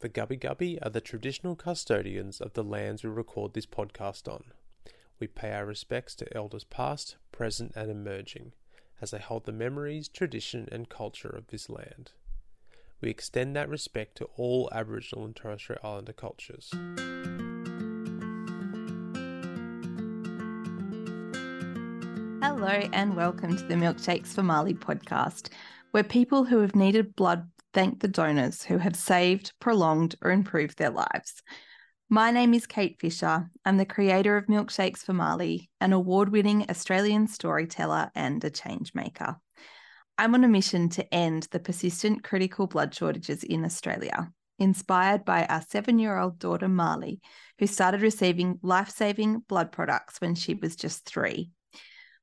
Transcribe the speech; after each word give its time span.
The 0.00 0.08
Gubbi 0.08 0.40
Gubbi 0.40 0.78
are 0.80 0.88
the 0.88 1.02
traditional 1.02 1.54
custodians 1.54 2.40
of 2.40 2.54
the 2.54 2.64
lands 2.64 3.04
we 3.04 3.10
record 3.10 3.52
this 3.52 3.66
podcast 3.66 4.32
on. 4.32 4.44
We 5.18 5.26
pay 5.26 5.52
our 5.52 5.66
respects 5.66 6.14
to 6.14 6.34
elders 6.34 6.64
past, 6.64 7.16
present, 7.32 7.72
and 7.76 7.90
emerging, 7.90 8.54
as 9.02 9.10
they 9.10 9.18
hold 9.18 9.44
the 9.44 9.52
memories, 9.52 10.08
tradition, 10.08 10.66
and 10.72 10.88
culture 10.88 11.28
of 11.28 11.48
this 11.48 11.68
land. 11.68 12.12
We 13.02 13.10
extend 13.10 13.54
that 13.56 13.68
respect 13.68 14.16
to 14.16 14.30
all 14.38 14.70
Aboriginal 14.72 15.26
and 15.26 15.36
Torres 15.36 15.60
Strait 15.60 15.80
Islander 15.84 16.14
cultures. 16.14 16.70
Hello, 22.42 22.88
and 22.94 23.14
welcome 23.14 23.54
to 23.54 23.64
the 23.64 23.74
Milkshakes 23.74 24.28
for 24.28 24.42
Marleigh 24.42 24.78
podcast, 24.78 25.50
where 25.90 26.02
people 26.02 26.44
who 26.44 26.60
have 26.60 26.74
needed 26.74 27.14
blood 27.16 27.46
thank 27.72 28.00
the 28.00 28.08
donors 28.08 28.62
who 28.62 28.78
have 28.78 28.96
saved, 28.96 29.52
prolonged, 29.60 30.16
or 30.22 30.30
improved 30.30 30.78
their 30.78 30.90
lives. 30.90 31.42
My 32.08 32.30
name 32.30 32.54
is 32.54 32.66
Kate 32.66 32.96
Fisher. 33.00 33.48
I'm 33.64 33.76
the 33.76 33.84
creator 33.84 34.36
of 34.36 34.46
Milkshakes 34.46 34.98
for 34.98 35.12
Marleigh, 35.12 35.68
an 35.80 35.92
award 35.92 36.30
winning 36.30 36.66
Australian 36.68 37.28
storyteller 37.28 38.10
and 38.14 38.42
a 38.42 38.50
change 38.50 38.92
maker. 38.94 39.36
I'm 40.18 40.34
on 40.34 40.44
a 40.44 40.48
mission 40.48 40.88
to 40.90 41.14
end 41.14 41.46
the 41.50 41.60
persistent 41.60 42.24
critical 42.24 42.66
blood 42.66 42.94
shortages 42.94 43.44
in 43.44 43.64
Australia, 43.64 44.32
inspired 44.58 45.24
by 45.24 45.46
our 45.46 45.62
seven 45.62 45.98
year 45.98 46.18
old 46.18 46.38
daughter 46.38 46.68
Marleigh, 46.68 47.20
who 47.58 47.66
started 47.66 48.02
receiving 48.02 48.58
life 48.62 48.90
saving 48.90 49.44
blood 49.48 49.70
products 49.70 50.20
when 50.20 50.34
she 50.34 50.54
was 50.54 50.74
just 50.74 51.06
three. 51.06 51.50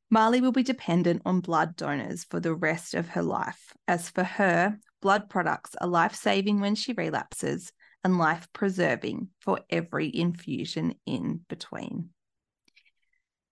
Marleigh 0.10 0.42
will 0.42 0.52
be 0.52 0.64
dependent 0.64 1.22
on 1.26 1.40
blood 1.40 1.76
donors 1.76 2.24
for 2.26 2.40
the 2.40 2.54
rest 2.54 2.94
of 2.94 3.10
her 3.10 3.24
life, 3.24 3.74
as 3.88 4.10
for 4.10 4.24
her, 4.24 4.78
blood 5.02 5.30
products 5.30 5.76
are 5.80 5.88
life 5.88 6.16
saving 6.16 6.60
when 6.60 6.76
she 6.76 6.94
relapses 6.94 7.72
and 8.04 8.18
life 8.18 8.48
preserving 8.54 9.30
for 9.42 9.60
every 9.70 10.16
infusion 10.16 10.96
in 11.06 11.42
between. 11.50 12.10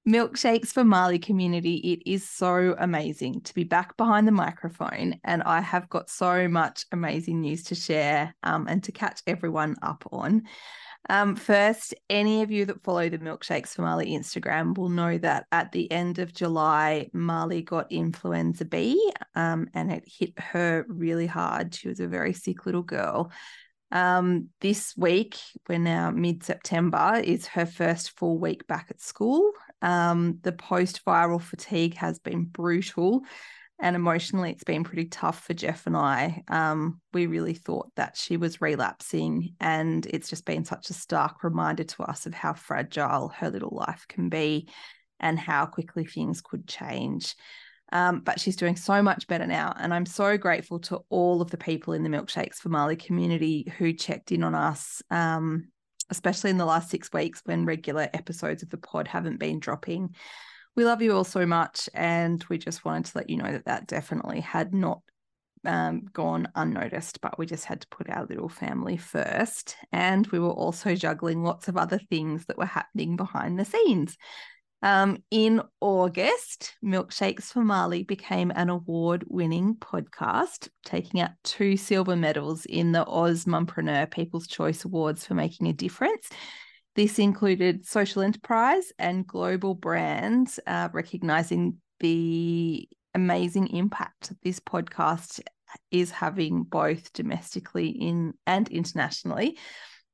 Milkshakes 0.07 0.67
for 0.67 0.83
Marleigh 0.83 1.17
community, 1.19 1.77
it 1.77 2.09
is 2.09 2.29
so 2.29 2.75
amazing 2.77 3.41
to 3.41 3.53
be 3.55 3.63
back 3.63 3.97
behind 3.97 4.27
the 4.27 4.31
microphone. 4.31 5.19
And 5.23 5.41
I 5.41 5.61
have 5.61 5.89
got 5.89 6.11
so 6.11 6.47
much 6.47 6.85
amazing 6.91 7.41
news 7.41 7.63
to 7.65 7.75
share 7.75 8.35
um, 8.43 8.67
and 8.67 8.83
to 8.83 8.91
catch 8.91 9.21
everyone 9.25 9.75
up 9.81 10.07
on. 10.11 10.43
Um, 11.09 11.35
first, 11.35 11.93
any 12.09 12.41
of 12.41 12.51
you 12.51 12.65
that 12.65 12.83
follow 12.83 13.09
the 13.09 13.19
Milkshakes 13.19 13.69
for 13.69 13.83
Marleigh 13.83 14.07
Instagram 14.07 14.77
will 14.77 14.89
know 14.89 15.17
that 15.19 15.45
at 15.51 15.71
the 15.71 15.91
end 15.91 16.19
of 16.19 16.33
July, 16.33 17.09
Marleigh 17.13 17.63
got 17.63 17.91
influenza 17.91 18.65
B 18.65 19.11
um, 19.35 19.67
and 19.73 19.91
it 19.91 20.03
hit 20.07 20.37
her 20.39 20.85
really 20.87 21.27
hard. 21.27 21.75
She 21.75 21.87
was 21.87 21.99
a 21.99 22.07
very 22.07 22.33
sick 22.33 22.65
little 22.65 22.81
girl. 22.81 23.31
Um, 23.91 24.49
this 24.61 24.95
week, 24.97 25.37
we're 25.69 25.77
now 25.77 26.09
mid 26.09 26.43
September, 26.43 27.21
is 27.23 27.45
her 27.47 27.67
first 27.67 28.17
full 28.17 28.39
week 28.39 28.65
back 28.67 28.87
at 28.89 28.99
school. 28.99 29.51
Um, 29.81 30.39
the 30.41 30.51
post 30.51 31.05
viral 31.05 31.41
fatigue 31.41 31.95
has 31.95 32.17
been 32.17 32.45
brutal 32.45 33.21
and 33.79 33.95
emotionally 33.95 34.51
it's 34.51 34.63
been 34.63 34.83
pretty 34.83 35.05
tough 35.05 35.43
for 35.43 35.53
Jeff 35.53 35.85
and 35.85 35.97
I. 35.97 36.43
Um, 36.47 37.01
we 37.13 37.25
really 37.25 37.53
thought 37.53 37.91
that 37.95 38.15
she 38.15 38.37
was 38.37 38.61
relapsing, 38.61 39.55
and 39.59 40.05
it's 40.05 40.29
just 40.29 40.45
been 40.45 40.65
such 40.65 40.89
a 40.89 40.93
stark 40.93 41.43
reminder 41.43 41.83
to 41.83 42.03
us 42.03 42.25
of 42.25 42.33
how 42.33 42.53
fragile 42.53 43.29
her 43.37 43.49
little 43.49 43.75
life 43.75 44.05
can 44.07 44.29
be 44.29 44.69
and 45.19 45.37
how 45.37 45.65
quickly 45.65 46.05
things 46.05 46.41
could 46.41 46.67
change. 46.67 47.35
Um, 47.91 48.21
but 48.21 48.39
she's 48.39 48.55
doing 48.55 48.75
so 48.75 49.01
much 49.01 49.27
better 49.27 49.45
now. 49.45 49.73
And 49.77 49.93
I'm 49.93 50.05
so 50.05 50.37
grateful 50.37 50.79
to 50.81 51.01
all 51.09 51.41
of 51.41 51.51
the 51.51 51.57
people 51.57 51.93
in 51.93 52.03
the 52.03 52.09
Milkshakes 52.09 52.55
for 52.55 52.69
Marleigh 52.69 52.99
community 52.99 53.71
who 53.77 53.93
checked 53.93 54.31
in 54.31 54.43
on 54.43 54.55
us, 54.55 55.01
um, 55.11 55.67
especially 56.09 56.49
in 56.49 56.57
the 56.57 56.65
last 56.65 56.89
six 56.89 57.11
weeks 57.13 57.41
when 57.45 57.65
regular 57.65 58.09
episodes 58.13 58.63
of 58.63 58.69
the 58.69 58.77
pod 58.77 59.07
haven't 59.07 59.39
been 59.39 59.59
dropping 59.59 60.15
we 60.75 60.85
love 60.85 61.01
you 61.01 61.15
all 61.15 61.23
so 61.23 61.45
much. 61.45 61.89
And 61.93 62.43
we 62.49 62.57
just 62.57 62.85
wanted 62.85 63.05
to 63.05 63.17
let 63.19 63.29
you 63.29 63.37
know 63.37 63.51
that 63.51 63.65
that 63.65 63.87
definitely 63.87 64.41
had 64.41 64.73
not 64.73 65.01
um, 65.65 66.05
gone 66.13 66.47
unnoticed, 66.55 67.21
but 67.21 67.37
we 67.39 67.45
just 67.45 67.65
had 67.65 67.81
to 67.81 67.87
put 67.87 68.09
our 68.09 68.25
little 68.25 68.49
family 68.49 68.97
first. 68.97 69.75
And 69.91 70.27
we 70.27 70.39
were 70.39 70.51
also 70.51 70.95
juggling 70.95 71.43
lots 71.43 71.67
of 71.67 71.77
other 71.77 71.99
things 72.09 72.45
that 72.45 72.57
were 72.57 72.65
happening 72.65 73.15
behind 73.15 73.59
the 73.59 73.65
scenes. 73.65 74.17
Um, 74.81 75.17
in 75.31 75.61
August, 75.81 76.75
Milkshakes 76.83 77.45
for 77.45 77.63
Marleigh 77.63 78.05
became 78.05 78.51
an 78.55 78.69
award 78.69 79.23
winning 79.27 79.75
podcast, 79.75 80.69
taking 80.83 81.21
out 81.21 81.31
two 81.43 81.75
silver 81.75 82.15
medals 82.15 82.65
in 82.65 82.91
the 82.91 83.03
AusMumpreneur 83.05 84.11
People's 84.11 84.47
Choice 84.47 84.85
Awards 84.85 85.25
for 85.25 85.33
making 85.33 85.67
a 85.67 85.73
difference. 85.73 86.29
This 86.95 87.19
included 87.19 87.85
social 87.85 88.21
enterprise 88.21 88.93
and 88.97 89.27
global 89.27 89.75
brands, 89.75 90.59
uh, 90.65 90.89
recognizing 90.93 91.77
the 91.99 92.87
amazing 93.13 93.67
impact 93.67 94.33
this 94.43 94.59
podcast 94.59 95.41
is 95.91 96.11
having 96.11 96.63
both 96.63 97.11
domestically 97.13 97.89
in 97.89 98.33
and 98.47 98.69
internationally. 98.69 99.57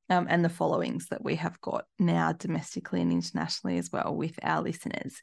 Um, 0.09 0.27
and 0.29 0.43
the 0.43 0.49
followings 0.49 1.07
that 1.07 1.23
we 1.23 1.35
have 1.35 1.61
got 1.61 1.85
now 1.97 2.33
domestically 2.33 2.99
and 2.99 3.13
internationally 3.13 3.77
as 3.77 3.91
well 3.93 4.13
with 4.13 4.37
our 4.43 4.61
listeners. 4.61 5.21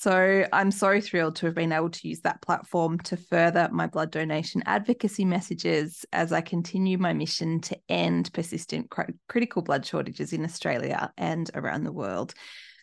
So 0.00 0.46
I'm 0.50 0.70
so 0.70 0.98
thrilled 0.98 1.36
to 1.36 1.46
have 1.46 1.54
been 1.54 1.72
able 1.72 1.90
to 1.90 2.08
use 2.08 2.20
that 2.20 2.40
platform 2.40 3.00
to 3.00 3.18
further 3.18 3.68
my 3.70 3.86
blood 3.86 4.10
donation 4.10 4.62
advocacy 4.64 5.26
messages 5.26 6.06
as 6.10 6.32
I 6.32 6.40
continue 6.40 6.96
my 6.96 7.12
mission 7.12 7.60
to 7.60 7.78
end 7.86 8.32
persistent 8.32 8.88
cr- 8.88 9.10
critical 9.28 9.60
blood 9.60 9.84
shortages 9.84 10.32
in 10.32 10.42
Australia 10.42 11.12
and 11.18 11.50
around 11.52 11.84
the 11.84 11.92
world. 11.92 12.32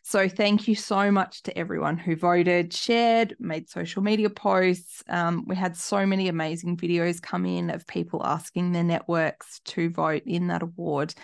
So 0.04 0.30
thank 0.30 0.68
you 0.68 0.76
so 0.76 1.10
much 1.10 1.42
to 1.42 1.58
everyone 1.58 1.98
who 1.98 2.16
voted, 2.16 2.72
shared, 2.72 3.36
made 3.40 3.68
social 3.68 4.04
media 4.04 4.30
posts. 4.30 5.04
Um, 5.10 5.44
we 5.48 5.56
had 5.56 5.76
so 5.76 6.06
many 6.06 6.28
amazing 6.28 6.78
videos 6.78 7.20
come 7.20 7.48
in 7.48 7.72
of 7.72 7.88
people 7.88 8.22
asking 8.24 8.74
their 8.74 8.84
networks 8.84 9.60
to 9.66 9.90
vote 9.90 10.22
in 10.28 10.50
that 10.50 10.62
award. 10.62 11.16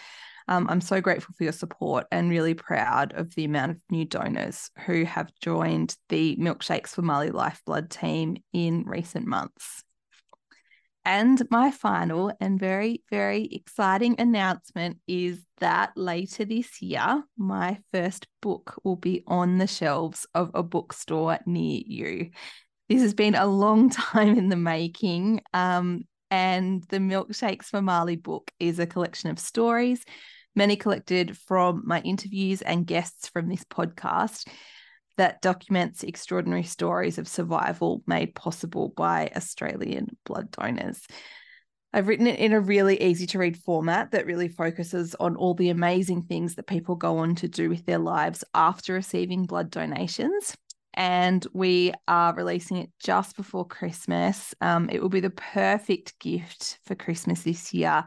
Um, 0.47 0.67
I'm 0.69 0.81
so 0.81 1.01
grateful 1.01 1.33
for 1.37 1.43
your 1.43 1.53
support 1.53 2.05
and 2.11 2.29
really 2.29 2.53
proud 2.53 3.13
of 3.13 3.33
the 3.35 3.45
amount 3.45 3.71
of 3.71 3.77
new 3.89 4.05
donors 4.05 4.69
who 4.85 5.05
have 5.05 5.33
joined 5.41 5.95
the 6.09 6.35
Milkshakes 6.37 6.89
for 6.89 7.01
Marleigh 7.01 7.33
Lifeblood 7.33 7.89
team 7.89 8.37
in 8.51 8.83
recent 8.83 9.25
months. 9.25 9.83
And 11.05 11.41
my 11.51 11.71
final 11.71 12.31
and 12.39 12.57
very, 12.57 13.03
very 13.09 13.45
exciting 13.45 14.15
announcement 14.19 14.99
is 15.05 15.39
that 15.59 15.91
later 15.97 16.45
this 16.45 16.81
year, 16.81 17.23
my 17.37 17.79
first 17.91 18.27
book 18.41 18.79
will 18.83 18.95
be 18.95 19.23
on 19.27 19.57
the 19.57 19.67
shelves 19.67 20.25
of 20.33 20.51
a 20.53 20.63
bookstore 20.63 21.39
near 21.45 21.81
you. 21.85 22.31
This 22.87 23.01
has 23.01 23.13
been 23.13 23.35
a 23.35 23.45
long 23.45 23.89
time 23.89 24.37
in 24.37 24.47
the 24.47 24.55
making. 24.55 25.41
Um, 25.53 26.03
and 26.33 26.81
the 26.89 26.97
Milkshakes 26.97 27.65
for 27.65 27.79
Marleigh 27.79 28.15
book 28.15 28.49
is 28.59 28.79
a 28.79 28.87
collection 28.87 29.29
of 29.29 29.37
stories 29.37 30.03
many 30.55 30.75
collected 30.75 31.37
from 31.37 31.83
my 31.85 32.01
interviews 32.01 32.63
and 32.63 32.87
guests 32.87 33.27
from 33.27 33.49
this 33.49 33.63
podcast 33.65 34.47
that 35.15 35.43
documents 35.43 36.01
extraordinary 36.01 36.63
stories 36.63 37.19
of 37.19 37.27
survival 37.27 38.01
made 38.07 38.33
possible 38.33 38.89
by 38.97 39.31
Australian 39.35 40.17
blood 40.25 40.49
donors. 40.49 41.05
I've 41.93 42.07
written 42.07 42.25
it 42.25 42.39
in 42.39 42.53
a 42.53 42.59
really 42.59 42.99
easy 42.99 43.27
to 43.27 43.37
read 43.37 43.55
format 43.55 44.09
that 44.11 44.25
really 44.25 44.47
focuses 44.47 45.13
on 45.19 45.35
all 45.35 45.53
the 45.53 45.69
amazing 45.69 46.23
things 46.23 46.55
that 46.55 46.65
people 46.65 46.95
go 46.95 47.19
on 47.19 47.35
to 47.35 47.47
do 47.47 47.69
with 47.69 47.85
their 47.85 47.99
lives 47.99 48.43
after 48.55 48.93
receiving 48.93 49.45
blood 49.45 49.69
donations. 49.69 50.57
And 50.95 51.45
we 51.53 51.93
are 52.07 52.33
releasing 52.33 52.77
it 52.77 52.89
just 52.99 53.35
before 53.35 53.65
Christmas. 53.65 54.53
Um, 54.61 54.89
it 54.89 55.01
will 55.01 55.09
be 55.09 55.19
the 55.19 55.29
perfect 55.29 56.19
gift 56.19 56.79
for 56.85 56.95
Christmas 56.95 57.43
this 57.43 57.73
year 57.73 58.05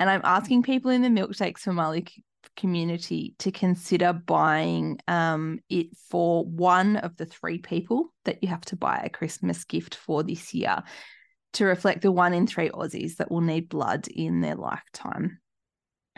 and 0.00 0.08
I'm 0.08 0.22
asking 0.24 0.62
people 0.62 0.90
in 0.90 1.02
the 1.02 1.08
Milkshakes 1.08 1.60
for 1.60 2.50
community 2.56 3.34
to 3.38 3.52
consider 3.52 4.14
buying 4.14 4.98
um, 5.06 5.60
it 5.68 5.88
for 6.08 6.42
one 6.46 6.96
of 6.96 7.16
the 7.18 7.26
three 7.26 7.58
people 7.58 8.12
that 8.24 8.42
you 8.42 8.48
have 8.48 8.62
to 8.62 8.76
buy 8.76 9.02
a 9.04 9.10
Christmas 9.10 9.62
gift 9.64 9.94
for 9.94 10.22
this 10.22 10.54
year 10.54 10.82
to 11.52 11.66
reflect 11.66 12.00
the 12.00 12.10
one 12.10 12.32
in 12.32 12.46
three 12.46 12.70
Aussies 12.70 13.16
that 13.16 13.30
will 13.30 13.42
need 13.42 13.68
blood 13.68 14.08
in 14.08 14.40
their 14.40 14.54
lifetime. 14.54 15.38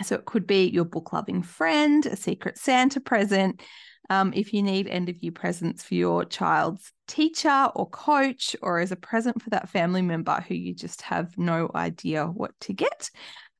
So 0.05 0.15
it 0.15 0.27
could 0.27 0.47
be 0.47 0.69
your 0.69 0.85
book 0.85 1.13
loving 1.13 1.43
friend, 1.43 2.07
a 2.07 2.15
secret 2.15 2.59
Santa 2.59 3.01
present. 3.01 3.63
Um, 4.11 4.33
if 4.35 4.53
you 4.53 4.63
need 4.63 4.89
end 4.89 5.09
of 5.09 5.23
year 5.23 5.33
presents 5.33 5.83
for 5.83 5.95
your 5.95 6.25
child's 6.25 6.93
teacher 7.09 7.69
or 7.75 7.89
coach, 7.89 8.57
or 8.63 8.79
as 8.79 8.93
a 8.93 8.97
present 8.97 9.41
for 9.41 9.51
that 9.51 9.69
family 9.69 10.03
member 10.03 10.45
who 10.47 10.55
you 10.55 10.75
just 10.75 11.03
have 11.03 11.37
no 11.39 11.71
idea 11.75 12.27
what 12.27 12.53
to 12.61 12.73
get, 12.73 13.11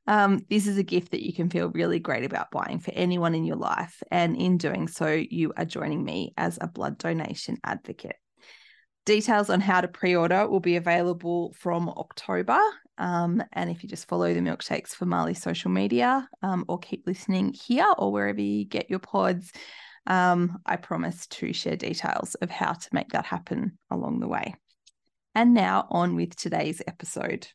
um, 0.07 0.41
this 0.51 0.67
is 0.67 0.79
a 0.79 0.83
gift 0.83 1.13
that 1.13 1.25
you 1.25 1.33
can 1.33 1.49
feel 1.49 1.71
really 1.71 2.01
great 2.01 2.25
about 2.25 2.51
buying 2.51 2.81
for 2.81 2.91
anyone 2.93 3.35
in 3.35 3.45
your 3.45 3.57
life. 3.57 4.03
And 4.11 4.37
in 4.37 4.59
doing 4.59 4.89
so, 4.89 5.09
you 5.09 5.53
are 5.57 5.65
joining 5.65 6.05
me 6.05 6.35
as 6.37 6.59
a 6.61 6.67
blood 6.67 6.99
donation 6.99 7.59
advocate. 7.65 8.17
Details 9.05 9.51
on 9.51 9.61
how 9.61 9.81
to 9.81 9.89
pre 9.89 10.15
order 10.15 10.49
will 10.49 10.61
be 10.61 10.77
available 10.77 11.55
from 11.59 11.89
October. 11.89 12.59
Um, 12.99 13.43
and 13.53 13.71
if 13.71 13.83
you 13.83 13.89
just 13.89 14.07
follow 14.09 14.33
the 14.33 14.41
Milkshakes 14.41 14.91
for 14.91 15.07
Marleigh 15.07 15.37
social 15.37 15.71
media 15.71 16.29
um, 16.43 16.65
or 16.69 16.79
keep 16.79 17.07
listening 17.07 17.53
here 17.53 17.93
or 17.99 18.13
wherever 18.13 18.41
you 18.41 18.65
get 18.65 18.91
your 18.91 19.01
pods, 19.01 19.51
um, 20.07 20.59
I 20.67 20.77
promise 20.77 21.27
to 21.29 21.53
share 21.53 21.77
details 21.77 22.35
of 22.37 22.51
how 22.51 22.73
to 22.73 22.89
make 22.93 23.11
that 23.11 23.27
happen 23.27 23.79
along 23.91 24.21
the 24.21 24.29
way. 24.29 24.55
And 25.35 25.55
now 25.55 25.87
on 25.91 26.17
with 26.17 26.37
today's 26.37 26.83
episode. 26.87 27.49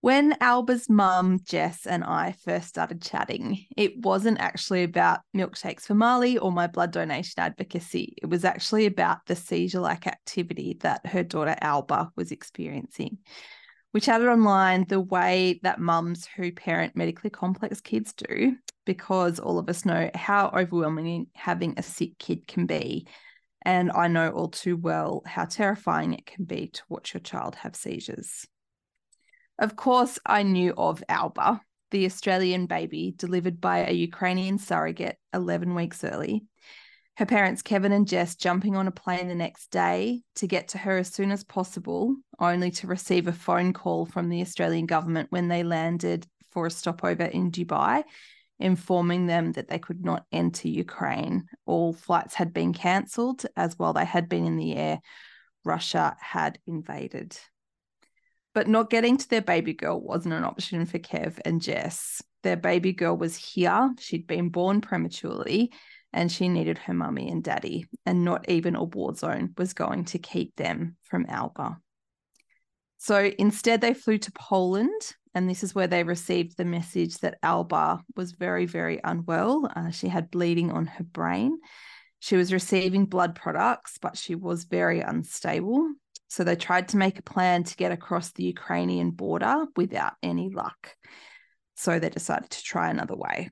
When 0.00 0.36
Alba's 0.40 0.88
mum, 0.88 1.40
Jess, 1.44 1.84
and 1.84 2.04
I 2.04 2.32
first 2.44 2.68
started 2.68 3.02
chatting, 3.02 3.66
it 3.76 3.98
wasn't 3.98 4.38
actually 4.38 4.84
about 4.84 5.20
milkshakes 5.36 5.82
for 5.82 5.94
Marleigh 5.94 6.38
or 6.40 6.52
my 6.52 6.68
blood 6.68 6.92
donation 6.92 7.34
advocacy. 7.38 8.14
It 8.22 8.26
was 8.26 8.44
actually 8.44 8.86
about 8.86 9.18
the 9.26 9.34
seizure 9.34 9.80
like 9.80 10.06
activity 10.06 10.76
that 10.80 11.04
her 11.06 11.24
daughter 11.24 11.56
Alba 11.60 12.10
was 12.14 12.30
experiencing. 12.30 13.18
We 13.92 14.00
chatted 14.00 14.28
online 14.28 14.84
the 14.84 15.00
way 15.00 15.58
that 15.64 15.80
mums 15.80 16.26
who 16.26 16.52
parent 16.52 16.94
medically 16.94 17.30
complex 17.30 17.80
kids 17.80 18.12
do, 18.12 18.56
because 18.88 19.38
all 19.38 19.58
of 19.58 19.68
us 19.68 19.84
know 19.84 20.10
how 20.14 20.50
overwhelming 20.56 21.26
having 21.34 21.74
a 21.76 21.82
sick 21.82 22.18
kid 22.18 22.48
can 22.48 22.64
be. 22.64 23.06
And 23.60 23.92
I 23.92 24.08
know 24.08 24.30
all 24.30 24.48
too 24.48 24.78
well 24.78 25.22
how 25.26 25.44
terrifying 25.44 26.14
it 26.14 26.24
can 26.24 26.46
be 26.46 26.68
to 26.68 26.82
watch 26.88 27.12
your 27.12 27.20
child 27.20 27.54
have 27.56 27.76
seizures. 27.76 28.46
Of 29.58 29.76
course, 29.76 30.18
I 30.24 30.42
knew 30.42 30.72
of 30.74 31.04
Alba, 31.06 31.60
the 31.90 32.06
Australian 32.06 32.64
baby 32.64 33.12
delivered 33.14 33.60
by 33.60 33.84
a 33.84 33.92
Ukrainian 33.92 34.56
surrogate 34.56 35.18
11 35.34 35.74
weeks 35.74 36.02
early. 36.02 36.46
Her 37.18 37.26
parents, 37.26 37.60
Kevin 37.60 37.92
and 37.92 38.08
Jess, 38.08 38.36
jumping 38.36 38.74
on 38.74 38.86
a 38.86 38.90
plane 38.90 39.28
the 39.28 39.34
next 39.34 39.70
day 39.70 40.22
to 40.36 40.46
get 40.46 40.68
to 40.68 40.78
her 40.78 40.96
as 40.96 41.12
soon 41.12 41.30
as 41.30 41.44
possible, 41.44 42.16
only 42.38 42.70
to 42.70 42.86
receive 42.86 43.26
a 43.26 43.32
phone 43.34 43.74
call 43.74 44.06
from 44.06 44.30
the 44.30 44.40
Australian 44.40 44.86
government 44.86 45.26
when 45.30 45.48
they 45.48 45.62
landed 45.62 46.26
for 46.52 46.64
a 46.64 46.70
stopover 46.70 47.24
in 47.24 47.50
Dubai, 47.50 48.04
informing 48.58 49.26
them 49.26 49.52
that 49.52 49.68
they 49.68 49.78
could 49.78 50.04
not 50.04 50.26
enter 50.32 50.68
Ukraine. 50.68 51.46
All 51.66 51.92
flights 51.92 52.34
had 52.34 52.52
been 52.52 52.72
cancelled, 52.72 53.46
as 53.56 53.78
while 53.78 53.92
they 53.92 54.04
had 54.04 54.28
been 54.28 54.44
in 54.44 54.56
the 54.56 54.74
air, 54.76 55.00
Russia 55.64 56.16
had 56.20 56.58
invaded. 56.66 57.38
But 58.54 58.68
not 58.68 58.90
getting 58.90 59.16
to 59.18 59.28
their 59.28 59.42
baby 59.42 59.74
girl 59.74 60.00
wasn't 60.00 60.34
an 60.34 60.44
option 60.44 60.86
for 60.86 60.98
Kev 60.98 61.38
and 61.44 61.62
Jess. 61.62 62.22
Their 62.42 62.56
baby 62.56 62.92
girl 62.92 63.16
was 63.16 63.36
here. 63.36 63.94
She'd 63.98 64.26
been 64.26 64.48
born 64.48 64.80
prematurely 64.80 65.72
and 66.12 66.32
she 66.32 66.48
needed 66.48 66.78
her 66.78 66.94
mummy 66.94 67.28
and 67.28 67.44
daddy, 67.44 67.86
and 68.06 68.24
not 68.24 68.48
even 68.48 68.74
a 68.74 68.84
war 68.84 69.14
zone 69.14 69.52
was 69.58 69.74
going 69.74 70.06
to 70.06 70.18
keep 70.18 70.56
them 70.56 70.96
from 71.02 71.26
Alba. 71.28 71.78
So 72.96 73.30
instead, 73.38 73.80
they 73.80 73.94
flew 73.94 74.18
to 74.18 74.32
Poland, 74.32 75.14
and 75.38 75.48
this 75.48 75.62
is 75.62 75.72
where 75.72 75.86
they 75.86 76.02
received 76.02 76.56
the 76.56 76.64
message 76.64 77.18
that 77.18 77.38
Alba 77.44 78.02
was 78.16 78.32
very, 78.32 78.66
very 78.66 78.98
unwell. 79.04 79.70
Uh, 79.76 79.90
she 79.90 80.08
had 80.08 80.32
bleeding 80.32 80.72
on 80.72 80.86
her 80.86 81.04
brain. 81.04 81.56
She 82.18 82.34
was 82.34 82.52
receiving 82.52 83.06
blood 83.06 83.36
products, 83.36 83.98
but 84.02 84.18
she 84.18 84.34
was 84.34 84.64
very 84.64 84.98
unstable. 84.98 85.92
So 86.26 86.42
they 86.42 86.56
tried 86.56 86.88
to 86.88 86.96
make 86.96 87.20
a 87.20 87.22
plan 87.22 87.62
to 87.62 87.76
get 87.76 87.92
across 87.92 88.32
the 88.32 88.42
Ukrainian 88.42 89.12
border 89.12 89.66
without 89.76 90.14
any 90.24 90.50
luck. 90.50 90.96
So 91.76 92.00
they 92.00 92.10
decided 92.10 92.50
to 92.50 92.62
try 92.64 92.90
another 92.90 93.14
way. 93.14 93.50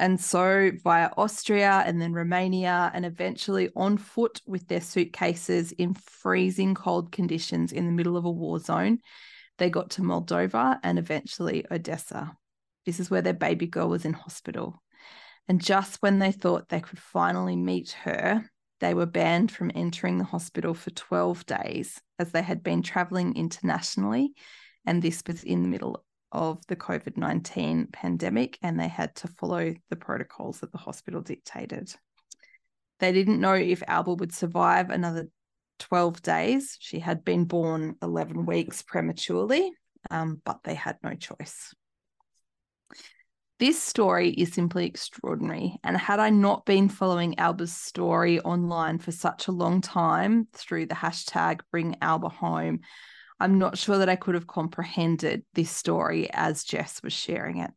And 0.00 0.20
so 0.20 0.72
via 0.82 1.10
Austria 1.16 1.84
and 1.86 2.02
then 2.02 2.12
Romania, 2.12 2.90
and 2.92 3.06
eventually 3.06 3.70
on 3.76 3.98
foot 3.98 4.40
with 4.46 4.66
their 4.66 4.80
suitcases 4.80 5.70
in 5.70 5.94
freezing 5.94 6.74
cold 6.74 7.12
conditions 7.12 7.70
in 7.70 7.86
the 7.86 7.92
middle 7.92 8.16
of 8.16 8.24
a 8.24 8.30
war 8.32 8.58
zone, 8.58 8.98
they 9.58 9.70
got 9.70 9.90
to 9.90 10.02
Moldova 10.02 10.78
and 10.82 10.98
eventually 10.98 11.64
Odessa. 11.70 12.36
This 12.86 13.00
is 13.00 13.10
where 13.10 13.22
their 13.22 13.32
baby 13.32 13.66
girl 13.66 13.88
was 13.88 14.04
in 14.04 14.12
hospital. 14.12 14.82
And 15.48 15.60
just 15.60 15.96
when 16.00 16.18
they 16.18 16.32
thought 16.32 16.68
they 16.68 16.80
could 16.80 16.98
finally 16.98 17.56
meet 17.56 17.92
her, 18.04 18.44
they 18.80 18.94
were 18.94 19.06
banned 19.06 19.52
from 19.52 19.70
entering 19.74 20.18
the 20.18 20.24
hospital 20.24 20.74
for 20.74 20.90
12 20.90 21.46
days 21.46 22.00
as 22.18 22.32
they 22.32 22.42
had 22.42 22.62
been 22.62 22.82
traveling 22.82 23.36
internationally. 23.36 24.34
And 24.86 25.00
this 25.00 25.22
was 25.26 25.44
in 25.44 25.62
the 25.62 25.68
middle 25.68 26.04
of 26.32 26.66
the 26.66 26.76
COVID 26.76 27.16
19 27.16 27.88
pandemic, 27.92 28.58
and 28.60 28.78
they 28.78 28.88
had 28.88 29.14
to 29.16 29.28
follow 29.28 29.74
the 29.88 29.96
protocols 29.96 30.60
that 30.60 30.72
the 30.72 30.78
hospital 30.78 31.20
dictated. 31.20 31.94
They 32.98 33.12
didn't 33.12 33.40
know 33.40 33.54
if 33.54 33.82
Alba 33.86 34.14
would 34.14 34.32
survive 34.32 34.90
another 34.90 35.28
12 35.78 36.22
days. 36.22 36.76
She 36.80 36.98
had 36.98 37.24
been 37.24 37.44
born 37.44 37.96
11 38.02 38.46
weeks 38.46 38.82
prematurely, 38.82 39.72
um, 40.10 40.40
but 40.44 40.62
they 40.64 40.74
had 40.74 40.98
no 41.02 41.14
choice. 41.14 41.74
This 43.60 43.80
story 43.80 44.30
is 44.30 44.52
simply 44.52 44.86
extraordinary. 44.86 45.78
And 45.84 45.96
had 45.96 46.18
I 46.18 46.30
not 46.30 46.66
been 46.66 46.88
following 46.88 47.38
Alba's 47.38 47.72
story 47.72 48.40
online 48.40 48.98
for 48.98 49.12
such 49.12 49.46
a 49.46 49.52
long 49.52 49.80
time 49.80 50.48
through 50.52 50.86
the 50.86 50.94
hashtag 50.94 51.60
bring 51.70 51.96
Alba 52.02 52.28
home, 52.28 52.80
I'm 53.38 53.58
not 53.58 53.78
sure 53.78 53.98
that 53.98 54.08
I 54.08 54.16
could 54.16 54.34
have 54.34 54.46
comprehended 54.46 55.44
this 55.54 55.70
story 55.70 56.28
as 56.32 56.64
Jess 56.64 57.02
was 57.02 57.12
sharing 57.12 57.58
it. 57.58 57.70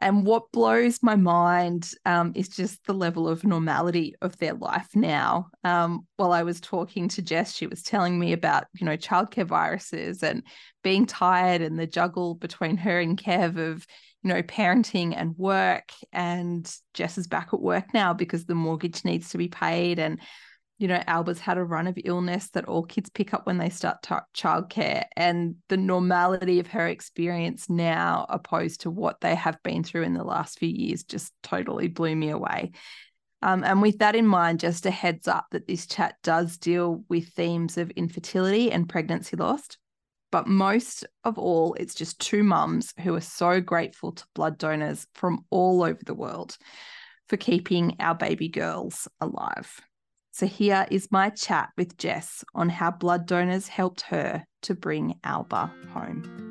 And 0.00 0.26
what 0.26 0.52
blows 0.52 1.02
my 1.02 1.16
mind 1.16 1.90
um, 2.04 2.32
is 2.34 2.48
just 2.48 2.84
the 2.84 2.92
level 2.92 3.26
of 3.28 3.44
normality 3.44 4.14
of 4.20 4.36
their 4.38 4.52
life 4.54 4.88
now. 4.94 5.48
Um, 5.62 6.06
while 6.16 6.32
I 6.32 6.42
was 6.42 6.60
talking 6.60 7.08
to 7.08 7.22
Jess, 7.22 7.54
she 7.54 7.66
was 7.66 7.82
telling 7.82 8.18
me 8.18 8.32
about, 8.32 8.64
you 8.74 8.84
know, 8.84 8.96
childcare 8.96 9.46
viruses 9.46 10.22
and 10.22 10.42
being 10.82 11.06
tired 11.06 11.62
and 11.62 11.78
the 11.78 11.86
juggle 11.86 12.34
between 12.34 12.76
her 12.76 13.00
and 13.00 13.16
Kev 13.16 13.56
of, 13.56 13.86
you 14.22 14.28
know, 14.28 14.42
parenting 14.42 15.14
and 15.16 15.38
work. 15.38 15.90
And 16.12 16.70
Jess 16.92 17.16
is 17.16 17.26
back 17.26 17.50
at 17.54 17.60
work 17.60 17.94
now 17.94 18.12
because 18.12 18.44
the 18.44 18.54
mortgage 18.54 19.04
needs 19.04 19.30
to 19.30 19.38
be 19.38 19.48
paid. 19.48 19.98
And, 19.98 20.20
you 20.78 20.88
know, 20.88 21.02
Alba's 21.06 21.38
had 21.38 21.56
a 21.56 21.64
run 21.64 21.86
of 21.86 21.98
illness 22.04 22.50
that 22.50 22.64
all 22.64 22.82
kids 22.82 23.08
pick 23.08 23.32
up 23.32 23.46
when 23.46 23.58
they 23.58 23.70
start 23.70 24.02
t- 24.02 24.14
childcare. 24.36 25.04
And 25.16 25.56
the 25.68 25.76
normality 25.76 26.58
of 26.58 26.66
her 26.68 26.88
experience 26.88 27.70
now, 27.70 28.26
opposed 28.28 28.80
to 28.80 28.90
what 28.90 29.20
they 29.20 29.34
have 29.34 29.62
been 29.62 29.84
through 29.84 30.02
in 30.02 30.14
the 30.14 30.24
last 30.24 30.58
few 30.58 30.68
years, 30.68 31.04
just 31.04 31.32
totally 31.42 31.88
blew 31.88 32.16
me 32.16 32.30
away. 32.30 32.72
Um, 33.40 33.62
and 33.62 33.82
with 33.82 33.98
that 33.98 34.16
in 34.16 34.26
mind, 34.26 34.60
just 34.60 34.86
a 34.86 34.90
heads 34.90 35.28
up 35.28 35.46
that 35.50 35.66
this 35.66 35.86
chat 35.86 36.16
does 36.22 36.56
deal 36.56 37.04
with 37.08 37.28
themes 37.28 37.76
of 37.76 37.90
infertility 37.90 38.72
and 38.72 38.88
pregnancy 38.88 39.36
loss, 39.36 39.68
but 40.32 40.48
most 40.48 41.04
of 41.22 41.38
all, 41.38 41.74
it's 41.74 41.94
just 41.94 42.18
two 42.18 42.42
mums 42.42 42.94
who 43.00 43.14
are 43.14 43.20
so 43.20 43.60
grateful 43.60 44.12
to 44.12 44.24
blood 44.34 44.58
donors 44.58 45.06
from 45.14 45.44
all 45.50 45.84
over 45.84 46.00
the 46.04 46.14
world 46.14 46.56
for 47.28 47.36
keeping 47.36 47.96
our 48.00 48.14
baby 48.14 48.48
girls 48.48 49.06
alive. 49.20 49.80
So, 50.36 50.46
here 50.46 50.84
is 50.90 51.12
my 51.12 51.30
chat 51.30 51.70
with 51.76 51.96
Jess 51.96 52.44
on 52.56 52.68
how 52.68 52.90
blood 52.90 53.24
donors 53.24 53.68
helped 53.68 54.00
her 54.00 54.44
to 54.62 54.74
bring 54.74 55.14
Alba 55.22 55.72
home. 55.92 56.44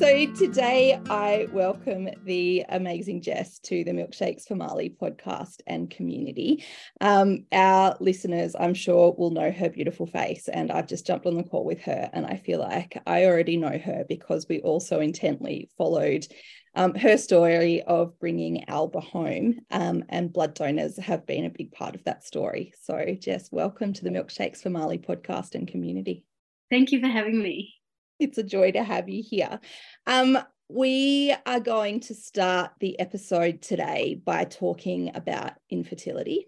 So 0.00 0.32
today 0.32 0.98
I 1.10 1.46
welcome 1.52 2.08
the 2.24 2.64
amazing 2.70 3.20
Jess 3.20 3.58
to 3.60 3.84
the 3.84 3.90
Milkshakes 3.90 4.48
for 4.48 4.54
Marleigh 4.54 4.96
podcast 4.96 5.60
and 5.66 5.90
community. 5.90 6.64
Um, 7.02 7.44
our 7.52 7.98
listeners, 8.00 8.56
I'm 8.58 8.72
sure, 8.72 9.14
will 9.16 9.30
know 9.30 9.52
her 9.52 9.68
beautiful 9.68 10.06
face, 10.06 10.48
and 10.48 10.72
I've 10.72 10.86
just 10.86 11.06
jumped 11.06 11.26
on 11.26 11.36
the 11.36 11.44
call 11.44 11.66
with 11.66 11.82
her, 11.82 12.08
and 12.14 12.24
I 12.24 12.38
feel 12.38 12.60
like 12.60 13.00
I 13.06 13.26
already 13.26 13.58
know 13.58 13.78
her 13.78 14.06
because 14.08 14.48
we 14.48 14.60
also 14.62 15.00
intently 15.00 15.68
followed 15.76 16.26
um, 16.74 16.94
her 16.94 17.16
story 17.16 17.82
of 17.82 18.18
bringing 18.18 18.68
Alba 18.68 19.00
home, 19.00 19.60
um, 19.70 20.04
and 20.08 20.32
blood 20.32 20.54
donors 20.54 20.96
have 20.98 21.26
been 21.26 21.44
a 21.44 21.50
big 21.50 21.72
part 21.72 21.94
of 21.94 22.04
that 22.04 22.24
story. 22.24 22.72
So, 22.82 23.16
Jess, 23.18 23.50
welcome 23.50 23.92
to 23.94 24.04
the 24.04 24.10
Milkshakes 24.10 24.62
for 24.62 24.70
Marleigh 24.70 25.04
podcast 25.04 25.54
and 25.54 25.66
community. 25.66 26.24
Thank 26.70 26.92
you 26.92 27.00
for 27.00 27.08
having 27.08 27.42
me. 27.42 27.74
It's 28.18 28.38
a 28.38 28.42
joy 28.42 28.72
to 28.72 28.84
have 28.84 29.08
you 29.08 29.22
here. 29.26 29.58
Um, 30.06 30.38
we 30.68 31.34
are 31.46 31.58
going 31.58 32.00
to 32.00 32.14
start 32.14 32.70
the 32.78 32.98
episode 33.00 33.60
today 33.60 34.20
by 34.24 34.44
talking 34.44 35.10
about 35.16 35.54
infertility 35.68 36.46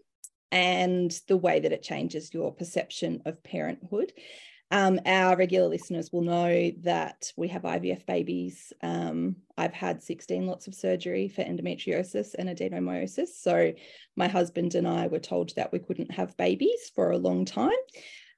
and 0.53 1.11
the 1.27 1.37
way 1.37 1.59
that 1.59 1.73
it 1.73 1.83
changes 1.83 2.33
your 2.33 2.55
perception 2.55 3.23
of 3.27 3.43
parenthood. 3.43 4.13
Um, 4.73 4.99
our 5.05 5.37
regular 5.37 5.69
listeners 5.69 6.11
will 6.11 6.23
know 6.23 6.73
that 6.81 7.31
we 7.37 7.49
have 7.49 7.63
IVF 7.63 8.07
babies. 8.07 8.73
Um, 8.83 9.37
I've 9.59 9.75
had 9.75 10.03
16 10.03 10.47
lots 10.47 10.67
of 10.67 10.75
surgery 10.75 11.29
for 11.29 11.45
endometriosis 11.45 12.35
and 12.39 12.49
adenomyosis. 12.49 13.29
So, 13.39 13.75
my 14.17 14.29
husband 14.29 14.75
and 14.75 14.89
I 14.89 15.09
were 15.09 15.19
told 15.19 15.55
that 15.57 15.73
we 15.73 15.79
couldn't 15.79 16.11
have 16.13 16.37
babies 16.39 16.91
for 16.95 17.11
a 17.11 17.19
long 17.19 17.45
time. 17.45 17.71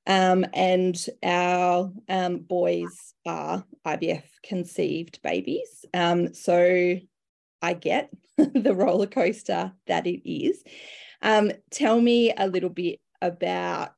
Um, 0.09 0.45
and 0.53 0.97
our 1.23 1.93
um, 2.09 2.38
boys 2.38 3.14
are 3.25 3.64
IVF 3.87 4.25
conceived 4.43 5.23
babies. 5.23 5.85
Um, 5.95 6.35
so 6.35 6.99
I 7.62 7.73
get 7.75 8.11
the 8.37 8.75
roller 8.75 9.07
coaster 9.07 9.73
that 9.87 10.07
it 10.07 10.29
is. 10.29 10.62
Um, 11.23 11.53
tell 11.71 12.00
me 12.00 12.33
a 12.37 12.49
little 12.49 12.71
bit 12.71 13.00
about 13.23 13.95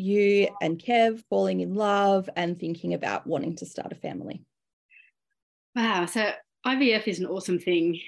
you 0.00 0.48
and 0.60 0.78
Kev 0.78 1.22
falling 1.28 1.60
in 1.60 1.74
love 1.74 2.28
and 2.36 2.58
thinking 2.58 2.94
about 2.94 3.26
wanting 3.26 3.56
to 3.56 3.66
start 3.66 3.92
a 3.92 3.96
family. 3.96 4.42
Wow. 5.76 6.06
So 6.06 6.32
IVF 6.66 7.06
is 7.06 7.20
an 7.20 7.26
awesome 7.26 7.58
thing 7.58 8.00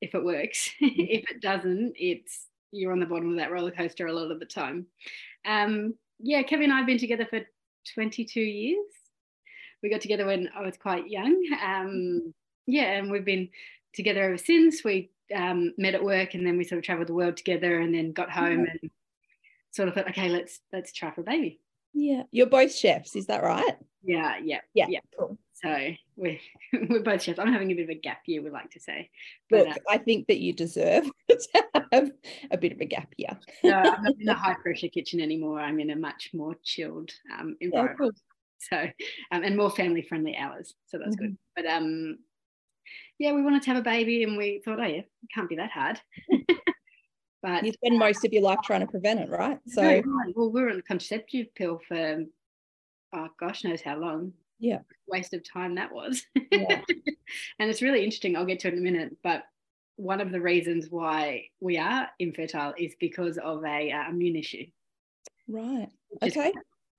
if 0.00 0.14
it 0.14 0.24
works. 0.24 0.70
Mm-hmm. 0.82 0.94
if 0.98 1.30
it 1.30 1.40
doesn't, 1.40 1.94
it's 1.96 2.46
you're 2.72 2.92
on 2.92 3.00
the 3.00 3.06
bottom 3.06 3.30
of 3.30 3.36
that 3.36 3.52
roller 3.52 3.70
coaster 3.70 4.06
a 4.06 4.12
lot 4.12 4.30
of 4.30 4.40
the 4.40 4.46
time. 4.46 4.86
Um, 5.46 5.94
yeah, 6.18 6.42
Kevin 6.42 6.64
and 6.64 6.72
I 6.72 6.78
have 6.78 6.86
been 6.86 6.98
together 6.98 7.26
for 7.28 7.40
22 7.94 8.40
years. 8.40 8.86
We 9.82 9.90
got 9.90 10.00
together 10.00 10.26
when 10.26 10.48
I 10.56 10.62
was 10.62 10.76
quite 10.76 11.08
young. 11.08 11.40
Um, 11.62 12.34
yeah, 12.66 12.92
and 12.92 13.10
we've 13.10 13.24
been 13.24 13.50
together 13.92 14.22
ever 14.22 14.38
since. 14.38 14.82
We 14.82 15.10
um, 15.34 15.74
met 15.76 15.94
at 15.94 16.02
work, 16.02 16.34
and 16.34 16.46
then 16.46 16.56
we 16.56 16.64
sort 16.64 16.78
of 16.78 16.84
traveled 16.84 17.08
the 17.08 17.14
world 17.14 17.36
together, 17.36 17.80
and 17.80 17.94
then 17.94 18.12
got 18.12 18.30
home 18.30 18.66
and 18.70 18.90
sort 19.74 19.88
of 19.88 19.94
thought, 19.94 20.08
okay, 20.08 20.28
let's 20.28 20.60
let's 20.72 20.92
try 20.92 21.10
for 21.10 21.22
a 21.22 21.24
baby. 21.24 21.60
Yeah, 21.92 22.24
you're 22.30 22.46
both 22.46 22.74
chefs, 22.74 23.14
is 23.16 23.26
that 23.26 23.42
right? 23.42 23.76
Yeah, 24.02 24.36
yeah, 24.42 24.60
yeah, 24.74 24.86
yeah. 24.88 25.00
Cool. 25.18 25.38
So 25.52 25.88
we're 26.16 26.38
we're 26.88 27.02
both 27.02 27.22
chefs. 27.22 27.38
I'm 27.38 27.52
having 27.52 27.70
a 27.70 27.74
bit 27.74 27.84
of 27.84 27.90
a 27.90 27.94
gap 27.94 28.22
year, 28.26 28.42
we 28.42 28.50
like 28.50 28.70
to 28.72 28.80
say. 28.80 29.10
But, 29.50 29.68
Look, 29.68 29.76
uh, 29.76 29.80
I 29.90 29.98
think 29.98 30.26
that 30.28 30.38
you 30.38 30.52
deserve 30.52 31.04
to 31.30 31.64
have 31.92 32.10
a 32.50 32.58
bit 32.58 32.72
of 32.72 32.80
a 32.80 32.84
gap 32.84 33.12
year. 33.16 33.38
no, 33.62 33.76
I'm 33.76 34.02
not 34.02 34.14
in 34.18 34.28
a 34.28 34.34
high 34.38 34.56
pressure 34.62 34.88
kitchen 34.88 35.20
anymore. 35.20 35.60
I'm 35.60 35.80
in 35.80 35.90
a 35.90 35.96
much 35.96 36.30
more 36.32 36.56
chilled 36.62 37.10
um, 37.38 37.56
environment. 37.60 37.98
Yeah, 38.00 38.04
cool. 38.04 38.12
So 38.58 38.90
um, 39.32 39.44
and 39.44 39.56
more 39.56 39.70
family 39.70 40.02
friendly 40.02 40.36
hours. 40.36 40.74
So 40.86 40.98
that's 40.98 41.16
mm-hmm. 41.16 41.26
good. 41.26 41.38
But 41.56 41.66
um, 41.66 42.18
yeah, 43.18 43.32
we 43.32 43.42
wanted 43.42 43.62
to 43.62 43.70
have 43.70 43.78
a 43.78 43.82
baby, 43.82 44.24
and 44.24 44.36
we 44.36 44.62
thought, 44.64 44.80
oh 44.80 44.86
yeah, 44.86 44.98
it 44.98 45.30
can't 45.34 45.48
be 45.48 45.56
that 45.56 45.70
hard. 45.70 46.00
But 47.44 47.62
you 47.62 47.72
spend 47.72 47.98
most 47.98 48.24
of 48.24 48.32
your 48.32 48.42
life 48.42 48.60
trying 48.64 48.80
to 48.80 48.86
prevent 48.86 49.20
it, 49.20 49.28
right? 49.28 49.60
So 49.66 50.02
well, 50.34 50.50
we 50.50 50.62
were 50.62 50.70
on 50.70 50.76
the 50.76 50.82
contraceptive 50.82 51.54
pill 51.54 51.78
for 51.86 52.24
oh 53.14 53.28
gosh 53.38 53.64
knows 53.64 53.82
how 53.82 53.98
long. 53.98 54.32
Yeah. 54.58 54.78
Waste 55.08 55.34
of 55.34 55.42
time 55.46 55.74
that 55.74 55.92
was. 55.92 56.24
Yeah. 56.50 56.80
and 57.58 57.70
it's 57.70 57.82
really 57.82 58.02
interesting. 58.02 58.34
I'll 58.34 58.46
get 58.46 58.60
to 58.60 58.68
it 58.68 58.72
in 58.72 58.78
a 58.78 58.82
minute. 58.82 59.16
But 59.22 59.42
one 59.96 60.22
of 60.22 60.32
the 60.32 60.40
reasons 60.40 60.86
why 60.88 61.48
we 61.60 61.76
are 61.76 62.08
infertile 62.18 62.72
is 62.78 62.94
because 62.98 63.36
of 63.36 63.62
a 63.64 63.92
uh, 63.92 64.08
immune 64.08 64.36
issue. 64.36 64.64
Right. 65.46 65.90
Okay. 66.22 66.52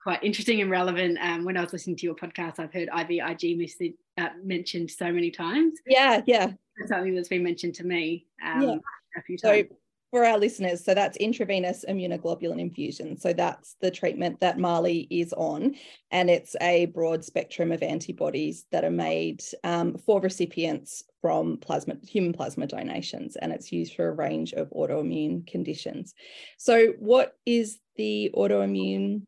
quite 0.03 0.23
interesting 0.23 0.61
and 0.61 0.69
relevant. 0.69 1.17
Um, 1.21 1.43
when 1.43 1.57
i 1.57 1.61
was 1.61 1.73
listening 1.73 1.95
to 1.95 2.05
your 2.05 2.15
podcast 2.15 2.59
i've 2.59 2.71
heard 2.71 2.89
ivig 2.89 3.95
uh, 4.19 4.29
mentioned 4.43 4.91
so 4.91 5.11
many 5.11 5.31
times. 5.31 5.79
Yeah 5.87 6.21
yeah. 6.27 6.51
Something 6.85 7.15
that's 7.15 7.29
been 7.29 7.43
mentioned 7.43 7.73
to 7.75 7.83
me 7.83 8.27
um, 8.45 8.61
yeah. 8.61 8.75
a 9.17 9.21
few 9.23 9.37
times. 9.39 9.69
so 9.69 9.75
for 10.15 10.23
our 10.23 10.37
listeners, 10.37 10.81
so 10.81 10.93
that's 10.93 11.17
intravenous 11.17 11.83
immunoglobulin 11.89 12.57
infusion. 12.57 13.17
So 13.17 13.33
that's 13.33 13.75
the 13.81 13.91
treatment 13.91 14.39
that 14.39 14.57
Marleigh 14.57 15.07
is 15.09 15.33
on. 15.33 15.75
And 16.09 16.29
it's 16.29 16.55
a 16.61 16.85
broad 16.85 17.25
spectrum 17.25 17.69
of 17.73 17.83
antibodies 17.83 18.65
that 18.71 18.85
are 18.85 18.89
made 18.89 19.43
um, 19.65 19.97
for 19.97 20.21
recipients 20.21 21.03
from 21.21 21.57
plasma, 21.57 21.97
human 22.01 22.31
plasma 22.31 22.65
donations. 22.65 23.35
And 23.35 23.51
it's 23.51 23.73
used 23.73 23.93
for 23.93 24.07
a 24.07 24.13
range 24.13 24.53
of 24.53 24.69
autoimmune 24.69 25.45
conditions. 25.47 26.13
So, 26.57 26.93
what 26.97 27.35
is 27.45 27.79
the 27.97 28.31
autoimmune 28.37 29.23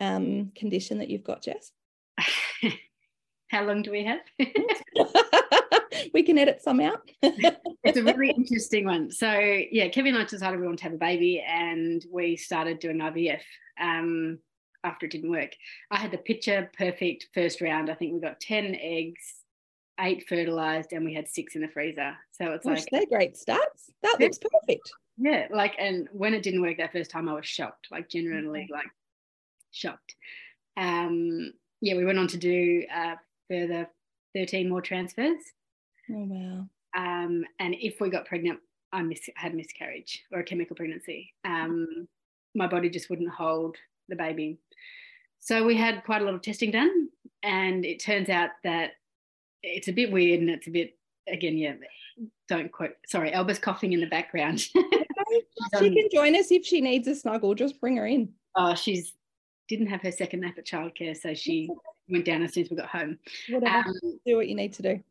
um, 0.00 0.50
condition 0.56 0.98
that 0.98 1.10
you've 1.10 1.22
got, 1.22 1.44
Jess? 1.44 1.70
How 3.52 3.64
long 3.64 3.82
do 3.82 3.92
we 3.92 4.04
have? 4.04 4.18
we 6.12 6.22
can 6.22 6.38
edit 6.38 6.62
some 6.62 6.80
out. 6.80 7.10
it's 7.22 7.98
a 7.98 8.02
really 8.02 8.30
interesting 8.36 8.84
one. 8.84 9.10
So 9.10 9.30
yeah, 9.30 9.88
Kevin 9.88 10.14
and 10.14 10.24
I 10.24 10.26
decided 10.26 10.60
we 10.60 10.66
wanted 10.66 10.78
to 10.78 10.84
have 10.84 10.94
a 10.94 10.98
baby, 10.98 11.44
and 11.46 12.04
we 12.10 12.36
started 12.36 12.78
doing 12.78 12.98
IVF. 12.98 13.40
Um, 13.80 14.38
after 14.84 15.06
it 15.06 15.12
didn't 15.12 15.30
work, 15.30 15.52
I 15.90 15.98
had 15.98 16.10
the 16.10 16.18
picture 16.18 16.70
perfect 16.76 17.28
first 17.32 17.60
round. 17.60 17.90
I 17.90 17.94
think 17.94 18.12
we 18.12 18.20
got 18.20 18.40
ten 18.40 18.76
eggs, 18.80 19.34
eight 20.00 20.26
fertilized, 20.28 20.92
and 20.92 21.04
we 21.04 21.14
had 21.14 21.28
six 21.28 21.54
in 21.54 21.62
the 21.62 21.68
freezer. 21.68 22.14
So 22.32 22.52
it's 22.52 22.66
Gosh, 22.66 22.80
like 22.80 22.88
they're 22.90 23.18
great 23.18 23.34
stats. 23.34 23.90
That 24.02 24.16
looks 24.20 24.38
perfect. 24.38 24.90
Yeah, 25.16 25.46
like 25.50 25.74
and 25.78 26.08
when 26.12 26.34
it 26.34 26.42
didn't 26.42 26.62
work 26.62 26.76
that 26.78 26.92
first 26.92 27.10
time, 27.10 27.28
I 27.28 27.34
was 27.34 27.46
shocked. 27.46 27.88
Like 27.90 28.08
genuinely, 28.08 28.64
okay. 28.64 28.72
like 28.72 28.90
shocked. 29.70 30.14
Um, 30.76 31.52
yeah, 31.80 31.96
we 31.96 32.04
went 32.04 32.18
on 32.18 32.28
to 32.28 32.36
do 32.36 32.84
uh, 32.94 33.14
further 33.48 33.88
13 34.34 34.68
more 34.68 34.80
transfers. 34.80 35.38
Oh, 36.10 36.26
wow. 36.28 36.66
Um, 36.96 37.44
and 37.58 37.74
if 37.74 38.00
we 38.00 38.10
got 38.10 38.26
pregnant, 38.26 38.60
I 38.92 39.02
mis- 39.02 39.30
had 39.36 39.54
miscarriage 39.54 40.22
or 40.32 40.40
a 40.40 40.44
chemical 40.44 40.76
pregnancy. 40.76 41.32
Um, 41.44 42.06
my 42.54 42.66
body 42.66 42.88
just 42.88 43.10
wouldn't 43.10 43.30
hold 43.30 43.76
the 44.08 44.16
baby. 44.16 44.58
So 45.40 45.64
we 45.64 45.76
had 45.76 46.04
quite 46.04 46.22
a 46.22 46.24
lot 46.24 46.34
of 46.34 46.42
testing 46.42 46.70
done, 46.70 47.08
and 47.42 47.84
it 47.84 47.98
turns 47.98 48.28
out 48.28 48.50
that 48.62 48.92
it's 49.62 49.88
a 49.88 49.92
bit 49.92 50.12
weird 50.12 50.40
and 50.40 50.50
it's 50.50 50.68
a 50.68 50.70
bit, 50.70 50.96
again, 51.28 51.58
yeah, 51.58 51.74
don't 52.48 52.70
quote, 52.70 52.94
sorry, 53.06 53.32
Alba's 53.32 53.58
coughing 53.58 53.92
in 53.92 54.00
the 54.00 54.06
background. 54.06 54.60
she 54.60 54.70
can 55.70 56.08
join 56.12 56.36
us 56.36 56.50
if 56.50 56.64
she 56.64 56.80
needs 56.80 57.08
a 57.08 57.14
snuggle, 57.14 57.54
just 57.54 57.80
bring 57.80 57.96
her 57.96 58.06
in. 58.06 58.30
Oh, 58.56 58.74
she's 58.74 59.14
didn't 59.68 59.86
have 59.86 60.02
her 60.02 60.12
second 60.12 60.40
nap 60.40 60.58
at 60.58 60.66
childcare, 60.66 61.16
so 61.16 61.34
she 61.34 61.68
went 62.08 62.24
down 62.24 62.42
as 62.42 62.52
soon 62.54 62.64
as 62.64 62.70
we 62.70 62.76
got 62.76 62.88
home. 62.88 63.18
Whatever, 63.50 63.88
um, 63.88 64.18
do 64.26 64.36
what 64.36 64.48
you 64.48 64.54
need 64.54 64.72
to 64.74 64.82
do. 64.82 65.02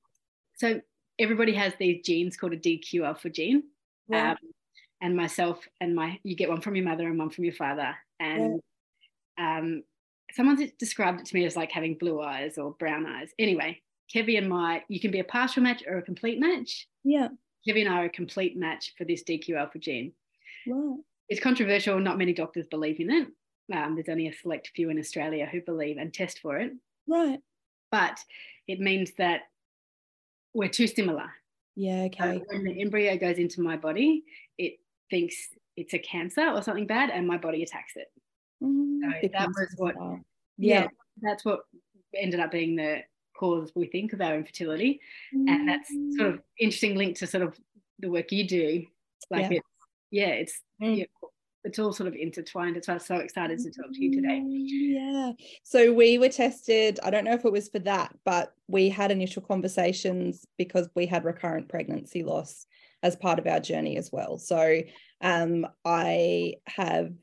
So 0.55 0.81
everybody 1.19 1.53
has 1.53 1.73
these 1.79 2.01
genes 2.03 2.37
called 2.37 2.53
a 2.53 2.57
DQ 2.57 3.05
alpha 3.05 3.29
gene. 3.29 3.63
Yeah. 4.07 4.31
Um, 4.31 4.37
and 5.01 5.17
myself 5.17 5.67
and 5.81 5.95
my, 5.95 6.19
you 6.23 6.35
get 6.35 6.49
one 6.49 6.61
from 6.61 6.75
your 6.75 6.85
mother 6.85 7.07
and 7.07 7.19
one 7.19 7.29
from 7.29 7.43
your 7.43 7.53
father. 7.53 7.93
And 8.19 8.61
yeah. 9.37 9.57
um, 9.57 9.83
someone 10.31 10.71
described 10.79 11.19
it 11.19 11.25
to 11.27 11.35
me 11.35 11.45
as 11.45 11.57
like 11.57 11.71
having 11.71 11.97
blue 11.97 12.21
eyes 12.21 12.57
or 12.57 12.71
brown 12.79 13.05
eyes. 13.05 13.31
Anyway, 13.37 13.81
Kevin 14.11 14.37
and 14.37 14.49
my, 14.49 14.83
you 14.87 14.99
can 14.99 15.11
be 15.11 15.19
a 15.19 15.25
partial 15.25 15.61
match 15.61 15.83
or 15.87 15.97
a 15.97 16.01
complete 16.01 16.39
match. 16.39 16.87
Yeah. 17.03 17.29
Kevin 17.67 17.87
and 17.87 17.95
I 17.95 18.03
are 18.03 18.05
a 18.05 18.09
complete 18.09 18.57
match 18.57 18.93
for 18.97 19.03
this 19.03 19.23
DQ 19.23 19.57
alpha 19.57 19.79
gene. 19.79 20.13
Wow. 20.67 20.99
It's 21.29 21.41
controversial. 21.41 21.99
Not 21.99 22.17
many 22.17 22.33
doctors 22.33 22.67
believe 22.67 22.99
in 22.99 23.09
it. 23.09 23.27
Um, 23.73 23.95
there's 23.95 24.09
only 24.09 24.27
a 24.27 24.33
select 24.33 24.71
few 24.75 24.89
in 24.89 24.99
Australia 24.99 25.47
who 25.51 25.61
believe 25.61 25.97
and 25.97 26.13
test 26.13 26.39
for 26.39 26.59
it. 26.59 26.71
Right. 27.07 27.39
But 27.91 28.19
it 28.67 28.79
means 28.79 29.11
that 29.17 29.41
we're 30.53 30.69
too 30.69 30.87
similar. 30.87 31.29
Yeah, 31.75 32.03
okay. 32.03 32.41
When 32.47 32.63
the 32.63 32.81
embryo 32.81 33.17
goes 33.17 33.37
into 33.37 33.61
my 33.61 33.77
body, 33.77 34.23
it 34.57 34.79
thinks 35.09 35.35
it's 35.75 35.93
a 35.93 35.99
cancer 35.99 36.47
or 36.47 36.61
something 36.61 36.87
bad, 36.87 37.09
and 37.09 37.27
my 37.27 37.37
body 37.37 37.63
attacks 37.63 37.93
it. 37.95 38.11
Mm, 38.63 38.99
so 39.21 39.29
that 39.33 39.47
was 39.47 39.73
what, 39.77 39.95
yeah. 40.57 40.83
yeah, 40.83 40.87
that's 41.21 41.43
what 41.43 41.61
ended 42.15 42.39
up 42.39 42.51
being 42.51 42.75
the 42.75 42.99
cause 43.35 43.71
we 43.75 43.87
think 43.87 44.13
of 44.13 44.21
our 44.21 44.35
infertility, 44.35 44.99
mm. 45.35 45.49
and 45.49 45.67
that's 45.67 45.89
sort 46.17 46.33
of 46.33 46.41
interesting 46.59 46.95
link 46.95 47.17
to 47.17 47.27
sort 47.27 47.43
of 47.43 47.57
the 47.99 48.09
work 48.09 48.31
you 48.31 48.47
do. 48.47 48.85
Like 49.31 49.51
yeah. 49.51 49.57
it's 49.57 49.67
yeah, 50.11 50.27
it's 50.27 50.61
mm. 50.81 50.97
yeah, 50.97 51.05
it's 51.63 51.79
all 51.79 51.93
sort 51.93 52.07
of 52.07 52.15
intertwined. 52.15 52.75
It's 52.75 52.87
why 52.87 52.95
I'm 52.95 52.99
so 52.99 53.15
excited 53.15 53.59
to 53.59 53.71
talk 53.71 53.91
to 53.93 54.03
you 54.03 54.11
today. 54.13 54.41
Mm, 54.41 54.65
yeah. 54.67 55.31
So 55.63 55.93
we 55.93 56.17
were 56.17 56.29
tested, 56.29 56.99
I 57.03 57.09
don't 57.09 57.23
know 57.23 57.33
if 57.33 57.45
it 57.45 57.51
was 57.51 57.69
for 57.69 57.79
that, 57.79 58.13
but 58.25 58.53
we 58.67 58.89
had 58.89 59.11
initial 59.11 59.41
conversations 59.41 60.45
because 60.57 60.89
we 60.95 61.05
had 61.05 61.23
recurrent 61.23 61.69
pregnancy 61.69 62.23
loss 62.23 62.65
as 63.01 63.15
part 63.15 63.39
of 63.39 63.47
our 63.47 63.59
journey 63.59 63.97
as 63.97 64.11
well. 64.11 64.37
So 64.37 64.81
um, 65.21 65.65
I 65.85 66.55
have 66.67 67.13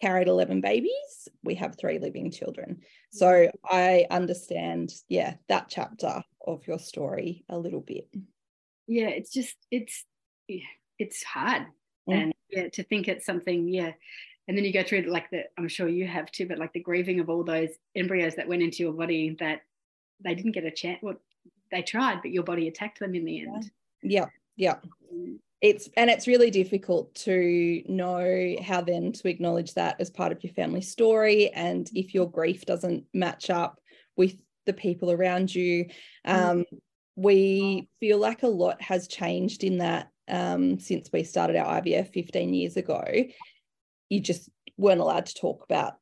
carried 0.00 0.28
11 0.28 0.60
babies. 0.62 1.28
We 1.42 1.54
have 1.56 1.76
three 1.76 1.98
living 1.98 2.30
children. 2.30 2.80
So 3.10 3.26
mm. 3.26 3.50
I 3.64 4.06
understand, 4.10 4.92
yeah, 5.08 5.34
that 5.48 5.68
chapter 5.68 6.22
of 6.46 6.66
your 6.66 6.78
story 6.78 7.44
a 7.48 7.58
little 7.58 7.80
bit. 7.80 8.08
Yeah, 8.86 9.08
it's 9.08 9.32
just, 9.32 9.56
it's, 9.70 10.04
it's 10.98 11.22
hard. 11.24 11.64
Mm. 12.08 12.14
And 12.14 12.34
yeah 12.50 12.68
to 12.68 12.82
think 12.82 13.08
it's 13.08 13.26
something 13.26 13.68
yeah. 13.68 13.92
And 14.48 14.56
then 14.56 14.64
you 14.64 14.72
go 14.72 14.84
through 14.84 15.02
like 15.02 15.28
the 15.30 15.44
i'm 15.58 15.66
sure 15.66 15.88
you 15.88 16.06
have 16.06 16.30
too 16.30 16.46
but 16.46 16.58
like 16.58 16.72
the 16.72 16.80
grieving 16.80 17.18
of 17.18 17.28
all 17.28 17.42
those 17.42 17.70
embryos 17.96 18.36
that 18.36 18.46
went 18.46 18.62
into 18.62 18.84
your 18.84 18.92
body 18.92 19.36
that 19.40 19.62
they 20.22 20.34
didn't 20.34 20.52
get 20.52 20.64
a 20.64 20.70
chance 20.70 21.00
well 21.02 21.16
they 21.70 21.82
tried 21.82 22.22
but 22.22 22.30
your 22.30 22.44
body 22.44 22.68
attacked 22.68 23.00
them 23.00 23.14
in 23.14 23.24
the 23.24 23.40
end. 23.40 23.70
Yeah. 24.02 24.26
Yeah. 24.56 24.76
Mm. 25.14 25.38
it's 25.60 25.88
and 25.96 26.08
it's 26.10 26.26
really 26.26 26.50
difficult 26.50 27.14
to 27.14 27.82
know 27.86 28.56
how 28.62 28.80
then 28.80 29.12
to 29.12 29.28
acknowledge 29.28 29.74
that 29.74 29.96
as 30.00 30.10
part 30.10 30.32
of 30.32 30.42
your 30.42 30.52
family 30.52 30.80
story. 30.80 31.50
And 31.52 31.90
if 31.94 32.14
your 32.14 32.30
grief 32.30 32.64
doesn't 32.64 33.04
match 33.12 33.50
up 33.50 33.80
with 34.16 34.40
the 34.64 34.72
people 34.72 35.10
around 35.10 35.54
you 35.54 35.86
mm. 36.26 36.34
um, 36.34 36.64
we 37.16 37.88
feel 37.98 38.18
like 38.18 38.42
a 38.42 38.48
lot 38.48 38.80
has 38.82 39.08
changed 39.08 39.64
in 39.64 39.78
that 39.78 40.10
um, 40.28 40.78
since 40.78 41.10
we 41.12 41.24
started 41.24 41.56
our 41.56 41.80
IVF 41.80 42.12
15 42.12 42.54
years 42.54 42.76
ago, 42.76 43.04
you 44.08 44.20
just 44.20 44.48
weren't 44.76 45.00
allowed 45.00 45.26
to 45.26 45.34
talk 45.34 45.64
about 45.64 45.94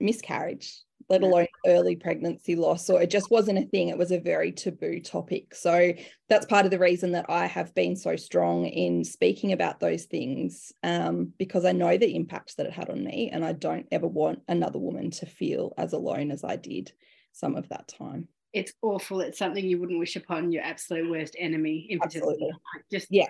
miscarriage. 0.00 0.80
let 1.08 1.22
alone 1.22 1.46
early 1.66 1.96
pregnancy 1.96 2.54
loss, 2.54 2.88
or 2.88 3.02
it 3.02 3.10
just 3.10 3.30
wasn't 3.30 3.58
a 3.58 3.66
thing. 3.66 3.88
It 3.88 3.98
was 3.98 4.12
a 4.12 4.20
very 4.20 4.50
taboo 4.50 5.00
topic. 5.00 5.54
So 5.54 5.92
that's 6.28 6.46
part 6.46 6.64
of 6.64 6.70
the 6.70 6.78
reason 6.78 7.12
that 7.12 7.26
I 7.28 7.46
have 7.46 7.74
been 7.74 7.96
so 7.96 8.16
strong 8.16 8.66
in 8.66 9.04
speaking 9.04 9.52
about 9.52 9.80
those 9.80 10.04
things 10.04 10.72
um, 10.82 11.32
because 11.38 11.64
I 11.64 11.72
know 11.72 11.98
the 11.98 12.14
impact 12.14 12.56
that 12.56 12.66
it 12.66 12.72
had 12.72 12.88
on 12.88 13.04
me. 13.04 13.30
And 13.30 13.44
I 13.44 13.52
don't 13.52 13.86
ever 13.92 14.06
want 14.06 14.40
another 14.48 14.78
woman 14.78 15.10
to 15.10 15.26
feel 15.26 15.74
as 15.76 15.92
alone 15.92 16.30
as 16.30 16.44
I 16.44 16.56
did 16.56 16.92
some 17.32 17.56
of 17.56 17.68
that 17.68 17.88
time. 17.88 18.28
It's 18.52 18.72
awful. 18.82 19.20
It's 19.20 19.38
something 19.38 19.64
you 19.64 19.80
wouldn't 19.80 19.98
wish 19.98 20.16
upon 20.16 20.52
your 20.52 20.62
absolute 20.62 21.10
worst 21.10 21.36
enemy. 21.38 21.86
Infertility. 21.90 22.50
Just 22.90 23.08
yeah. 23.10 23.28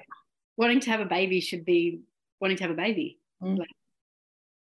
Wanting 0.56 0.80
to 0.80 0.90
have 0.90 1.00
a 1.00 1.06
baby 1.06 1.40
should 1.40 1.64
be 1.64 2.00
wanting 2.40 2.56
to 2.58 2.64
have 2.64 2.72
a 2.72 2.76
baby. 2.76 3.18
Mm. 3.42 3.58
Like, 3.58 3.68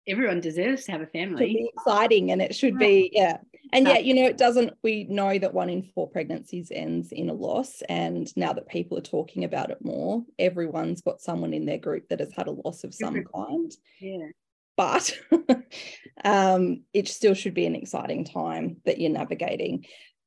everyone 0.08 0.40
deserves 0.40 0.84
to 0.84 0.92
have 0.92 1.00
a 1.00 1.06
family. 1.06 1.46
be 1.46 1.70
exciting 1.76 2.30
and 2.30 2.40
it 2.40 2.54
should 2.54 2.78
be, 2.78 3.10
yeah. 3.12 3.38
And 3.72 3.86
yet, 3.86 4.04
you 4.04 4.14
know, 4.14 4.24
it 4.24 4.38
doesn't, 4.38 4.74
we 4.84 5.04
know 5.04 5.36
that 5.38 5.52
one 5.52 5.68
in 5.68 5.82
four 5.82 6.08
pregnancies 6.08 6.70
ends 6.72 7.10
in 7.10 7.28
a 7.28 7.34
loss. 7.34 7.82
And 7.88 8.34
now 8.36 8.52
that 8.52 8.68
people 8.68 8.96
are 8.96 9.02
talking 9.02 9.42
about 9.42 9.70
it 9.70 9.84
more, 9.84 10.24
everyone's 10.38 11.00
got 11.00 11.20
someone 11.20 11.52
in 11.52 11.66
their 11.66 11.78
group 11.78 12.08
that 12.08 12.20
has 12.20 12.32
had 12.32 12.46
a 12.46 12.52
loss 12.52 12.84
of 12.84 12.94
some 12.94 13.24
kind. 13.34 13.72
Yeah. 14.00 14.28
But 14.76 15.18
um, 16.24 16.84
it 16.92 17.08
still 17.08 17.34
should 17.34 17.54
be 17.54 17.66
an 17.66 17.74
exciting 17.74 18.24
time 18.24 18.76
that 18.84 19.00
you're 19.00 19.10
navigating. 19.10 19.86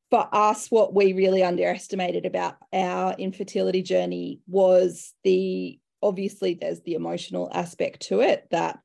For 0.09 0.27
us, 0.33 0.69
what 0.69 0.93
we 0.93 1.13
really 1.13 1.43
underestimated 1.43 2.25
about 2.25 2.57
our 2.73 3.13
infertility 3.13 3.83
journey 3.83 4.41
was 4.47 5.13
the 5.23 5.79
obviously 6.01 6.53
there's 6.55 6.81
the 6.81 6.95
emotional 6.95 7.49
aspect 7.53 8.03
to 8.07 8.21
it 8.21 8.47
that 8.51 8.79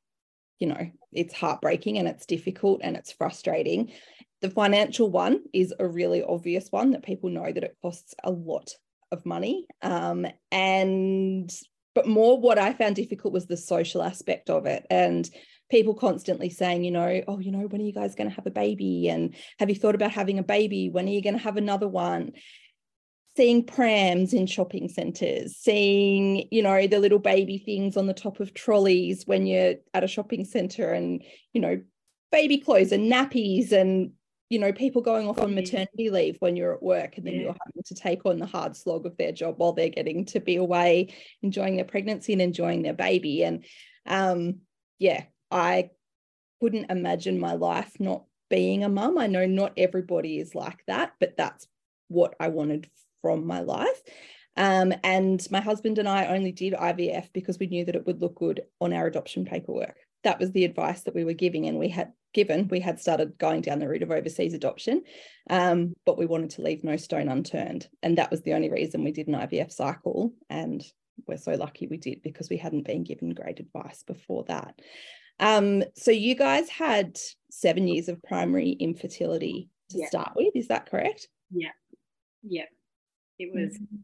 you 0.58 0.68
know, 0.68 0.90
it's 1.12 1.34
heartbreaking 1.34 1.98
and 1.98 2.08
it's 2.08 2.26
difficult 2.26 2.80
and 2.82 2.96
it's 2.96 3.12
frustrating. 3.12 3.92
The 4.40 4.50
financial 4.50 5.10
one 5.10 5.40
is 5.52 5.74
a 5.78 5.86
really 5.86 6.22
obvious 6.22 6.68
one 6.70 6.92
that 6.92 7.04
people 7.04 7.30
know 7.30 7.50
that 7.50 7.64
it 7.64 7.76
costs 7.82 8.14
a 8.22 8.30
lot 8.30 8.70
of 9.10 9.26
money. 9.26 9.66
Um, 9.82 10.26
and 10.50 11.50
but 11.94 12.06
more 12.06 12.40
what 12.40 12.58
I 12.58 12.72
found 12.72 12.96
difficult 12.96 13.32
was 13.32 13.46
the 13.46 13.56
social 13.56 14.02
aspect 14.02 14.50
of 14.50 14.66
it. 14.66 14.86
And 14.90 15.28
people 15.70 15.94
constantly 15.94 16.50
saying, 16.50 16.84
you 16.84 16.90
know, 16.90 17.22
oh, 17.28 17.38
you 17.38 17.50
know, 17.50 17.66
when 17.66 17.80
are 17.80 17.84
you 17.84 17.92
guys 17.92 18.14
going 18.14 18.28
to 18.28 18.36
have 18.36 18.46
a 18.46 18.50
baby? 18.50 19.08
And 19.08 19.34
have 19.58 19.70
you 19.70 19.76
thought 19.76 19.94
about 19.94 20.12
having 20.12 20.38
a 20.38 20.42
baby? 20.42 20.90
When 20.90 21.06
are 21.06 21.12
you 21.12 21.22
going 21.22 21.36
to 21.36 21.42
have 21.42 21.56
another 21.56 21.88
one? 21.88 22.32
seeing 23.36 23.64
prams 23.64 24.32
in 24.32 24.46
shopping 24.46 24.88
centers, 24.88 25.56
seeing, 25.56 26.46
you 26.52 26.62
know, 26.62 26.86
the 26.86 27.00
little 27.00 27.18
baby 27.18 27.58
things 27.58 27.96
on 27.96 28.06
the 28.06 28.14
top 28.14 28.38
of 28.40 28.54
trolleys 28.54 29.26
when 29.26 29.46
you're 29.46 29.74
at 29.92 30.04
a 30.04 30.08
shopping 30.08 30.44
center 30.44 30.92
and, 30.92 31.22
you 31.52 31.60
know, 31.60 31.80
baby 32.30 32.58
clothes 32.58 32.92
and 32.92 33.10
nappies 33.10 33.72
and, 33.72 34.12
you 34.48 34.58
know, 34.58 34.72
people 34.72 35.02
going 35.02 35.26
off 35.26 35.40
on 35.40 35.54
maternity 35.54 36.10
leave 36.10 36.36
when 36.40 36.56
you're 36.56 36.74
at 36.74 36.82
work 36.82 37.16
and 37.16 37.26
then 37.26 37.34
yeah. 37.34 37.40
you're 37.40 37.56
having 37.66 37.82
to 37.86 37.94
take 37.94 38.26
on 38.26 38.38
the 38.38 38.46
hard 38.46 38.76
slog 38.76 39.06
of 39.06 39.16
their 39.16 39.32
job 39.32 39.54
while 39.56 39.72
they're 39.72 39.88
getting 39.88 40.24
to 40.26 40.40
be 40.40 40.56
away, 40.56 41.14
enjoying 41.42 41.76
their 41.76 41.84
pregnancy 41.84 42.32
and 42.32 42.42
enjoying 42.42 42.82
their 42.82 42.94
baby. 42.94 43.42
And 43.42 43.64
um, 44.06 44.60
yeah, 44.98 45.24
I 45.50 45.90
couldn't 46.60 46.90
imagine 46.90 47.38
my 47.40 47.54
life 47.54 47.92
not 47.98 48.24
being 48.50 48.84
a 48.84 48.88
mum. 48.88 49.18
I 49.18 49.26
know 49.26 49.46
not 49.46 49.72
everybody 49.76 50.38
is 50.38 50.54
like 50.54 50.84
that, 50.86 51.12
but 51.18 51.36
that's 51.36 51.66
what 52.08 52.34
I 52.38 52.48
wanted 52.48 52.88
from 53.22 53.46
my 53.46 53.60
life. 53.60 54.02
Um, 54.56 54.92
and 55.02 55.44
my 55.50 55.60
husband 55.60 55.98
and 55.98 56.08
I 56.08 56.26
only 56.26 56.52
did 56.52 56.74
IVF 56.74 57.28
because 57.32 57.58
we 57.58 57.66
knew 57.66 57.84
that 57.86 57.96
it 57.96 58.06
would 58.06 58.20
look 58.20 58.36
good 58.36 58.62
on 58.80 58.92
our 58.92 59.06
adoption 59.06 59.44
paperwork. 59.44 59.96
That 60.22 60.38
was 60.38 60.52
the 60.52 60.64
advice 60.64 61.02
that 61.02 61.14
we 61.14 61.24
were 61.24 61.32
giving, 61.32 61.66
and 61.66 61.78
we 61.78 61.88
had 61.88 62.12
given. 62.34 62.68
We 62.68 62.80
had 62.80 63.00
started 63.00 63.38
going 63.38 63.62
down 63.62 63.78
the 63.78 63.88
route 63.88 64.02
of 64.02 64.10
overseas 64.10 64.52
adoption, 64.52 65.02
um, 65.48 65.94
but 66.04 66.18
we 66.18 66.26
wanted 66.26 66.50
to 66.50 66.62
leave 66.62 66.84
no 66.84 66.96
stone 66.96 67.28
unturned, 67.28 67.88
and 68.02 68.18
that 68.18 68.30
was 68.30 68.42
the 68.42 68.52
only 68.52 68.70
reason 68.70 69.02
we 69.02 69.12
did 69.12 69.28
an 69.28 69.34
IVF 69.34 69.72
cycle. 69.72 70.32
And 70.50 70.84
we're 71.26 71.38
so 71.38 71.52
lucky 71.52 71.86
we 71.86 71.96
did 71.96 72.22
because 72.22 72.50
we 72.50 72.56
hadn't 72.56 72.86
been 72.86 73.04
given 73.04 73.30
great 73.30 73.60
advice 73.60 74.02
before 74.02 74.44
that. 74.44 74.80
Um, 75.40 75.82
so 75.94 76.10
you 76.10 76.34
guys 76.34 76.68
had 76.68 77.18
seven 77.50 77.88
years 77.88 78.08
of 78.08 78.22
primary 78.22 78.70
infertility 78.70 79.68
to 79.90 79.98
yeah. 79.98 80.06
start 80.06 80.32
with, 80.36 80.54
is 80.54 80.68
that 80.68 80.90
correct? 80.90 81.28
Yeah, 81.50 81.70
yeah. 82.42 82.64
It 83.38 83.52
was 83.52 83.74
mm-hmm. 83.74 83.96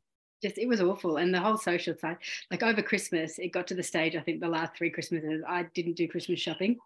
just, 0.42 0.58
it 0.58 0.66
was 0.66 0.80
awful. 0.80 1.18
And 1.18 1.32
the 1.32 1.40
whole 1.40 1.56
social 1.56 1.94
side, 1.96 2.18
like 2.50 2.62
over 2.62 2.82
Christmas, 2.82 3.38
it 3.38 3.52
got 3.52 3.68
to 3.68 3.74
the 3.74 3.82
stage, 3.82 4.16
I 4.16 4.20
think 4.20 4.40
the 4.40 4.48
last 4.48 4.76
three 4.76 4.90
Christmases, 4.90 5.42
I 5.48 5.64
didn't 5.74 5.96
do 5.96 6.08
Christmas 6.08 6.40
shopping. 6.40 6.78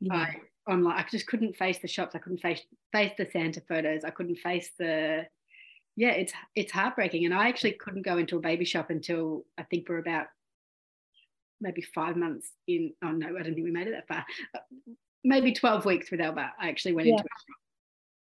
Yeah. 0.00 0.14
I, 0.14 0.36
online, 0.68 0.98
I 0.98 1.04
just 1.10 1.26
couldn't 1.26 1.56
face 1.56 1.78
the 1.78 1.88
shops. 1.88 2.14
I 2.14 2.18
couldn't 2.18 2.38
face, 2.38 2.62
face 2.92 3.12
the 3.16 3.28
Santa 3.30 3.60
photos. 3.60 4.04
I 4.04 4.10
couldn't 4.10 4.36
face 4.36 4.70
the, 4.78 5.26
yeah, 5.96 6.10
it's, 6.10 6.32
it's 6.54 6.72
heartbreaking. 6.72 7.24
And 7.24 7.34
I 7.34 7.48
actually 7.48 7.72
couldn't 7.72 8.02
go 8.02 8.18
into 8.18 8.36
a 8.36 8.40
baby 8.40 8.64
shop 8.64 8.90
until 8.90 9.44
I 9.58 9.62
think 9.64 9.88
we're 9.88 9.98
about 9.98 10.26
maybe 11.60 11.82
five 11.82 12.16
months 12.16 12.50
in. 12.68 12.92
Oh 13.02 13.10
no, 13.10 13.28
I 13.28 13.42
don't 13.42 13.54
think 13.54 13.64
we 13.64 13.70
made 13.70 13.88
it 13.88 13.92
that 13.92 14.08
far. 14.08 14.24
Maybe 15.24 15.52
12 15.52 15.84
weeks 15.84 16.10
with 16.10 16.20
Alba, 16.20 16.52
I 16.60 16.68
actually 16.68 16.92
went 16.92 17.08
yeah. 17.08 17.14
into 17.14 17.24
a 17.24 17.26
shop. 17.26 17.60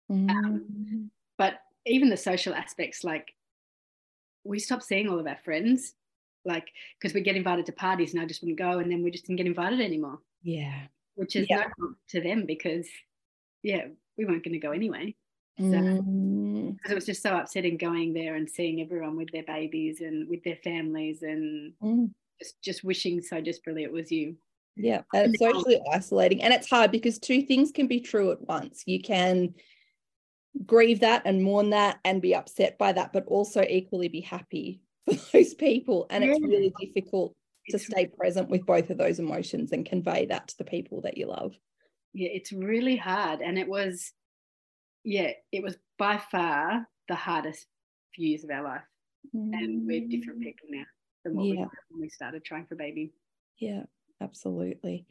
Um, 0.09 0.29
mm-hmm. 0.29 1.03
but 1.37 1.55
even 1.85 2.09
the 2.09 2.17
social 2.17 2.53
aspects, 2.53 3.03
like 3.03 3.33
we 4.43 4.59
stopped 4.59 4.83
seeing 4.83 5.09
all 5.09 5.19
of 5.19 5.27
our 5.27 5.39
friends, 5.43 5.93
like 6.45 6.67
because 6.99 7.15
we 7.15 7.21
get 7.21 7.35
invited 7.35 7.65
to 7.65 7.71
parties 7.71 8.13
and 8.13 8.21
I 8.21 8.25
just 8.25 8.41
wouldn't 8.41 8.59
go, 8.59 8.79
and 8.79 8.91
then 8.91 9.03
we 9.03 9.11
just 9.11 9.25
didn't 9.25 9.37
get 9.37 9.47
invited 9.47 9.81
anymore. 9.81 10.19
Yeah, 10.43 10.81
which 11.15 11.35
is 11.35 11.47
yeah. 11.49 11.65
no 11.77 11.93
to 12.09 12.21
them 12.21 12.45
because 12.45 12.87
yeah, 13.61 13.85
we 14.17 14.25
weren't 14.25 14.43
going 14.43 14.53
to 14.53 14.59
go 14.59 14.71
anyway. 14.71 15.15
So, 15.59 15.65
mm. 15.65 16.75
it 16.89 16.95
was 16.95 17.05
just 17.05 17.21
so 17.21 17.37
upsetting 17.37 17.77
going 17.77 18.13
there 18.13 18.35
and 18.35 18.49
seeing 18.49 18.81
everyone 18.81 19.15
with 19.15 19.31
their 19.31 19.43
babies 19.43 20.01
and 20.01 20.27
with 20.27 20.43
their 20.43 20.55
families 20.63 21.21
and 21.21 21.73
mm. 21.81 22.09
just 22.41 22.61
just 22.61 22.83
wishing 22.83 23.21
so 23.21 23.39
desperately 23.39 23.83
it 23.83 23.91
was 23.91 24.11
you. 24.11 24.35
Yeah, 24.75 25.03
and 25.13 25.31
it's 25.31 25.39
socially 25.39 25.79
isolating, 25.91 26.41
and 26.41 26.51
it's 26.51 26.69
hard 26.69 26.91
because 26.91 27.19
two 27.19 27.43
things 27.43 27.71
can 27.71 27.85
be 27.85 27.99
true 27.99 28.31
at 28.31 28.41
once. 28.41 28.81
You 28.87 28.99
can 28.99 29.53
grieve 30.65 30.99
that 31.01 31.21
and 31.25 31.43
mourn 31.43 31.69
that 31.71 31.99
and 32.03 32.21
be 32.21 32.33
upset 32.33 32.77
by 32.77 32.91
that, 32.93 33.13
but 33.13 33.25
also 33.27 33.61
equally 33.61 34.07
be 34.07 34.21
happy 34.21 34.81
for 35.05 35.13
those 35.31 35.53
people. 35.53 36.07
And 36.09 36.23
yeah. 36.23 36.31
it's 36.31 36.41
really 36.41 36.73
difficult 36.79 37.35
to 37.69 37.79
stay 37.79 38.07
present 38.07 38.49
with 38.49 38.65
both 38.65 38.89
of 38.89 38.97
those 38.97 39.19
emotions 39.19 39.71
and 39.71 39.85
convey 39.85 40.25
that 40.25 40.47
to 40.49 40.57
the 40.57 40.63
people 40.63 41.01
that 41.01 41.17
you 41.17 41.27
love. 41.27 41.53
Yeah, 42.13 42.29
it's 42.31 42.51
really 42.51 42.95
hard. 42.95 43.41
And 43.41 43.57
it 43.57 43.67
was, 43.67 44.11
yeah, 45.03 45.31
it 45.51 45.63
was 45.63 45.77
by 45.97 46.21
far 46.31 46.87
the 47.07 47.15
hardest 47.15 47.65
few 48.13 48.29
years 48.29 48.43
of 48.43 48.51
our 48.51 48.63
life. 48.63 48.81
Mm. 49.35 49.53
And 49.53 49.87
we're 49.87 50.07
different 50.07 50.41
mm. 50.41 50.43
people 50.43 50.67
now 50.69 50.83
than 51.23 51.35
what 51.35 51.45
yeah. 51.45 51.51
we 51.51 51.57
were 51.57 51.69
when 51.89 52.01
we 52.01 52.09
started 52.09 52.43
trying 52.43 52.65
for 52.65 52.75
baby. 52.75 53.13
Yeah, 53.57 53.83
absolutely. 54.21 55.07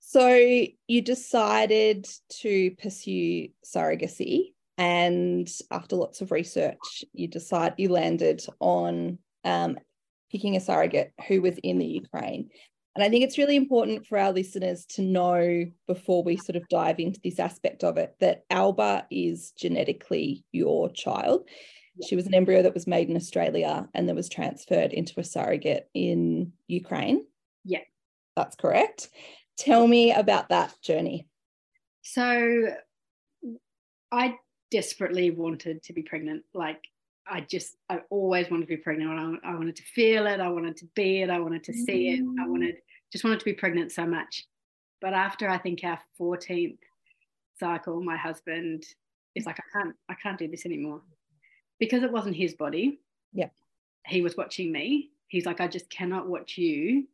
So 0.00 0.36
you 0.86 1.00
decided 1.00 2.06
to 2.40 2.72
pursue 2.72 3.48
surrogacy 3.64 4.54
and 4.76 5.48
after 5.70 5.96
lots 5.96 6.20
of 6.20 6.32
research, 6.32 7.04
you 7.12 7.28
decide 7.28 7.74
you 7.78 7.88
landed 7.88 8.44
on 8.58 9.18
um, 9.44 9.78
picking 10.34 10.56
a 10.56 10.60
surrogate 10.60 11.12
who 11.28 11.40
was 11.40 11.56
in 11.62 11.78
the 11.78 11.86
Ukraine. 11.86 12.50
And 12.96 13.04
I 13.04 13.08
think 13.08 13.22
it's 13.22 13.38
really 13.38 13.54
important 13.54 14.04
for 14.04 14.18
our 14.18 14.32
listeners 14.32 14.84
to 14.90 15.02
know 15.02 15.64
before 15.86 16.24
we 16.24 16.36
sort 16.36 16.56
of 16.56 16.68
dive 16.68 16.98
into 16.98 17.20
this 17.22 17.38
aspect 17.38 17.84
of 17.84 17.98
it 17.98 18.16
that 18.18 18.42
Alba 18.50 19.06
is 19.12 19.52
genetically 19.56 20.44
your 20.50 20.90
child. 20.90 21.48
She 22.08 22.16
was 22.16 22.26
an 22.26 22.34
embryo 22.34 22.62
that 22.62 22.74
was 22.74 22.88
made 22.88 23.08
in 23.08 23.16
Australia 23.16 23.88
and 23.94 24.08
that 24.08 24.16
was 24.16 24.28
transferred 24.28 24.92
into 24.92 25.20
a 25.20 25.24
surrogate 25.24 25.88
in 25.94 26.52
Ukraine. 26.66 27.24
Yeah. 27.64 27.82
That's 28.34 28.56
correct. 28.56 29.10
Tell 29.56 29.86
me 29.86 30.10
about 30.10 30.48
that 30.48 30.74
journey. 30.82 31.28
So 32.02 32.74
I 34.10 34.34
desperately 34.72 35.30
wanted 35.30 35.84
to 35.84 35.92
be 35.92 36.02
pregnant. 36.02 36.42
Like 36.52 36.82
I 37.26 37.40
just, 37.40 37.76
I 37.88 38.00
always 38.10 38.50
wanted 38.50 38.62
to 38.62 38.68
be 38.68 38.76
pregnant. 38.76 39.40
I, 39.44 39.50
I 39.50 39.54
wanted 39.54 39.76
to 39.76 39.82
feel 39.82 40.26
it. 40.26 40.40
I 40.40 40.48
wanted 40.48 40.76
to 40.78 40.86
be 40.94 41.22
it. 41.22 41.30
I 41.30 41.38
wanted 41.38 41.64
to 41.64 41.72
see 41.72 42.10
it. 42.10 42.20
I 42.20 42.44
mm. 42.44 42.48
wanted, 42.48 42.76
just 43.12 43.24
wanted 43.24 43.38
to 43.38 43.44
be 43.44 43.54
pregnant 43.54 43.92
so 43.92 44.06
much. 44.06 44.46
But 45.00 45.14
after 45.14 45.48
I 45.48 45.58
think 45.58 45.80
our 45.84 45.98
14th 46.20 46.78
cycle, 47.58 48.02
my 48.02 48.16
husband 48.16 48.84
is 49.34 49.46
like, 49.46 49.58
I 49.58 49.78
can't, 49.78 49.96
I 50.08 50.14
can't 50.14 50.38
do 50.38 50.48
this 50.48 50.66
anymore 50.66 51.02
because 51.78 52.02
it 52.02 52.12
wasn't 52.12 52.36
his 52.36 52.54
body. 52.54 53.00
Yeah. 53.32 53.48
He 54.06 54.20
was 54.22 54.36
watching 54.36 54.70
me. 54.70 55.10
He's 55.28 55.46
like, 55.46 55.60
I 55.60 55.68
just 55.68 55.88
cannot 55.90 56.28
watch 56.28 56.58
you. 56.58 57.06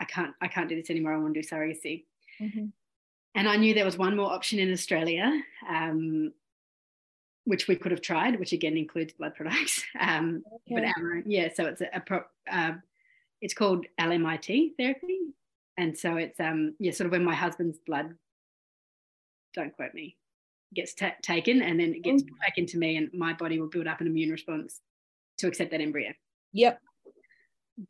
I 0.00 0.04
can't, 0.04 0.34
I 0.40 0.48
can't 0.48 0.68
do 0.68 0.76
this 0.76 0.90
anymore. 0.90 1.12
I 1.12 1.18
want 1.18 1.34
to 1.34 1.42
do 1.42 1.46
surrogacy. 1.46 2.04
Mm-hmm. 2.40 2.66
And 3.34 3.48
I 3.48 3.56
knew 3.56 3.72
there 3.74 3.84
was 3.84 3.98
one 3.98 4.16
more 4.16 4.32
option 4.32 4.58
in 4.58 4.72
Australia. 4.72 5.40
Um, 5.68 6.32
which 7.44 7.66
we 7.68 7.76
could 7.76 7.90
have 7.92 8.00
tried, 8.00 8.38
which 8.38 8.52
again 8.52 8.76
includes 8.76 9.12
blood 9.12 9.34
products. 9.34 9.82
Um, 10.00 10.42
okay. 10.70 10.92
But 10.94 11.26
yeah, 11.26 11.48
so 11.54 11.66
it's 11.66 11.80
a, 11.80 11.88
a 11.94 12.00
pro, 12.00 12.22
uh, 12.50 12.72
it's 13.40 13.54
called 13.54 13.86
LMIT 14.00 14.72
therapy, 14.78 15.18
and 15.76 15.96
so 15.98 16.16
it's 16.16 16.38
um 16.40 16.74
yeah, 16.78 16.92
sort 16.92 17.06
of 17.06 17.12
when 17.12 17.24
my 17.24 17.34
husband's 17.34 17.78
blood. 17.86 18.14
Don't 19.54 19.74
quote 19.76 19.92
me. 19.94 20.16
gets 20.74 20.94
ta- 20.94 21.16
taken 21.22 21.60
and 21.60 21.78
then 21.78 21.92
it 21.94 22.02
gets 22.02 22.22
put 22.22 22.38
back 22.40 22.56
into 22.56 22.78
me 22.78 22.96
and 22.96 23.10
my 23.12 23.32
body 23.34 23.58
will 23.60 23.68
build 23.68 23.86
up 23.86 24.00
an 24.00 24.06
immune 24.06 24.30
response 24.30 24.80
to 25.38 25.46
accept 25.46 25.70
that 25.70 25.80
embryo 25.82 26.10
Yep. 26.54 26.80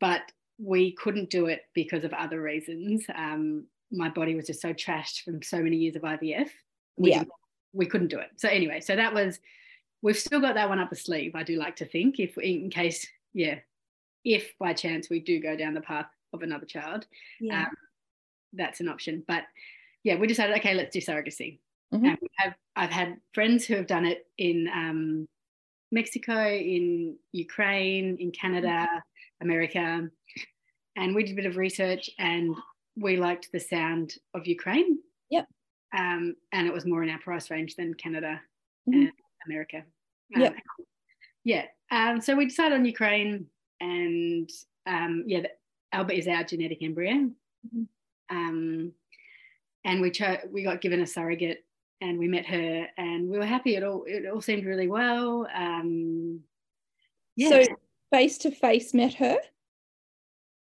but 0.01 0.21
we 0.59 0.91
couldn't 0.93 1.29
do 1.29 1.45
it 1.45 1.61
because 1.73 2.03
of 2.03 2.11
other 2.13 2.41
reasons 2.41 3.05
um, 3.15 3.65
my 3.91 4.09
body 4.09 4.35
was 4.35 4.47
just 4.47 4.61
so 4.61 4.73
trashed 4.73 5.21
from 5.23 5.41
so 5.41 5.61
many 5.61 5.77
years 5.77 5.95
of 5.95 6.01
ivf 6.01 6.49
we, 6.97 7.11
Yeah. 7.11 7.19
didn't- 7.19 7.31
we 7.73 7.85
couldn't 7.85 8.07
do 8.07 8.19
it 8.19 8.29
so 8.37 8.47
anyway 8.47 8.79
so 8.79 8.95
that 8.95 9.13
was 9.13 9.39
we've 10.01 10.17
still 10.17 10.39
got 10.39 10.55
that 10.55 10.69
one 10.69 10.79
up 10.79 10.89
the 10.89 10.95
sleeve 10.95 11.33
i 11.35 11.43
do 11.43 11.57
like 11.57 11.75
to 11.75 11.85
think 11.85 12.19
if 12.19 12.37
in 12.37 12.69
case 12.69 13.07
yeah 13.33 13.55
if 14.23 14.53
by 14.59 14.73
chance 14.73 15.09
we 15.09 15.19
do 15.19 15.39
go 15.41 15.55
down 15.57 15.73
the 15.73 15.81
path 15.81 16.07
of 16.33 16.41
another 16.43 16.65
child 16.65 17.05
Yeah. 17.41 17.63
um, 17.63 17.67
that's 18.53 18.79
an 18.81 18.87
option. 18.87 19.23
But 19.27 19.43
yeah, 20.03 20.15
we 20.15 20.27
decided, 20.27 20.55
okay, 20.57 20.75
let's 20.75 20.93
do 20.93 20.99
surrogacy. 21.01 21.59
Mhm. 21.93 22.07
And 22.07 22.17
we 22.21 22.27
have, 22.37 22.53
I've 22.75 22.91
had 22.91 23.17
friends 23.33 23.65
who 23.65 23.75
have 23.75 23.87
done 23.87 24.05
it 24.05 24.27
in 24.37 24.67
um, 24.73 25.27
Mexico, 25.91 26.47
in 26.49 27.17
Ukraine, 27.31 28.17
in 28.19 28.31
Canada, 28.31 28.87
America. 29.41 30.07
And 30.95 31.15
we 31.15 31.23
did 31.23 31.33
a 31.33 31.35
bit 31.35 31.45
of 31.47 31.57
research 31.57 32.09
and 32.19 32.55
we 32.95 33.17
liked 33.17 33.51
the 33.51 33.59
sound 33.59 34.15
of 34.35 34.45
Ukraine. 34.45 34.99
Um, 35.97 36.35
and 36.51 36.65
it 36.67 36.73
was 36.73 36.85
more 36.85 37.03
in 37.03 37.09
our 37.09 37.19
price 37.19 37.49
range 37.51 37.75
than 37.75 37.93
Canada 37.93 38.41
Mhm. 38.87 38.93
and 38.93 39.11
America. 39.45 39.83
Um, 40.35 40.41
Yep. 40.41 40.55
Yeah. 41.43 41.65
Um, 41.91 42.21
so 42.21 42.35
we 42.35 42.45
decided 42.45 42.73
on 42.75 42.85
Ukraine 42.85 43.47
and 43.79 44.49
um, 44.85 45.23
yeah, 45.27 45.41
the, 45.41 45.51
Alba 45.91 46.13
is 46.17 46.27
our 46.27 46.43
genetic 46.43 46.81
embryo. 46.81 47.31
Mhm. 47.67 47.87
Um, 48.29 48.93
and 49.85 50.01
we 50.01 50.09
cho- 50.11 50.39
we 50.49 50.63
got 50.63 50.81
given 50.81 51.01
a 51.01 51.05
surrogate 51.07 51.63
and 52.01 52.17
we 52.17 52.27
met 52.27 52.45
her 52.47 52.87
and 52.97 53.29
we 53.29 53.37
were 53.37 53.45
happy. 53.45 53.75
It 53.75 53.83
all 53.83 54.03
it 54.05 54.25
all 54.25 54.41
seemed 54.41 54.65
really 54.65 54.87
well. 54.87 55.47
Um, 55.53 56.43
yeah, 57.35 57.49
So 57.49 57.63
face 58.11 58.37
to 58.39 58.51
face 58.51 58.93
met 58.93 59.13
her? 59.15 59.37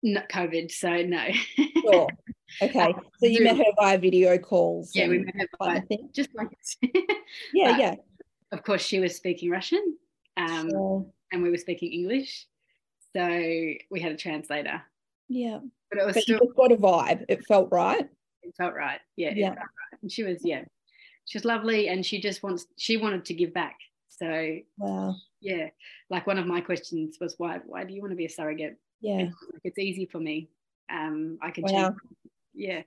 not 0.02 0.28
COVID, 0.30 0.72
so 0.72 1.02
no. 1.04 1.28
Sure. 1.84 2.08
Okay. 2.62 2.94
So 3.20 3.26
you 3.26 3.44
met 3.44 3.58
her 3.58 3.64
via 3.78 3.98
video 3.98 4.38
calls. 4.38 4.96
yeah, 4.96 5.08
we 5.08 5.20
met 5.20 5.36
her 5.38 5.48
of 5.78 5.88
thing. 5.88 6.10
just 6.14 6.30
like 6.36 6.50
Yeah, 7.54 7.72
but- 7.72 7.80
yeah. 7.80 7.96
of 8.52 8.64
course 8.64 8.82
she 8.82 9.00
was 9.00 9.16
speaking 9.16 9.50
Russian, 9.50 9.98
um, 10.38 10.70
Sure. 10.70 11.06
and 11.32 11.42
we 11.44 11.50
were 11.50 11.58
speaking 11.58 11.92
English, 11.92 12.48
so 13.16 13.26
we 13.92 14.00
had 14.00 14.12
a 14.12 14.18
translator. 14.18 14.82
Yeah. 15.30 15.60
But 15.90 16.00
it 16.02 16.06
was 16.06 16.14
But 16.16 16.24
still 16.24 16.40
just 16.40 16.56
got 16.56 16.72
a 16.72 16.76
vibe. 16.78 17.26
It 17.30 17.46
felt 17.46 17.70
right. 17.72 18.08
it 18.42 18.54
felt 18.58 18.74
right. 18.74 19.00
Yeah, 19.16 19.34
Yeah. 19.36 19.50
right. 19.50 19.58
And 20.02 20.12
she 20.12 20.24
was 20.24 20.40
yeah, 20.44 20.64
she 21.26 21.38
was 21.38 21.46
lovely, 21.46 21.88
and 21.90 22.06
she 22.06 22.20
just 22.22 22.44
wants 22.44 22.66
she 22.78 22.98
wanted 22.98 23.26
to 23.26 23.34
give 23.34 23.54
back. 23.54 23.78
So 24.10 24.58
Wow. 24.78 25.16
yeah, 25.42 25.70
like 26.10 26.28
one 26.28 26.38
of 26.38 26.46
my 26.46 26.62
questions 26.62 27.18
was 27.22 27.36
why 27.38 27.60
why 27.66 27.84
do 27.84 27.94
you 27.94 28.02
want 28.02 28.12
to 28.12 28.18
be 28.18 28.26
a 28.26 28.30
surrogate? 28.30 28.78
Yeah. 29.02 29.18
Like, 29.24 29.62
it's 29.64 29.80
easy 29.80 30.06
for 30.06 30.20
me. 30.20 30.50
Um, 30.92 31.38
I 31.42 31.52
can 31.52 31.64
Wow. 31.64 31.70
change. 31.70 31.96
Yeah, 32.54 32.82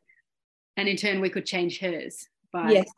and 0.76 0.88
in 0.88 0.96
turn 0.96 1.20
we 1.20 1.30
could 1.30 1.46
change 1.46 1.78
hers 1.80 2.28
by 2.52 2.70
Yes. 2.70 2.88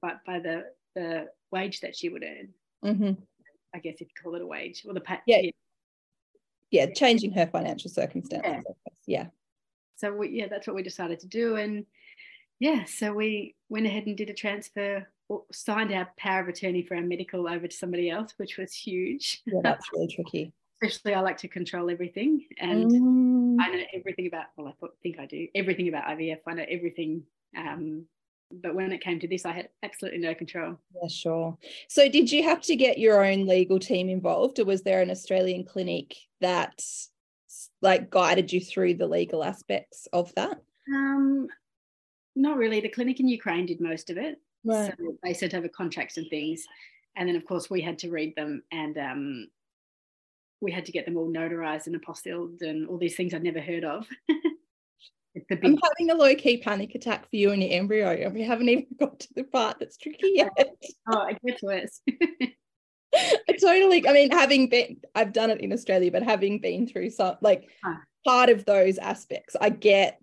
but 0.00 0.24
by 0.26 0.38
the 0.40 0.64
the 0.94 1.28
wage 1.50 1.80
that 1.80 1.96
she 1.96 2.08
would 2.08 2.24
earn. 2.24 2.48
hmm 2.96 3.12
I 3.74 3.78
guess 3.78 3.96
if 4.00 4.08
you 4.08 4.22
call 4.22 4.34
it 4.34 4.42
a 4.42 4.46
wage 4.46 4.84
or 4.86 4.94
the 4.94 5.00
pay. 5.00 5.18
Yeah. 5.26 5.50
Yeah. 6.70 6.86
Changing 6.94 7.32
her 7.32 7.46
financial 7.46 7.90
circumstances. 7.90 8.64
Yeah. 9.06 9.06
Yeah. 9.06 9.26
So 9.96 10.12
we, 10.12 10.30
yeah, 10.30 10.48
that's 10.48 10.66
what 10.66 10.76
we 10.76 10.82
decided 10.82 11.20
to 11.20 11.26
do, 11.26 11.56
and 11.56 11.84
yeah, 12.58 12.84
so 12.84 13.12
we 13.12 13.54
went 13.68 13.86
ahead 13.86 14.06
and 14.06 14.16
did 14.16 14.30
a 14.30 14.34
transfer, 14.34 15.06
or 15.28 15.44
signed 15.52 15.92
our 15.92 16.08
power 16.18 16.40
of 16.40 16.48
attorney 16.48 16.82
for 16.82 16.96
our 16.96 17.02
medical 17.02 17.48
over 17.48 17.66
to 17.66 17.76
somebody 17.76 18.10
else, 18.10 18.32
which 18.38 18.56
was 18.58 18.72
huge. 18.74 19.42
Yeah. 19.46 19.60
That's 19.62 19.86
really 19.92 20.08
tricky. 20.08 20.52
Especially, 20.82 21.14
I 21.14 21.20
like 21.20 21.38
to 21.38 21.48
control 21.48 21.90
everything, 21.90 22.44
and 22.58 22.90
Mm. 22.90 23.56
I 23.60 23.70
know 23.70 23.84
everything 23.94 24.26
about. 24.26 24.46
Well, 24.56 24.68
I 24.82 24.86
think 25.02 25.18
I 25.18 25.26
do 25.26 25.48
everything 25.54 25.88
about 25.88 26.04
IVF. 26.06 26.40
I 26.46 26.54
know 26.54 26.66
everything. 26.68 27.24
Um, 27.56 28.06
but 28.52 28.74
when 28.74 28.92
it 28.92 29.00
came 29.00 29.18
to 29.20 29.26
this, 29.26 29.46
I 29.46 29.52
had 29.52 29.70
absolutely 29.82 30.20
no 30.20 30.34
control. 30.34 30.78
Yeah, 30.94 31.08
sure. 31.08 31.58
So, 31.88 32.08
did 32.08 32.30
you 32.30 32.42
have 32.44 32.60
to 32.62 32.76
get 32.76 32.98
your 32.98 33.24
own 33.24 33.46
legal 33.46 33.78
team 33.78 34.08
involved, 34.08 34.58
or 34.58 34.64
was 34.64 34.82
there 34.82 35.00
an 35.00 35.10
Australian 35.10 35.64
clinic 35.64 36.14
that 36.40 36.84
like 37.80 38.10
guided 38.10 38.52
you 38.52 38.60
through 38.60 38.94
the 38.94 39.06
legal 39.06 39.42
aspects 39.42 40.06
of 40.12 40.34
that? 40.34 40.60
Um, 40.94 41.48
not 42.34 42.58
really. 42.58 42.80
The 42.80 42.88
clinic 42.90 43.18
in 43.18 43.28
Ukraine 43.28 43.66
did 43.66 43.80
most 43.80 44.10
of 44.10 44.18
it. 44.18 44.40
So 44.66 44.90
they 45.22 45.32
sent 45.32 45.54
over 45.54 45.68
contracts 45.68 46.16
and 46.16 46.28
things. 46.28 46.66
And 47.16 47.28
then, 47.28 47.36
of 47.36 47.46
course, 47.46 47.70
we 47.70 47.80
had 47.80 47.98
to 48.00 48.10
read 48.10 48.34
them 48.36 48.62
and 48.72 48.98
um, 48.98 49.46
we 50.66 50.72
had 50.72 50.84
to 50.84 50.90
get 50.90 51.04
them 51.04 51.16
all 51.16 51.30
notarized 51.32 51.86
and 51.86 51.94
apostilled 51.94 52.60
and 52.60 52.88
all 52.88 52.98
these 52.98 53.14
things 53.14 53.32
I'd 53.32 53.44
never 53.44 53.60
heard 53.60 53.84
of. 53.84 54.04
it's 55.36 55.46
a 55.48 55.54
I'm 55.64 55.78
having 55.80 56.10
a 56.10 56.14
low 56.16 56.34
key 56.34 56.56
panic 56.56 56.96
attack 56.96 57.30
for 57.30 57.36
you 57.36 57.52
and 57.52 57.62
your 57.62 57.70
embryo, 57.72 58.08
and 58.10 58.34
we 58.34 58.42
haven't 58.42 58.68
even 58.68 58.86
got 58.98 59.20
to 59.20 59.28
the 59.36 59.44
part 59.44 59.76
that's 59.78 59.96
tricky 59.96 60.32
yet. 60.34 60.50
oh, 60.58 61.26
it 61.28 61.38
gets 61.46 61.62
worse. 61.62 62.00
I 63.14 63.52
totally, 63.60 64.06
I 64.08 64.12
mean, 64.12 64.32
having 64.32 64.68
been, 64.68 64.96
I've 65.14 65.32
done 65.32 65.50
it 65.50 65.60
in 65.60 65.72
Australia, 65.72 66.10
but 66.10 66.24
having 66.24 66.58
been 66.60 66.88
through 66.88 67.10
some, 67.10 67.36
like, 67.40 67.68
Ah. 67.84 68.02
part 68.26 68.50
of 68.50 68.64
those 68.64 68.98
aspects, 68.98 69.54
I 69.60 69.70
get, 69.70 70.18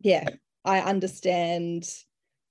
yeah, 0.00 0.28
I 0.62 0.80
understand 0.80 1.88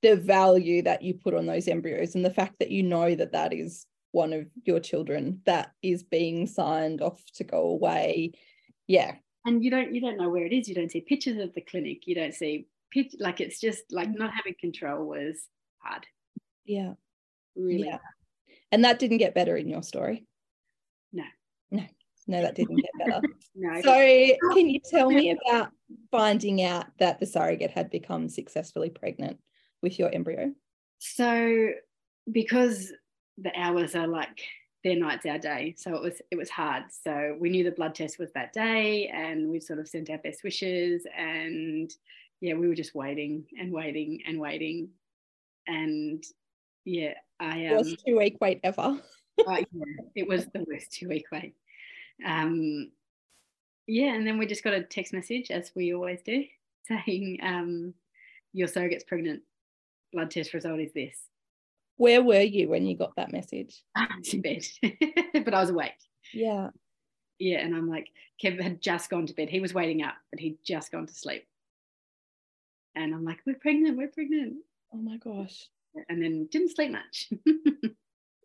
the 0.01 0.15
value 0.15 0.81
that 0.81 1.03
you 1.03 1.13
put 1.13 1.35
on 1.35 1.45
those 1.45 1.67
embryos 1.67 2.15
and 2.15 2.25
the 2.25 2.33
fact 2.33 2.55
that 2.59 2.71
you 2.71 2.81
know 2.81 3.13
that 3.13 3.33
that 3.33 3.53
is 3.53 3.85
one 4.15 4.31
of 4.31 4.47
your 4.63 4.79
children 4.79 5.41
that 5.45 5.73
is 5.83 6.01
being 6.01 6.47
signed 6.47 7.01
off 7.01 7.21
to 7.35 7.43
go 7.43 7.63
away. 7.69 8.31
Yeah. 8.87 9.15
and 9.45 9.63
you 9.63 9.69
don't 9.69 9.93
you 9.93 9.99
don't 9.99 10.17
know 10.17 10.29
where 10.29 10.45
it 10.45 10.53
is. 10.53 10.69
You 10.69 10.75
don't 10.75 10.89
see 10.89 11.01
pictures 11.01 11.37
of 11.37 11.53
the 11.53 11.61
clinic. 11.61 12.07
You 12.07 12.15
don't 12.15 12.33
see 12.33 12.67
pitch 12.91 13.13
like 13.19 13.41
it's 13.41 13.59
just 13.59 13.83
like 13.91 14.09
not 14.09 14.31
having 14.33 14.55
control 14.59 15.05
was 15.05 15.35
hard. 15.79 16.05
Yeah. 16.63 16.93
Really. 17.55 17.87
Yeah. 17.87 17.99
And 18.71 18.85
that 18.85 18.99
didn't 18.99 19.17
get 19.17 19.35
better 19.35 19.57
in 19.57 19.67
your 19.67 19.83
story. 19.83 20.25
No. 21.11 21.25
No. 21.69 21.83
No, 22.27 22.41
that 22.41 22.55
didn't 22.55 22.77
get 22.77 22.91
better. 22.97 23.21
No. 23.57 23.81
So, 23.81 24.53
can 24.53 24.69
you 24.69 24.81
tell 24.89 25.09
me 25.09 25.31
about 25.31 25.71
finding 26.11 26.61
out 26.61 26.87
that 26.99 27.19
the 27.19 27.25
surrogate 27.25 27.71
had 27.71 27.89
become 27.89 28.27
successfully 28.27 28.89
pregnant 28.89 29.39
with 29.81 29.97
your 29.99 30.09
embryo? 30.13 30.53
so 30.99 31.69
because 32.31 32.91
the 33.37 33.51
hours 33.59 33.95
are 33.95 34.07
like 34.07 34.41
their 34.83 34.95
night's 34.95 35.25
our 35.25 35.39
day. 35.39 35.73
So 35.77 35.95
it 35.95 36.01
was 36.01 36.21
it 36.31 36.37
was 36.37 36.49
hard. 36.49 36.83
So 36.89 37.35
we 37.39 37.49
knew 37.49 37.63
the 37.63 37.71
blood 37.71 37.95
test 37.95 38.19
was 38.19 38.31
that 38.33 38.53
day 38.53 39.07
and 39.07 39.49
we 39.49 39.59
sort 39.59 39.79
of 39.79 39.87
sent 39.87 40.09
our 40.09 40.19
best 40.19 40.43
wishes 40.43 41.05
and 41.17 41.91
yeah 42.39 42.53
we 42.53 42.67
were 42.67 42.75
just 42.75 42.93
waiting 42.95 43.45
and 43.59 43.71
waiting 43.71 44.21
and 44.27 44.39
waiting. 44.39 44.89
And 45.67 46.23
yeah 46.85 47.15
i 47.39 47.65
um 47.65 47.77
Worst 47.77 48.03
two 48.05 48.17
week 48.17 48.37
wait 48.39 48.59
ever. 48.63 49.01
uh, 49.47 49.63
yeah, 49.73 50.03
it 50.13 50.27
was 50.27 50.45
the 50.53 50.63
worst 50.69 50.91
two 50.91 51.09
week 51.09 51.25
wait. 51.31 51.55
Um 52.23 52.91
yeah 53.87 54.13
and 54.13 54.25
then 54.25 54.37
we 54.37 54.45
just 54.45 54.63
got 54.63 54.73
a 54.73 54.83
text 54.83 55.13
message 55.13 55.51
as 55.51 55.71
we 55.75 55.93
always 55.93 56.21
do 56.23 56.43
saying 56.87 57.39
um 57.41 57.93
your 58.53 58.67
surrogate's 58.67 59.03
pregnant. 59.03 59.41
Blood 60.13 60.29
test 60.29 60.53
result 60.53 60.79
is 60.79 60.93
this 60.93 61.17
Where 61.97 62.21
were 62.21 62.41
you 62.41 62.69
when 62.69 62.85
you 62.85 62.97
got 62.97 63.15
that 63.15 63.31
message? 63.31 63.81
I 63.95 64.07
was 64.17 64.33
in 64.33 64.41
bed, 64.41 64.63
but 65.45 65.53
I 65.53 65.61
was 65.61 65.69
awake. 65.69 65.93
Yeah. 66.33 66.69
Yeah, 67.39 67.59
and 67.59 67.75
I'm 67.75 67.89
like, 67.89 68.07
Kev 68.41 68.61
had 68.61 68.81
just 68.81 69.09
gone 69.09 69.25
to 69.27 69.33
bed. 69.33 69.49
He 69.49 69.59
was 69.59 69.73
waiting 69.73 70.03
up, 70.03 70.15
but 70.31 70.39
he'd 70.39 70.57
just 70.65 70.91
gone 70.91 71.05
to 71.07 71.13
sleep. 71.13 71.45
And 72.95 73.13
I'm 73.13 73.25
like, 73.25 73.39
we're 73.45 73.55
pregnant, 73.55 73.97
we're 73.97 74.07
pregnant. 74.07 74.55
Oh 74.93 74.97
my 74.97 75.17
gosh. 75.17 75.67
And 76.09 76.21
then 76.21 76.47
didn't 76.49 76.75
sleep 76.75 76.91
much. 76.91 77.29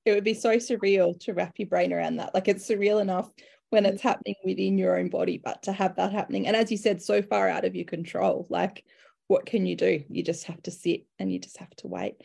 It 0.05 0.13
would 0.13 0.25
be 0.25 0.35
so 0.35 0.57
surreal 0.57 1.19
to 1.21 1.35
wrap 1.35 1.59
your 1.59 1.69
brain 1.69 1.93
around 1.93 2.17
that. 2.17 2.35
Like 2.35 2.49
it's 2.49 2.69
surreal 2.69 3.01
enough 3.01 3.31
when 3.69 3.87
it's 3.87 4.03
happening 4.03 4.35
within 4.45 4.79
your 4.79 4.99
own 4.99 5.09
body, 5.09 5.41
but 5.43 5.63
to 5.65 5.73
have 5.73 5.97
that 5.97 6.13
happening, 6.13 6.47
and 6.47 6.57
as 6.57 6.71
you 6.71 6.77
said, 6.77 7.03
so 7.03 7.23
far 7.23 7.49
out 7.49 7.65
of 7.65 7.77
your 7.77 7.85
control, 7.85 8.47
like 8.49 8.85
what 9.29 9.47
can 9.47 9.65
you 9.67 9.77
do? 9.77 10.03
You 10.09 10.25
just 10.25 10.45
have 10.45 10.61
to 10.65 10.73
sit 10.73 11.05
and 11.19 11.33
you 11.33 11.39
just 11.39 11.59
have 11.59 11.71
to 11.77 11.87
wait. 11.87 12.17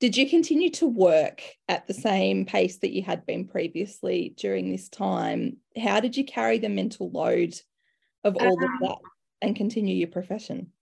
Did 0.00 0.16
you 0.16 0.28
continue 0.28 0.70
to 0.70 0.86
work 0.86 1.40
at 1.68 1.86
the 1.86 1.94
same 1.94 2.44
pace 2.44 2.78
that 2.78 2.92
you 2.92 3.02
had 3.02 3.24
been 3.26 3.46
previously 3.46 4.34
during 4.36 4.70
this 4.70 4.88
time? 4.88 5.58
How 5.80 6.00
did 6.00 6.16
you 6.16 6.24
carry 6.24 6.58
the 6.58 6.68
mental 6.68 7.10
load 7.10 7.54
of 8.24 8.36
all 8.36 8.58
Um, 8.58 8.64
of 8.64 8.80
that 8.80 8.98
and 9.42 9.56
continue 9.56 9.94
your 9.94 10.08
profession? 10.08 10.72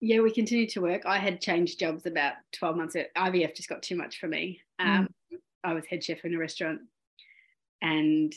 yeah, 0.00 0.20
we 0.20 0.30
continued 0.30 0.68
to 0.70 0.80
work. 0.82 1.02
I 1.06 1.18
had 1.18 1.40
changed 1.40 1.80
jobs 1.80 2.04
about 2.06 2.34
12 2.52 2.76
months. 2.76 2.94
ago. 2.94 3.06
IVF 3.16 3.56
just 3.56 3.68
got 3.68 3.82
too 3.82 3.96
much 3.96 4.18
for 4.20 4.28
me. 4.28 4.60
Um, 4.78 5.08
I 5.64 5.72
was 5.72 5.86
head 5.86 6.04
chef 6.04 6.24
in 6.24 6.34
a 6.34 6.38
restaurant 6.38 6.82
and 7.82 8.32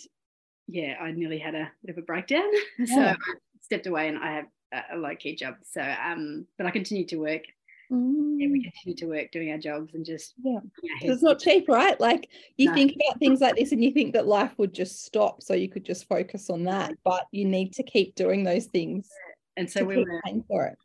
yeah, 0.68 0.96
I 1.00 1.12
nearly 1.12 1.38
had 1.38 1.56
a 1.56 1.70
bit 1.86 1.96
of 1.96 2.02
a 2.02 2.06
breakdown. 2.06 2.50
so 2.86 3.02
I 3.02 3.16
stepped 3.62 3.88
away 3.88 4.08
and 4.08 4.18
I 4.18 4.32
have 4.36 4.46
a, 4.74 4.96
a 4.96 4.98
low 4.98 5.16
key 5.16 5.36
job. 5.36 5.56
So, 5.64 5.82
um, 5.82 6.48
but 6.58 6.66
I 6.66 6.72
continued 6.72 7.10
to 7.10 7.18
work 7.18 7.44
yeah, 7.90 8.48
we 8.48 8.60
Mm. 8.60 8.64
continued 8.64 8.98
to 9.00 9.06
work 9.08 9.32
doing 9.32 9.52
our 9.52 9.58
jobs 9.58 9.94
and 9.96 10.06
just 10.06 10.34
Yeah. 10.44 10.60
It's 11.02 11.24
not 11.24 11.40
cheap, 11.40 11.68
right? 11.68 12.00
Like 12.00 12.30
you 12.58 12.68
No. 12.68 12.74
think 12.76 12.96
about 12.96 13.20
things 13.20 13.42
like 13.42 13.56
this 13.56 13.72
and 13.72 13.84
you 13.84 13.92
think 13.92 14.14
that 14.14 14.28
life 14.28 14.54
would 14.58 14.74
just 14.74 15.04
stop 15.06 15.42
so 15.42 15.54
you 15.54 15.70
could 15.70 15.84
just 15.86 16.08
focus 16.08 16.50
on 16.50 16.64
that, 16.66 16.94
but 17.04 17.26
you 17.32 17.46
need 17.46 17.74
to 17.74 17.84
keep 17.84 18.16
doing 18.16 18.44
those 18.44 18.68
things 18.68 19.10
and 19.58 19.70
so 19.70 19.84
we 19.84 19.98
were 19.98 20.22
paying 20.26 20.44
for 20.44 20.66
it. 20.68 20.78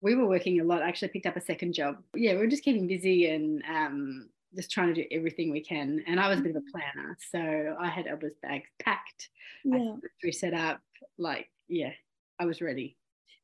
we 0.00 0.14
were 0.14 0.26
working 0.28 0.60
a 0.60 0.64
lot. 0.64 0.82
I 0.82 0.88
actually 0.88 1.08
picked 1.08 1.26
up 1.26 1.36
a 1.36 1.40
second 1.40 1.72
job. 1.72 2.02
Yeah, 2.14 2.34
we 2.34 2.38
were 2.40 2.46
just 2.46 2.62
keeping 2.62 2.86
busy 2.86 3.26
and 3.30 3.62
um, 3.68 4.28
just 4.54 4.70
trying 4.70 4.94
to 4.94 5.02
do 5.02 5.08
everything 5.10 5.50
we 5.50 5.60
can. 5.60 6.04
And 6.06 6.20
I 6.20 6.28
was 6.28 6.38
a 6.38 6.42
bit 6.42 6.54
of 6.54 6.62
a 6.62 6.70
planner, 6.70 7.16
so 7.32 7.76
I 7.80 7.88
had 7.88 8.06
Alba's 8.06 8.36
bags 8.42 8.68
packed, 8.80 9.30
Yeah. 9.64 9.96
we 10.22 10.30
set 10.32 10.54
up. 10.54 10.80
Like, 11.18 11.50
yeah, 11.68 11.92
I 12.38 12.44
was 12.46 12.60
ready. 12.60 12.96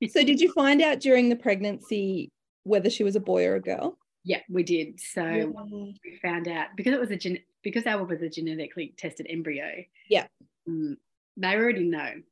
So 0.09 0.22
did 0.22 0.40
you 0.40 0.53
find 0.55 0.81
out 0.83 1.00
during 1.00 1.29
the 1.29 1.35
pregnancy 1.37 2.31
whether 2.64 2.90
she 2.90 3.05
was 3.05 3.16
a 3.16 3.20
boy 3.20 3.46
or 3.46 3.55
a 3.57 3.61
girl? 3.61 3.96
Yeah, 4.24 4.40
we 4.50 4.62
did. 4.62 5.00
So 5.00 5.24
Yeah. 5.24 5.44
we 5.44 6.18
found 6.22 6.48
out 6.48 6.68
because 6.77 6.92
it 6.94 7.00
was 7.00 7.11
a 7.11 7.16
gen- 7.16 7.42
because 7.62 7.87
Alba 7.87 8.05
was 8.05 8.22
a 8.22 8.29
genetically 8.29 8.94
tested 8.96 9.27
embryo. 9.29 9.85
Yeah. 10.11 10.27
mm, 10.68 10.96
they 11.37 11.55
already 11.57 11.85
know, 11.85 12.22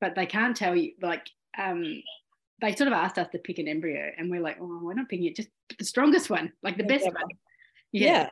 but 0.00 0.14
they 0.14 0.26
can't 0.26 0.56
tell 0.56 0.74
you. 0.76 0.92
Like, 1.00 1.26
um, 1.58 2.02
they 2.60 2.74
sort 2.74 2.88
of 2.88 2.94
asked 2.94 3.18
us 3.18 3.28
to 3.32 3.38
pick 3.38 3.58
an 3.58 3.68
embryo, 3.68 4.10
and 4.16 4.30
we're 4.30 4.40
like, 4.40 4.56
oh, 4.60 4.80
we're 4.82 4.94
not 4.94 5.08
picking 5.08 5.26
it, 5.26 5.36
just 5.36 5.48
the 5.78 5.84
strongest 5.84 6.30
one, 6.30 6.52
like 6.62 6.76
the 6.78 6.84
best 6.84 7.04
Whatever. 7.04 7.24
one. 7.26 7.30
Yeah. 7.92 8.30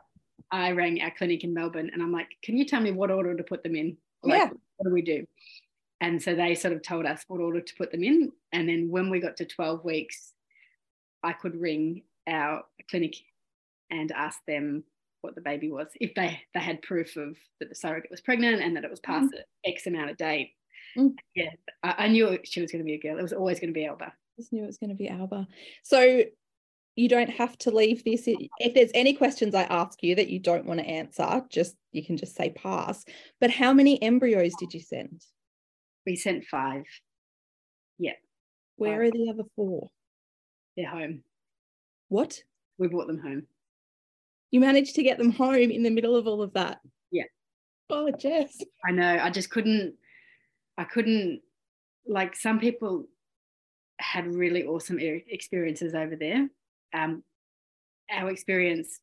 I 0.51 0.73
rang 0.73 1.01
our 1.03 1.11
clinic 1.11 1.43
in 1.45 1.53
Melbourne, 1.55 1.91
and 1.93 2.03
I'm 2.03 2.13
like, 2.13 2.29
can 2.43 2.57
you 2.57 2.65
tell 2.65 2.81
me 2.81 2.93
what 2.93 3.11
order 3.11 3.35
to 3.37 3.43
put 3.45 3.63
them 3.63 3.75
in? 3.77 3.97
Like, 4.23 4.39
Yeah. 4.39 4.51
what 4.77 4.89
do 4.89 4.93
we 4.95 5.03
do? 5.03 5.27
And 6.01 6.23
so 6.23 6.35
they 6.35 6.55
sort 6.55 6.73
of 6.75 6.83
told 6.83 7.07
us 7.07 7.25
what 7.29 7.41
order 7.41 7.61
to 7.61 7.75
put 7.77 7.91
them 7.91 8.03
in, 8.05 8.33
and 8.53 8.69
then 8.69 8.89
when 8.91 9.11
we 9.11 9.21
got 9.21 9.37
to 9.39 9.45
12 9.47 9.85
weeks, 9.85 10.33
I 11.25 11.33
could 11.33 11.61
ring 11.61 12.03
our 12.29 12.63
clinic 12.91 13.17
and 13.91 14.11
ask 14.13 14.39
them 14.47 14.85
what 15.21 15.35
the 15.35 15.41
baby 15.41 15.71
was 15.71 15.89
if 16.01 16.15
they 16.15 16.39
they 16.53 16.61
had 16.61 16.83
proof 16.83 17.17
of 17.17 17.37
that 17.59 17.71
the 17.71 17.75
surrogate 17.75 18.11
was 18.11 18.21
pregnant 18.21 18.63
and 18.63 18.77
that 18.77 18.85
it 18.85 18.91
was 18.91 19.01
past 19.01 19.31
the 19.31 19.71
X 19.71 19.87
amount 19.87 20.11
of 20.11 20.17
date. 20.19 20.51
Mm. 20.99 21.15
Yeah, 21.35 21.51
I, 21.83 21.95
I 21.99 22.09
knew 22.09 22.39
she 22.45 22.61
was 22.61 22.71
going 22.71 22.85
to 22.85 22.87
be 22.87 22.95
a 22.95 23.01
girl. 23.01 23.19
It 23.19 23.23
was 23.23 23.33
always 23.33 23.59
going 23.59 23.73
to 23.73 23.79
be 23.79 23.87
Alba. 23.87 24.13
just 24.39 24.53
knew 24.53 24.63
it 24.63 24.67
was 24.67 24.79
going 24.79 24.91
to 24.91 24.97
be 24.97 25.09
Alba. 25.09 25.49
So 25.83 26.25
you 26.97 27.09
don't 27.09 27.31
have 27.31 27.59
to 27.59 27.71
leave 27.71 28.05
this. 28.05 28.25
If 28.27 28.75
there's 28.75 28.93
any 28.95 29.15
questions 29.15 29.55
I 29.55 29.63
ask 29.65 30.03
you 30.03 30.15
that 30.15 30.29
you 30.29 30.39
don't 30.39 30.67
want 30.67 30.79
to 30.81 30.87
answer, 30.87 31.43
just 31.51 31.75
you 31.91 32.05
can 32.05 32.17
just 32.17 32.37
say 32.37 32.51
pass. 32.51 33.05
But 33.41 33.51
how 33.51 33.73
many 33.73 34.01
embryos 34.03 34.53
did 34.59 34.73
you 34.75 34.81
send? 34.81 35.23
We 36.07 36.17
sent 36.17 36.45
five. 36.45 36.85
Yeah. 37.99 38.13
Where 38.77 39.01
Five. 39.01 39.09
are 39.09 39.11
the 39.11 39.31
other 39.31 39.49
four? 39.57 39.91
They're 40.77 40.89
home. 40.89 41.23
What? 42.09 42.43
We 42.79 42.89
brought 42.89 43.07
them 43.07 43.21
home. 43.21 43.47
You 44.51 44.61
managed 44.61 44.95
to 44.97 45.03
get 45.03 45.19
them 45.19 45.33
home 45.33 45.71
in 45.71 45.83
the 45.83 45.91
middle 45.91 46.17
of 46.17 46.27
all 46.27 46.43
of 46.43 46.53
that. 46.55 46.81
Yeah. 47.11 47.25
Oh, 47.91 48.11
Jess. 48.11 48.59
I 48.85 48.93
know. 48.93 49.19
I 49.21 49.31
just 49.31 49.51
couldn't. 49.51 49.95
I 50.79 50.85
couldn't. 50.85 51.41
Like 52.07 52.37
some 52.37 52.59
people 52.59 53.07
had 53.99 54.35
really 54.35 54.65
awesome 54.65 54.99
experiences 55.01 55.95
over 55.95 56.17
there. 56.17 56.49
Um, 56.93 57.23
our 58.11 58.31
experience, 58.31 59.01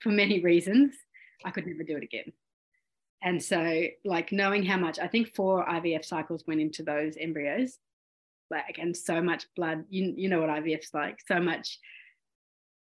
for 0.00 0.10
many 0.10 0.40
reasons, 0.44 0.94
I 1.44 1.50
could 1.50 1.66
never 1.66 1.82
do 1.82 1.96
it 1.96 2.04
again. 2.04 2.32
And 3.22 3.42
so, 3.42 3.84
like 4.04 4.30
knowing 4.30 4.64
how 4.64 4.76
much, 4.76 4.98
I 4.98 5.08
think 5.08 5.34
four 5.34 5.66
IVF 5.66 6.04
cycles 6.04 6.44
went 6.46 6.60
into 6.60 6.82
those 6.82 7.16
embryos, 7.18 7.78
like, 8.50 8.78
and 8.78 8.96
so 8.96 9.20
much 9.20 9.46
blood. 9.56 9.84
You 9.90 10.14
you 10.16 10.28
know 10.28 10.40
what 10.40 10.50
IVF's 10.50 10.94
like. 10.94 11.18
So 11.26 11.40
much 11.40 11.78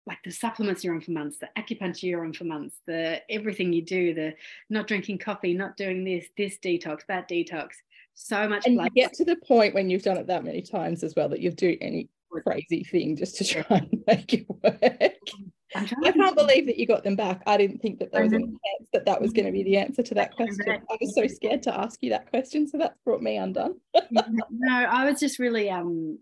like 0.06 0.18
the 0.24 0.30
supplements 0.30 0.82
you're 0.82 0.94
on 0.94 1.00
for 1.00 1.12
months, 1.12 1.38
the 1.38 1.48
acupuncture 1.58 2.04
you're 2.04 2.24
on 2.24 2.32
for 2.32 2.44
months, 2.44 2.76
the 2.86 3.20
everything 3.30 3.72
you 3.72 3.82
do, 3.82 4.14
the 4.14 4.34
not 4.68 4.86
drinking 4.88 5.18
coffee, 5.18 5.54
not 5.54 5.76
doing 5.76 6.04
this, 6.04 6.26
this 6.36 6.58
detox, 6.58 7.00
that 7.08 7.28
detox, 7.28 7.68
so 8.14 8.48
much 8.48 8.66
And 8.66 8.74
you 8.74 8.90
get 8.90 9.12
to 9.14 9.24
the 9.24 9.36
point 9.36 9.74
when 9.74 9.88
you've 9.88 10.02
done 10.02 10.16
it 10.16 10.26
that 10.26 10.44
many 10.44 10.62
times 10.62 11.02
as 11.02 11.14
well 11.14 11.28
that 11.28 11.40
you'll 11.40 11.54
do 11.54 11.76
any 11.80 12.08
crazy 12.44 12.84
thing 12.84 13.16
just 13.16 13.36
to 13.36 13.44
try 13.44 13.64
and 13.68 14.02
make 14.06 14.34
it 14.34 14.46
work. 14.48 14.80
Mm. 14.80 15.50
I 15.74 16.12
can't 16.12 16.36
believe 16.36 16.66
that 16.66 16.78
you 16.78 16.86
got 16.86 17.04
them 17.04 17.16
back. 17.16 17.42
I 17.46 17.56
didn't 17.56 17.80
think 17.80 17.98
that 18.00 18.12
there 18.12 18.22
was 18.22 18.32
that 18.92 19.04
that 19.06 19.20
was 19.20 19.32
going 19.32 19.46
to 19.46 19.52
be 19.52 19.62
the 19.62 19.76
answer 19.76 20.02
to 20.02 20.14
that 20.14 20.34
question. 20.34 20.64
I 20.68 20.96
was 21.00 21.14
so 21.14 21.26
scared 21.26 21.62
to 21.64 21.78
ask 21.78 22.02
you 22.02 22.10
that 22.10 22.28
question, 22.30 22.66
so 22.66 22.78
that's 22.78 22.98
brought 23.04 23.22
me 23.22 23.36
undone. 23.36 23.80
no, 24.10 24.74
I 24.74 25.08
was 25.08 25.20
just 25.20 25.38
really 25.38 25.70
um 25.70 26.18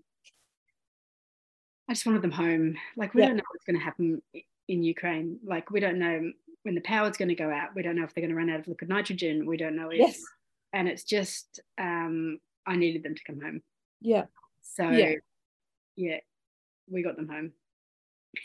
I 1.88 1.94
just 1.94 2.04
wanted 2.04 2.22
them 2.22 2.30
home. 2.30 2.76
Like 2.96 3.14
we 3.14 3.22
Yeah. 3.22 3.28
don't 3.28 3.36
know 3.38 3.44
what's 3.50 3.64
going 3.64 3.78
to 3.78 3.84
happen 3.84 4.22
in 4.68 4.82
Ukraine. 4.82 5.38
Like 5.44 5.70
we 5.70 5.80
don't 5.80 5.98
know 5.98 6.30
when 6.64 6.74
the 6.74 6.82
power's 6.82 7.16
going 7.16 7.30
to 7.30 7.34
go 7.34 7.50
out. 7.50 7.74
We 7.74 7.82
don't 7.82 7.96
know 7.96 8.04
if 8.04 8.12
they're 8.12 8.22
going 8.22 8.30
to 8.30 8.36
run 8.36 8.50
out 8.50 8.60
of 8.60 8.68
liquid 8.68 8.90
nitrogen. 8.90 9.46
We 9.46 9.56
don't 9.56 9.76
know 9.76 9.88
if 9.90 9.98
Yes. 9.98 10.20
and 10.74 10.86
it's 10.88 11.04
just 11.04 11.60
um 11.78 12.38
I 12.66 12.76
needed 12.76 13.02
them 13.02 13.14
to 13.14 13.24
come 13.24 13.40
home. 13.40 13.62
Yeah. 14.02 14.24
So 14.60 14.90
Yeah. 14.90 15.14
yeah, 15.96 16.18
we 16.90 17.02
got 17.02 17.16
them 17.16 17.28
home. 17.28 17.52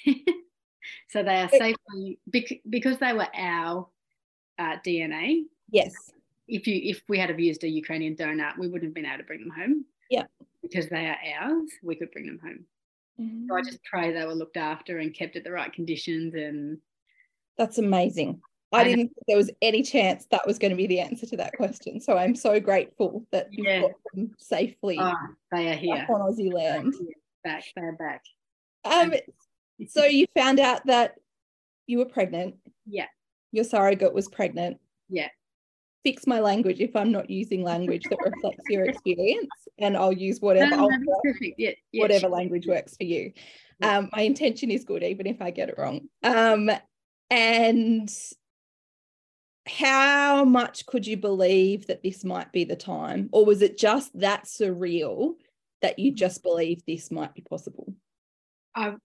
so 1.14 1.22
they 1.22 1.42
are 1.42 1.50
safely 1.50 2.20
bec- 2.26 2.62
because 2.68 2.98
they 2.98 3.14
were 3.14 3.28
our 3.36 3.88
uh, 4.58 4.78
DNA. 4.86 5.44
Yes. 5.70 5.94
If 6.48 6.66
you 6.66 6.80
if 6.84 7.04
we 7.08 7.20
had 7.20 7.30
have 7.30 7.40
used 7.40 7.64
a 7.64 7.70
Ukrainian 7.70 8.16
donor, 8.16 8.52
we 8.58 8.68
wouldn't 8.68 8.90
have 8.90 8.96
been 8.96 9.06
able 9.06 9.20
to 9.20 9.24
bring 9.24 9.42
them 9.42 9.52
home. 9.52 9.86
Yeah. 10.10 10.24
Because 10.64 10.90
they 10.90 11.06
are 11.06 11.18
ours, 11.40 11.70
we 11.84 11.96
could 11.96 12.12
bring 12.12 12.26
them 12.26 12.40
home. 12.44 12.66
So 13.48 13.56
I 13.56 13.62
just 13.62 13.84
pray 13.84 14.12
they 14.12 14.26
were 14.26 14.34
looked 14.34 14.58
after 14.58 14.98
and 14.98 15.14
kept 15.14 15.36
at 15.36 15.44
the 15.44 15.52
right 15.52 15.72
conditions 15.72 16.34
and 16.34 16.80
That's 17.60 17.78
amazing. 17.78 18.42
I, 18.72 18.80
I 18.80 18.84
didn't 18.86 19.10
think 19.10 19.26
there 19.28 19.38
was 19.38 19.52
any 19.62 19.84
chance 19.84 20.26
that 20.32 20.48
was 20.48 20.58
going 20.58 20.72
to 20.72 20.76
be 20.76 20.88
the 20.88 21.00
answer 21.00 21.28
to 21.28 21.38
that 21.38 21.54
question. 21.56 22.02
So 22.02 22.18
I'm 22.18 22.34
so 22.34 22.60
grateful 22.60 23.24
that 23.32 23.50
you've 23.52 23.68
Yeah. 23.68 23.82
got 23.82 23.92
them 24.16 24.32
safely 24.40 24.98
oh, 25.00 25.14
they 25.52 25.70
are 25.70 25.76
here. 25.76 26.08
on 26.10 26.22
Aussie 26.22 26.52
land. 26.52 26.96
Back, 27.44 27.66
they're 27.76 27.92
back. 27.92 28.24
Um, 28.84 29.14
so 29.90 30.06
you 30.06 30.26
found 30.36 30.60
out 30.60 30.86
that 30.86 31.16
you 31.88 31.98
were 31.98 32.06
pregnant. 32.06 32.56
Yeah. 32.86 33.08
Your 33.52 33.64
surrogate 33.64 34.14
was 34.14 34.28
pregnant. 34.28 34.78
Yeah. 35.10 35.30
Fix 36.04 36.28
my 36.28 36.40
language 36.40 36.80
if 36.82 36.96
I'm 36.96 37.12
not 37.12 37.30
using 37.30 37.64
language 37.64 38.04
that 38.10 38.20
reflects 38.24 38.64
your 38.70 38.86
experience, 38.90 39.50
and 39.80 39.96
I'll 39.96 40.12
use 40.12 40.42
whatever 40.42 40.76
no, 40.76 40.88
no, 40.88 41.20
perfect. 41.24 41.56
Yeah, 41.58 41.72
yeah, 41.92 42.02
whatever 42.02 42.22
sure. 42.22 42.30
language 42.30 42.68
works 42.68 42.98
for 42.98 43.06
you. 43.06 43.32
Yeah. 43.80 44.00
Um, 44.00 44.10
my 44.12 44.24
intention 44.24 44.70
is 44.70 44.84
good, 44.84 45.04
even 45.04 45.28
if 45.28 45.42
I 45.42 45.52
get 45.52 45.70
it 45.70 45.76
wrong. 45.78 46.02
Um, 46.24 46.70
and 47.30 48.10
how 49.66 50.44
much 50.44 50.86
could 50.86 51.08
you 51.08 51.16
believe 51.16 51.88
that 51.88 52.04
this 52.04 52.26
might 52.26 52.52
be 52.52 52.66
the 52.66 52.76
time, 52.76 53.30
or 53.32 53.46
was 53.46 53.62
it 53.62 53.78
just 53.78 54.18
that 54.20 54.44
surreal 54.44 55.36
that 55.82 56.00
you 56.00 56.12
just 56.12 56.44
believed 56.44 56.84
this 56.86 57.12
might 57.12 57.34
be 57.34 57.42
possible? 57.42 57.94
I 58.76 58.96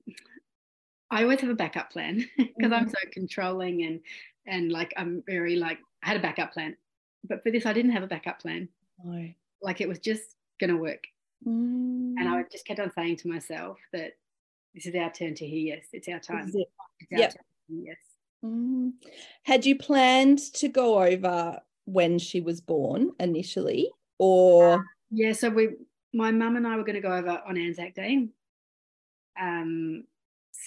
I 1.11 1.23
always 1.23 1.41
have 1.41 1.51
a 1.51 1.55
backup 1.55 1.91
plan 1.91 2.25
because 2.37 2.73
I'm 2.73 2.87
Mhm. 2.87 2.91
so 2.91 2.99
controlling 3.13 3.83
and 3.85 4.01
and 4.47 4.71
like 4.73 4.93
I'm 4.97 5.23
very 5.27 5.57
like 5.57 5.79
I 6.03 6.09
had 6.09 6.17
a 6.17 6.21
backup 6.23 6.53
plan, 6.53 6.77
but 7.25 7.43
for 7.43 7.51
this 7.51 7.67
I 7.67 7.73
didn't 7.73 7.93
have 7.93 8.03
a 8.03 8.07
backup 8.09 8.41
plan. 8.41 8.69
No. 9.05 9.29
Like 9.63 9.81
it 9.81 9.89
was 9.89 9.99
just 9.99 10.37
gonna 10.61 10.77
work, 10.77 11.05
and 11.45 12.19
Mm. 12.19 12.27
I 12.27 12.43
just 12.51 12.67
kept 12.67 12.81
on 12.81 12.91
saying 12.93 13.17
to 13.19 13.29
myself 13.29 13.79
that 13.93 14.19
this 14.75 14.87
is 14.87 14.95
our 14.95 15.11
turn 15.13 15.35
to 15.37 15.47
hear 15.47 15.77
yes, 15.77 15.87
it's 15.93 16.09
our 16.09 16.21
time. 16.21 16.49
It. 16.55 16.69
It's 17.01 17.13
our 17.13 17.19
Yep. 17.19 17.33
turn 17.35 17.43
to 17.69 17.75
hear 17.75 17.83
yes. 17.93 17.99
Mm. 18.45 18.93
Had 19.45 19.67
you 19.67 19.77
planned 19.79 20.39
to 20.55 20.69
go 20.69 21.03
over 21.03 21.61
when 21.87 22.19
she 22.19 22.41
was 22.41 22.61
born 22.61 23.13
initially, 23.19 23.91
or 24.19 24.85
Yeah, 25.11 25.33
so 25.33 25.49
we, 25.49 25.77
my 26.13 26.31
mum 26.31 26.57
and 26.57 26.67
I 26.67 26.77
were 26.77 26.85
going 26.85 26.95
to 26.97 27.01
go 27.01 27.15
over 27.17 27.31
on 27.47 27.57
Anzac 27.57 27.95
Day. 27.95 28.29
Um, 29.41 30.05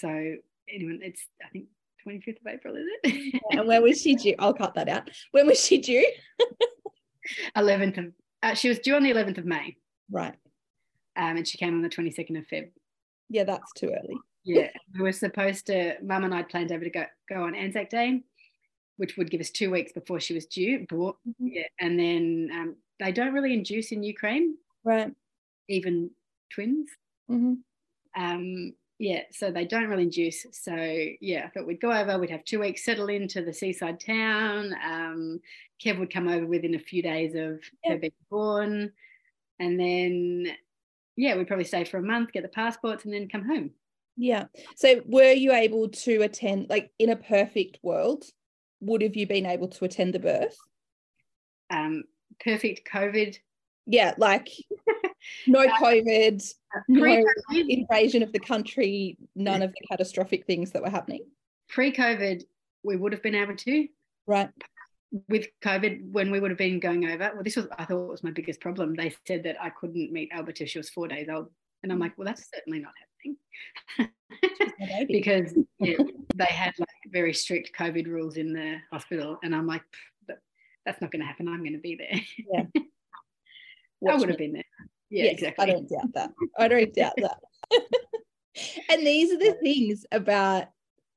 so 0.01 0.35
anyone, 0.73 0.99
it's 1.01 1.25
I 1.45 1.49
think 1.49 1.65
twenty 2.03 2.21
fifth 2.21 2.41
of 2.41 2.47
April, 2.47 2.75
is 2.75 2.85
it? 3.03 3.41
and 3.51 3.67
when 3.67 3.81
was 3.83 4.01
she 4.01 4.15
due? 4.15 4.35
I'll 4.39 4.53
cut 4.53 4.73
that 4.75 4.89
out. 4.89 5.09
When 5.31 5.47
was 5.47 5.63
she 5.63 5.77
due? 5.77 6.05
Eleventh 7.55 7.97
of, 7.97 8.05
uh, 8.43 8.53
she 8.55 8.67
was 8.69 8.79
due 8.79 8.95
on 8.95 9.03
the 9.03 9.11
eleventh 9.11 9.37
of 9.37 9.45
May, 9.45 9.77
Right. 10.09 10.33
um, 11.15 11.37
and 11.37 11.47
she 11.47 11.57
came 11.57 11.75
on 11.75 11.81
the 11.83 11.89
twenty 11.89 12.11
second 12.11 12.37
of 12.37 12.45
Feb. 12.47 12.71
Yeah, 13.29 13.43
that's 13.43 13.71
too 13.73 13.87
early. 13.87 14.15
Yeah, 14.43 14.69
we 14.95 15.01
were 15.03 15.11
supposed 15.11 15.67
to. 15.67 15.95
Mum 16.01 16.23
and 16.23 16.33
I 16.33 16.41
planned 16.43 16.71
over 16.71 16.83
to 16.83 16.89
go 16.89 17.05
go 17.29 17.43
on 17.43 17.53
Anzac 17.55 17.89
Day, 17.91 18.21
which 18.97 19.15
would 19.17 19.29
give 19.29 19.39
us 19.39 19.51
two 19.51 19.69
weeks 19.69 19.91
before 19.91 20.19
she 20.19 20.33
was 20.33 20.47
due. 20.47 20.85
But, 20.89 21.15
yeah, 21.39 21.67
and 21.79 21.97
then 21.99 22.49
um, 22.51 22.75
they 22.99 23.11
don't 23.11 23.33
really 23.33 23.53
induce 23.53 23.91
in 23.91 24.01
Ukraine, 24.03 24.55
Right. 24.83 25.11
even 25.69 26.09
twins. 26.53 26.89
hmm 27.29 27.53
um 28.17 28.73
yeah 29.01 29.21
so 29.31 29.49
they 29.49 29.65
don't 29.65 29.89
really 29.89 30.03
induce 30.03 30.45
so 30.51 30.75
yeah 31.21 31.43
i 31.45 31.49
thought 31.49 31.65
we'd 31.65 31.81
go 31.81 31.91
over 31.91 32.19
we'd 32.19 32.29
have 32.29 32.45
two 32.45 32.59
weeks 32.59 32.85
settle 32.85 33.09
into 33.09 33.43
the 33.43 33.51
seaside 33.51 33.99
town 33.99 34.75
um 34.85 35.39
kev 35.83 35.97
would 35.97 36.13
come 36.13 36.27
over 36.27 36.45
within 36.45 36.75
a 36.75 36.79
few 36.79 37.01
days 37.01 37.33
of 37.33 37.59
Yeah. 37.83 37.93
her 37.93 37.97
being 37.97 38.11
born 38.29 38.91
and 39.59 39.79
then 39.79 40.55
yeah 41.15 41.35
we'd 41.35 41.47
probably 41.47 41.65
stay 41.65 41.83
for 41.83 41.97
a 41.97 42.03
month 42.03 42.31
get 42.31 42.43
the 42.43 42.49
passports 42.49 43.03
and 43.05 43.13
then 43.13 43.27
come 43.27 43.43
home 43.45 43.71
Yeah. 44.17 44.45
So 44.75 45.01
were 45.05 45.31
you 45.33 45.51
able 45.53 45.89
to 46.05 46.21
attend, 46.21 46.69
like 46.69 46.91
in 46.99 47.09
a 47.09 47.15
perfect 47.15 47.79
world, 47.81 48.25
would 48.81 49.01
have 49.01 49.15
you 49.15 49.25
been 49.25 49.45
able 49.47 49.69
to 49.69 49.85
attend 49.85 50.13
the 50.13 50.19
birth? 50.19 50.57
Um, 51.69 52.03
perfect 52.43 52.87
COVID. 52.91 53.37
Yeah, 53.87 54.13
like 54.17 54.49
no 55.47 55.61
Uh, 55.61 55.77
COVID, 55.79 56.53
no 56.87 57.23
invasion 57.51 58.23
of 58.23 58.31
the 58.31 58.39
country, 58.39 59.17
none 59.35 59.61
of 59.61 59.71
the 59.71 59.87
catastrophic 59.87 60.45
things 60.45 60.71
that 60.71 60.81
were 60.81 60.89
happening. 60.89 61.25
pre-COVID, 61.69 62.43
we 62.83 62.95
would 62.95 63.13
have 63.13 63.23
been 63.23 63.35
able 63.35 63.55
to. 63.55 63.87
Right. 64.27 64.49
With 65.29 65.47
COVID, 65.63 66.11
when 66.11 66.31
we 66.31 66.39
would 66.39 66.51
have 66.51 66.57
been 66.57 66.79
going 66.79 67.05
over, 67.05 67.31
well, 67.33 67.43
this 67.43 67.57
was 67.57 67.67
I 67.77 67.85
thought 67.85 68.09
was 68.09 68.23
my 68.23 68.31
biggest 68.31 68.61
problem. 68.61 68.95
They 68.95 69.13
said 69.27 69.43
that 69.43 69.61
I 69.61 69.69
couldn't 69.69 70.11
meet 70.11 70.31
till 70.55 70.67
she 70.67 70.79
was 70.79 70.89
four 70.89 71.07
days 71.07 71.27
old, 71.29 71.49
and 71.83 71.91
I'm 71.91 71.99
like, 71.99 72.17
well, 72.17 72.25
that's 72.25 72.49
certainly 72.53 72.79
not 72.79 72.93
happening. 73.99 75.07
Because 75.09 75.53
yeah, 75.79 75.97
they 76.35 76.45
had 76.45 76.73
like 76.79 76.87
very 77.11 77.33
strict 77.33 77.71
COVID 77.77 78.07
rules 78.07 78.37
in 78.37 78.53
the 78.53 78.77
hospital, 78.91 79.37
and 79.43 79.53
I'm 79.53 79.67
like, 79.67 79.83
that's 80.85 81.01
not 81.01 81.11
going 81.11 81.21
to 81.21 81.25
happen. 81.25 81.47
I'm 81.47 81.59
going 81.59 81.73
to 81.73 81.79
be 81.79 81.95
there. 81.95 82.21
Yeah. 82.51 82.63
I 84.11 84.15
would 84.15 84.29
have 84.29 84.37
been 84.37 84.53
there. 84.53 84.63
Yeah, 85.11 85.25
Yes, 85.25 85.33
exactly. 85.33 85.63
I 85.63 85.71
don't 85.71 85.89
doubt 85.89 86.13
that. 86.13 86.31
I 86.57 86.67
don't 86.67 86.93
doubt 86.95 87.13
that. 87.17 87.37
and 88.89 89.05
these 89.05 89.31
are 89.31 89.37
the 89.37 89.57
things 89.61 90.05
about 90.11 90.67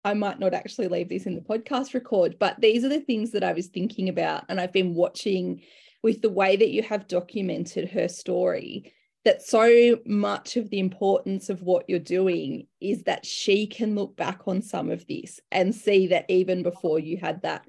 I 0.05 0.13
might 0.13 0.39
not 0.39 0.53
actually 0.53 0.89
leave 0.89 1.09
this 1.09 1.25
in 1.25 1.35
the 1.35 1.41
podcast 1.41 1.95
record, 1.95 2.37
but 2.39 2.61
these 2.61 2.85
are 2.85 2.91
the 2.91 3.01
things 3.01 3.31
that 3.31 3.43
I 3.43 3.55
was 3.55 3.69
thinking 3.69 4.11
about. 4.11 4.45
And 4.51 4.61
I've 4.61 4.73
been 4.73 4.95
watching 4.95 5.63
with 6.03 6.21
the 6.21 6.29
way 6.29 6.57
that 6.57 6.71
you 6.71 6.83
have 6.83 7.09
documented 7.09 7.91
her 7.91 8.09
story, 8.09 8.93
that 9.25 9.41
so 9.41 9.99
much 10.05 10.59
of 10.59 10.69
the 10.69 10.79
importance 10.79 11.49
of 11.49 11.63
what 11.63 11.89
you're 11.89 11.99
doing 11.99 12.67
is 12.83 13.05
that 13.05 13.25
she 13.25 13.67
can 13.67 13.95
look 13.95 14.15
back 14.15 14.47
on 14.47 14.61
some 14.61 14.91
of 14.91 15.07
this 15.07 15.41
and 15.51 15.75
see 15.75 16.09
that 16.09 16.27
even 16.29 16.63
before 16.63 16.99
you 16.99 17.17
had 17.17 17.41
that 17.41 17.67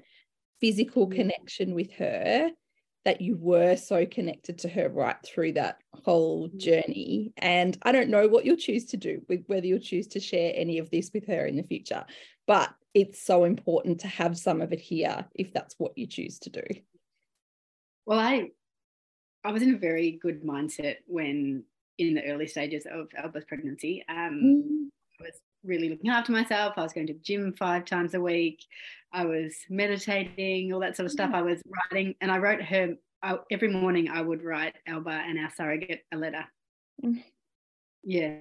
physical 0.60 1.06
connection 1.06 1.74
with 1.74 1.90
her, 1.92 2.50
that 3.06 3.20
you 3.20 3.36
were 3.36 3.76
so 3.76 4.04
connected 4.04 4.58
to 4.58 4.68
her 4.68 4.88
right 4.88 5.16
through 5.24 5.52
that 5.52 5.80
whole 6.04 6.48
Mm. 6.48 6.58
journey. 6.58 7.32
And 7.36 7.78
I 7.82 7.92
don't 7.92 8.10
know 8.10 8.26
what 8.26 8.44
you'll 8.44 8.56
choose 8.56 8.84
to 8.86 8.96
do 8.96 9.24
with 9.28 9.44
whether 9.46 9.64
you'll 9.64 9.78
choose 9.78 10.08
to 10.08 10.20
share 10.20 10.52
any 10.56 10.78
of 10.78 10.90
this 10.90 11.12
with 11.14 11.24
her 11.28 11.46
in 11.46 11.54
the 11.54 11.62
future, 11.62 12.04
but 12.48 12.74
it's 12.94 13.20
so 13.22 13.44
important 13.44 14.00
to 14.00 14.08
have 14.08 14.36
some 14.36 14.60
of 14.60 14.72
it 14.72 14.80
here 14.80 15.24
if 15.36 15.52
that's 15.52 15.76
what 15.78 15.96
you 15.96 16.08
choose 16.08 16.40
to 16.40 16.50
do. 16.50 16.64
Well, 18.06 18.18
I 18.18 18.50
I 19.44 19.52
was 19.52 19.62
in 19.62 19.72
a 19.76 19.78
very 19.78 20.10
good 20.10 20.42
mindset 20.42 20.96
when 21.06 21.62
in 21.98 22.14
the 22.14 22.24
early 22.24 22.48
stages 22.48 22.86
of 22.90 23.06
Alba's 23.16 23.44
pregnancy. 23.44 24.04
Um, 24.08 24.90
I 25.20 25.22
was 25.22 25.40
really 25.66 25.88
looking 25.88 26.10
after 26.10 26.32
myself. 26.32 26.74
I 26.76 26.82
was 26.82 26.92
going 26.92 27.06
to 27.08 27.12
the 27.12 27.18
gym 27.20 27.52
five 27.58 27.84
times 27.84 28.14
a 28.14 28.20
week. 28.20 28.64
I 29.12 29.24
was 29.24 29.54
meditating, 29.68 30.72
all 30.72 30.80
that 30.80 30.96
sort 30.96 31.06
of 31.06 31.12
stuff. 31.12 31.30
I 31.32 31.42
was 31.42 31.60
writing, 31.66 32.14
and 32.20 32.30
I 32.30 32.38
wrote 32.38 32.62
her 32.62 32.94
I, 33.22 33.38
every 33.50 33.68
morning. 33.68 34.08
I 34.08 34.20
would 34.20 34.42
write 34.42 34.74
Alba 34.86 35.10
and 35.10 35.38
our 35.38 35.50
surrogate 35.56 36.04
a 36.12 36.16
letter. 36.16 36.44
Mm. 37.04 37.22
Yeah, 38.04 38.36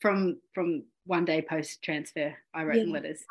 from 0.00 0.38
from 0.54 0.84
one 1.06 1.24
day 1.24 1.42
post 1.42 1.82
transfer, 1.82 2.34
I 2.52 2.64
wrote 2.64 2.76
them 2.76 2.88
Yeah. 2.88 2.94
letters, 2.94 3.24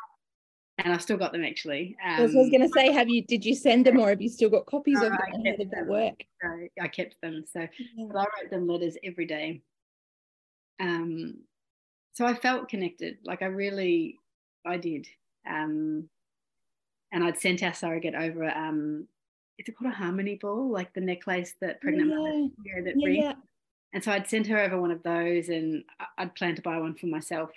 and 0.78 0.92
I've 0.92 1.02
still 1.02 1.16
got 1.18 1.32
them 1.32 1.44
actually. 1.44 1.96
Um, 2.04 2.20
I 2.20 2.22
was 2.22 2.50
going 2.50 2.62
to 2.62 2.68
say, 2.68 2.90
have 2.92 3.08
you, 3.08 3.22
did 3.24 3.44
you 3.44 3.54
send 3.54 3.86
them 3.86 3.98
or 4.00 4.08
have 4.08 4.20
you 4.22 4.28
still 4.28 4.48
got 4.50 4.66
copies 4.66 5.00
No, 5.00 5.06
of 5.08 5.12
them? 5.12 5.20
I 5.22 5.42
kept 5.42 5.58
did 5.58 5.70
that 5.70 5.80
them. 5.80 5.88
work? 5.88 6.24
so 6.42 6.68
I 6.80 6.88
kept 6.88 7.16
them. 7.22 7.44
So 7.52 7.66
but 8.08 8.16
I 8.16 8.24
wrote 8.24 8.50
them 8.50 8.66
letters 8.66 8.96
every 9.04 9.26
day. 9.26 9.62
Um, 10.80 11.38
so 12.16 12.24
I 12.24 12.32
felt 12.32 12.70
connected, 12.70 13.18
like 13.24 13.42
I 13.42 13.46
really, 13.46 14.18
I 14.64 14.78
did. 14.78 15.06
Um, 15.46 16.08
and 17.12 17.22
I'd 17.22 17.38
sent 17.38 17.62
our 17.62 17.74
surrogate 17.74 18.14
over. 18.14 18.48
Um, 18.50 19.06
is 19.58 19.68
it 19.68 19.76
called 19.76 19.92
a 19.92 19.94
harmony 19.96 20.36
ball, 20.36 20.70
like 20.70 20.94
the 20.94 21.02
necklace 21.02 21.52
that 21.60 21.82
pregnant 21.82 22.08
mothers 22.08 22.50
wear 22.64 22.82
that 22.84 22.94
Yeah, 22.96 23.04
ring? 23.06 23.22
yeah. 23.22 23.34
And 23.92 24.02
so 24.02 24.12
I'd 24.12 24.28
sent 24.28 24.46
her 24.46 24.58
over 24.58 24.80
one 24.80 24.90
of 24.90 25.02
those, 25.02 25.50
and 25.50 25.84
I'd 26.16 26.34
plan 26.34 26.54
to 26.56 26.62
buy 26.62 26.78
one 26.78 26.94
for 26.94 27.06
myself 27.06 27.50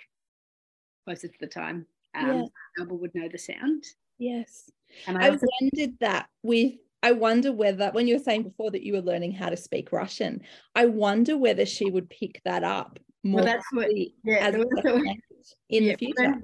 closer 1.06 1.28
to 1.28 1.38
the 1.40 1.46
time. 1.46 1.86
Um, 2.14 2.26
Yeah. 2.26 2.42
Alba 2.78 2.94
would 2.96 3.14
know 3.14 3.28
the 3.30 3.38
sound, 3.38 3.84
Yes. 4.18 4.70
and 5.06 5.16
I 5.16 5.26
I 5.26 5.30
also 5.30 5.46
wondered 5.62 5.98
that 6.00 6.28
with 6.42 6.74
I 7.02 7.12
wonder 7.12 7.50
whether 7.50 7.90
when 7.92 8.06
you 8.06 8.16
were 8.16 8.22
saying 8.22 8.42
before 8.42 8.70
that 8.72 8.82
you 8.82 8.92
were 8.92 9.00
learning 9.00 9.32
how 9.32 9.48
to 9.48 9.56
speak 9.56 9.90
Russian, 9.90 10.42
I 10.74 10.84
wonder 10.86 11.38
whether 11.38 11.64
she 11.64 11.90
would 11.90 12.10
pick 12.10 12.42
that 12.44 12.62
up 12.62 12.98
more 13.22 13.42
that's 13.42 13.66
what- 13.72 13.88
yeah, 13.94 14.36
as 14.36 14.52
there 14.52 14.62
a 14.62 14.64
was 14.64 14.74
second 14.76 14.90
also- 14.92 15.04
language 15.04 15.54
in 15.68 15.84
yeah, 15.84 15.92
the 15.92 15.98
future. 15.98 16.42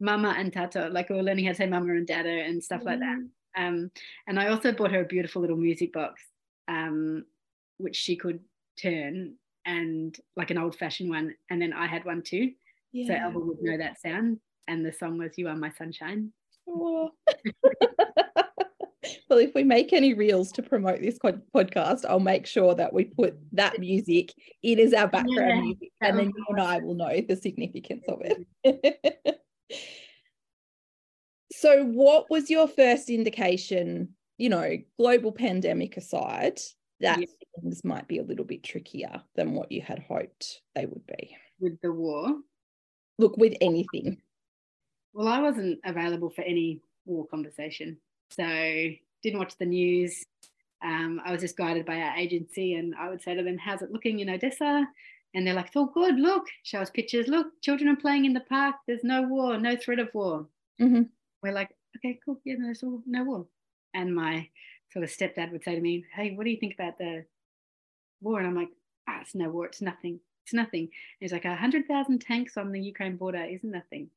Mama 0.00 0.34
and 0.36 0.52
Tato, 0.52 0.88
like 0.90 1.08
we 1.08 1.18
are 1.18 1.22
learning 1.22 1.46
how 1.46 1.52
to 1.52 1.56
say 1.56 1.66
Mama 1.66 1.92
and 1.94 2.06
Dada 2.06 2.28
and 2.28 2.62
stuff 2.62 2.82
like 2.84 2.98
that. 3.00 3.16
Mm. 3.16 3.28
Um, 3.56 3.90
and 4.26 4.38
I 4.38 4.48
also 4.48 4.70
bought 4.72 4.92
her 4.92 5.00
a 5.00 5.06
beautiful 5.06 5.40
little 5.40 5.56
music 5.56 5.92
box, 5.94 6.22
um, 6.68 7.24
which 7.78 7.96
she 7.96 8.14
could 8.14 8.40
turn 8.80 9.34
and 9.64 10.14
like 10.36 10.50
an 10.50 10.58
old 10.58 10.76
fashioned 10.76 11.08
one. 11.08 11.34
And 11.48 11.62
then 11.62 11.72
I 11.72 11.86
had 11.86 12.04
one 12.04 12.20
too. 12.22 12.48
So 12.48 12.52
Yeah. 12.92 13.28
Would 13.28 13.62
know 13.62 13.78
that 13.78 13.98
sound. 14.00 14.38
And 14.68 14.84
the 14.84 14.92
song 14.92 15.16
was 15.16 15.38
You 15.38 15.48
Are 15.48 15.56
My 15.56 15.70
Sunshine. 15.70 16.32
Oh. 16.68 17.12
well, 19.28 19.38
if 19.38 19.54
we 19.54 19.64
make 19.64 19.92
any 19.92 20.14
reels 20.14 20.52
to 20.52 20.62
promote 20.62 21.00
this 21.00 21.18
pod- 21.18 21.42
podcast, 21.54 22.04
I'll 22.08 22.20
make 22.20 22.46
sure 22.46 22.74
that 22.74 22.92
we 22.92 23.04
put 23.04 23.36
that 23.52 23.78
music 23.78 24.32
in 24.62 24.78
as 24.78 24.92
our 24.92 25.08
background 25.08 25.50
Yeah, 25.50 25.60
music, 25.60 25.92
and 26.00 26.18
then 26.18 26.26
you 26.36 26.44
and 26.48 26.60
I 26.60 26.78
will 26.78 26.94
know 26.94 27.20
the 27.20 27.36
significance 27.36 28.04
of 28.08 28.20
it. 28.22 28.46
Mm-hmm. 28.66 29.30
so, 31.52 31.84
what 31.84 32.30
was 32.30 32.50
your 32.50 32.68
first 32.68 33.10
indication? 33.10 34.14
You 34.38 34.50
know, 34.50 34.76
global 34.98 35.32
pandemic 35.32 35.96
aside, 35.96 36.60
that 37.00 37.20
Yeah. 37.20 37.26
things 37.60 37.84
might 37.84 38.06
be 38.06 38.18
a 38.18 38.22
little 38.22 38.44
bit 38.44 38.62
trickier 38.62 39.22
than 39.34 39.52
what 39.54 39.72
you 39.72 39.80
had 39.80 40.00
hoped 40.00 40.60
they 40.74 40.84
would 40.86 41.06
be. 41.06 41.36
With 41.58 41.80
the 41.80 41.92
war. 41.92 42.36
Look, 43.18 43.38
with 43.38 43.54
anything, 43.62 44.20
Well, 45.14 45.26
I 45.28 45.40
wasn't 45.40 45.80
available 45.86 46.28
for 46.28 46.42
any 46.42 46.82
war 47.06 47.26
conversation. 47.26 47.96
So 48.30 48.44
didn't 49.22 49.38
watch 49.38 49.56
the 49.58 49.66
news. 49.66 50.24
Um, 50.84 51.20
I 51.24 51.32
was 51.32 51.40
just 51.40 51.56
guided 51.56 51.86
by 51.86 52.00
our 52.00 52.16
agency 52.16 52.74
and 52.74 52.94
I 52.94 53.08
would 53.08 53.22
say 53.22 53.34
to 53.34 53.42
them, 53.42 53.58
How's 53.58 53.82
it 53.82 53.92
looking 53.92 54.20
in 54.20 54.30
Odessa? 54.30 54.86
And 55.34 55.46
they're 55.46 55.54
like, 55.54 55.68
It's 55.68 55.76
all 55.76 55.86
good. 55.86 56.16
Look, 56.18 56.44
show 56.62 56.80
us 56.80 56.90
pictures. 56.90 57.28
Look, 57.28 57.48
children 57.62 57.88
are 57.88 57.96
playing 57.96 58.24
in 58.24 58.32
the 58.32 58.40
park. 58.40 58.76
There's 58.86 59.04
no 59.04 59.22
war, 59.22 59.58
no 59.58 59.76
threat 59.76 59.98
of 59.98 60.12
war. 60.14 60.46
Mhm. 60.80 61.08
We're 61.42 61.52
like, 61.52 61.70
Okay, 61.96 62.18
cool. 62.24 62.40
Yeah, 62.44 62.56
there's 62.60 62.82
all, 62.82 63.02
no 63.06 63.24
war. 63.24 63.46
And 63.94 64.14
my 64.14 64.48
sort 64.92 65.04
of 65.04 65.10
stepdad 65.10 65.50
would 65.52 65.64
say 65.64 65.74
to 65.74 65.80
me, 65.80 66.04
Hey, 66.14 66.34
what 66.34 66.44
do 66.44 66.50
you 66.50 66.58
think 66.58 66.74
about 66.74 66.98
the 66.98 67.24
war? 68.20 68.38
And 68.38 68.46
I'm 68.46 68.54
like, 68.56 68.70
Ah, 69.08 69.20
it's 69.22 69.34
no 69.34 69.48
war. 69.48 69.66
It's 69.66 69.82
nothing. 69.82 70.20
It's 70.44 70.54
nothing. 70.54 70.82
And 70.82 70.90
he's 71.20 71.32
like, 71.32 71.44
100,000 71.44 72.20
tanks 72.20 72.56
on 72.56 72.70
the 72.70 72.80
Ukraine 72.80 73.16
border 73.16 73.42
isn't 73.42 73.70
nothing. 73.70 74.10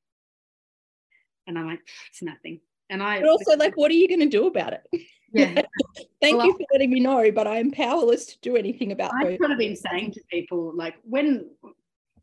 And 1.48 1.58
I'm 1.58 1.65
like, 1.65 1.80
it's 2.10 2.22
nothing. 2.22 2.60
And 2.89 3.04
I 3.04 3.19
but 3.19 3.30
also, 3.30 3.56
like, 3.56 3.78
what 3.78 3.91
are 3.91 3.95
you 3.95 4.08
going 4.08 4.19
to 4.21 4.25
do 4.25 4.47
about 4.47 4.73
it? 4.73 4.84
yeah, 5.32 5.62
Thank 6.21 6.38
Well, 6.38 6.47
you 6.47 6.54
for 6.54 6.65
letting 6.73 6.89
me 6.89 6.99
know, 6.99 7.32
but 7.32 7.47
I 7.47 7.58
am 7.58 7.71
powerless 7.71 8.25
to 8.28 8.39
do 8.41 8.56
anything 8.56 8.91
about 8.91 9.12
I've 9.13 9.28
those. 9.28 9.38
sort 9.38 9.52
of 9.52 9.58
been 9.58 9.75
saying 9.75 10.12
to 10.13 10.21
people 10.32 10.73
like 10.75 10.95
when 11.04 11.49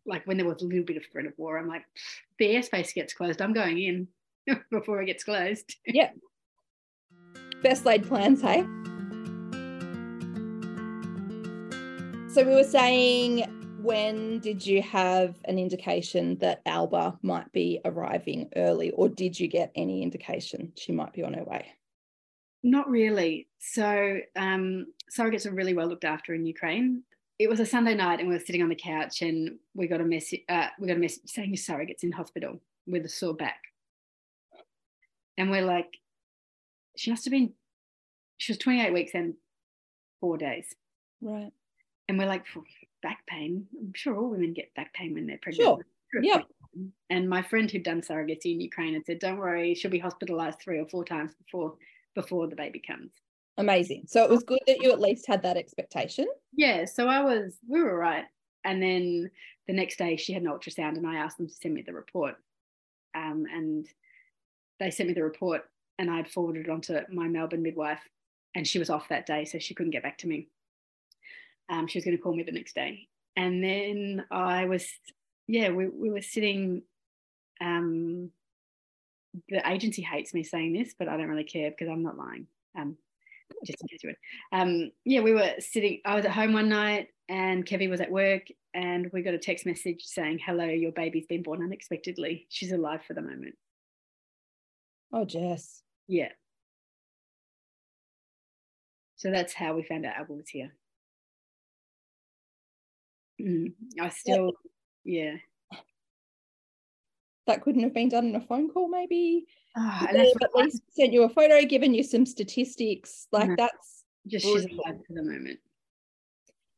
like 0.07 0.26
when 0.26 0.37
there 0.37 0.46
was 0.46 0.62
a 0.62 0.66
little 0.66 0.85
bit 0.85 0.96
of 0.96 1.05
threat 1.11 1.26
of 1.26 1.33
war, 1.37 1.59
I'm 1.59 1.68
like, 1.68 1.85
the 2.38 2.46
airspace 2.55 2.94
gets 2.94 3.12
closed, 3.14 3.40
I'm 3.42 3.52
going 3.52 3.79
in 3.79 4.09
before 4.70 5.02
it 5.02 5.07
gets 5.07 5.24
closed. 5.24 5.76
Yeah. 5.87 6.11
Best 7.62 7.85
laid 7.85 8.07
plans, 8.07 8.40
hey? 8.42 8.62
So 12.33 12.44
we 12.44 12.55
were 12.55 12.64
saying, 12.64 13.44
when 13.87 14.40
did 14.40 14.66
you 14.66 14.83
have 14.83 15.37
an 15.44 15.59
indication 15.59 16.37
that 16.38 16.61
Alba 16.66 17.18
might 17.22 17.51
be 17.53 17.81
arriving 17.85 18.49
early, 18.57 18.90
or 18.90 19.09
did 19.09 19.38
you 19.38 19.49
get 19.49 19.70
any 19.75 20.03
indication 20.03 20.72
she 20.77 20.92
might 20.92 21.12
be 21.12 21.22
on 21.22 21.35
her 21.35 21.44
way? 21.44 21.66
Not 22.62 22.88
really. 22.90 23.49
So 23.59 24.18
um, 24.35 24.87
surrogates 25.16 25.46
are 25.46 25.53
really 25.55 25.75
well 25.75 25.87
looked 25.87 26.05
after 26.05 26.35
in 26.35 26.44
Ukraine. 26.46 27.03
It 27.38 27.49
was 27.49 27.61
a 27.61 27.66
Sunday 27.66 27.94
night, 27.94 28.19
and 28.19 28.29
we 28.29 28.35
were 28.35 28.40
sitting 28.40 28.63
on 28.63 28.69
the 28.71 28.75
couch, 28.75 29.23
and 29.23 29.58
we 29.75 29.87
got 29.87 30.00
a 30.00 30.04
message. 30.04 30.40
Uh, 30.48 30.69
we 30.81 30.88
got 30.88 30.96
a 30.96 31.00
message 31.00 31.23
saying 31.27 31.50
your 31.50 31.58
surrogate's 31.58 32.02
in 32.02 32.13
hospital 32.13 32.60
with 32.87 33.04
a 33.04 33.08
sore 33.08 33.35
back, 33.35 33.60
and 35.37 35.50
we're 35.50 35.65
like, 35.65 35.88
she 36.96 37.10
must 37.10 37.25
have 37.25 37.33
been. 37.33 37.52
She 38.38 38.52
was 38.52 38.58
28 38.58 38.92
weeks 38.92 39.13
and 39.15 39.35
four 40.21 40.37
days, 40.38 40.75
Right. 41.21 41.52
and 42.08 42.19
we're 42.19 42.27
like, 42.27 42.46
"Phew, 42.46 42.65
back 43.03 43.27
pain. 43.27 43.67
I'm 43.79 43.92
sure 43.94 44.17
all 44.17 44.31
women 44.31 44.53
get 44.53 44.75
back 44.75 44.92
pain 44.94 45.15
when 45.15 45.27
they're 45.27 45.38
pregnant. 45.42 45.83
Sure. 46.13 46.23
Yep. 46.23 46.44
And 47.11 47.29
my 47.29 47.42
friend 47.42 47.71
who'd 47.71 47.83
done 47.83 48.03
surrogacy 48.03 48.53
in 48.53 48.61
Ukraine 48.61 48.94
had 48.94 49.07
said, 49.07 49.19
"Don't 49.19 49.38
worry, 49.38 49.75
she'll 49.75 49.90
be 49.90 49.99
hospitalized 49.99 50.61
three 50.61 50.79
or 50.79 50.87
four 50.88 51.05
times 51.05 51.33
before 51.35 51.77
before 52.15 52.49
the 52.49 52.57
baby 52.57 52.81
comes." 52.87 53.13
Amazing. 53.59 54.05
So 54.07 54.23
it 54.23 54.31
was 54.31 54.42
good 54.42 54.61
that 54.67 54.83
you 54.83 54.92
at 54.92 55.01
least 55.01 55.27
had 55.27 55.42
that 55.42 55.57
expectation. 55.57 56.27
Yeah, 56.53 56.85
so 56.85 57.09
I 57.09 57.23
was, 57.23 57.57
we 57.67 57.83
were 57.83 57.99
right. 57.99 58.25
And 58.65 58.83
then 58.83 59.31
the 59.67 59.73
next 59.73 59.97
day 59.97 60.17
she 60.17 60.33
had 60.33 60.42
an 60.42 60.49
ultrasound 60.49 60.97
and 60.97 61.07
I 61.07 61.17
asked 61.17 61.38
them 61.38 61.49
to 61.49 61.55
send 61.55 61.75
me 61.75 61.83
the 61.83 61.94
report. 61.94 62.35
Um, 63.15 63.47
and 63.51 63.88
they 64.79 64.90
sent 64.90 65.09
me 65.09 65.15
the 65.15 65.25
report 65.25 65.63
and 65.99 66.11
I'd 66.11 66.31
forwarded 66.31 66.67
it 66.67 66.71
on 66.71 66.83
to 66.83 67.07
my 67.11 67.29
Melbourne 67.29 67.63
midwife 67.63 68.07
and 68.55 68.67
she 68.67 68.79
was 68.79 68.90
off 68.90 69.09
that 69.09 69.27
day, 69.27 69.44
so 69.44 69.59
she 69.59 69.75
couldn't 69.75 69.92
get 69.92 70.03
back 70.03 70.19
to 70.19 70.27
me. 70.27 70.49
Um, 71.69 71.87
she 71.87 71.98
was 71.98 72.04
going 72.04 72.17
to 72.17 72.23
call 72.23 72.35
me 72.35 72.42
the 72.42 72.52
next 72.52 72.75
day. 72.75 73.08
And 73.37 73.62
then 73.62 74.25
I 74.31 74.67
was, 74.67 74.87
yeah, 75.46 75.71
we, 75.71 75.88
we 75.88 76.10
were 76.10 76.23
sitting. 76.23 76.83
Um, 77.60 78.31
the 79.48 79.69
agency 79.69 80.02
hates 80.02 80.33
me 80.33 80.42
saying 80.42 80.73
this, 80.73 80.94
but 80.98 81.08
I 81.08 81.17
don't 81.17 81.29
really 81.29 81.44
care 81.44 81.71
because 81.71 81.88
I'm 81.88 82.02
not 82.02 82.17
lying. 82.17 82.46
Um, 82.79 82.96
just 83.64 83.81
in 83.81 83.88
case 83.88 84.00
you 84.02 84.10
would. 84.10 84.58
Um, 84.58 84.90
yeah, 85.04 85.21
we 85.21 85.33
were 85.33 85.54
sitting, 85.58 86.00
I 86.04 86.14
was 86.14 86.25
at 86.25 86.31
home 86.33 86.52
one 86.52 86.69
night 86.69 87.08
and 87.29 87.67
Kevin 87.67 87.90
was 87.90 88.00
at 88.00 88.10
work 88.10 88.42
and 88.75 89.10
we 89.12 89.23
got 89.23 89.35
a 89.35 89.38
text 89.38 89.67
message 89.67 90.02
saying, 90.04 90.40
hello, 90.44 90.64
your 90.64 90.92
baby's 90.92 91.27
been 91.27 91.42
born 91.42 91.62
unexpectedly. 91.62 92.46
She's 92.48 92.73
alive 92.73 93.00
for 93.06 93.14
the 93.14 93.23
moment. 93.23 93.54
Oh, 95.12 95.25
Jess. 95.25 95.83
Yeah. 96.08 96.31
So 99.17 99.31
that's 99.31 99.54
how 99.54 99.75
we 99.75 99.83
found 99.83 100.04
out 100.04 100.17
Alba 100.17 100.35
was 100.35 100.48
here. 100.48 100.75
Mm, 103.40 103.72
I 104.00 104.08
still, 104.08 104.52
yeah. 105.04 105.34
That 107.46 107.62
couldn't 107.62 107.82
have 107.82 107.94
been 107.94 108.08
done 108.08 108.26
in 108.26 108.34
a 108.37 108.40
phone 108.40 108.68
call, 108.70 108.88
maybe. 108.88 109.46
Oh, 109.76 110.06
they 110.12 110.32
at 110.42 110.54
least 110.54 110.82
sent 110.90 111.12
you 111.12 111.22
a 111.24 111.28
photo, 111.28 111.62
given 111.64 111.94
you 111.94 112.02
some 112.02 112.26
statistics. 112.26 113.28
Like 113.30 113.48
No. 113.50 113.54
that's 113.56 114.04
just 114.26 114.44
she's 114.44 114.64
alive 114.64 114.96
for 115.06 115.12
the 115.14 115.22
moment. 115.22 115.60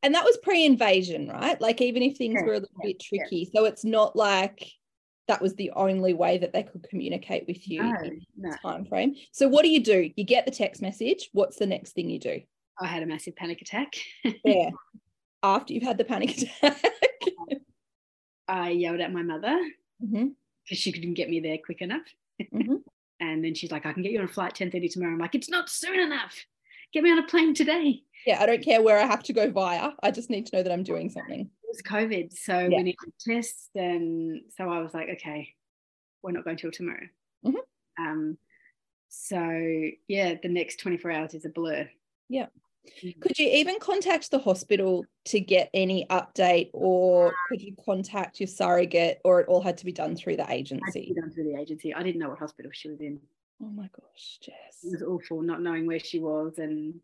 and 0.03 0.13
that 0.13 0.23
was 0.25 0.37
pre-invasion, 0.43 1.27
right? 1.29 1.59
Like 1.59 1.81
even 1.81 2.03
if 2.03 2.17
things 2.17 2.35
Yeah, 2.39 2.45
were 2.45 2.53
a 2.53 2.59
little 2.59 2.75
yeah, 2.83 2.89
bit 2.89 3.03
yeah. 3.11 3.23
tricky, 3.23 3.49
so 3.53 3.65
it's 3.65 3.83
not 3.83 4.15
like 4.15 4.71
that 5.27 5.41
was 5.41 5.55
the 5.55 5.71
only 5.71 6.13
way 6.13 6.37
that 6.37 6.53
they 6.53 6.63
could 6.63 6.83
communicate 6.89 7.45
with 7.47 7.67
you 7.67 7.83
No, 7.83 7.95
in 8.03 8.21
no. 8.37 8.51
time 8.61 8.85
frame. 8.85 9.15
So 9.31 9.47
what 9.47 9.63
do 9.63 9.69
you 9.69 9.83
do? 9.83 10.11
You 10.15 10.23
get 10.23 10.45
the 10.45 10.51
text 10.51 10.81
message. 10.81 11.29
What's 11.33 11.57
the 11.57 11.67
next 11.67 11.93
thing 11.93 12.09
you 12.09 12.19
do? 12.19 12.41
I 12.79 12.85
had 12.87 13.01
a 13.03 13.05
massive 13.07 13.35
panic 13.35 13.61
attack. 13.61 13.93
Yeah. 14.43 14.69
After 15.41 15.73
you've 15.73 15.83
had 15.83 15.97
the 15.97 16.03
panic 16.05 16.37
attack. 16.61 16.81
I 18.47 18.71
yelled 18.71 18.99
at 18.99 19.13
my 19.13 19.21
mother 19.21 19.57
because 20.01 20.77
she 20.77 20.91
couldn't 20.91 21.13
get 21.13 21.29
me 21.29 21.39
there 21.39 21.57
quick 21.63 21.81
enough. 21.81 22.05
mhm. 22.41 22.81
And 23.21 23.43
then 23.43 23.53
she's 23.53 23.69
like, 23.69 23.85
I 23.85 23.91
can 23.91 24.01
get 24.01 24.13
you 24.13 24.19
on 24.19 24.25
a 24.25 24.29
flight 24.29 24.53
10:30 24.55 24.93
tomorrow. 24.93 25.11
I'm 25.11 25.19
like, 25.19 25.35
it's 25.35 25.49
not 25.49 25.69
soon 25.69 25.99
enough. 25.99 26.33
Get 26.93 27.03
me 27.03 27.11
on 27.11 27.17
a 27.19 27.27
plane 27.27 27.53
today. 27.53 28.01
Yeah, 28.25 28.41
I 28.41 28.45
don't 28.45 28.63
care 28.63 28.81
where 28.81 28.97
I 28.97 29.05
have 29.05 29.23
to 29.23 29.33
go 29.33 29.51
via. 29.51 29.91
I 30.01 30.09
just 30.11 30.29
need 30.29 30.45
to 30.45 30.55
know 30.55 30.63
that 30.63 30.71
I'm 30.71 30.83
doing 30.83 31.09
something. 31.09 31.41
It 31.41 31.67
was 31.67 31.81
COVID. 31.81 32.31
So 32.31 32.57
Yeah. 32.59 32.77
we 32.77 32.83
needed 32.83 33.13
tests. 33.19 33.69
And 33.75 34.41
so 34.57 34.69
I 34.69 34.79
was 34.81 34.93
like, 34.93 35.09
okay, 35.09 35.53
we're 36.23 36.31
not 36.31 36.45
going 36.45 36.55
till 36.55 36.71
tomorrow. 36.71 37.07
Mhm. 37.45 37.55
Um, 37.99 38.37
so 39.09 39.37
yeah, 40.07 40.35
the 40.41 40.47
next 40.47 40.77
24 40.79 41.11
hours 41.11 41.33
is 41.33 41.43
a 41.43 41.49
blur. 41.49 41.89
Yeah. 42.29 42.47
Mhm. 43.01 43.19
Could 43.21 43.39
you 43.39 43.47
even 43.49 43.79
contact 43.79 44.31
the 44.31 44.39
hospital 44.39 45.05
to 45.25 45.39
get 45.39 45.69
any 45.73 46.05
update, 46.09 46.69
or 46.73 47.33
could 47.47 47.61
you 47.61 47.75
contact 47.85 48.39
your 48.39 48.47
surrogate, 48.47 49.19
or 49.23 49.41
it 49.41 49.47
all 49.47 49.61
had 49.61 49.77
to 49.77 49.85
be 49.85 49.91
done 49.91 50.15
through 50.15 50.37
the 50.37 50.43
I 50.43 50.57
had 50.57 50.65
to 50.67 50.73
agency? 50.75 51.13
be 51.13 51.21
done 51.21 51.31
through 51.31 51.45
the 51.45 51.59
agency. 51.59 51.93
I 51.93 52.03
didn't 52.03 52.19
know 52.19 52.29
what 52.29 52.39
hospital 52.39 52.71
she 52.73 52.89
was 52.89 52.99
in. 52.99 53.19
Oh 53.61 53.69
my 53.69 53.89
gosh, 53.91 54.39
Jess. 54.41 54.83
It 54.83 54.91
was 54.91 55.01
awful 55.03 55.41
not 55.41 55.61
knowing 55.61 55.85
where 55.85 55.99
she 55.99 56.19
was. 56.19 56.59
And 56.59 57.01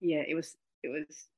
yeah, 0.00 0.22
it 0.26 0.34
was, 0.34 0.56
it 0.82 0.88
was, 0.88 1.28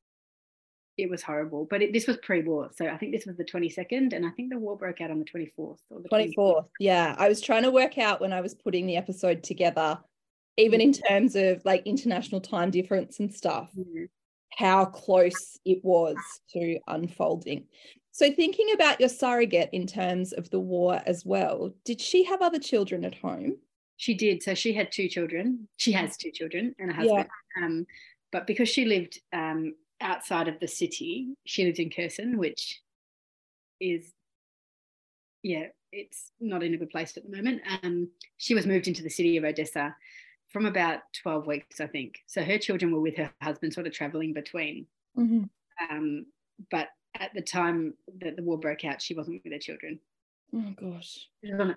it 0.97 1.09
was 1.09 1.23
horrible. 1.23 1.65
But 1.65 1.83
it, 1.83 1.93
this 1.93 2.09
was 2.09 2.17
pre 2.17 2.43
war. 2.43 2.71
So 2.75 2.87
I 2.87 2.97
think 2.97 3.13
this 3.13 3.25
was 3.25 3.37
the 3.37 3.45
22nd. 3.45 4.13
And 4.13 4.27
I 4.27 4.31
think 4.31 4.51
the 4.51 4.59
war 4.59 4.77
broke 4.77 5.01
out 5.01 5.13
on 5.13 5.21
the 5.21 5.25
24th 5.25 5.79
or 5.91 6.01
the 6.01 6.09
24th. 6.09 6.69
Yeah. 6.81 7.15
I 7.17 7.29
was 7.29 7.41
trying 7.41 7.63
to 7.63 7.71
work 7.71 7.99
out 7.99 8.21
when 8.21 8.33
I 8.33 8.41
was 8.41 8.55
putting 8.55 8.87
the 8.87 8.97
episode 8.97 9.45
together, 9.45 10.01
even 10.59 10.81
in 10.81 10.93
terms 10.93 11.37
of 11.37 11.65
like 11.65 11.87
international 11.87 12.41
time 12.41 12.71
difference 12.71 13.21
and 13.21 13.33
stuff, 13.33 13.71
Yeah. 13.75 14.07
how 14.57 14.85
close 14.85 15.59
it 15.65 15.83
was 15.85 16.17
to 16.53 16.79
unfolding. 16.89 17.67
So, 18.11 18.33
thinking 18.33 18.73
about 18.75 18.99
your 18.99 19.09
surrogate 19.09 19.71
in 19.73 19.87
terms 19.87 20.33
of 20.33 20.51
the 20.51 20.59
war 20.59 21.01
as 21.07 21.25
well, 21.25 21.73
did 21.85 22.01
she 22.01 22.25
have 22.25 22.43
other 22.43 22.59
children 22.59 23.05
at 23.05 23.15
home? 23.15 23.59
She 23.97 24.15
did. 24.15 24.43
So 24.43 24.55
she 24.55 24.73
had 24.73 24.93
two 24.93 25.09
children. 25.09 25.69
She 25.77 25.93
has 25.93 26.17
two 26.17 26.31
children 26.31 26.75
and 26.79 26.91
a 26.91 26.95
Yeah. 26.95 26.99
husband. 27.01 27.29
Um, 27.63 27.87
but 28.33 28.47
because 28.47 28.69
she 28.69 28.85
lived 28.85 29.21
um, 29.33 29.75
outside 30.01 30.49
of 30.49 30.61
the 30.61 30.69
city, 30.69 31.35
she 31.45 31.65
lived 31.65 31.79
in 31.79 31.91
Kherson, 31.91 32.39
which 32.39 32.81
is, 33.81 34.13
yeah, 35.43 35.67
it's 35.91 36.33
not 36.41 36.63
in 36.63 36.75
a 36.75 36.77
good 36.77 36.91
place 36.91 37.17
at 37.17 37.25
the 37.25 37.37
moment. 37.37 37.63
Um, 37.83 38.11
she 38.37 38.55
was 38.55 38.67
moved 38.67 38.87
into 38.89 39.03
the 39.03 39.11
city 39.11 39.37
of 39.37 39.45
Odessa 39.45 39.97
from 40.49 40.67
about 40.67 41.01
12 41.23 41.47
weeks, 41.47 41.81
I 41.81 41.87
think. 41.87 42.21
So 42.27 42.43
her 42.43 42.59
children 42.59 42.93
were 42.93 43.01
with 43.01 43.17
her 43.17 43.31
husband, 43.43 43.75
sort 43.75 43.87
of 43.87 43.93
traveling 43.93 44.33
between. 44.33 44.87
Um, 45.91 46.27
but 46.71 46.89
at 47.19 47.33
the 47.35 47.43
time 47.43 47.95
that 48.21 48.37
the 48.37 48.43
war 48.43 48.59
broke 48.59 48.85
out, 48.85 49.01
she 49.03 49.15
wasn't 49.15 49.43
with 49.45 49.53
her 49.53 49.59
children. 49.59 50.01
Oh 50.55 50.75
gosh. 50.81 51.29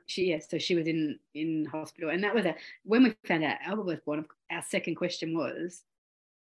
She 0.07 0.27
yes, 0.27 0.49
so 0.49 0.57
she 0.57 0.75
was 0.75 0.87
in 0.87 1.19
in 1.33 1.65
hospital, 1.65 2.09
and 2.09 2.23
that 2.23 2.33
was 2.33 2.45
a 2.45 2.55
when 2.83 3.03
we 3.03 3.13
found 3.27 3.43
out 3.43 3.57
Alba 3.65 3.81
was 3.81 3.99
born. 3.99 4.25
Our 4.49 4.61
second 4.63 4.95
question 4.95 5.35
was, 5.37 5.83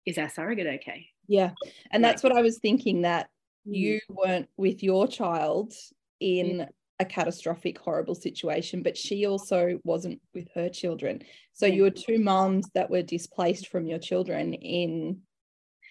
"Is 0.08 0.18
our 0.18 0.30
surrogate 0.30 0.66
okay?" 0.82 1.08
Yeah. 1.28 1.52
And 1.92 2.04
that's 2.04 2.24
what 2.24 2.36
I 2.36 2.42
was 2.42 2.58
thinking 2.58 3.02
that 3.04 3.30
Mm. 3.68 3.76
you 3.76 4.00
weren't 4.10 4.50
with 4.58 4.84
your 4.84 5.08
child 5.08 5.74
in 6.20 6.68
a 7.00 7.06
catastrophic, 7.06 7.78
horrible 7.78 8.16
situation, 8.16 8.82
but 8.82 8.98
she 8.98 9.26
also 9.26 9.80
wasn't 9.84 10.22
with 10.34 10.48
her 10.56 10.70
children. 10.70 11.22
So 11.54 11.66
you 11.66 11.84
were 11.84 11.92
two 11.92 12.20
moms 12.20 12.70
that 12.74 12.90
were 12.90 13.02
displaced 13.02 13.68
from 13.68 13.86
your 13.86 14.00
children 14.00 14.54
in 14.54 15.22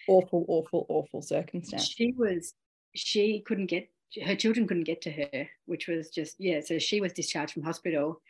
awful, 0.07 0.45
awful, 0.47 0.85
awful 0.89 1.21
circumstances. 1.21 1.89
She 1.89 2.13
was. 2.17 2.53
She 2.95 3.41
couldn't 3.45 3.65
get 3.67 3.89
her 4.23 4.35
children 4.35 4.67
couldn't 4.67 4.83
get 4.83 5.01
to 5.01 5.11
her, 5.11 5.49
which 5.65 5.87
was 5.87 6.09
just 6.09 6.35
yeah. 6.39 6.61
So 6.61 6.79
she 6.79 7.01
was 7.01 7.13
discharged 7.13 7.53
from 7.53 7.63
hospital 7.63 8.21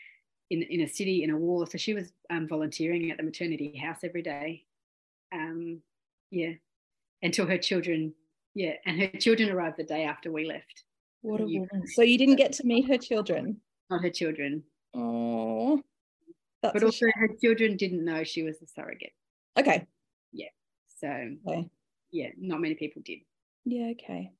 in 0.49 0.63
in 0.63 0.81
a 0.81 0.87
city 0.87 1.23
in 1.23 1.29
a 1.29 1.37
war. 1.37 1.67
So 1.67 1.77
she 1.77 1.93
was 1.93 2.11
um, 2.29 2.47
volunteering 2.47 3.11
at 3.11 3.17
the 3.17 3.23
maternity 3.23 3.77
house 3.77 3.99
every 4.03 4.21
day. 4.21 4.63
Um, 5.31 5.81
yeah, 6.31 6.53
until 7.21 7.45
her 7.45 7.57
children. 7.57 8.13
Yeah, 8.53 8.73
and 8.85 9.01
her 9.01 9.07
children 9.19 9.49
arrived 9.49 9.77
the 9.77 9.83
day 9.83 10.05
after 10.05 10.31
we 10.31 10.45
left. 10.45 10.85
What 11.25 11.41
a 11.41 11.45
woman. 11.45 11.87
So 11.87 12.01
you 12.01 12.17
didn't 12.17 12.35
get 12.35 12.53
to 12.53 12.65
meet 12.65 12.87
her 12.87 12.97
children. 12.97 13.59
Not 13.89 14.01
her 14.03 14.09
children, 14.09 14.63
Oh. 14.93 15.81
But 16.61 16.83
also 16.83 17.05
her 17.13 17.27
children 17.39 17.77
didn't 17.77 18.03
know 18.03 18.23
she 18.23 18.41
was 18.43 18.59
a 18.61 18.65
surrogate. 18.67 19.13
okay. 19.59 19.85
Yeah. 20.31 20.49
So 20.99 21.07
Okay. 21.47 21.69
yeah, 22.11 22.29
not 22.37 22.59
many 22.61 22.75
people 22.75 23.01
did. 23.05 23.19
Yeah, 23.65 23.91
okay. 23.91 24.31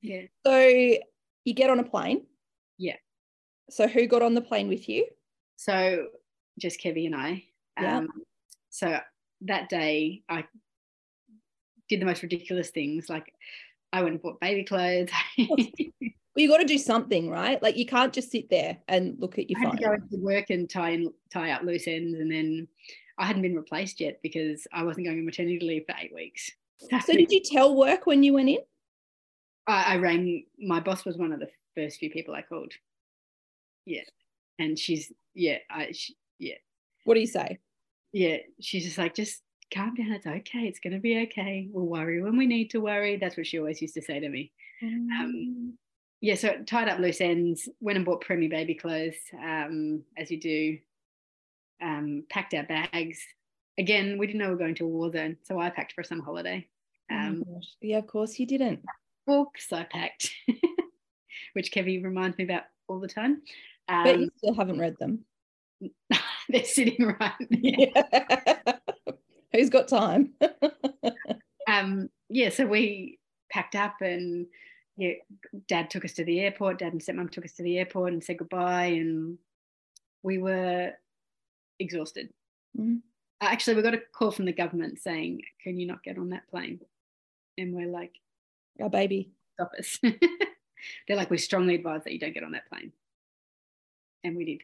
Yeah. 0.00 0.22
So 0.46 0.58
you 1.44 1.54
get 1.54 1.70
on 1.70 1.80
a 1.80 1.84
plane. 1.84 2.26
Yeah. 2.78 2.96
So 3.70 3.88
who 3.88 4.06
got 4.06 4.22
on 4.22 4.34
the 4.34 4.40
plane 4.40 4.68
with 4.68 4.88
you? 4.88 5.06
So 5.56 6.06
just 6.58 6.80
Kevy 6.80 7.06
and 7.06 7.16
I. 7.16 7.44
Yeah. 7.80 7.98
Um, 7.98 8.08
so 8.70 8.98
that 9.42 9.68
day 9.68 10.22
I 10.28 10.44
did 11.88 12.00
the 12.00 12.06
most 12.06 12.22
ridiculous 12.22 12.70
things. 12.70 13.08
Like 13.08 13.32
I 13.92 14.02
wouldn't 14.02 14.22
bought 14.22 14.40
baby 14.40 14.64
clothes. 14.64 15.10
Well, 15.38 15.56
you 16.36 16.48
got 16.48 16.58
to 16.58 16.64
do 16.64 16.78
something, 16.78 17.28
right? 17.28 17.62
Like 17.62 17.76
you 17.76 17.84
can't 17.86 18.12
just 18.12 18.30
sit 18.30 18.48
there 18.48 18.78
and 18.88 19.16
look 19.18 19.38
at 19.38 19.50
your 19.50 19.58
I 19.60 19.62
had 19.64 19.68
phone. 19.70 19.76
to 19.76 19.84
go 19.84 19.92
into 19.92 20.16
work 20.24 20.50
and 20.50 20.68
tie 20.70 20.90
in, 20.90 21.12
tie 21.30 21.50
up 21.50 21.62
loose 21.62 21.86
ends, 21.86 22.18
and 22.18 22.30
then 22.32 22.68
I 23.18 23.26
hadn't 23.26 23.42
been 23.42 23.54
replaced 23.56 24.00
yet 24.00 24.20
because 24.22 24.66
I 24.72 24.82
wasn't 24.82 25.06
going 25.06 25.18
on 25.18 25.26
maternity 25.26 25.60
leave 25.60 25.84
for 25.86 25.94
eight 26.00 26.14
weeks. 26.14 26.50
So 27.06 27.12
did 27.12 27.30
you 27.30 27.40
tell 27.44 27.76
work 27.76 28.06
when 28.06 28.24
you 28.24 28.32
went 28.32 28.48
in? 28.48 28.58
I, 29.68 29.94
I 29.94 29.96
rang. 29.98 30.46
My 30.58 30.80
boss 30.80 31.04
was 31.04 31.16
one 31.16 31.32
of 31.32 31.38
the 31.38 31.48
first 31.76 31.98
few 31.98 32.10
people 32.10 32.34
I 32.34 32.42
called. 32.42 32.72
Yeah, 33.86 34.02
and 34.58 34.76
she's 34.76 35.12
yeah. 35.34 35.58
I 35.70 35.92
she, 35.92 36.16
What 37.04 37.14
do 37.14 37.20
you 37.20 37.26
say? 37.28 37.58
yeah, 38.12 38.38
she's 38.60 38.84
just 38.84 38.98
like, 38.98 39.14
just 39.14 39.42
calm 39.72 39.94
down. 39.94 40.12
It's 40.12 40.26
okay. 40.26 40.60
It's 40.60 40.78
going 40.80 40.92
to 40.92 40.98
be 41.00 41.22
okay. 41.22 41.68
We'll 41.70 41.86
worry 41.86 42.22
when 42.22 42.36
we 42.36 42.46
need 42.46 42.70
to 42.70 42.80
worry. 42.80 43.16
That's 43.16 43.36
what 43.36 43.46
she 43.46 43.58
always 43.58 43.80
used 43.82 43.94
to 43.94 44.02
say 44.02 44.20
to 44.20 44.28
me. 44.28 44.52
Um, 44.82 45.74
yeah, 46.20 46.34
so 46.36 46.56
tied 46.66 46.88
up 46.88 46.98
loose 46.98 47.20
ends, 47.20 47.68
went 47.80 47.96
and 47.96 48.04
bought 48.04 48.24
preemie 48.24 48.50
baby 48.50 48.74
clothes, 48.74 49.16
um, 49.42 50.02
as 50.16 50.30
you 50.30 50.38
do, 50.40 50.78
um, 51.82 52.24
packed 52.30 52.54
our 52.54 52.62
bags. 52.64 53.18
Again, 53.78 54.18
we 54.18 54.26
didn't 54.26 54.40
know 54.40 54.46
we 54.48 54.52
were 54.52 54.58
going 54.58 54.74
to 54.76 54.84
a 54.84 54.88
war 54.88 55.10
zone, 55.10 55.36
so 55.42 55.58
I 55.58 55.70
packed 55.70 55.94
for 55.94 56.04
some 56.04 56.20
holiday. 56.20 56.68
Oh 57.10 57.16
Um, 57.16 57.42
gosh. 57.42 57.68
yeah, 57.80 57.98
of 57.98 58.06
course 58.06 58.38
you 58.38 58.46
didn't. 58.46 58.80
books 59.26 59.72
I 59.72 59.84
packed, 59.84 60.30
which 61.54 61.72
Kevy 61.72 62.02
reminds 62.02 62.38
me 62.38 62.44
about 62.44 62.64
all 62.88 63.00
the 63.00 63.08
time. 63.08 63.42
But 63.88 64.14
Um, 64.14 64.20
you 64.22 64.30
still 64.36 64.54
haven't 64.54 64.78
read 64.78 64.96
them. 64.98 65.24
they're 66.48 66.64
sitting 66.64 67.14
right 67.18 67.32
there. 67.50 68.80
Who's 69.52 69.70
got 69.70 69.88
time? 69.88 70.34
um 71.68 72.10
yeah 72.28 72.48
so 72.48 72.66
we 72.66 73.18
packed 73.50 73.74
up 73.76 74.00
and 74.00 74.46
yeah, 74.96 75.12
dad 75.68 75.90
took 75.90 76.04
us 76.04 76.12
to 76.14 76.24
the 76.24 76.40
airport. 76.40 76.78
Dad 76.78 76.92
and 76.92 77.00
stepmom 77.00 77.30
took 77.30 77.44
us 77.44 77.52
to 77.54 77.62
the 77.62 77.78
airport 77.78 78.12
and 78.12 78.22
said 78.22 78.38
goodbye, 78.38 78.86
and 78.86 79.38
we 80.22 80.38
were 80.38 80.92
exhausted. 81.78 82.32
Mhm. 82.78 83.00
Uh, 83.40 83.46
Actually, 83.46 83.76
we 83.76 83.82
got 83.82 83.94
a 83.94 84.02
call 84.12 84.30
from 84.30 84.44
the 84.44 84.52
government 84.52 85.00
saying, 85.00 85.42
"Can 85.62 85.78
you 85.78 85.86
not 85.86 86.02
get 86.04 86.18
on 86.18 86.30
that 86.30 86.46
plane?" 86.48 86.80
And 87.58 87.74
we're 87.74 87.88
like, 87.88 88.12
Our 88.80 88.90
baby. 88.90 89.32
"Stop 89.54 89.72
us!" 89.78 89.98
They're 91.08 91.16
like, 91.16 91.30
"We 91.30 91.38
strongly 91.38 91.74
advise 91.74 92.04
that 92.04 92.12
you 92.12 92.18
don't 92.18 92.34
get 92.34 92.44
on 92.44 92.52
that 92.52 92.68
plane," 92.68 92.92
and 94.24 94.36
we 94.36 94.44
did. 94.44 94.62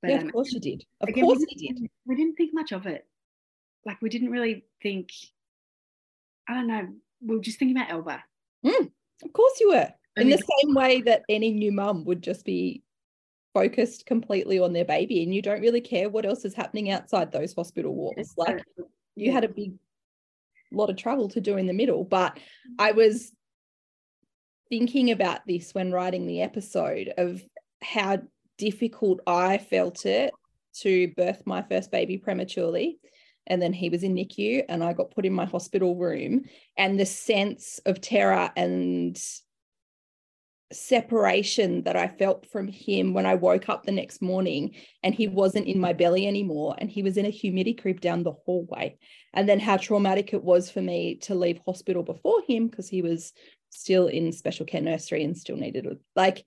But 0.00 0.10
yeah, 0.10 0.18
um, 0.18 0.26
of 0.26 0.32
course 0.32 0.52
you 0.52 0.60
did. 0.60 0.84
Of 1.00 1.10
again, 1.10 1.24
course 1.24 1.38
we 1.38 1.46
you 1.50 1.74
did. 1.74 1.90
We 2.06 2.16
didn't 2.16 2.36
think 2.36 2.54
much 2.54 2.72
of 2.72 2.86
it. 2.86 3.06
Like 3.86 4.02
we 4.02 4.10
didn't 4.10 4.30
really 4.30 4.64
think. 4.82 5.10
I 6.48 6.54
don't 6.54 6.66
know. 6.66 6.88
We 7.24 7.36
were 7.36 7.42
just 7.42 7.58
thinking 7.58 7.76
about 7.76 7.90
Alba. 7.90 8.22
Mm, 8.64 8.90
of 9.24 9.32
course 9.32 9.58
you 9.60 9.70
were. 9.70 9.88
I 10.18 10.20
In 10.20 10.28
mean- 10.28 10.36
the 10.36 10.44
same 10.62 10.74
way 10.74 11.00
that 11.02 11.22
any 11.28 11.52
new 11.52 11.72
mum 11.72 12.04
would 12.04 12.22
just 12.22 12.44
be 12.44 12.82
focused 13.54 14.04
completely 14.04 14.58
on 14.58 14.74
their 14.74 14.84
baby 14.84 15.22
and 15.22 15.34
you 15.34 15.40
don't 15.40 15.62
really 15.62 15.80
care 15.80 16.10
what 16.10 16.26
else 16.26 16.44
is 16.44 16.52
happening 16.52 16.90
outside 16.90 17.32
those 17.32 17.54
hospital 17.54 17.94
walls. 17.94 18.34
Like 18.36 18.62
you 19.14 19.32
had 19.32 19.44
a 19.44 19.48
big 19.48 19.72
lot 20.72 20.90
of 20.90 20.96
travel 20.96 21.28
to 21.30 21.40
do 21.40 21.56
in 21.56 21.66
the 21.66 21.72
middle. 21.72 22.04
But 22.04 22.36
mm. 22.36 22.40
I 22.78 22.92
was 22.92 23.32
thinking 24.68 25.10
about 25.10 25.46
this 25.46 25.74
when 25.74 25.92
writing 25.92 26.26
the 26.26 26.42
episode 26.42 27.14
of 27.16 27.42
how 27.82 28.18
difficult 28.58 29.20
I 29.26 29.58
felt 29.58 30.06
it 30.06 30.32
to 30.80 31.08
birth 31.16 31.42
my 31.46 31.62
first 31.62 31.90
baby 31.90 32.18
prematurely. 32.18 32.98
And 33.46 33.60
then 33.60 33.72
he 33.72 33.88
was 33.88 34.02
in 34.02 34.14
NICU 34.14 34.64
and 34.68 34.82
I 34.82 34.92
got 34.92 35.10
put 35.10 35.26
in 35.26 35.32
my 35.32 35.44
hospital 35.44 35.96
room. 35.96 36.44
And 36.76 36.98
the 36.98 37.06
sense 37.06 37.80
of 37.86 38.00
terror 38.00 38.50
and 38.56 39.18
separation 40.72 41.82
that 41.84 41.96
I 41.96 42.08
felt 42.08 42.44
from 42.46 42.66
him 42.66 43.14
when 43.14 43.24
I 43.24 43.36
woke 43.36 43.68
up 43.68 43.84
the 43.84 43.92
next 43.92 44.20
morning 44.20 44.74
and 45.02 45.14
he 45.14 45.28
wasn't 45.28 45.68
in 45.68 45.78
my 45.78 45.92
belly 45.92 46.26
anymore 46.26 46.74
and 46.78 46.90
he 46.90 47.04
was 47.04 47.16
in 47.16 47.24
a 47.24 47.30
humidity 47.30 47.74
crib 47.74 48.00
down 48.00 48.24
the 48.24 48.32
hallway. 48.32 48.98
And 49.32 49.48
then 49.48 49.60
how 49.60 49.76
traumatic 49.76 50.32
it 50.32 50.42
was 50.42 50.70
for 50.70 50.82
me 50.82 51.16
to 51.22 51.34
leave 51.34 51.60
hospital 51.64 52.02
before 52.02 52.42
him 52.48 52.66
because 52.66 52.88
he 52.88 53.02
was 53.02 53.32
still 53.70 54.08
in 54.08 54.32
special 54.32 54.66
care 54.66 54.80
nursery 54.80 55.22
and 55.22 55.36
still 55.36 55.56
needed. 55.56 55.86
Like, 56.16 56.44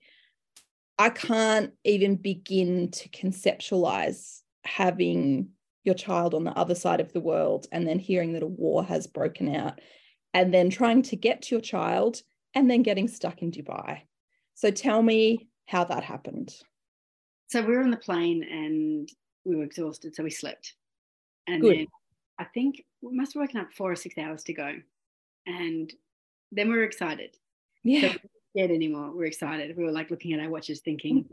I 0.98 1.08
can't 1.08 1.72
even 1.84 2.16
begin 2.16 2.90
to 2.90 3.08
conceptualize 3.08 4.40
having 4.64 5.48
your 5.84 5.94
child 5.94 6.34
on 6.34 6.44
the 6.44 6.52
other 6.52 6.74
side 6.74 7.00
of 7.00 7.12
the 7.12 7.20
world 7.20 7.66
and 7.72 7.86
then 7.86 7.98
hearing 7.98 8.32
that 8.34 8.42
a 8.42 8.46
war 8.46 8.84
has 8.84 9.06
broken 9.06 9.54
out 9.54 9.80
and 10.34 10.52
then 10.52 10.70
trying 10.70 11.02
to 11.02 11.16
get 11.16 11.42
to 11.42 11.54
your 11.54 11.62
child 11.62 12.20
and 12.54 12.70
then 12.70 12.82
getting 12.82 13.08
stuck 13.08 13.42
in 13.42 13.50
Dubai. 13.50 14.02
So 14.54 14.70
tell 14.70 15.02
me 15.02 15.48
how 15.66 15.84
that 15.84 16.04
happened. 16.04 16.52
So 17.48 17.62
we 17.62 17.74
were 17.74 17.82
on 17.82 17.90
the 17.90 17.96
plane 17.96 18.42
and 18.42 19.08
we 19.44 19.56
were 19.56 19.64
exhausted, 19.64 20.14
so 20.14 20.22
we 20.22 20.30
slept. 20.30 20.74
And 21.46 21.62
Good. 21.62 21.78
then 21.78 21.86
I 22.38 22.44
think 22.44 22.84
we 23.00 23.16
must 23.16 23.34
have 23.34 23.40
woken 23.40 23.60
up 23.60 23.72
four 23.72 23.90
or 23.90 23.96
six 23.96 24.18
hours 24.18 24.44
to 24.44 24.52
go. 24.52 24.74
And 25.46 25.92
then 26.52 26.68
we 26.68 26.76
were 26.76 26.84
excited. 26.84 27.36
Yeah. 27.82 28.12
So 28.12 28.18
we 28.22 28.60
scared 28.60 28.70
anymore. 28.70 29.12
We 29.16 29.24
are 29.24 29.26
excited. 29.26 29.76
We 29.76 29.84
were 29.84 29.92
like 29.92 30.10
looking 30.10 30.32
at 30.32 30.40
our 30.40 30.50
watches 30.50 30.80
thinking, 30.80 31.24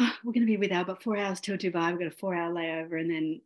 oh, 0.00 0.12
we're 0.22 0.32
going 0.32 0.46
to 0.46 0.50
be 0.50 0.56
with 0.56 0.70
her 0.70 0.82
about 0.82 1.02
four 1.02 1.16
hours 1.16 1.40
till 1.40 1.56
Dubai. 1.56 1.90
We've 1.90 1.98
got 1.98 2.08
a 2.08 2.18
four 2.18 2.34
hour 2.34 2.52
layover 2.52 3.00
and 3.00 3.10
then 3.10 3.40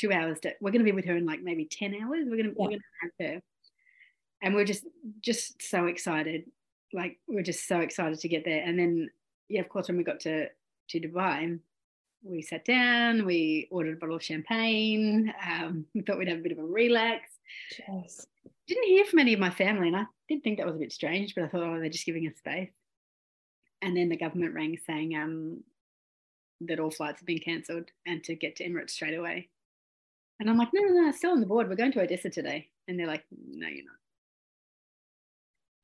two 0.00 0.12
hours. 0.12 0.38
To, 0.40 0.52
we're 0.60 0.70
going 0.70 0.84
to 0.84 0.90
be 0.90 0.92
with 0.92 1.04
her 1.06 1.16
in 1.16 1.26
like 1.26 1.42
maybe 1.42 1.64
10 1.66 1.94
hours. 1.94 2.26
We're 2.26 2.36
going 2.42 2.50
to, 2.50 2.50
Yeah. 2.50 2.54
we're 2.58 2.68
going 2.68 2.78
to 2.80 2.84
have 3.02 3.32
her. 3.32 3.42
And 4.42 4.54
we're 4.54 4.64
just, 4.64 4.84
just 5.20 5.62
so 5.62 5.86
excited. 5.86 6.44
Like 6.92 7.18
we're 7.28 7.42
just 7.42 7.66
so 7.68 7.80
excited 7.80 8.18
to 8.20 8.28
get 8.28 8.44
there. 8.44 8.62
And 8.64 8.78
then, 8.78 9.10
yeah, 9.48 9.60
of 9.60 9.68
course, 9.68 9.88
when 9.88 9.96
we 9.96 10.04
got 10.04 10.20
to, 10.20 10.46
to 10.90 11.00
Dubai, 11.00 11.58
we 12.22 12.42
sat 12.42 12.64
down, 12.64 13.26
we 13.26 13.68
ordered 13.70 13.96
a 13.96 14.00
bottle 14.00 14.16
of 14.16 14.22
champagne. 14.22 15.32
Um, 15.46 15.86
we 15.94 16.02
thought 16.02 16.18
we'd 16.18 16.28
have 16.28 16.38
a 16.38 16.42
bit 16.42 16.52
of 16.52 16.58
a 16.58 16.64
relax 16.64 17.30
didn't 18.66 18.86
hear 18.86 19.04
from 19.04 19.18
any 19.18 19.32
of 19.32 19.40
my 19.40 19.50
family, 19.50 19.88
and 19.88 19.96
I 19.96 20.04
did 20.28 20.42
think 20.42 20.58
that 20.58 20.66
was 20.66 20.76
a 20.76 20.80
bit 20.80 20.92
strange, 20.92 21.34
but 21.34 21.44
I 21.44 21.48
thought, 21.48 21.62
oh, 21.62 21.80
they're 21.80 21.88
just 21.88 22.06
giving 22.06 22.26
us 22.28 22.36
space. 22.38 22.70
And 23.82 23.96
then 23.96 24.08
the 24.08 24.16
government 24.16 24.54
rang 24.54 24.78
saying 24.86 25.16
um, 25.16 25.64
that 26.62 26.78
all 26.78 26.90
flights 26.90 27.20
have 27.20 27.26
been 27.26 27.38
cancelled 27.38 27.88
and 28.06 28.22
to 28.24 28.34
get 28.34 28.56
to 28.56 28.68
Emirates 28.68 28.90
straight 28.90 29.14
away. 29.18 29.48
And 30.40 30.48
I'm 30.48 30.56
like, 30.56 30.70
no, 30.72 30.80
no, 30.80 31.02
no, 31.02 31.12
still 31.12 31.32
on 31.32 31.40
the 31.40 31.46
board. 31.46 31.68
We're 31.68 31.76
going 31.76 31.92
to 31.92 32.00
Odessa 32.00 32.30
today. 32.30 32.68
And 32.88 32.98
they're 32.98 33.06
like, 33.06 33.24
no, 33.30 33.68
you're 33.68 33.84
not. 33.84 33.94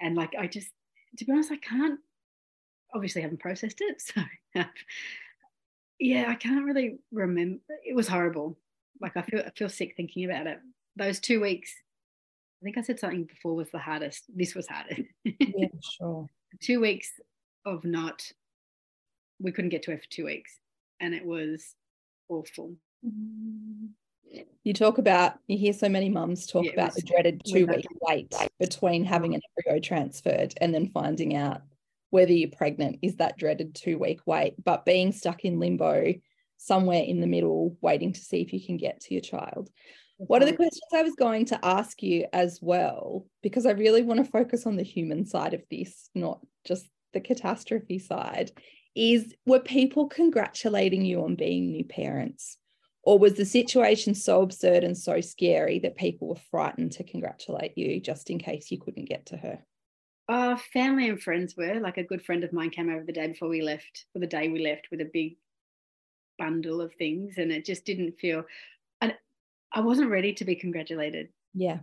And 0.00 0.16
like, 0.16 0.34
I 0.38 0.46
just, 0.46 0.70
to 1.18 1.24
be 1.24 1.32
honest, 1.32 1.52
I 1.52 1.56
can't, 1.56 2.00
obviously 2.94 3.20
haven't 3.22 3.40
processed 3.40 3.80
it. 3.80 4.02
So, 4.54 4.64
yeah, 5.98 6.26
I 6.28 6.34
can't 6.34 6.64
really 6.64 6.98
remember. 7.10 7.58
It 7.84 7.94
was 7.94 8.08
horrible. 8.08 8.58
Like, 9.00 9.16
I 9.16 9.22
feel, 9.22 9.40
I 9.40 9.50
feel 9.56 9.68
sick 9.68 9.94
thinking 9.96 10.24
about 10.24 10.46
it. 10.46 10.58
Those 10.96 11.20
two 11.20 11.40
weeks, 11.40 11.72
I 12.60 12.64
think 12.64 12.76
I 12.76 12.82
said 12.82 12.98
something 12.98 13.24
before 13.24 13.54
was 13.54 13.70
the 13.70 13.78
hardest. 13.78 14.24
This 14.34 14.54
was 14.54 14.66
harder. 14.66 14.96
Yeah, 15.24 15.68
sure. 15.98 16.28
two 16.60 16.80
weeks 16.80 17.12
of 17.64 17.84
not, 17.84 18.30
we 19.40 19.52
couldn't 19.52 19.70
get 19.70 19.82
to 19.84 19.92
her 19.92 19.98
for 19.98 20.08
two 20.08 20.26
weeks. 20.26 20.58
And 21.00 21.14
it 21.14 21.24
was 21.24 21.74
awful. 22.28 22.74
Mm-hmm. 23.06 23.86
You 24.64 24.72
talk 24.72 24.98
about, 24.98 25.34
you 25.46 25.56
hear 25.56 25.72
so 25.72 25.88
many 25.88 26.08
mums 26.08 26.46
talk 26.46 26.64
Yeah, 26.64 26.72
about 26.72 26.94
the 26.94 27.02
dreaded 27.02 27.42
two 27.46 27.66
week 27.66 27.86
wait 28.02 28.34
between 28.58 29.04
having 29.04 29.34
an 29.34 29.40
embryo 29.58 29.80
transferred 29.80 30.54
and 30.60 30.74
then 30.74 30.88
finding 30.88 31.36
out 31.36 31.62
whether 32.10 32.32
you're 32.32 32.50
pregnant 32.50 32.98
is 33.02 33.16
that 33.16 33.36
dreaded 33.36 33.74
two 33.74 33.98
week 33.98 34.20
wait, 34.26 34.54
but 34.64 34.84
being 34.84 35.12
stuck 35.12 35.44
in 35.44 35.60
limbo 35.60 36.14
somewhere 36.56 37.02
in 37.02 37.20
the 37.20 37.26
middle, 37.26 37.76
waiting 37.80 38.12
to 38.12 38.20
see 38.20 38.40
if 38.40 38.52
you 38.52 38.64
can 38.64 38.76
get 38.76 39.00
to 39.00 39.14
your 39.14 39.20
child. 39.20 39.70
One 40.18 40.42
of 40.42 40.48
the 40.48 40.56
questions 40.56 40.82
I 40.94 41.02
was 41.02 41.14
going 41.14 41.44
to 41.46 41.64
ask 41.64 42.02
you 42.02 42.26
as 42.32 42.58
well, 42.62 43.26
because 43.42 43.66
I 43.66 43.72
really 43.72 44.02
want 44.02 44.24
to 44.24 44.30
focus 44.30 44.66
on 44.66 44.76
the 44.76 44.82
human 44.82 45.26
side 45.26 45.52
of 45.52 45.62
this, 45.70 46.08
not 46.14 46.40
just 46.64 46.86
the 47.12 47.20
catastrophe 47.20 47.98
side, 47.98 48.50
is 48.94 49.34
were 49.44 49.60
people 49.60 50.08
congratulating 50.08 51.04
you 51.04 51.22
on 51.22 51.34
being 51.34 51.70
new 51.70 51.84
parents? 51.84 52.56
Or 53.06 53.20
was 53.20 53.34
the 53.34 53.44
situation 53.44 54.14
so 54.16 54.42
absurd 54.42 54.82
and 54.82 54.98
so 54.98 55.20
scary 55.20 55.78
that 55.78 55.96
people 55.96 56.26
were 56.26 56.34
frightened 56.50 56.90
to 56.92 57.04
congratulate 57.04 57.78
you 57.78 58.00
just 58.00 58.30
in 58.30 58.38
case 58.38 58.72
you 58.72 58.80
couldn't 58.80 59.08
get 59.08 59.26
to 59.26 59.36
her? 59.36 59.60
Uh, 60.28 60.56
family 60.72 61.08
and 61.08 61.22
friends 61.22 61.56
were 61.56 61.78
like 61.78 61.98
a 61.98 62.02
good 62.02 62.24
friend 62.24 62.42
of 62.42 62.52
mine 62.52 62.70
came 62.70 62.90
over 62.90 63.04
the 63.04 63.12
day 63.12 63.28
before 63.28 63.48
we 63.48 63.62
left, 63.62 64.06
or 64.12 64.20
the 64.20 64.26
day 64.26 64.48
we 64.48 64.58
left, 64.58 64.88
with 64.90 65.00
a 65.00 65.10
big 65.12 65.36
bundle 66.36 66.80
of 66.80 66.92
things, 66.94 67.38
and 67.38 67.52
it 67.52 67.64
just 67.64 67.84
didn't 67.84 68.18
feel. 68.18 68.42
And 69.00 69.14
I 69.72 69.82
wasn't 69.82 70.10
ready 70.10 70.32
to 70.34 70.44
be 70.44 70.56
congratulated. 70.56 71.28
Yeah. 71.54 71.78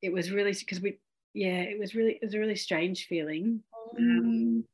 It 0.00 0.12
was 0.12 0.30
really 0.30 0.52
because 0.52 0.80
we, 0.80 1.00
yeah, 1.34 1.62
it 1.62 1.76
was 1.80 1.96
really 1.96 2.12
it 2.12 2.26
was 2.26 2.34
a 2.34 2.38
really 2.38 2.54
strange 2.54 3.08
feeling. 3.08 3.64
Mm. 3.98 4.18
Um, 4.18 4.64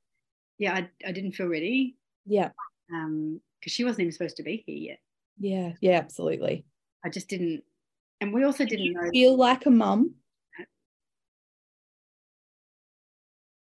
yeah, 0.58 0.74
I 0.74 0.90
I 1.08 1.12
didn't 1.12 1.32
feel 1.32 1.48
ready 1.48 1.96
Yeah. 2.26 2.50
um 2.92 3.40
because 3.58 3.72
she 3.72 3.84
wasn't 3.84 4.00
even 4.00 4.12
supposed 4.12 4.36
to 4.36 4.42
be 4.42 4.62
here 4.66 4.76
yet. 4.76 4.98
Yeah. 5.38 5.72
Yeah. 5.80 5.98
Absolutely. 5.98 6.64
I 7.04 7.08
just 7.10 7.28
didn't, 7.28 7.62
and 8.20 8.32
we 8.32 8.44
also 8.44 8.64
Did 8.64 8.70
didn't 8.70 8.84
you 8.86 8.94
know. 8.94 9.10
feel 9.10 9.36
like 9.36 9.66
a 9.66 9.70
mum? 9.70 10.14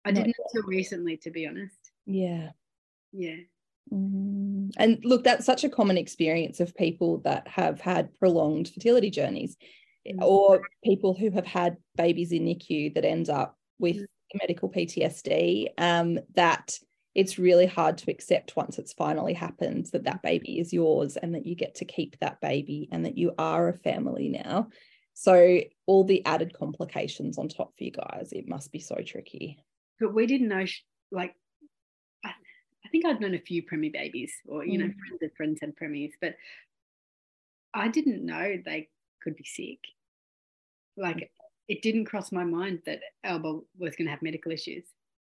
I 0.04 0.10
didn't 0.10 0.34
until 0.52 0.68
recently, 0.68 1.16
to 1.18 1.30
be 1.30 1.46
honest. 1.46 1.78
Yeah. 2.06 2.50
Yeah. 3.12 3.36
Mm. 3.92 4.72
And 4.76 4.98
look, 5.04 5.22
that's 5.24 5.46
such 5.46 5.62
a 5.64 5.68
common 5.68 5.96
experience 5.96 6.58
of 6.60 6.74
people 6.76 7.18
that 7.18 7.46
have 7.46 7.80
had 7.80 8.12
prolonged 8.18 8.68
fertility 8.68 9.10
journeys 9.10 9.56
Mm. 10.04 10.20
or 10.20 10.62
people 10.82 11.14
who 11.14 11.30
have 11.30 11.46
had 11.46 11.76
babies 11.94 12.32
in 12.32 12.44
NICU 12.44 12.92
that 12.94 13.04
end 13.04 13.30
up 13.30 13.56
with 13.78 13.98
Mm. 13.98 14.06
medical 14.40 14.68
PTSD. 14.68 15.68
Um, 15.78 16.18
that 16.34 16.76
it's 17.14 17.38
really 17.38 17.66
hard 17.66 17.98
to 17.98 18.10
accept 18.10 18.56
once 18.56 18.78
it's 18.78 18.92
finally 18.94 19.34
happened 19.34 19.86
that 19.92 20.04
that 20.04 20.22
baby 20.22 20.58
is 20.58 20.72
yours 20.72 21.16
and 21.16 21.34
that 21.34 21.44
you 21.46 21.54
get 21.54 21.74
to 21.76 21.84
keep 21.84 22.18
that 22.20 22.40
baby 22.40 22.88
and 22.90 23.04
that 23.04 23.18
you 23.18 23.32
are 23.38 23.68
a 23.68 23.76
family 23.78 24.28
now. 24.28 24.68
So, 25.14 25.60
all 25.86 26.04
the 26.04 26.24
added 26.24 26.54
complications 26.54 27.36
on 27.36 27.48
top 27.48 27.76
for 27.76 27.84
you 27.84 27.90
guys, 27.90 28.32
it 28.32 28.48
must 28.48 28.72
be 28.72 28.78
so 28.78 28.96
tricky. 29.06 29.58
but 30.00 30.14
we 30.14 30.26
didn't 30.26 30.48
know 30.48 30.64
like 31.10 31.34
I, 32.24 32.30
I 32.84 32.88
think 32.90 33.04
I'd 33.04 33.20
known 33.20 33.34
a 33.34 33.38
few 33.38 33.62
preemie 33.62 33.92
babies 33.92 34.32
or 34.48 34.64
you 34.64 34.78
know 34.78 34.86
Mm. 34.86 34.94
friends 34.98 35.22
of 35.22 35.36
friends 35.36 35.58
had 35.60 35.76
preemies 35.76 36.12
but 36.20 36.34
I 37.74 37.88
didn't 37.88 38.24
know 38.24 38.56
they 38.64 38.88
could 39.22 39.36
be 39.36 39.44
sick 39.44 39.78
like 40.96 41.30
it 41.68 41.82
didn't 41.82 42.06
cross 42.06 42.32
my 42.32 42.44
mind 42.44 42.80
that 42.86 43.00
Alba 43.24 43.60
was 43.78 43.96
going 43.96 44.06
to 44.06 44.10
have 44.10 44.22
medical 44.22 44.52
issues 44.52 44.84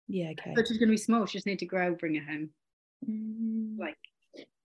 Yeah, 0.08 0.32
okay. 0.32 0.52
I 0.52 0.56
thought 0.56 0.68
she 0.68 0.74
was 0.74 0.78
going 0.78 0.90
to 0.90 0.94
be 0.94 0.98
small 0.98 1.26
she 1.26 1.38
just 1.38 1.46
need 1.46 1.60
to 1.60 1.66
grow 1.66 1.96
bring 1.96 2.16
her 2.16 2.26
home 2.26 2.50
Mm. 3.08 3.78
like 3.78 3.96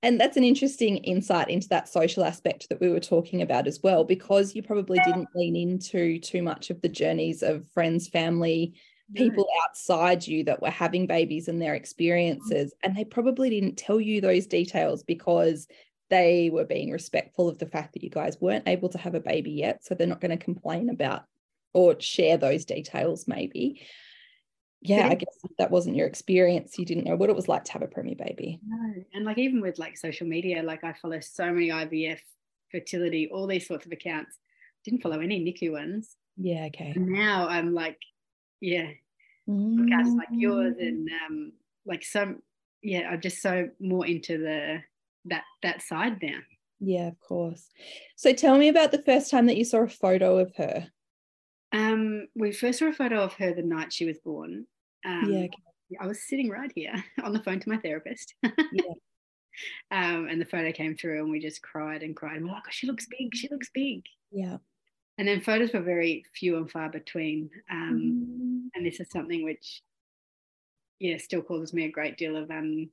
And 0.03 0.19
that's 0.19 0.39
an 0.39 0.43
interesting 0.45 0.97
insight 0.97 1.51
into 1.51 1.69
that 1.69 1.87
social 1.87 2.25
aspect 2.25 2.69
that 2.71 2.81
we 2.81 2.89
were 2.89 2.99
talking 2.99 3.43
about 3.43 3.67
as 3.67 3.81
well, 3.83 4.05
because 4.05 4.55
you 4.55 4.63
probably 4.63 4.99
didn't 5.05 5.29
lean 5.35 5.55
into 5.55 6.19
too 6.19 6.43
much 6.43 6.71
of 6.71 6.81
the 6.81 6.89
journeys 6.89 7.43
of 7.43 7.69
friends, 7.75 8.09
family, 8.09 8.75
people 9.15 9.47
no. 9.47 9.61
outside 9.65 10.27
you 10.27 10.45
that 10.45 10.63
were 10.63 10.71
having 10.71 11.07
babies 11.07 11.49
and 11.49 11.61
their 11.61 11.75
experiences 11.75 12.73
and 12.83 12.97
they 12.97 13.05
probably 13.05 13.51
didn't 13.51 13.77
tell 13.77 14.01
you 14.01 14.21
those 14.21 14.47
details 14.47 15.03
because 15.03 15.69
they 16.09 16.51
were 16.51 16.65
being 16.65 16.91
respectful 16.91 17.49
of 17.49 17.59
the 17.59 17.67
fact 17.67 17.93
that 17.93 18.03
you 18.03 18.11
guys 18.11 18.41
weren't 18.41 18.69
able 18.69 18.89
to 18.89 18.99
have 18.99 19.15
a 19.15 19.21
baby 19.21 19.51
yet 19.51 19.85
so 19.85 19.95
they're 19.95 20.07
not 20.07 20.21
going 20.21 20.37
to 20.37 20.43
complain 20.43 20.89
about 20.89 21.25
or 21.75 21.99
share 22.01 22.37
those 22.37 22.65
details 22.65 23.27
maybe 23.29 23.83
yeah 24.85 25.09
i 25.09 25.15
guess 25.15 25.39
that 25.59 25.71
wasn't 25.71 25.95
your 25.95 26.07
experience 26.07 26.79
you 26.79 26.85
didn't 26.85 27.05
know 27.05 27.15
what 27.15 27.31
it 27.31 27.37
was 27.37 27.49
like 27.49 27.65
to 27.65 27.73
have 27.73 27.83
a 27.83 27.87
preemie 27.87 28.17
baby. 28.17 28.61
No 28.67 28.95
and 29.15 29.25
like 29.25 29.39
even 29.39 29.61
with 29.61 29.79
like 29.79 29.97
social 29.97 30.27
media 30.27 30.63
like 30.63 30.83
i 30.85 30.93
follow 30.93 31.21
so 31.21 31.53
many 31.53 31.69
ivf 31.69 32.19
fertility 32.71 33.29
all 33.33 33.47
these 33.47 33.67
sorts 33.67 33.87
of 33.87 33.93
accounts. 33.93 34.37
Didn't 34.85 35.03
follow 35.03 35.21
any 35.21 35.39
nicu 35.39 35.73
ones. 35.73 36.17
Yeah 36.37 36.65
okay. 36.67 36.93
And 36.97 37.09
now 37.09 37.47
i'm 37.49 37.75
like 37.75 37.99
yeah. 38.61 38.89
Mm. 39.49 39.77
podcasts 39.77 40.17
like 40.17 40.29
yours 40.31 40.77
and 40.79 41.09
um 41.27 41.53
like 41.85 42.05
some 42.05 42.43
yeah 42.81 43.09
i'm 43.11 43.21
just 43.21 43.43
so 43.43 43.69
more 43.81 44.07
into 44.07 44.39
the 44.39 44.79
that 45.27 45.45
that 45.63 45.83
side 45.83 46.19
now. 46.23 46.39
Yeah 46.81 47.09
of 47.09 47.21
course. 47.21 47.69
So 48.17 48.33
tell 48.33 48.59
me 48.59 48.69
about 48.69 48.91
the 48.91 49.03
first 49.03 49.31
time 49.31 49.47
that 49.47 49.57
you 49.57 49.65
saw 49.65 49.83
a 49.83 49.89
photo 49.89 50.39
of 50.39 50.53
her 50.57 50.89
um 51.73 52.27
we 52.35 52.53
first 52.53 52.79
saw 52.79 52.87
a 52.87 52.93
photo 52.93 53.23
of 53.23 53.35
her 53.35 53.55
the 53.55 53.63
night 53.63 53.93
she 53.93 54.05
was 54.05 54.19
born. 54.19 54.67
Um, 55.05 55.25
yeah 55.29 55.45
okay. 55.45 55.99
i 56.01 56.07
was 56.07 56.23
sitting 56.23 56.49
right 56.49 56.71
here 56.75 56.93
on 57.25 57.33
the 57.33 57.43
phone 57.43 57.61
to 57.61 57.69
my 57.69 57.79
therapist. 57.79 58.35
Yeah. 58.43 58.83
Um, 59.91 60.29
and 60.31 60.41
the 60.41 60.47
photo 60.47 60.73
came 60.73 60.97
through 60.97 61.21
and 61.21 61.31
we 61.31 61.39
just 61.39 61.61
cried 61.61 62.03
and 62.03 62.17
cried. 62.17 62.37
And 62.37 62.47
we're 62.47 62.55
like 62.55 62.63
oh, 62.67 62.71
she 62.71 62.87
looks 62.87 63.07
big 63.07 63.35
she 63.35 63.51
looks 63.51 63.69
big. 63.75 64.03
Yeah. 64.31 64.57
And 65.19 65.29
then 65.29 65.43
photos 65.43 65.75
were 65.75 65.83
very 65.83 66.25
few 66.35 66.57
and 66.57 66.71
far 66.71 66.89
between. 66.89 67.51
Um, 67.71 68.01
mm. 68.01 68.69
and 68.75 68.87
this 68.87 68.99
is 68.99 69.11
something 69.11 69.45
which 69.45 69.83
yeah 71.01 71.19
still 71.19 71.43
causes 71.43 71.75
me 71.75 71.85
a 71.85 71.91
great 71.91 72.17
deal 72.17 72.35
of 72.35 72.51
um 72.51 72.89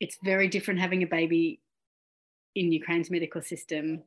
it's 0.00 0.18
very 0.24 0.48
different 0.48 0.80
having 0.80 1.04
a 1.04 1.06
baby 1.06 1.60
in 2.54 2.72
Ukraine's 2.72 3.10
medical 3.10 3.42
system 3.42 4.02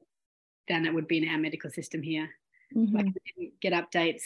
than 0.68 0.86
it 0.86 0.94
would 0.94 1.08
be 1.08 1.18
in 1.18 1.30
our 1.30 1.38
medical 1.38 1.72
system 1.72 2.02
here. 2.02 2.30
Mm-hmm. 2.76 2.96
Like 2.96 3.06
we 3.06 3.22
didn't 3.36 3.60
get 3.62 3.74
updates. 3.74 4.24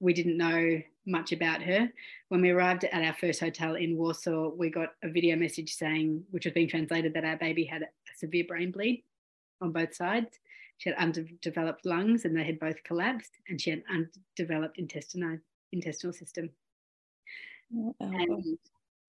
We 0.00 0.12
didn't 0.12 0.36
know 0.36 0.80
much 1.06 1.32
about 1.32 1.62
her. 1.62 1.88
When 2.28 2.40
we 2.40 2.50
arrived 2.50 2.84
at 2.84 3.02
our 3.02 3.14
first 3.14 3.40
hotel 3.40 3.74
in 3.74 3.96
Warsaw, 3.96 4.50
we 4.50 4.70
got 4.70 4.90
a 5.02 5.08
video 5.08 5.36
message 5.36 5.74
saying, 5.74 6.22
which 6.30 6.44
was 6.44 6.54
being 6.54 6.68
translated, 6.68 7.14
that 7.14 7.24
our 7.24 7.36
baby 7.36 7.64
had 7.64 7.82
a 7.82 7.88
severe 8.16 8.44
brain 8.46 8.70
bleed 8.70 9.04
on 9.60 9.72
both 9.72 9.94
sides. 9.94 10.38
She 10.76 10.90
had 10.90 10.98
underdeveloped 10.98 11.84
lungs 11.84 12.24
and 12.24 12.36
they 12.36 12.44
had 12.44 12.60
both 12.60 12.82
collapsed, 12.84 13.32
and 13.48 13.60
she 13.60 13.70
had 13.70 13.82
undeveloped 13.90 14.78
intestinal 14.78 15.38
intestinal 15.72 16.12
system. 16.12 16.50
Oh, 17.76 17.94
and 18.00 18.58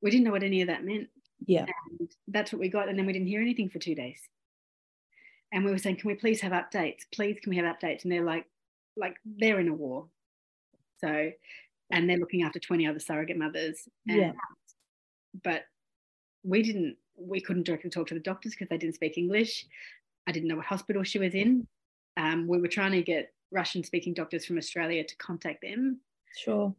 we 0.01 0.09
didn't 0.09 0.25
know 0.25 0.31
what 0.31 0.43
any 0.43 0.61
of 0.61 0.67
that 0.67 0.83
meant. 0.83 1.07
Yeah. 1.45 1.65
And 1.99 2.09
that's 2.27 2.51
what 2.51 2.59
we 2.59 2.69
got. 2.69 2.89
And 2.89 2.97
then 2.97 3.05
we 3.05 3.13
didn't 3.13 3.27
hear 3.27 3.41
anything 3.41 3.69
for 3.69 3.79
two 3.79 3.95
days. 3.95 4.19
And 5.53 5.63
we 5.63 5.71
were 5.71 5.77
saying, 5.77 5.97
can 5.97 6.07
we 6.07 6.15
please 6.15 6.41
have 6.41 6.51
updates? 6.51 7.01
Please, 7.13 7.39
can 7.41 7.51
we 7.51 7.57
have 7.57 7.65
updates? 7.65 8.03
And 8.03 8.11
they're 8.11 8.25
like, 8.25 8.45
like 8.99 9.15
they're 9.25 9.59
in 9.59 9.69
a 9.69 9.73
war. 9.73 10.07
So, 10.99 11.31
and 11.91 12.09
they're 12.09 12.17
looking 12.17 12.43
after 12.43 12.59
20 12.59 12.85
other 12.85 12.99
surrogate 12.99 13.37
mothers. 13.37 13.87
And, 14.07 14.17
yeah. 14.17 14.31
But 15.43 15.63
we 16.43 16.61
didn't, 16.61 16.97
we 17.17 17.41
couldn't 17.41 17.65
directly 17.65 17.89
talk 17.89 18.07
to 18.07 18.13
the 18.13 18.19
doctors 18.19 18.53
because 18.53 18.69
they 18.69 18.77
didn't 18.77 18.95
speak 18.95 19.17
English. 19.17 19.65
I 20.27 20.31
didn't 20.31 20.47
know 20.47 20.57
what 20.57 20.65
hospital 20.65 21.03
she 21.03 21.19
was 21.19 21.33
in. 21.33 21.67
Um, 22.17 22.47
we 22.47 22.59
were 22.59 22.67
trying 22.67 22.91
to 22.91 23.01
get 23.01 23.33
Russian 23.51 23.83
speaking 23.83 24.13
doctors 24.13 24.45
from 24.45 24.57
Australia 24.57 25.03
to 25.03 25.15
contact 25.17 25.61
them. 25.61 25.99
Sure. 26.37 26.73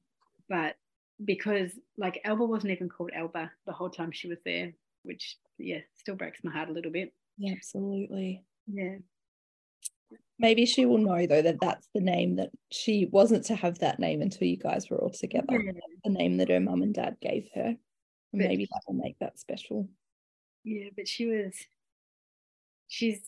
But 0.48 0.76
because 1.24 1.72
like 1.98 2.20
Alba 2.24 2.44
wasn't 2.44 2.72
even 2.72 2.88
called 2.88 3.10
Alba 3.14 3.50
the 3.66 3.72
whole 3.72 3.90
time 3.90 4.12
she 4.12 4.28
was 4.28 4.38
there, 4.44 4.72
which 5.02 5.36
yeah, 5.58 5.80
still 5.96 6.14
breaks 6.14 6.40
my 6.42 6.52
heart 6.52 6.68
a 6.68 6.72
little 6.72 6.92
bit. 6.92 7.12
Yeah, 7.38 7.54
absolutely. 7.54 8.44
Yeah. 8.66 8.96
Maybe 10.40 10.66
she 10.66 10.86
will 10.86 10.98
know 10.98 11.26
though 11.26 11.42
that 11.42 11.60
that's 11.60 11.88
the 11.94 12.00
name 12.00 12.36
that 12.36 12.50
she 12.70 13.06
wasn't 13.10 13.44
to 13.46 13.54
have 13.54 13.78
that 13.78 13.98
name 13.98 14.22
until 14.22 14.48
you 14.48 14.56
guys 14.56 14.88
were 14.88 14.98
all 14.98 15.10
together. 15.10 15.60
Yeah. 15.60 15.72
The 16.04 16.10
name 16.10 16.38
that 16.38 16.48
her 16.48 16.60
mum 16.60 16.82
and 16.82 16.94
dad 16.94 17.16
gave 17.20 17.48
her. 17.54 17.76
But, 18.32 18.38
maybe 18.38 18.66
that 18.66 18.82
will 18.86 18.94
make 18.94 19.18
that 19.18 19.38
special. 19.38 19.88
Yeah, 20.64 20.90
but 20.96 21.08
she 21.08 21.26
was 21.26 21.54
she's 22.88 23.20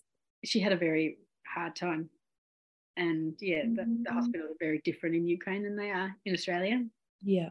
she 0.44 0.60
had 0.60 0.72
a 0.72 0.76
very 0.76 1.18
hard 1.46 1.76
time. 1.76 2.08
And 2.96 3.34
yeah, 3.40 3.62
the, 3.62 3.74
the 3.74 3.82
mm-hmm. 3.82 4.14
hospitals 4.14 4.50
are 4.50 4.56
very 4.60 4.80
different 4.84 5.16
in 5.16 5.26
Ukraine 5.26 5.62
than 5.62 5.76
they 5.76 5.90
are 5.90 6.14
in 6.24 6.34
Australia. 6.34 6.84
Yeah 7.22 7.50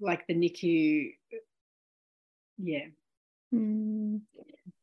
like 0.00 0.26
the 0.26 0.34
NICU. 0.34 1.12
Yeah. 2.58 2.86
Mm. 3.54 4.20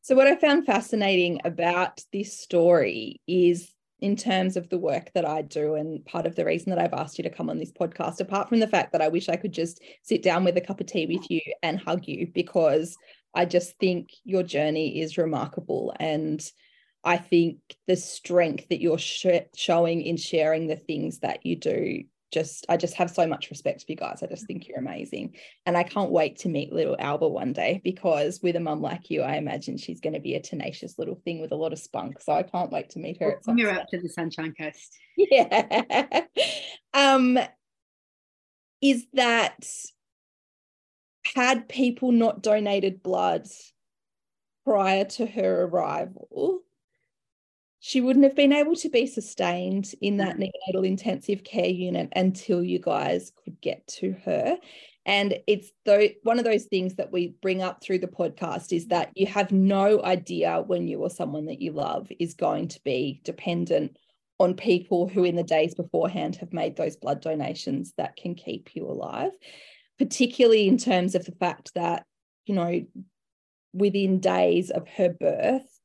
So, 0.02 0.14
what 0.14 0.26
I 0.26 0.36
found 0.36 0.66
fascinating 0.66 1.40
about 1.44 2.02
this 2.12 2.38
story 2.38 3.20
is 3.26 3.70
in 4.00 4.14
terms 4.16 4.56
of 4.56 4.68
the 4.68 4.78
work 4.78 5.10
that 5.14 5.24
I 5.24 5.42
do, 5.42 5.74
and 5.74 6.04
part 6.04 6.26
of 6.26 6.36
the 6.36 6.44
reason 6.44 6.70
that 6.70 6.78
I've 6.78 6.92
asked 6.92 7.18
you 7.18 7.24
to 7.24 7.30
come 7.30 7.50
on 7.50 7.58
this 7.58 7.72
podcast, 7.72 8.20
apart 8.20 8.48
from 8.48 8.60
the 8.60 8.68
fact 8.68 8.92
that 8.92 9.02
I 9.02 9.08
wish 9.08 9.28
I 9.28 9.36
could 9.36 9.52
just 9.52 9.82
sit 10.02 10.22
down 10.22 10.44
with 10.44 10.56
a 10.56 10.60
cup 10.60 10.80
of 10.80 10.86
tea 10.86 11.06
with 11.06 11.30
you 11.30 11.40
and 11.62 11.80
hug 11.80 12.06
you, 12.06 12.28
because 12.32 12.96
I 13.34 13.44
just 13.44 13.76
think 13.78 14.10
your 14.24 14.42
journey 14.42 15.00
is 15.00 15.18
remarkable. 15.18 15.94
And 15.98 16.40
I 17.04 17.16
think 17.16 17.58
the 17.86 17.96
strength 17.96 18.68
that 18.68 18.80
you're 18.80 18.98
sh- 18.98 19.26
showing 19.54 20.02
in 20.02 20.16
sharing 20.16 20.66
the 20.66 20.76
things 20.76 21.20
that 21.20 21.44
you 21.44 21.56
do 21.56 22.04
just 22.30 22.66
I 22.68 22.76
just 22.76 22.94
have 22.94 23.10
so 23.10 23.26
much 23.26 23.50
respect 23.50 23.80
for 23.80 23.92
you 23.92 23.96
guys. 23.96 24.22
I 24.22 24.26
just 24.26 24.46
think 24.46 24.68
you're 24.68 24.78
amazing. 24.78 25.34
And 25.66 25.76
I 25.76 25.82
can't 25.82 26.10
wait 26.10 26.38
to 26.40 26.48
meet 26.48 26.72
little 26.72 26.96
Alba 26.98 27.28
one 27.28 27.52
day 27.52 27.80
because 27.82 28.40
with 28.42 28.56
a 28.56 28.60
mum 28.60 28.82
like 28.82 29.10
you, 29.10 29.22
I 29.22 29.36
imagine 29.36 29.78
she's 29.78 30.00
going 30.00 30.14
to 30.14 30.20
be 30.20 30.34
a 30.34 30.40
tenacious 30.40 30.98
little 30.98 31.20
thing 31.24 31.40
with 31.40 31.52
a 31.52 31.56
lot 31.56 31.72
of 31.72 31.78
spunk. 31.78 32.20
So 32.20 32.32
I 32.32 32.42
can't 32.42 32.70
wait 32.70 32.90
to 32.90 32.98
meet 32.98 33.20
her. 33.20 33.40
Well, 33.46 33.56
you're 33.56 33.70
up 33.70 33.88
to 33.88 34.00
the 34.00 34.08
Sunshine 34.08 34.54
Coast. 34.58 34.96
Yeah. 35.16 36.22
um 36.94 37.38
is 38.80 39.06
that 39.14 39.66
had 41.34 41.68
people 41.68 42.12
not 42.12 42.42
donated 42.42 43.02
blood 43.02 43.46
prior 44.64 45.04
to 45.04 45.26
her 45.26 45.64
arrival, 45.64 46.60
she 47.80 48.00
wouldn't 48.00 48.24
have 48.24 48.34
been 48.34 48.52
able 48.52 48.74
to 48.76 48.88
be 48.88 49.06
sustained 49.06 49.92
in 50.00 50.16
that 50.18 50.36
mm. 50.36 50.50
neonatal 50.74 50.86
intensive 50.86 51.44
care 51.44 51.66
unit 51.66 52.12
until 52.16 52.62
you 52.62 52.78
guys 52.78 53.32
could 53.44 53.60
get 53.60 53.86
to 53.86 54.14
her. 54.24 54.58
And 55.06 55.38
it's 55.46 55.70
though 55.86 56.08
one 56.22 56.38
of 56.38 56.44
those 56.44 56.64
things 56.64 56.96
that 56.96 57.12
we 57.12 57.34
bring 57.40 57.62
up 57.62 57.82
through 57.82 58.00
the 58.00 58.06
podcast 58.06 58.76
is 58.76 58.88
that 58.88 59.10
you 59.14 59.26
have 59.26 59.52
no 59.52 60.02
idea 60.02 60.62
when 60.66 60.86
you 60.86 60.98
or 60.98 61.08
someone 61.08 61.46
that 61.46 61.62
you 61.62 61.72
love 61.72 62.08
is 62.18 62.34
going 62.34 62.68
to 62.68 62.80
be 62.84 63.20
dependent 63.24 63.96
on 64.38 64.54
people 64.54 65.08
who 65.08 65.24
in 65.24 65.34
the 65.34 65.42
days 65.42 65.74
beforehand 65.74 66.36
have 66.36 66.52
made 66.52 66.76
those 66.76 66.96
blood 66.96 67.20
donations 67.20 67.94
that 67.96 68.16
can 68.16 68.34
keep 68.34 68.74
you 68.74 68.86
alive, 68.86 69.32
particularly 69.98 70.68
in 70.68 70.78
terms 70.78 71.14
of 71.14 71.24
the 71.24 71.32
fact 71.32 71.72
that, 71.74 72.04
you 72.44 72.54
know, 72.54 72.84
within 73.72 74.20
days 74.20 74.70
of 74.70 74.86
her 74.88 75.08
birth, 75.08 75.77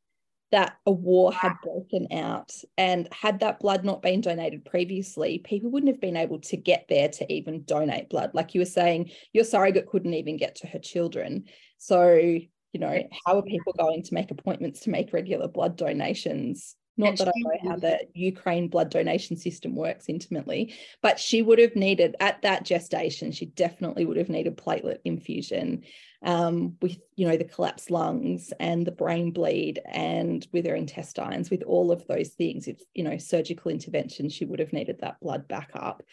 that 0.53 0.77
a 0.85 0.91
war 0.91 1.33
had 1.33 1.53
broken 1.63 2.07
out. 2.11 2.51
And 2.77 3.09
had 3.11 3.39
that 3.39 3.59
blood 3.59 3.83
not 3.83 4.03
been 4.03 4.21
donated 4.21 4.63
previously, 4.63 5.39
people 5.39 5.71
wouldn't 5.71 5.91
have 5.91 5.99
been 5.99 6.15
able 6.15 6.39
to 6.41 6.57
get 6.57 6.85
there 6.87 7.09
to 7.09 7.33
even 7.33 7.63
donate 7.63 8.09
blood. 8.09 8.31
Like 8.35 8.53
you 8.53 8.61
were 8.61 8.65
saying, 8.65 9.09
your 9.33 9.45
surrogate 9.45 9.87
couldn't 9.87 10.13
even 10.13 10.37
get 10.37 10.57
to 10.57 10.67
her 10.67 10.77
children. 10.77 11.45
So, 11.79 12.13
you 12.13 12.49
know, 12.79 13.01
how 13.25 13.39
are 13.39 13.41
people 13.41 13.73
going 13.73 14.03
to 14.03 14.13
make 14.13 14.29
appointments 14.29 14.81
to 14.81 14.91
make 14.91 15.11
regular 15.11 15.47
blood 15.47 15.75
donations? 15.75 16.75
Not 16.97 17.17
that 17.17 17.29
I 17.29 17.31
know 17.35 17.71
how 17.71 17.77
the 17.77 18.01
Ukraine 18.13 18.67
blood 18.67 18.91
donation 18.91 19.35
system 19.35 19.75
works 19.75 20.05
intimately, 20.07 20.75
but 21.01 21.19
she 21.19 21.41
would 21.41 21.57
have 21.57 21.75
needed 21.75 22.15
at 22.19 22.43
that 22.43 22.63
gestation, 22.63 23.31
she 23.31 23.47
definitely 23.47 24.05
would 24.05 24.17
have 24.17 24.29
needed 24.29 24.55
platelet 24.55 24.99
infusion 25.03 25.81
um, 26.23 26.77
with 26.81 26.97
you 27.15 27.27
know 27.27 27.37
the 27.37 27.43
collapsed 27.43 27.91
lungs 27.91 28.53
and 28.59 28.85
the 28.85 28.91
brain 28.91 29.31
bleed 29.31 29.79
and 29.85 30.47
with 30.51 30.65
her 30.65 30.75
intestines 30.75 31.49
with 31.49 31.63
all 31.63 31.91
of 31.91 32.05
those 32.07 32.29
things 32.29 32.67
if 32.67 32.81
you 32.93 33.03
know 33.03 33.17
surgical 33.17 33.71
intervention 33.71 34.29
she 34.29 34.45
would 34.45 34.59
have 34.59 34.73
needed 34.73 34.99
that 34.99 35.19
blood 35.19 35.47
back 35.47 35.69
up 35.73 36.03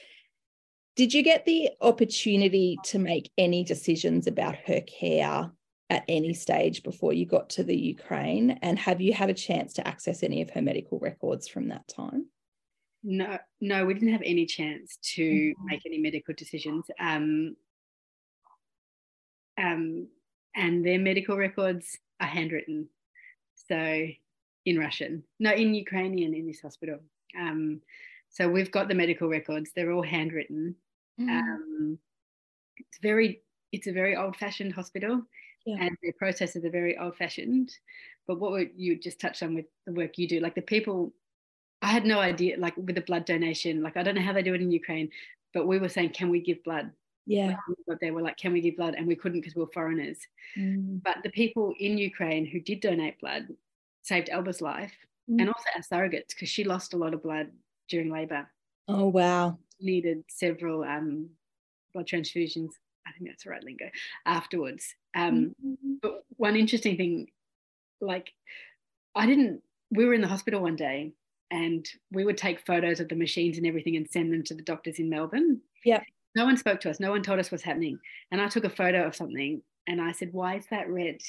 did 0.96 1.14
you 1.14 1.22
get 1.22 1.44
the 1.44 1.70
opportunity 1.80 2.76
to 2.84 2.98
make 2.98 3.30
any 3.38 3.64
decisions 3.64 4.26
about 4.26 4.56
her 4.66 4.80
care 4.80 5.50
at 5.88 6.04
any 6.08 6.34
stage 6.34 6.82
before 6.82 7.12
you 7.12 7.26
got 7.26 7.50
to 7.50 7.64
the 7.64 7.76
Ukraine? 7.76 8.50
And 8.62 8.78
have 8.78 9.00
you 9.00 9.12
had 9.12 9.30
a 9.30 9.34
chance 9.34 9.72
to 9.74 9.86
access 9.86 10.22
any 10.22 10.42
of 10.42 10.50
her 10.50 10.62
medical 10.62 10.98
records 10.98 11.48
from 11.48 11.68
that 11.68 11.86
time? 11.88 12.26
No, 13.02 13.38
no, 13.60 13.86
we 13.86 13.94
didn't 13.94 14.12
have 14.12 14.22
any 14.24 14.46
chance 14.46 14.98
to 15.14 15.22
mm-hmm. 15.22 15.66
make 15.66 15.80
any 15.86 15.98
medical 15.98 16.34
decisions. 16.34 16.84
Um, 16.98 17.56
um, 19.60 20.08
and 20.56 20.84
their 20.84 20.98
medical 20.98 21.36
records 21.36 21.98
are 22.20 22.26
handwritten. 22.26 22.88
So 23.54 24.06
in 24.66 24.78
Russian, 24.78 25.22
no, 25.38 25.52
in 25.52 25.74
Ukrainian 25.74 26.34
in 26.34 26.46
this 26.46 26.60
hospital. 26.60 26.98
Um, 27.38 27.80
so 28.28 28.48
we've 28.48 28.70
got 28.70 28.88
the 28.88 28.94
medical 28.94 29.28
records, 29.28 29.70
they're 29.74 29.92
all 29.92 30.02
handwritten. 30.02 30.74
Mm. 31.20 31.28
Um, 31.28 31.98
it's 32.76 32.98
very 33.02 33.42
it's 33.72 33.86
a 33.86 33.92
very 33.92 34.16
old 34.16 34.36
fashioned 34.36 34.72
hospital 34.72 35.22
Yeah. 35.64 35.76
and 35.80 35.96
their 36.02 36.12
processes 36.14 36.64
are 36.64 36.70
very 36.70 36.96
old 36.98 37.16
fashioned. 37.16 37.70
But 38.26 38.40
what 38.40 38.52
would 38.52 38.70
you 38.76 38.98
just 38.98 39.20
touched 39.20 39.42
on 39.42 39.54
with 39.54 39.66
the 39.86 39.92
work 39.92 40.18
you 40.18 40.26
do, 40.28 40.40
like 40.40 40.54
the 40.54 40.62
people, 40.62 41.12
I 41.82 41.88
had 41.88 42.04
no 42.04 42.18
idea, 42.18 42.58
like 42.58 42.76
with 42.76 42.94
the 42.94 43.00
blood 43.02 43.24
donation, 43.26 43.82
like 43.82 43.96
I 43.96 44.02
don't 44.02 44.14
know 44.16 44.22
how 44.22 44.32
they 44.32 44.42
do 44.42 44.54
it 44.54 44.60
in 44.60 44.70
Ukraine, 44.72 45.10
but 45.54 45.66
we 45.66 45.78
were 45.78 45.88
saying, 45.88 46.10
can 46.10 46.30
we 46.30 46.40
give 46.40 46.62
blood? 46.64 46.90
Yeah. 47.26 47.56
When 47.86 47.98
we 48.00 48.10
got 48.12 48.22
like, 48.22 48.36
can 48.36 48.52
we 48.52 48.60
give 48.60 48.76
blood? 48.76 48.94
And 48.96 49.06
we 49.06 49.14
couldn't 49.16 49.40
because 49.40 49.54
we 49.54 49.62
were 49.62 49.70
foreigners. 49.72 50.18
Mm. 50.58 51.02
But 51.02 51.18
the 51.22 51.30
people 51.30 51.74
in 51.78 51.98
Ukraine 51.98 52.44
who 52.46 52.60
did 52.60 52.80
donate 52.80 53.20
blood 53.20 53.48
saved 54.02 54.28
Alba's 54.30 54.60
life 54.60 54.94
Mm. 55.30 55.40
and 55.40 55.48
also 55.48 55.64
our 55.76 55.82
surrogates 55.82 56.28
because 56.30 56.48
she 56.48 56.64
lost 56.64 56.94
a 56.94 56.96
lot 56.96 57.14
of 57.14 57.22
blood 57.22 57.50
during 57.88 58.10
labour. 58.10 58.48
Oh 58.88 59.06
wow. 59.08 59.58
Needed 59.80 60.24
several 60.28 60.82
um, 60.82 61.28
blood 61.92 62.06
transfusions. 62.06 62.70
I 63.06 63.12
think 63.12 63.28
that's 63.30 63.44
the 63.44 63.50
right 63.50 63.62
lingo. 63.62 63.90
Afterwards, 64.26 64.94
um, 65.14 65.54
Mm. 65.64 65.76
but 66.02 66.24
one 66.36 66.56
interesting 66.56 66.96
thing, 66.96 67.30
like 68.00 68.32
I 69.14 69.26
didn't. 69.26 69.62
We 69.90 70.04
were 70.04 70.14
in 70.14 70.20
the 70.20 70.28
hospital 70.28 70.62
one 70.62 70.76
day, 70.76 71.12
and 71.50 71.86
we 72.12 72.24
would 72.24 72.38
take 72.38 72.64
photos 72.66 73.00
of 73.00 73.08
the 73.08 73.16
machines 73.16 73.58
and 73.58 73.66
everything 73.66 73.96
and 73.96 74.08
send 74.08 74.32
them 74.32 74.42
to 74.44 74.54
the 74.54 74.62
doctors 74.62 74.98
in 74.98 75.08
Melbourne. 75.10 75.60
Yep. 75.84 76.02
No 76.36 76.44
one 76.44 76.56
spoke 76.56 76.80
to 76.80 76.90
us. 76.90 77.00
No 77.00 77.10
one 77.10 77.22
told 77.22 77.38
us 77.40 77.50
what's 77.50 77.64
happening. 77.64 78.00
And 78.30 78.40
I 78.40 78.48
took 78.48 78.64
a 78.64 78.70
photo 78.70 79.06
of 79.06 79.16
something, 79.16 79.62
and 79.86 80.00
I 80.00 80.12
said, 80.12 80.32
"Why 80.32 80.56
is 80.56 80.66
that 80.68 80.88
red?" 80.88 81.20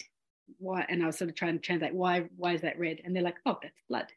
Why? 0.58 0.86
And 0.90 1.04
I 1.04 1.08
was 1.08 1.18
sort 1.18 1.30
of 1.30 1.36
trying 1.36 1.54
to 1.56 1.60
translate, 1.60 1.94
"Why? 1.94 2.22
Why 2.38 2.54
is 2.54 2.62
that 2.62 2.78
red?" 2.80 3.02
And 3.04 3.16
they're 3.16 3.24
like, 3.24 3.40
"Oh, 3.46 3.60
that's 3.62 3.82
blood." 3.90 4.12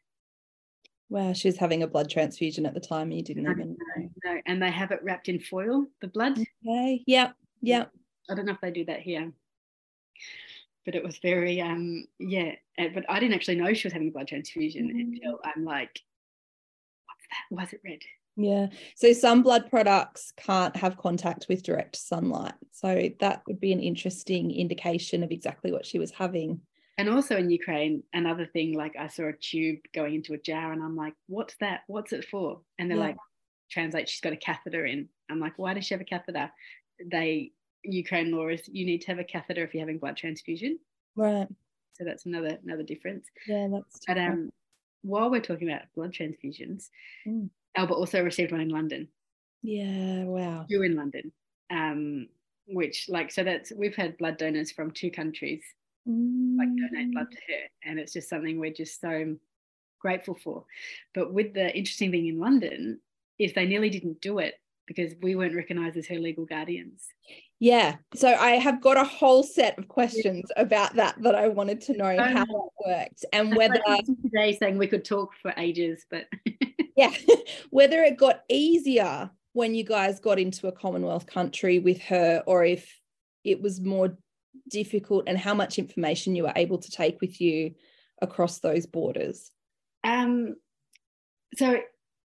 Wow, 1.09 1.33
she 1.33 1.47
was 1.47 1.57
having 1.57 1.83
a 1.83 1.87
blood 1.87 2.09
transfusion 2.09 2.65
at 2.65 2.73
the 2.73 2.79
time. 2.79 3.11
You 3.11 3.21
didn't 3.23 3.47
even 3.49 3.77
know. 3.77 4.09
No, 4.23 4.41
and 4.45 4.61
they 4.61 4.71
have 4.71 4.91
it 4.91 5.03
wrapped 5.03 5.29
in 5.29 5.39
foil. 5.39 5.87
The 6.01 6.07
blood. 6.07 6.39
Okay. 6.65 7.03
Yep. 7.07 7.35
Yep. 7.61 7.91
I 8.29 8.35
don't 8.35 8.45
know 8.45 8.53
if 8.53 8.61
they 8.61 8.71
do 8.71 8.85
that 8.85 9.01
here. 9.01 9.31
But 10.85 10.95
it 10.95 11.03
was 11.03 11.17
very, 11.17 11.59
um, 11.61 12.05
yeah. 12.19 12.55
uh, 12.77 12.89
But 12.93 13.09
I 13.09 13.19
didn't 13.19 13.33
actually 13.35 13.55
know 13.55 13.73
she 13.73 13.87
was 13.87 13.93
having 13.93 14.09
a 14.09 14.11
blood 14.11 14.27
transfusion 14.27 14.87
Mm. 14.87 14.99
until 15.01 15.39
I'm 15.43 15.65
like, 15.65 16.01
what's 17.07 17.27
that? 17.29 17.45
Why 17.55 17.63
is 17.63 17.73
it 17.73 17.81
red? 17.83 17.99
Yeah. 18.37 18.67
So 18.95 19.13
some 19.13 19.43
blood 19.43 19.69
products 19.69 20.33
can't 20.35 20.75
have 20.75 20.97
contact 20.97 21.45
with 21.47 21.63
direct 21.63 21.95
sunlight. 21.95 22.53
So 22.71 23.09
that 23.19 23.43
would 23.47 23.59
be 23.59 23.71
an 23.71 23.79
interesting 23.79 24.51
indication 24.51 25.23
of 25.23 25.31
exactly 25.31 25.71
what 25.71 25.85
she 25.85 25.99
was 25.99 26.11
having. 26.11 26.61
And 26.97 27.09
also 27.09 27.37
in 27.37 27.49
Ukraine, 27.49 28.03
another 28.13 28.45
thing, 28.45 28.73
like 28.73 28.95
I 28.97 29.07
saw 29.07 29.27
a 29.27 29.33
tube 29.33 29.79
going 29.93 30.15
into 30.15 30.33
a 30.33 30.37
jar 30.37 30.71
and 30.71 30.81
I'm 30.83 30.95
like, 30.95 31.13
what's 31.27 31.55
that? 31.57 31.81
What's 31.87 32.13
it 32.13 32.25
for? 32.25 32.61
And 32.79 32.89
they're 32.89 32.97
Yeah. 32.97 33.05
like, 33.05 33.17
translate, 33.69 34.07
she's 34.09 34.21
got 34.21 34.33
a 34.33 34.37
catheter 34.37 34.85
in. 34.85 35.09
I'm 35.29 35.39
like, 35.39 35.57
why 35.57 35.73
does 35.73 35.85
she 35.85 35.93
have 35.93 36.01
a 36.01 36.05
catheter? 36.05 36.51
They, 37.03 37.51
Ukraine 37.83 38.31
law 38.31 38.47
is 38.47 38.67
you 38.67 38.85
need 38.85 39.01
to 39.01 39.07
have 39.07 39.19
a 39.19 39.23
catheter 39.23 39.63
if 39.63 39.73
you're 39.73 39.81
having 39.81 39.97
blood 39.99 40.17
transfusion. 40.17 40.79
Right. 41.15 41.47
So 41.93 42.03
that's 42.03 42.25
another 42.25 42.59
another 42.63 42.83
difference. 42.83 43.27
Yeah, 43.47 43.67
that's 43.71 43.99
But 44.05 44.17
um, 44.17 44.51
while 45.01 45.29
we're 45.29 45.41
talking 45.41 45.69
about 45.69 45.83
blood 45.95 46.11
transfusions, 46.13 46.89
Mm. 47.27 47.49
Alba 47.75 47.93
also 47.93 48.23
received 48.23 48.51
one 48.51 48.61
in 48.61 48.69
London. 48.69 49.07
yeah, 49.61 50.23
wow. 50.23 50.65
You 50.69 50.83
in 50.83 50.95
London, 50.95 51.31
um, 51.69 52.27
which 52.67 53.07
like 53.09 53.31
so 53.31 53.43
that's 53.43 53.71
we've 53.75 53.95
had 53.95 54.17
blood 54.17 54.37
donors 54.37 54.71
from 54.71 54.91
two 54.91 55.11
countries 55.11 55.63
like 56.07 56.69
donate 56.69 57.11
blood 57.13 57.27
Mm. 57.27 57.31
to 57.31 57.37
her, 57.47 57.63
and 57.83 57.99
it's 57.99 58.13
just 58.13 58.29
something 58.29 58.59
we're 58.59 58.71
just 58.71 59.01
so 59.01 59.35
grateful 59.99 60.35
for. 60.35 60.65
But 61.15 61.33
with 61.33 61.53
the 61.55 61.75
interesting 61.75 62.11
thing 62.11 62.27
in 62.27 62.39
London 62.39 62.99
is 63.39 63.53
they 63.53 63.65
nearly 63.65 63.89
didn't 63.89 64.21
do 64.21 64.37
it 64.39 64.55
because 64.85 65.13
we 65.23 65.35
weren't 65.35 65.55
recognised 65.55 65.97
as 65.97 66.05
her 66.07 66.19
legal 66.19 66.45
guardians. 66.45 67.07
Yeah. 67.59 67.95
So 68.13 68.27
I 68.35 68.51
have 68.51 68.81
got 68.81 68.97
a 68.97 69.03
whole 69.03 69.41
set 69.41 69.79
of 69.79 69.87
questions 69.87 70.45
about 70.57 70.93
that 70.95 71.19
that 71.23 71.33
I 71.33 71.47
wanted 71.47 71.81
to 71.81 71.97
know 71.97 72.15
Oh, 72.19 72.23
how 72.23 72.45
that 72.45 72.69
worked 72.85 73.25
and 73.33 73.55
whether 73.55 73.81
today 74.21 74.55
saying 74.55 74.77
we 74.77 74.85
could 74.87 75.03
talk 75.03 75.31
for 75.41 75.55
ages, 75.57 76.05
but 76.11 76.25
yeah, 76.95 77.13
whether 77.69 78.01
it 78.03 78.17
got 78.17 78.43
easier 78.49 79.29
when 79.53 79.73
you 79.75 79.83
guys 79.83 80.19
got 80.19 80.39
into 80.39 80.67
a 80.67 80.71
Commonwealth 80.71 81.25
country 81.27 81.79
with 81.79 82.01
her 82.01 82.43
or 82.45 82.65
if 82.65 82.99
it 83.43 83.61
was 83.61 83.79
more 83.79 84.17
difficult 84.69 85.23
and 85.27 85.37
how 85.37 85.53
much 85.53 85.79
information 85.79 86.35
you 86.35 86.43
were 86.43 86.53
able 86.55 86.77
to 86.77 86.91
take 86.91 87.21
with 87.21 87.39
you 87.39 87.73
across 88.21 88.59
those 88.59 88.85
borders. 88.85 89.51
Um, 90.03 90.55
so 91.55 91.79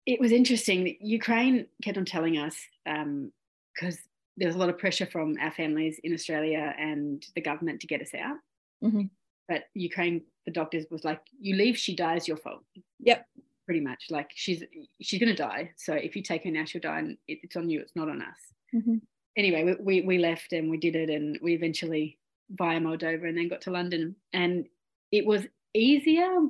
it 0.06 0.20
was 0.20 0.32
interesting. 0.32 0.96
Ukraine 1.00 1.66
kept 1.82 1.98
on 1.98 2.04
telling 2.04 2.38
us 2.38 2.56
because 2.84 3.98
there 4.36 4.46
was 4.46 4.54
a 4.54 4.58
lot 4.58 4.68
of 4.68 4.78
pressure 4.78 5.06
from 5.06 5.34
our 5.40 5.50
families 5.50 5.98
in 6.04 6.12
Australia 6.12 6.74
and 6.78 7.24
the 7.34 7.40
government 7.40 7.80
to 7.80 7.86
get 7.86 8.02
us 8.02 8.14
out. 8.14 8.36
Mhm. 8.84 9.10
But 9.48 9.64
Ukraine, 9.74 10.22
the 10.44 10.52
doctors 10.52 10.86
was 10.90 11.04
like, 11.04 11.20
"You 11.40 11.56
leave, 11.56 11.76
she 11.78 11.96
dies. 11.96 12.28
Your 12.28 12.36
fault." 12.36 12.64
Yep. 13.00 13.26
Pretty 13.66 13.80
much, 13.80 14.04
like 14.10 14.30
she's 14.34 14.62
she's 15.02 15.20
gonna 15.20 15.36
die. 15.36 15.72
So 15.76 15.92
if 15.92 16.16
you 16.16 16.22
take 16.22 16.44
her 16.44 16.50
now, 16.50 16.64
she'll 16.64 16.80
die, 16.80 17.00
and 17.00 17.18
it, 17.28 17.40
it's 17.42 17.56
on 17.56 17.68
you. 17.68 17.80
It's 17.80 17.96
not 17.96 18.08
on 18.08 18.22
us. 18.22 18.38
Mhm. 18.74 19.00
Anyway, 19.36 19.64
we, 19.64 19.74
we 19.80 20.06
we 20.06 20.18
left 20.18 20.52
and 20.52 20.70
we 20.70 20.78
did 20.78 20.94
it, 20.96 21.10
and 21.10 21.38
we 21.42 21.52
eventually 21.54 22.18
via 22.50 22.80
Moldova 22.80 23.28
and 23.28 23.36
then 23.36 23.48
got 23.48 23.60
to 23.62 23.72
London, 23.72 24.14
and 24.32 24.66
it 25.10 25.26
was 25.26 25.46
easier 25.74 26.48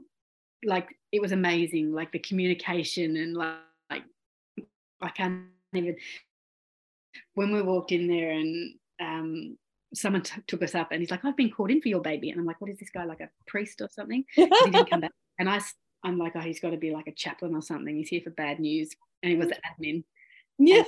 like 0.64 0.88
it 1.12 1.20
was 1.20 1.32
amazing 1.32 1.92
like 1.92 2.12
the 2.12 2.18
communication 2.18 3.16
and 3.16 3.36
like, 3.36 3.56
like 3.90 4.02
i 5.02 5.08
can't 5.10 5.44
even 5.74 5.96
when 7.34 7.52
we 7.52 7.62
walked 7.62 7.92
in 7.92 8.06
there 8.06 8.30
and 8.30 8.74
um 9.00 9.56
someone 9.94 10.22
t- 10.22 10.40
took 10.46 10.62
us 10.62 10.74
up 10.74 10.88
and 10.90 11.00
he's 11.00 11.10
like 11.10 11.24
i've 11.24 11.36
been 11.36 11.50
called 11.50 11.70
in 11.70 11.80
for 11.80 11.88
your 11.88 12.00
baby 12.00 12.30
and 12.30 12.40
i'm 12.40 12.46
like 12.46 12.60
what 12.60 12.70
is 12.70 12.78
this 12.78 12.90
guy 12.90 13.04
like 13.04 13.20
a 13.20 13.28
priest 13.46 13.80
or 13.80 13.88
something 13.90 14.24
and 14.36 14.52
he 14.64 14.70
didn't 14.70 14.90
come 14.90 15.00
back 15.00 15.12
and 15.38 15.48
i 15.48 15.58
i'm 16.06 16.18
like 16.18 16.32
oh 16.36 16.40
he's 16.40 16.60
got 16.60 16.70
to 16.70 16.76
be 16.76 16.92
like 16.92 17.06
a 17.06 17.12
chaplain 17.12 17.54
or 17.54 17.62
something 17.62 17.96
he's 17.96 18.08
here 18.08 18.20
for 18.22 18.30
bad 18.30 18.58
news 18.60 18.90
and 19.22 19.32
he 19.32 19.38
was 19.38 19.48
the 19.48 19.54
mm-hmm. 19.54 19.82
admin 19.82 20.04
yeah. 20.58 20.82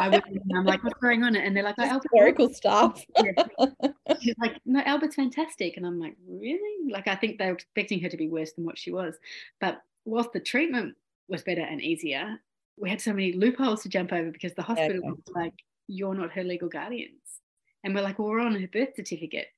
i 0.00 0.08
went 0.08 0.24
and 0.26 0.40
i'm 0.56 0.64
like 0.64 0.82
what's 0.82 0.98
going 1.00 1.22
on 1.22 1.36
and 1.36 1.56
they're 1.56 1.62
like 1.62 1.76
oh, 1.78 1.84
Alba, 1.84 2.08
Historical 2.10 2.52
stuff. 2.52 3.04
yeah. 3.22 3.68
She's 4.20 4.34
like, 4.38 4.58
no, 4.64 4.80
Alba's 4.80 5.14
fantastic. 5.14 5.76
And 5.76 5.86
I'm 5.86 5.98
like, 5.98 6.16
really? 6.28 6.90
Like, 6.90 7.08
I 7.08 7.14
think 7.14 7.38
they 7.38 7.46
were 7.46 7.54
expecting 7.54 8.00
her 8.00 8.08
to 8.08 8.16
be 8.16 8.28
worse 8.28 8.52
than 8.52 8.64
what 8.64 8.78
she 8.78 8.92
was. 8.92 9.16
But 9.60 9.82
whilst 10.04 10.32
the 10.32 10.40
treatment 10.40 10.94
was 11.28 11.42
better 11.42 11.62
and 11.62 11.80
easier, 11.80 12.38
we 12.76 12.90
had 12.90 13.00
so 13.00 13.12
many 13.12 13.32
loopholes 13.32 13.82
to 13.82 13.88
jump 13.88 14.12
over 14.12 14.30
because 14.30 14.54
the 14.54 14.62
hospital 14.62 14.98
okay. 14.98 15.08
was 15.08 15.34
like, 15.34 15.54
you're 15.88 16.14
not 16.14 16.32
her 16.32 16.44
legal 16.44 16.68
guardians. 16.68 17.20
And 17.84 17.94
we're 17.94 18.02
like, 18.02 18.18
well, 18.18 18.28
we're 18.28 18.40
on 18.40 18.60
her 18.60 18.68
birth 18.68 18.94
certificate. 18.96 19.48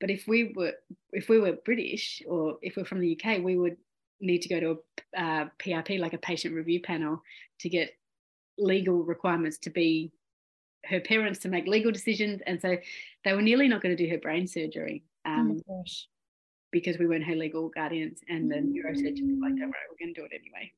But 0.00 0.10
if 0.10 0.28
we 0.28 0.52
were, 0.54 0.74
if 1.12 1.28
we 1.28 1.40
were 1.40 1.58
British 1.64 2.22
or 2.28 2.58
if 2.62 2.76
we're 2.76 2.84
from 2.84 3.00
the 3.00 3.18
UK, 3.20 3.42
we 3.42 3.56
would 3.56 3.76
need 4.20 4.42
to 4.42 4.48
go 4.48 4.60
to 4.60 4.78
a 5.16 5.22
uh, 5.22 5.44
PRP, 5.58 5.98
like 5.98 6.12
a 6.12 6.18
patient 6.18 6.54
review 6.54 6.80
panel, 6.80 7.22
to 7.60 7.68
get 7.68 7.90
legal 8.58 9.04
requirements 9.04 9.58
to 9.58 9.70
be 9.70 10.12
her 10.84 11.00
parents 11.00 11.40
to 11.40 11.48
make 11.48 11.66
legal 11.66 11.92
decisions. 11.92 12.40
And 12.46 12.60
so 12.60 12.76
they 13.24 13.32
were 13.32 13.42
nearly 13.42 13.68
not 13.68 13.82
going 13.82 13.96
to 13.96 14.02
do 14.02 14.10
her 14.10 14.18
brain 14.18 14.46
surgery 14.46 15.04
Oh 15.26 15.30
um, 15.30 15.62
gosh. 15.68 16.06
because 16.70 16.98
we 16.98 17.06
weren't 17.06 17.24
her 17.24 17.34
legal 17.34 17.68
guardians. 17.68 18.20
And 18.28 18.50
the 18.50 18.56
neurosurgeon 18.56 19.28
was 19.28 19.38
like, 19.40 19.56
don't 19.56 19.70
worry, 19.70 19.88
we're 19.90 20.06
going 20.06 20.14
to 20.14 20.20
do 20.20 20.26
it 20.30 20.32
anyway. 20.32 20.72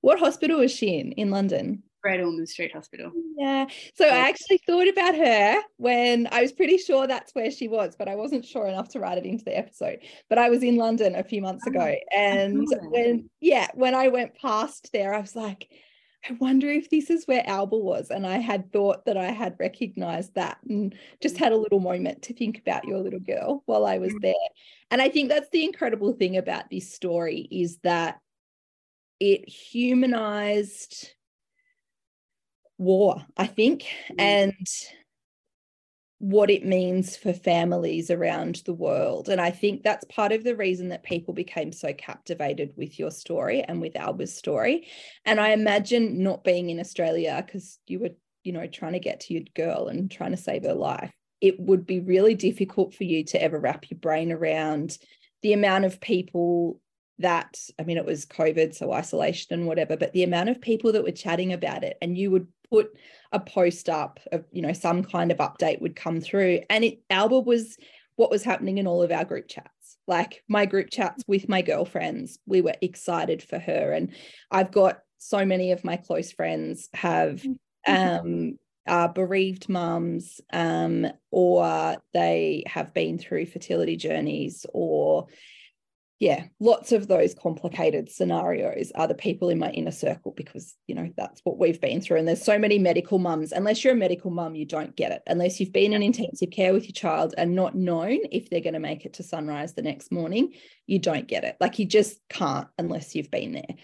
What 0.00 0.18
hospital 0.18 0.60
was 0.60 0.72
she 0.72 0.98
in 0.98 1.12
in 1.12 1.30
London? 1.30 1.82
Great 2.04 2.20
Ormond 2.20 2.46
Street 2.46 2.70
Hospital. 2.70 3.10
Yeah. 3.38 3.66
So 3.94 4.06
I 4.06 4.28
actually 4.28 4.60
thought 4.66 4.88
about 4.88 5.14
her 5.14 5.62
when 5.78 6.28
I 6.30 6.42
was 6.42 6.52
pretty 6.52 6.76
sure 6.76 7.06
that's 7.06 7.34
where 7.34 7.50
she 7.50 7.66
was, 7.66 7.96
but 7.96 8.08
I 8.08 8.14
wasn't 8.14 8.44
sure 8.44 8.66
enough 8.66 8.90
to 8.90 9.00
write 9.00 9.16
it 9.16 9.24
into 9.24 9.42
the 9.42 9.56
episode. 9.56 10.00
But 10.28 10.36
I 10.36 10.50
was 10.50 10.62
in 10.62 10.76
London 10.76 11.14
a 11.14 11.24
few 11.24 11.40
months 11.40 11.66
ago. 11.66 11.80
Oh, 11.80 12.14
And 12.14 12.68
when, 12.90 13.30
yeah, 13.40 13.68
when 13.72 13.94
I 13.94 14.08
went 14.08 14.34
past 14.34 14.90
there, 14.92 15.14
I 15.14 15.20
was 15.20 15.34
like, 15.34 15.66
I 16.28 16.34
wonder 16.34 16.68
if 16.68 16.90
this 16.90 17.08
is 17.08 17.24
where 17.24 17.48
Alba 17.48 17.78
was. 17.78 18.10
And 18.10 18.26
I 18.26 18.36
had 18.36 18.70
thought 18.70 19.06
that 19.06 19.16
I 19.16 19.30
had 19.30 19.56
recognized 19.58 20.34
that 20.34 20.58
and 20.68 20.94
just 21.22 21.38
had 21.38 21.52
a 21.52 21.56
little 21.56 21.80
moment 21.80 22.20
to 22.24 22.34
think 22.34 22.58
about 22.58 22.84
your 22.84 22.98
little 22.98 23.18
girl 23.20 23.62
while 23.64 23.86
I 23.86 23.96
was 23.96 24.12
Mm. 24.12 24.20
there. 24.20 24.48
And 24.90 25.00
I 25.00 25.08
think 25.08 25.30
that's 25.30 25.48
the 25.48 25.64
incredible 25.64 26.12
thing 26.12 26.36
about 26.36 26.68
this 26.68 26.92
story 26.92 27.48
is 27.50 27.78
that 27.78 28.20
it 29.20 29.48
humanized 29.48 31.14
war, 32.78 33.24
I 33.36 33.46
think, 33.46 33.84
Mm. 34.10 34.20
and 34.20 34.66
what 36.18 36.48
it 36.50 36.64
means 36.64 37.16
for 37.16 37.32
families 37.32 38.10
around 38.10 38.62
the 38.64 38.72
world. 38.72 39.28
And 39.28 39.40
I 39.40 39.50
think 39.50 39.82
that's 39.82 40.04
part 40.06 40.32
of 40.32 40.42
the 40.42 40.56
reason 40.56 40.88
that 40.88 41.02
people 41.02 41.34
became 41.34 41.70
so 41.72 41.92
captivated 41.92 42.72
with 42.76 42.98
your 42.98 43.10
story 43.10 43.62
and 43.62 43.80
with 43.80 43.96
Alba's 43.96 44.34
story. 44.34 44.86
And 45.26 45.38
I 45.38 45.50
imagine 45.50 46.22
not 46.22 46.42
being 46.44 46.70
in 46.70 46.80
Australia 46.80 47.42
because 47.44 47.78
you 47.86 47.98
were, 47.98 48.10
you 48.42 48.52
know, 48.52 48.66
trying 48.66 48.94
to 48.94 49.00
get 49.00 49.20
to 49.20 49.34
your 49.34 49.42
girl 49.54 49.88
and 49.88 50.10
trying 50.10 50.30
to 50.30 50.36
save 50.38 50.64
her 50.64 50.72
life, 50.72 51.10
it 51.42 51.60
would 51.60 51.84
be 51.84 52.00
really 52.00 52.34
difficult 52.34 52.94
for 52.94 53.04
you 53.04 53.24
to 53.24 53.42
ever 53.42 53.58
wrap 53.58 53.90
your 53.90 53.98
brain 53.98 54.32
around 54.32 54.96
the 55.42 55.52
amount 55.52 55.84
of 55.84 56.00
people 56.00 56.80
that 57.18 57.58
I 57.78 57.82
mean, 57.82 57.98
it 57.98 58.06
was 58.06 58.24
COVID, 58.24 58.74
so 58.74 58.92
isolation 58.92 59.52
and 59.52 59.66
whatever, 59.66 59.96
but 59.96 60.12
the 60.12 60.24
amount 60.24 60.48
of 60.48 60.60
people 60.60 60.92
that 60.92 61.04
were 61.04 61.12
chatting 61.12 61.52
about 61.52 61.84
it, 61.84 61.98
and 62.00 62.16
you 62.16 62.30
would 62.30 62.48
put 62.74 62.96
a 63.32 63.40
post 63.40 63.88
up 63.88 64.20
of, 64.32 64.44
you 64.52 64.62
know, 64.62 64.72
some 64.72 65.04
kind 65.04 65.30
of 65.30 65.38
update 65.38 65.80
would 65.80 65.96
come 65.96 66.20
through. 66.20 66.60
And 66.70 66.84
it 66.84 67.00
Alba 67.10 67.40
was 67.40 67.76
what 68.16 68.30
was 68.30 68.42
happening 68.42 68.78
in 68.78 68.86
all 68.86 69.02
of 69.02 69.12
our 69.12 69.24
group 69.24 69.48
chats. 69.48 69.98
Like 70.06 70.42
my 70.48 70.66
group 70.66 70.90
chats 70.90 71.24
with 71.26 71.48
my 71.48 71.62
girlfriends, 71.62 72.38
we 72.46 72.60
were 72.60 72.74
excited 72.80 73.42
for 73.42 73.58
her. 73.58 73.92
And 73.92 74.12
I've 74.50 74.70
got 74.70 75.00
so 75.18 75.44
many 75.44 75.72
of 75.72 75.84
my 75.84 75.96
close 75.96 76.32
friends 76.32 76.88
have 76.94 77.42
mm-hmm. 77.86 78.26
um 78.26 78.58
are 78.86 79.08
bereaved 79.08 79.68
mums 79.68 80.40
um, 80.52 81.06
or 81.30 81.96
they 82.12 82.64
have 82.66 82.92
been 82.92 83.18
through 83.18 83.46
fertility 83.46 83.96
journeys 83.96 84.66
or 84.74 85.26
yeah 86.20 86.44
lots 86.60 86.92
of 86.92 87.08
those 87.08 87.34
complicated 87.34 88.10
scenarios 88.10 88.92
are 88.94 89.08
the 89.08 89.14
people 89.14 89.48
in 89.48 89.58
my 89.58 89.70
inner 89.70 89.90
circle 89.90 90.32
because 90.36 90.74
you 90.86 90.94
know 90.94 91.10
that's 91.16 91.40
what 91.44 91.58
we've 91.58 91.80
been 91.80 92.00
through. 92.00 92.18
And 92.18 92.28
there's 92.28 92.42
so 92.42 92.58
many 92.58 92.78
medical 92.78 93.18
mums. 93.18 93.52
Unless 93.52 93.84
you're 93.84 93.94
a 93.94 93.96
medical 93.96 94.30
mum 94.30 94.54
you 94.54 94.66
don't 94.66 94.94
get 94.96 95.12
it. 95.12 95.22
Unless 95.26 95.60
you've 95.60 95.72
been 95.72 95.92
in 95.92 96.02
intensive 96.02 96.50
care 96.50 96.72
with 96.72 96.84
your 96.84 96.92
child 96.92 97.34
and 97.36 97.54
not 97.54 97.74
known 97.74 98.18
if 98.30 98.50
they're 98.50 98.60
going 98.60 98.74
to 98.74 98.80
make 98.80 99.04
it 99.04 99.14
to 99.14 99.22
sunrise 99.22 99.74
the 99.74 99.82
next 99.82 100.12
morning 100.12 100.52
you 100.86 100.98
don't 100.98 101.26
get 101.26 101.44
it. 101.44 101.56
Like 101.60 101.78
you 101.78 101.86
just 101.86 102.18
can't 102.28 102.68
unless 102.78 103.14
you've 103.14 103.30
been 103.30 103.52
there. 103.52 103.74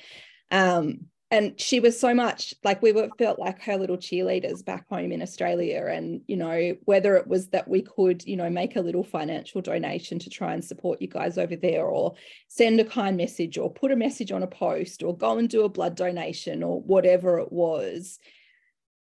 Um, 0.50 1.06
and 1.32 1.58
she 1.60 1.78
was 1.78 1.98
so 1.98 2.12
much 2.12 2.54
like 2.64 2.82
we 2.82 2.90
were 2.90 3.08
felt 3.16 3.38
like 3.38 3.62
her 3.62 3.76
little 3.76 3.96
cheerleaders 3.96 4.64
back 4.64 4.88
home 4.88 5.12
in 5.12 5.22
Australia. 5.22 5.86
And, 5.86 6.22
you 6.26 6.36
know, 6.36 6.76
whether 6.86 7.14
it 7.16 7.28
was 7.28 7.48
that 7.48 7.68
we 7.68 7.82
could, 7.82 8.26
you 8.26 8.36
know, 8.36 8.50
make 8.50 8.74
a 8.74 8.80
little 8.80 9.04
financial 9.04 9.60
donation 9.60 10.18
to 10.18 10.30
try 10.30 10.54
and 10.54 10.64
support 10.64 11.00
you 11.00 11.06
guys 11.06 11.38
over 11.38 11.54
there, 11.54 11.84
or 11.84 12.14
send 12.48 12.80
a 12.80 12.84
kind 12.84 13.16
message, 13.16 13.58
or 13.58 13.72
put 13.72 13.92
a 13.92 13.96
message 13.96 14.32
on 14.32 14.42
a 14.42 14.48
post, 14.48 15.04
or 15.04 15.16
go 15.16 15.38
and 15.38 15.48
do 15.48 15.62
a 15.62 15.68
blood 15.68 15.94
donation, 15.94 16.64
or 16.64 16.80
whatever 16.80 17.38
it 17.38 17.52
was. 17.52 18.18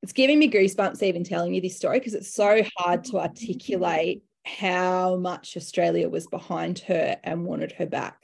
It's 0.04 0.12
giving 0.12 0.38
me 0.38 0.52
goosebumps 0.52 1.02
even 1.04 1.24
telling 1.24 1.54
you 1.54 1.62
this 1.62 1.78
story 1.78 2.00
because 2.00 2.14
it's 2.14 2.34
so 2.34 2.62
hard 2.76 3.06
to 3.06 3.20
articulate 3.20 4.24
how 4.46 5.16
much 5.16 5.56
Australia 5.56 6.10
was 6.10 6.28
behind 6.28 6.80
her 6.80 7.18
and 7.24 7.46
wanted 7.46 7.72
her 7.74 7.86
back 7.86 8.18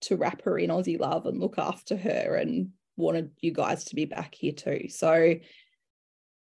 to 0.00 0.16
wrap 0.16 0.42
her 0.42 0.58
in 0.58 0.70
Aussie 0.70 0.98
love 0.98 1.26
and 1.26 1.40
look 1.40 1.58
after 1.58 1.96
her 1.96 2.36
and 2.36 2.70
wanted 2.98 3.30
you 3.40 3.52
guys 3.52 3.84
to 3.84 3.94
be 3.94 4.04
back 4.04 4.34
here 4.34 4.52
too. 4.52 4.88
So 4.88 5.36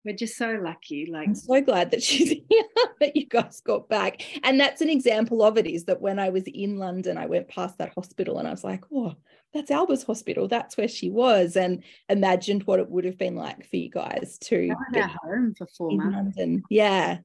we're 0.05 0.14
just 0.14 0.36
so 0.36 0.59
lucky. 0.62 1.07
Like 1.11 1.28
I'm 1.28 1.34
so 1.34 1.61
glad 1.61 1.90
that 1.90 2.02
she's 2.02 2.28
here, 2.28 2.64
that 3.00 3.16
you 3.16 3.26
guys 3.26 3.61
got 3.61 3.88
back. 3.88 4.22
And 4.44 4.61
that's 4.61 4.80
an 4.80 4.90
example 4.90 5.42
of 5.42 5.59
it 5.59 5.66
is 5.66 5.84
that 5.84 6.00
when 6.00 6.18
I 6.18 6.28
was 6.28 6.44
in 6.46 6.78
London, 6.78 7.16
I 7.16 7.26
went 7.26 7.48
past 7.48 7.78
that 7.78 7.94
hospital 7.94 8.38
and 8.38 8.46
I 8.46 8.50
was 8.50 8.64
like, 8.64 8.84
oh, 8.92 9.14
that's 9.52 9.70
Alba's 9.70 10.02
hospital. 10.02 10.48
That's 10.48 10.76
where 10.76 10.88
she 10.88 11.11
was. 11.11 11.57
And 11.57 11.82
imagined 12.09 12.64
what 12.64 12.80
it 12.80 12.90
would 12.90 13.05
have 13.05 13.18
been 13.18 13.36
like 13.36 13.68
for 13.68 13.76
you 13.76 13.90
guys 13.90 14.38
to 14.42 14.74
be 14.92 15.00
home 15.00 15.55
for 15.57 15.66
four 15.66 15.92
months. 15.92 16.36
London. 16.36 16.62
Yeah. 16.68 17.18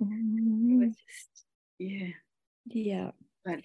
Mm. 0.00 0.88
Just, 0.88 1.44
yeah. 1.78 2.08
Yeah. 2.66 3.10
But 3.44 3.60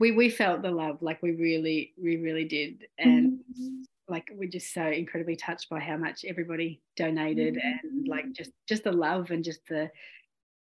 we 0.00 0.12
we 0.12 0.28
felt 0.28 0.62
the 0.62 0.70
love, 0.70 1.02
like 1.02 1.22
we 1.22 1.32
really, 1.32 1.94
we 2.00 2.16
really 2.16 2.44
did. 2.44 2.86
And 2.98 3.40
mm 3.58 3.84
like 4.08 4.28
we're 4.34 4.48
just 4.48 4.72
so 4.72 4.86
incredibly 4.86 5.36
touched 5.36 5.68
by 5.68 5.80
how 5.80 5.96
much 5.96 6.24
everybody 6.26 6.80
donated 6.96 7.54
mm-hmm. 7.54 7.88
and 7.88 8.08
like 8.08 8.32
just 8.32 8.50
just 8.68 8.84
the 8.84 8.92
love 8.92 9.30
and 9.30 9.44
just 9.44 9.66
the 9.68 9.90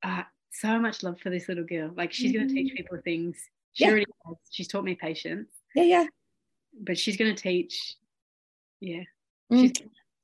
uh, 0.03 0.23
so 0.51 0.79
much 0.79 1.03
love 1.03 1.19
for 1.19 1.29
this 1.29 1.47
little 1.47 1.63
girl 1.63 1.91
like 1.95 2.11
she's 2.13 2.31
mm-hmm. 2.31 2.39
going 2.39 2.47
to 2.47 2.53
teach 2.53 2.73
people 2.73 2.97
things 3.03 3.37
she 3.73 3.83
yeah. 3.83 3.89
already 3.89 4.05
has 4.25 4.37
she's 4.49 4.67
taught 4.67 4.83
me 4.83 4.95
patience 4.95 5.49
yeah 5.75 5.83
yeah 5.83 6.05
but 6.81 6.97
she's 6.97 7.17
going 7.17 7.33
to 7.33 7.41
teach 7.41 7.95
yeah 8.79 9.03
mm. 9.51 9.75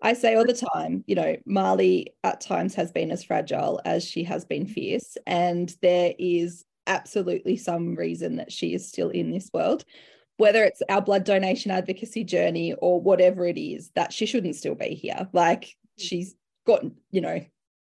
I 0.01 0.13
say 0.13 0.36
all 0.36 0.45
the 0.45 0.53
time, 0.74 1.03
you 1.07 1.15
know, 1.15 1.36
Marleigh 1.45 2.05
at 2.24 2.39
times 2.39 2.74
has 2.76 2.89
been 2.89 3.11
as 3.11 3.24
fragile 3.24 3.82
as 3.84 4.01
she 4.05 4.24
has 4.24 4.45
been 4.45 4.65
fierce. 4.65 5.17
And 5.28 5.76
there 5.82 6.13
is 6.17 6.63
absolutely 6.88 7.57
some 7.57 7.95
reason 7.95 8.38
that 8.38 8.51
she 8.51 8.74
is 8.74 8.88
still 8.88 9.09
in 9.09 9.30
this 9.30 9.49
world 9.53 9.84
whether 10.39 10.63
it's 10.63 10.81
our 10.87 11.01
blood 11.01 11.25
donation 11.25 11.69
advocacy 11.69 12.23
journey 12.23 12.73
or 12.73 13.01
whatever 13.01 13.45
it 13.45 13.59
is, 13.59 13.91
that 13.95 14.13
she 14.13 14.25
shouldn't 14.25 14.55
still 14.55 14.73
be 14.73 14.95
here. 14.95 15.27
Like 15.33 15.75
she's 15.97 16.33
got, 16.65 16.85
you 17.11 17.19
know, 17.19 17.45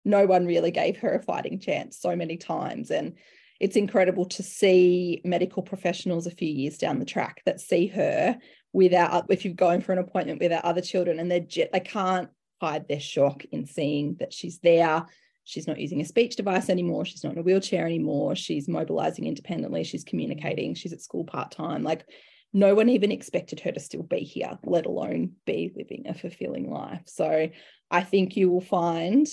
no 0.04 0.26
one 0.26 0.46
really 0.46 0.72
gave 0.72 0.98
her 0.98 1.14
a 1.14 1.24
fighting 1.24 1.58
chance 1.58 1.98
so 1.98 2.18
many 2.18 2.36
times. 2.36 2.92
And 2.92 3.14
it's 3.62 3.78
incredible 3.78 4.26
to 4.26 4.44
see 4.44 5.22
medical 5.24 5.64
professionals 5.64 6.28
a 6.28 6.32
few 6.32 6.50
years 6.50 6.78
down 6.78 7.00
the 7.00 7.06
track 7.06 7.42
that 7.46 7.62
see 7.62 7.88
her 7.88 8.38
without, 8.74 9.28
if 9.30 9.46
you're 9.46 9.54
going 9.54 9.80
for 9.80 9.94
an 9.94 10.00
appointment 10.00 10.42
with 10.42 10.52
our 10.52 10.66
other 10.66 10.82
children 10.82 11.20
and 11.20 11.32
they're, 11.32 11.48
they 11.72 11.80
can't 11.80 12.28
hide 12.60 12.90
their 12.90 13.00
shock 13.00 13.46
in 13.54 13.66
seeing 13.66 14.18
that 14.20 14.34
she's 14.34 14.60
there. 14.60 15.06
She's 15.46 15.68
not 15.68 15.80
using 15.80 16.02
a 16.02 16.06
speech 16.06 16.36
device 16.36 16.70
anymore. 16.70 17.06
She's 17.06 17.24
not 17.24 17.34
in 17.34 17.40
a 17.40 17.44
wheelchair 17.44 17.86
anymore. 17.86 18.36
She's 18.36 18.68
mobilizing 18.68 19.28
independently. 19.28 19.86
She's 19.86 20.04
communicating. 20.04 20.76
She's 20.76 20.92
at 20.92 21.00
school 21.00 21.24
part 21.24 21.52
time. 21.52 21.84
Like 21.84 22.06
no 22.54 22.76
one 22.76 22.90
even 22.90 23.12
expected 23.12 23.60
her 23.62 23.72
to 23.72 23.80
still 23.80 24.04
be 24.04 24.20
here, 24.20 24.60
let 24.64 24.86
alone 24.86 25.34
be 25.46 25.72
living 25.76 26.06
a 26.08 26.14
fulfilling 26.14 26.70
life. 26.70 27.02
So 27.06 27.50
I 27.90 28.02
think 28.02 28.38
you 28.38 28.50
will 28.50 28.62
find 28.62 29.26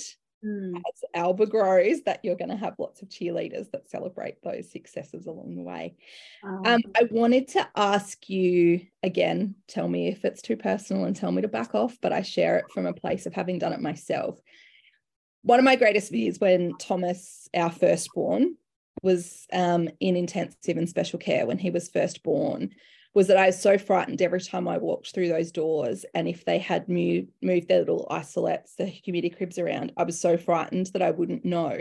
mm. 0.44 0.74
as 0.74 1.04
Alba 1.14 1.46
grows 1.46 2.02
that 2.02 2.20
you're 2.24 2.36
going 2.36 2.50
to 2.50 2.56
have 2.56 2.78
lots 2.78 3.02
of 3.02 3.10
cheerleaders 3.10 3.70
that 3.72 3.90
celebrate 3.90 4.42
those 4.42 4.72
successes 4.72 5.26
along 5.26 5.56
the 5.56 5.62
way. 5.62 5.96
Um, 6.42 6.62
um, 6.64 6.80
I 6.96 7.08
wanted 7.10 7.48
to 7.48 7.68
ask 7.76 8.28
you 8.30 8.80
again, 9.02 9.54
tell 9.68 9.86
me 9.86 10.08
if 10.08 10.24
it's 10.24 10.40
too 10.40 10.56
personal 10.56 11.04
and 11.04 11.14
tell 11.14 11.30
me 11.30 11.42
to 11.42 11.48
back 11.48 11.74
off, 11.74 11.98
but 12.00 12.14
I 12.14 12.22
share 12.22 12.56
it 12.56 12.70
from 12.72 12.86
a 12.86 12.94
place 12.94 13.26
of 13.26 13.34
having 13.34 13.58
done 13.58 13.74
it 13.74 13.80
myself. 13.80 14.40
One 15.42 15.58
of 15.58 15.64
my 15.64 15.76
greatest 15.76 16.10
fears 16.10 16.38
when 16.38 16.72
Thomas, 16.78 17.48
our 17.54 17.70
firstborn, 17.70 18.56
was 19.02 19.46
um, 19.52 19.88
in 20.00 20.16
intensive 20.16 20.76
and 20.76 20.88
special 20.88 21.18
care 21.18 21.46
when 21.46 21.58
he 21.58 21.70
was 21.70 21.88
first 21.88 22.22
born 22.22 22.70
was 23.12 23.26
that 23.26 23.36
I 23.36 23.46
was 23.46 23.60
so 23.60 23.76
frightened 23.76 24.22
every 24.22 24.40
time 24.40 24.68
I 24.68 24.78
walked 24.78 25.12
through 25.12 25.28
those 25.28 25.50
doors. 25.50 26.04
And 26.14 26.28
if 26.28 26.44
they 26.44 26.58
had 26.58 26.88
moved, 26.88 27.28
moved 27.42 27.68
their 27.68 27.80
little 27.80 28.06
isolettes, 28.10 28.76
the 28.76 28.86
humidity 28.86 29.34
cribs 29.34 29.58
around, 29.58 29.92
I 29.96 30.04
was 30.04 30.20
so 30.20 30.36
frightened 30.36 30.86
that 30.88 31.02
I 31.02 31.10
wouldn't 31.10 31.44
know 31.44 31.76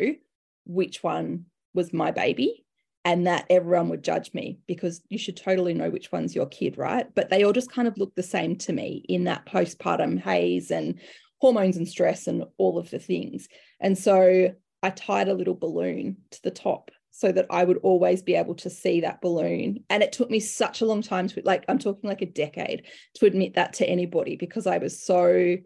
which 0.65 1.03
one 1.03 1.45
was 1.73 1.93
my 1.93 2.11
baby 2.11 2.65
and 3.05 3.27
that 3.27 3.45
everyone 3.49 3.89
would 3.89 4.03
judge 4.03 4.34
me 4.34 4.59
because 4.67 5.01
you 5.09 5.17
should 5.17 5.38
totally 5.38 5.73
know 5.73 5.89
which 5.89 6.11
one's 6.11 6.36
your 6.36 6.47
kid, 6.47 6.77
right? 6.77 7.07
But 7.15 7.30
they 7.30 7.43
all 7.43 7.53
just 7.53 7.71
kind 7.71 7.88
of 7.88 7.97
look 7.97 8.15
the 8.15 8.23
same 8.23 8.55
to 8.57 8.73
me 8.73 9.05
in 9.07 9.25
that 9.25 9.45
postpartum 9.45 10.19
haze 10.19 10.71
and 10.71 10.99
hormones 11.39 11.77
and 11.77 11.88
stress 11.88 12.27
and 12.27 12.43
all 12.57 12.77
of 12.77 12.89
the 12.89 12.99
things. 12.99 13.47
And 13.80 13.97
so 13.97 14.53
I 14.84 14.89
tied 14.89 15.30
a 15.30 15.34
little 15.34 15.55
balloon 15.55 16.17
to 16.32 16.43
the 16.43 16.51
top 16.51 16.91
so 17.20 17.34
that 17.34 17.47
I 17.49 17.65
would 17.65 17.80
always 17.84 18.22
be 18.22 18.36
able 18.36 18.55
to 18.55 18.70
see 18.70 19.01
that 19.01 19.20
balloon. 19.20 19.84
And 19.89 20.01
it 20.01 20.13
took 20.13 20.30
me 20.30 20.39
such 20.39 20.80
a 20.80 20.86
long 20.86 21.01
time 21.01 21.28
to, 21.28 21.41
like, 21.43 21.65
I'm 21.67 21.78
talking 21.78 22.09
like 22.09 22.22
a 22.22 22.26
decade 22.26 22.84
to 23.15 23.26
admit 23.26 23.55
that 23.55 23.74
to 23.74 23.86
anybody 23.86 24.38
because 24.38 24.65
I 24.65 24.78
was 24.78 25.03
so 25.03 25.57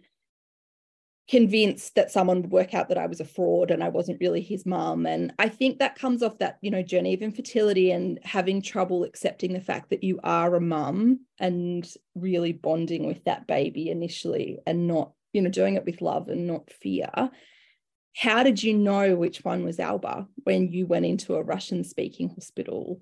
convinced 1.30 1.94
that 1.94 2.10
someone 2.10 2.42
would 2.42 2.52
work 2.52 2.74
out 2.74 2.90
that 2.90 2.98
I 2.98 3.06
was 3.06 3.20
a 3.20 3.26
fraud 3.26 3.70
and 3.70 3.84
I 3.84 3.90
wasn't 3.90 4.20
really 4.20 4.42
his 4.42 4.66
mum. 4.66 5.06
And 5.06 5.32
I 5.38 5.48
think 5.48 5.78
that 5.78 5.96
comes 5.96 6.24
off 6.24 6.40
that, 6.40 6.58
you 6.62 6.72
know, 6.72 6.82
journey 6.82 7.14
of 7.14 7.22
infertility 7.22 7.92
and 7.92 8.18
having 8.24 8.60
trouble 8.60 9.04
accepting 9.04 9.54
the 9.54 9.62
fact 9.62 9.92
that 9.92 10.04
you 10.04 10.20
are 10.24 10.56
a 10.56 10.60
mum 10.60 11.20
and 11.40 11.88
really 12.16 12.52
bonding 12.52 13.06
with 13.06 13.24
that 13.26 13.46
baby 13.46 13.92
initially 13.92 14.58
and 14.66 14.88
not, 14.88 15.12
you 15.34 15.42
know, 15.44 15.52
doing 15.52 15.76
it 15.76 15.86
with 15.86 16.02
love 16.02 16.30
and 16.30 16.48
not 16.48 16.72
fear 16.72 17.12
how 18.16 18.44
did 18.44 18.62
you 18.62 18.74
know 18.74 19.16
which 19.16 19.44
one 19.44 19.64
was 19.64 19.80
Alba 19.80 20.28
when 20.44 20.72
you 20.72 20.86
went 20.86 21.06
into 21.06 21.36
a 21.36 21.44
Russian 21.44 21.84
speaking 21.84 22.30
hospital? 22.30 23.02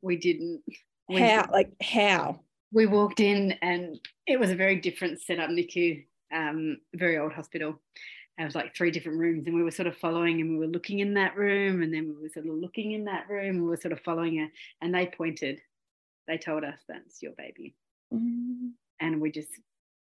We 0.00 0.16
didn't. 0.16 0.62
We 1.08 1.20
how, 1.20 1.42
didn't. 1.42 1.52
like, 1.52 1.72
how? 1.82 2.40
We 2.72 2.86
walked 2.86 3.20
in 3.20 3.52
and 3.62 3.98
it 4.26 4.38
was 4.38 4.50
a 4.50 4.56
very 4.56 4.76
different 4.76 5.20
setup, 5.20 5.50
NICU, 5.50 6.04
um, 6.32 6.78
very 6.94 7.18
old 7.18 7.32
hospital. 7.32 7.80
It 8.38 8.44
was 8.44 8.54
like 8.54 8.74
three 8.74 8.90
different 8.90 9.18
rooms, 9.18 9.46
and 9.46 9.54
we 9.54 9.62
were 9.62 9.70
sort 9.70 9.86
of 9.86 9.96
following, 9.96 10.40
and 10.40 10.50
we 10.50 10.56
were 10.58 10.72
looking 10.72 10.98
in 10.98 11.14
that 11.14 11.36
room, 11.36 11.82
and 11.82 11.94
then 11.94 12.08
we 12.08 12.20
were 12.20 12.28
sort 12.28 12.46
of 12.46 12.54
looking 12.54 12.90
in 12.90 13.04
that 13.04 13.28
room, 13.28 13.56
and 13.56 13.62
we 13.62 13.68
were 13.68 13.76
sort 13.76 13.92
of 13.92 14.00
following 14.00 14.38
it, 14.38 14.50
and 14.80 14.92
they 14.92 15.06
pointed, 15.06 15.60
they 16.26 16.36
told 16.36 16.64
us 16.64 16.80
that's 16.88 17.22
your 17.22 17.30
baby, 17.38 17.76
mm. 18.12 18.70
and 18.98 19.20
we 19.20 19.30
just 19.30 19.50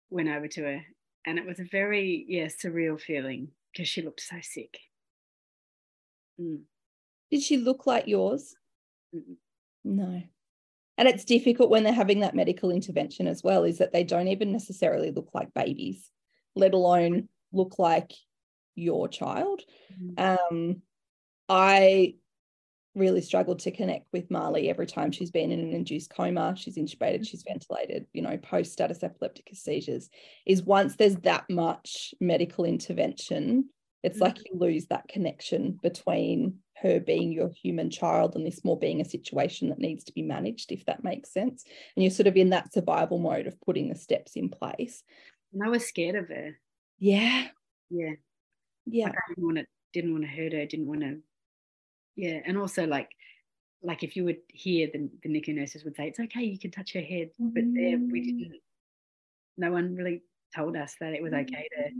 went 0.09 0.27
over 0.27 0.49
to 0.49 0.63
her, 0.63 0.81
and 1.25 1.39
it 1.39 1.45
was 1.45 1.61
a 1.61 1.67
very 1.71 2.25
yeah 2.27 2.47
surreal 2.47 2.99
feeling 2.99 3.47
because 3.71 3.87
she 3.87 4.01
looked 4.01 4.21
so 4.21 4.37
sick. 4.41 4.79
Mm. 6.39 6.61
Did 7.31 7.41
she 7.43 7.57
look 7.57 7.85
like 7.85 8.07
yours? 8.07 8.55
Mm-mm. 9.15 9.35
No. 9.83 10.23
And 10.97 11.07
it's 11.07 11.23
difficult 11.23 11.69
when 11.69 11.83
they're 11.83 11.93
having 11.93 12.21
that 12.21 12.35
medical 12.35 12.71
intervention 12.71 13.27
as 13.27 13.43
well, 13.43 13.63
is 13.63 13.77
that 13.77 13.93
they 13.93 14.03
don't 14.03 14.27
even 14.27 14.51
necessarily 14.51 15.11
look 15.11 15.29
like 15.33 15.53
babies, 15.53 16.09
let 16.55 16.73
alone 16.73 17.29
look 17.53 17.79
like 17.79 18.11
your 18.75 19.07
child. 19.07 19.61
Mm. 20.01 20.37
Um, 20.51 20.81
I 21.47 22.15
really 22.99 23.21
struggled 23.21 23.59
to 23.59 23.71
connect 23.71 24.07
with 24.13 24.29
Marleigh 24.29 24.69
every 24.69 24.85
time 24.85 25.11
she's 25.11 25.31
been 25.31 25.51
in 25.51 25.59
an 25.59 25.73
induced 25.73 26.09
coma. 26.11 26.55
She's 26.57 26.77
intubated, 26.77 27.27
she's 27.27 27.43
ventilated, 27.47 28.05
you 28.13 28.21
know, 28.21 28.37
post 28.37 28.73
status 28.73 29.01
epilepticus 29.03 29.61
seizures. 29.63 30.09
Is 30.45 30.61
once 30.63 30.95
there's 30.95 31.15
that 31.17 31.49
much 31.49 32.13
medical 32.19 32.65
intervention, 32.65 33.69
it's 34.03 34.19
Mm. 34.19 34.21
like 34.21 34.37
you 34.45 34.57
lose 34.57 34.87
that 34.87 35.07
connection 35.07 35.79
between 35.81 36.59
her 36.81 36.99
being 36.99 37.31
your 37.31 37.49
human 37.49 37.89
child 37.89 38.35
and 38.35 38.45
this 38.45 38.63
more 38.63 38.77
being 38.79 39.01
a 39.01 39.05
situation 39.05 39.69
that 39.69 39.79
needs 39.79 40.05
to 40.05 40.13
be 40.13 40.21
managed, 40.21 40.71
if 40.71 40.85
that 40.85 41.03
makes 41.03 41.33
sense. 41.33 41.65
And 41.95 42.03
you're 42.03 42.11
sort 42.11 42.27
of 42.27 42.37
in 42.37 42.51
that 42.51 42.71
survival 42.73 43.17
mode 43.19 43.47
of 43.47 43.59
putting 43.61 43.89
the 43.89 43.95
steps 43.95 44.35
in 44.35 44.49
place. 44.49 45.03
And 45.53 45.63
I 45.63 45.69
was 45.69 45.85
scared 45.85 46.15
of 46.15 46.29
her. 46.29 46.57
Yeah. 46.99 47.47
Yeah. 47.89 48.13
Yeah. 48.85 49.05
Like 49.07 49.15
I 49.15 49.29
didn't 49.33 49.45
want 49.45 49.57
to 49.57 49.65
didn't 49.91 50.11
want 50.11 50.23
to 50.23 50.29
hurt 50.29 50.53
her, 50.53 50.65
didn't 50.65 50.87
want 50.87 51.01
to 51.01 51.17
yeah. 52.19 52.39
And 52.45 52.57
also 52.57 52.85
like 52.85 53.09
like 53.81 54.03
if 54.03 54.15
you 54.15 54.25
would 54.25 54.39
hear 54.49 54.89
the, 54.91 55.09
the 55.23 55.29
NICU 55.29 55.55
nurses 55.55 55.83
would 55.85 55.95
say, 55.95 56.07
It's 56.07 56.19
okay, 56.19 56.43
you 56.43 56.59
can 56.59 56.71
touch 56.71 56.93
her 56.93 57.01
head. 57.01 57.29
But 57.39 57.63
there 57.73 57.97
we 57.97 58.21
Mm. 58.21 58.25
didn't 58.25 58.61
no 59.57 59.71
one 59.71 59.95
really 59.95 60.23
told 60.55 60.75
us 60.75 60.95
that 60.99 61.13
it 61.13 61.21
was 61.21 61.33
okay 61.33 61.67
to 61.77 61.91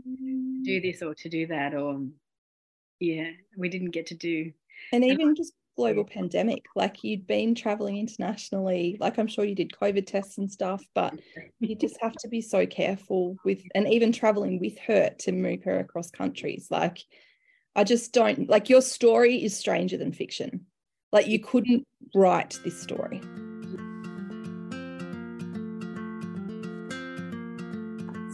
do 0.63 0.81
this 0.81 1.01
or 1.01 1.13
to 1.13 1.29
do 1.29 1.47
that 1.47 1.73
or 1.73 2.01
yeah, 2.99 3.31
we 3.57 3.69
didn't 3.69 3.91
get 3.91 4.07
to 4.07 4.15
do 4.15 4.51
And 4.91 5.03
even 5.05 5.35
just 5.35 5.53
global 5.75 6.03
pandemic, 6.03 6.65
like 6.75 7.03
you'd 7.03 7.25
been 7.27 7.55
traveling 7.55 7.97
internationally, 7.97 8.97
like 8.99 9.17
I'm 9.17 9.27
sure 9.27 9.45
you 9.45 9.55
did 9.55 9.71
COVID 9.71 10.05
tests 10.05 10.37
and 10.37 10.51
stuff, 10.51 10.83
but 10.93 11.17
you 11.59 11.75
just 11.75 11.97
have 12.01 12.13
to 12.17 12.27
be 12.27 12.41
so 12.41 12.65
careful 12.65 13.37
with, 13.45 13.61
and 13.75 13.87
even 13.87 14.11
traveling 14.11 14.59
with 14.59 14.77
her 14.79 15.09
to 15.19 15.31
move 15.31 15.63
her 15.63 15.79
across 15.79 16.11
countries. 16.11 16.67
Like, 16.69 16.99
I 17.79 17.85
just 17.85 18.11
don't, 18.11 18.49
like, 18.49 18.67
your 18.67 18.81
story 18.81 19.41
is 19.41 19.55
stranger 19.55 19.95
than 19.95 20.11
fiction. 20.11 20.65
Like, 21.13 21.27
you 21.27 21.39
couldn't 21.39 21.87
write 22.13 22.59
this 22.65 22.77
story. 22.77 23.21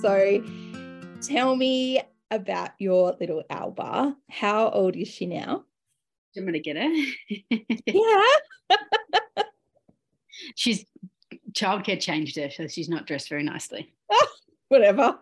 So, 0.02 0.44
tell 1.22 1.56
me 1.56 2.02
about 2.32 2.72
your 2.80 3.16
little 3.20 3.44
Alba. 3.52 4.18
How 4.32 4.70
old 4.72 4.96
is 4.96 5.10
she 5.10 5.28
now? 5.28 5.64
I'm 6.36 6.46
gonna 6.46 6.58
get 6.58 6.78
her. 6.78 6.90
Yeah. 7.86 8.24
she's 10.56 10.86
childcare 11.52 12.00
changed 12.00 12.36
her, 12.38 12.50
so 12.50 12.68
she's 12.68 12.90
not 12.90 13.06
dressed 13.06 13.30
very 13.30 13.44
nicely. 13.44 13.94
Whatever. 14.70 15.20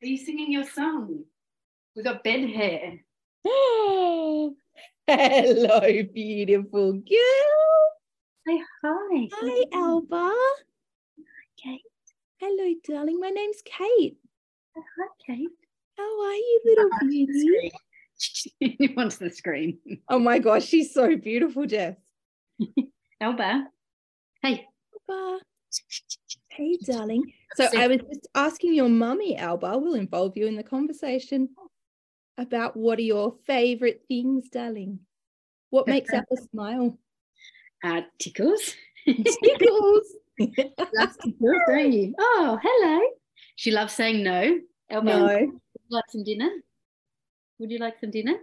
Are 0.00 0.06
you 0.06 0.16
singing 0.16 0.52
your 0.52 0.64
song? 0.64 1.24
We 1.96 2.04
got 2.04 2.22
bed 2.22 2.48
hair. 2.50 3.00
Hello, 5.08 5.80
beautiful 6.14 6.92
girl. 6.92 7.80
Say 8.46 8.62
hi. 8.82 9.28
Hi, 9.32 9.64
Alba. 9.72 10.32
Kate. 11.60 11.80
Hello, 12.36 12.74
darling. 12.86 13.18
My 13.18 13.30
name's 13.30 13.60
Kate. 13.64 14.18
Hi, 14.76 15.06
Kate. 15.26 15.48
How 15.96 16.26
are 16.26 16.34
you, 16.34 16.60
little 16.64 16.90
beauty? 17.00 17.72
he 18.60 18.92
wants 18.96 19.16
the 19.16 19.30
screen. 19.30 19.78
Oh 20.08 20.20
my 20.20 20.38
gosh, 20.38 20.64
she's 20.64 20.94
so 20.94 21.16
beautiful, 21.16 21.66
Jess. 21.66 21.96
Alba. 23.20 23.64
Hey. 24.42 24.64
Alba. 25.10 25.40
Hey, 26.58 26.76
darling. 26.84 27.22
So 27.54 27.68
I 27.76 27.86
was 27.86 27.98
just 27.98 28.26
asking 28.34 28.74
your 28.74 28.88
mummy, 28.88 29.36
Alba, 29.36 29.78
we'll 29.78 29.94
involve 29.94 30.36
you 30.36 30.48
in 30.48 30.56
the 30.56 30.64
conversation 30.64 31.50
about 32.36 32.76
what 32.76 32.98
are 32.98 33.02
your 33.02 33.36
favorite 33.46 34.02
things, 34.08 34.48
darling? 34.50 34.98
What 35.70 35.86
makes 35.86 36.12
Alba 36.12 36.26
smile? 36.50 36.98
Uh, 37.84 38.00
tickles. 38.18 38.74
Tickles. 39.06 40.16
loves 40.40 41.16
tickles, 41.22 41.62
don't 41.68 41.92
you? 41.92 42.12
Oh, 42.18 42.58
hello. 42.60 43.02
She 43.54 43.70
loves 43.70 43.92
saying 43.92 44.24
no. 44.24 44.58
Alba, 44.90 45.06
no, 45.06 45.24
would 45.26 45.40
you 45.40 45.60
like 45.90 46.10
some 46.10 46.24
dinner? 46.24 46.50
Would 47.60 47.70
you 47.70 47.78
like 47.78 48.00
some 48.00 48.10
dinner? 48.10 48.34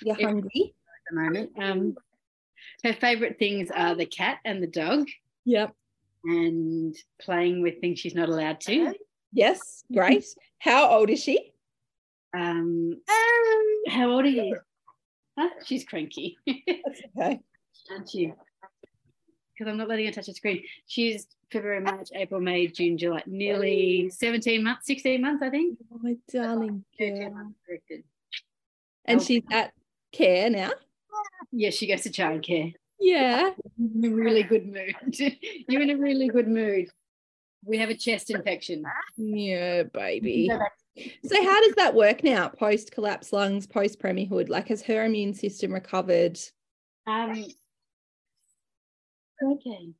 you're 0.00 0.14
Yeah. 0.16 0.26
hungry. 0.26 0.76
At 1.08 1.12
the 1.12 1.20
moment. 1.20 1.50
Um, 1.60 1.96
her 2.84 2.92
favorite 2.92 3.40
things 3.40 3.68
are 3.74 3.96
the 3.96 4.06
cat 4.06 4.38
and 4.44 4.62
the 4.62 4.68
dog 4.68 5.08
Yep. 5.44 5.74
And 6.24 6.94
playing 7.20 7.62
with 7.62 7.80
things 7.80 7.98
she's 7.98 8.14
not 8.14 8.28
allowed 8.28 8.60
to. 8.62 8.94
Yes, 9.32 9.84
great. 9.92 10.24
How 10.58 10.90
old 10.90 11.10
is 11.10 11.22
she? 11.22 11.52
Um, 12.36 13.00
how 13.88 14.10
old 14.10 14.24
are 14.24 14.28
you? 14.28 14.56
Huh? 15.38 15.48
She's 15.64 15.84
cranky, 15.84 16.36
That's 16.46 17.00
okay. 17.18 17.40
aren't 17.90 18.14
you? 18.14 18.34
Because 19.56 19.70
I'm 19.70 19.76
not 19.78 19.88
letting 19.88 20.06
her 20.06 20.12
touch 20.12 20.26
the 20.26 20.34
screen. 20.34 20.62
She's 20.86 21.26
February, 21.50 21.80
March, 21.80 22.08
April, 22.14 22.40
May, 22.40 22.66
June, 22.66 22.96
July, 22.96 23.22
nearly 23.26 24.10
17 24.10 24.62
months, 24.62 24.86
16 24.86 25.20
months, 25.20 25.42
I 25.42 25.50
think. 25.50 25.78
Oh, 25.92 25.98
my 26.02 26.16
darling 26.32 26.84
13 26.98 27.30
girl. 27.32 27.52
And 29.04 29.20
Oh. 29.20 29.22
she's 29.22 29.42
at 29.50 29.72
care 30.12 30.48
now. 30.50 30.70
Yeah, 31.50 31.70
she 31.70 31.86
goes 31.86 32.02
to 32.02 32.10
childcare. 32.10 32.74
Yeah. 33.02 33.50
in 33.78 34.04
a 34.04 34.14
really 34.14 34.44
good 34.44 34.66
mood. 34.66 34.94
You're 35.68 35.82
in 35.82 35.90
a 35.90 35.96
really 35.96 36.28
good 36.28 36.48
mood. 36.48 36.88
We 37.64 37.78
have 37.78 37.90
a 37.90 37.94
chest 37.94 38.30
infection. 38.30 38.84
Yeah, 39.16 39.84
baby. 39.84 40.50
So 41.24 41.42
how 41.42 41.66
does 41.66 41.74
that 41.76 41.94
work 41.94 42.22
now? 42.22 42.48
Post 42.48 42.92
collapse 42.92 43.32
lungs, 43.32 43.66
post 43.66 44.00
premierhood? 44.00 44.48
Like 44.48 44.68
has 44.68 44.82
her 44.82 45.04
immune 45.04 45.34
system 45.34 45.72
recovered? 45.72 46.38
Um, 47.06 47.44
okay. 49.42 49.90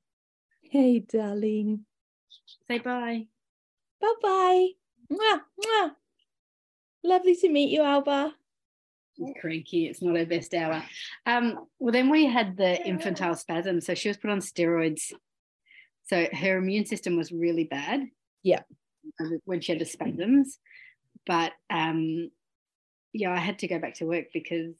Hey, 0.62 1.00
darling. 1.00 1.84
Say 2.68 2.78
bye. 2.78 3.26
Bye 4.00 4.14
bye. 4.22 4.68
Mwah, 5.11 5.40
mwah. 5.61 5.90
Lovely 7.05 7.36
to 7.36 7.48
meet 7.48 7.70
you, 7.70 7.82
Alba. 7.82 8.34
Cranky. 9.41 9.87
It's 9.87 10.03
not 10.03 10.17
her 10.17 10.27
best 10.27 10.55
hour. 10.55 10.83
Um, 11.27 11.67
well, 11.79 11.93
then 11.93 12.11
we 12.11 12.27
had 12.27 12.57
the 12.57 12.83
infantile 12.87 13.35
spasm. 13.35 13.81
So 13.81 13.95
she 13.95 14.09
was 14.09 14.17
put 14.17 14.31
on 14.31 14.41
steroids. 14.41 15.13
So 16.07 16.27
her 16.33 16.59
immune 16.59 16.87
system 16.87 17.17
was 17.17 17.33
really 17.33 17.65
bad. 17.65 18.09
Yeah. 18.43 18.63
When 19.45 19.61
she 19.61 19.73
had 19.73 19.81
the 19.81 19.85
spasms. 19.85 20.59
But 21.27 21.53
um, 21.71 22.31
yeah, 23.13 23.33
I 23.33 23.39
had 23.39 23.59
to 23.61 23.69
go 23.69 23.79
back 23.79 23.95
to 23.97 24.07
work 24.07 24.27
because 24.33 24.75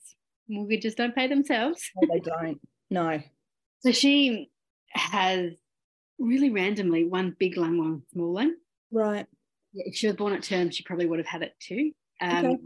mortgages 0.49 0.95
don't 0.95 1.15
pay 1.15 1.27
themselves. 1.27 1.89
No, 1.95 2.13
they 2.13 2.19
don't. 2.19 2.59
No. 2.89 3.21
So 3.79 3.91
she 3.91 4.49
has 4.89 5.51
really 6.19 6.49
randomly 6.49 7.05
one 7.05 7.35
big 7.37 7.57
lung, 7.57 7.77
one 7.77 8.03
small 8.11 8.33
lung. 8.33 8.53
Right. 8.91 9.25
Yeah, 9.73 9.83
If 9.87 9.95
she 9.95 10.07
was 10.07 10.15
born 10.15 10.33
at 10.33 10.43
term, 10.43 10.69
she 10.69 10.83
probably 10.83 11.05
would 11.05 11.19
have 11.19 11.27
had 11.27 11.43
it 11.43 11.53
too. 11.59 11.91
Um, 12.21 12.45
Okay. 12.45 12.57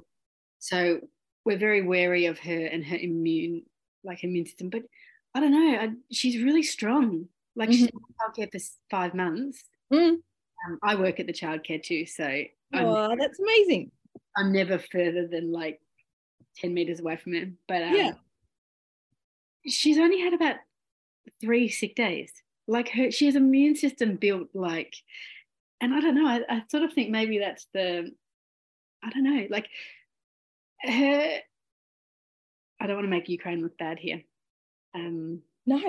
So 0.60 1.00
we're 1.48 1.58
very 1.58 1.82
wary 1.82 2.26
of 2.26 2.38
her 2.40 2.66
and 2.66 2.84
her 2.86 2.98
immune, 2.98 3.64
like 4.04 4.26
immune 4.26 4.46
system. 4.46 4.70
But 4.70 4.84
I 5.34 5.40
don't 5.40 5.52
know. 5.52 5.80
I, 5.80 5.92
she's 6.12 6.44
really 6.44 6.62
strong. 6.62 7.30
Like 7.56 7.72
she's 7.72 7.84
in 7.84 7.92
childcare 8.20 8.52
for 8.52 8.60
five 8.92 9.14
months. 9.14 9.64
Mm. 9.92 10.18
Um, 10.68 10.80
I 10.84 10.96
work 10.96 11.22
at 11.22 11.26
the 11.26 11.32
childcare 11.32 11.82
too, 11.82 12.06
so 12.06 12.26
I'm, 12.26 12.50
Oh, 12.74 13.16
that's 13.18 13.40
amazing. 13.40 13.92
I'm 14.36 14.52
never 14.52 14.78
further 14.78 15.26
than 15.26 15.54
like 15.54 15.80
ten 16.58 16.74
meters 16.74 17.00
away 17.00 17.16
from 17.16 17.34
her. 17.34 17.46
But 17.70 17.82
um, 17.82 17.96
Yeah. 17.96 18.12
she's 19.66 19.98
only 19.98 20.20
had 20.20 20.34
about 20.34 20.58
three 21.40 21.70
sick 21.70 21.96
days. 21.96 22.34
Like 22.68 22.90
her, 22.90 23.10
she 23.10 23.26
has 23.28 23.36
an 23.36 23.44
immune 23.44 23.78
system 23.78 24.18
built 24.18 24.50
like, 24.54 24.94
and 25.80 25.94
I 25.94 26.02
don't 26.02 26.16
know. 26.16 26.28
I, 26.28 26.42
I 26.50 26.64
sort 26.70 26.84
of 26.84 26.92
think 26.92 27.10
maybe 27.10 27.40
that's 27.40 27.68
the, 27.74 28.12
I 29.02 29.10
don't 29.12 29.24
know. 29.24 29.48
Like 29.50 29.70
her, 30.82 31.40
I 32.80 32.88
don't 32.88 32.96
want 32.96 33.06
to 33.06 33.10
make 33.12 33.30
Ukraine 33.30 33.62
look 33.62 33.78
bad 33.78 34.00
here. 34.00 34.22
Um, 34.94 35.42
No. 35.66 35.80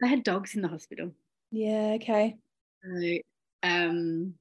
they 0.00 0.08
had 0.08 0.22
dogs 0.22 0.54
in 0.54 0.62
the 0.62 0.68
hospital. 0.68 1.12
Yeah, 1.50 1.96
okay. 1.96 2.36
So, 2.82 3.18
um, 3.62 4.34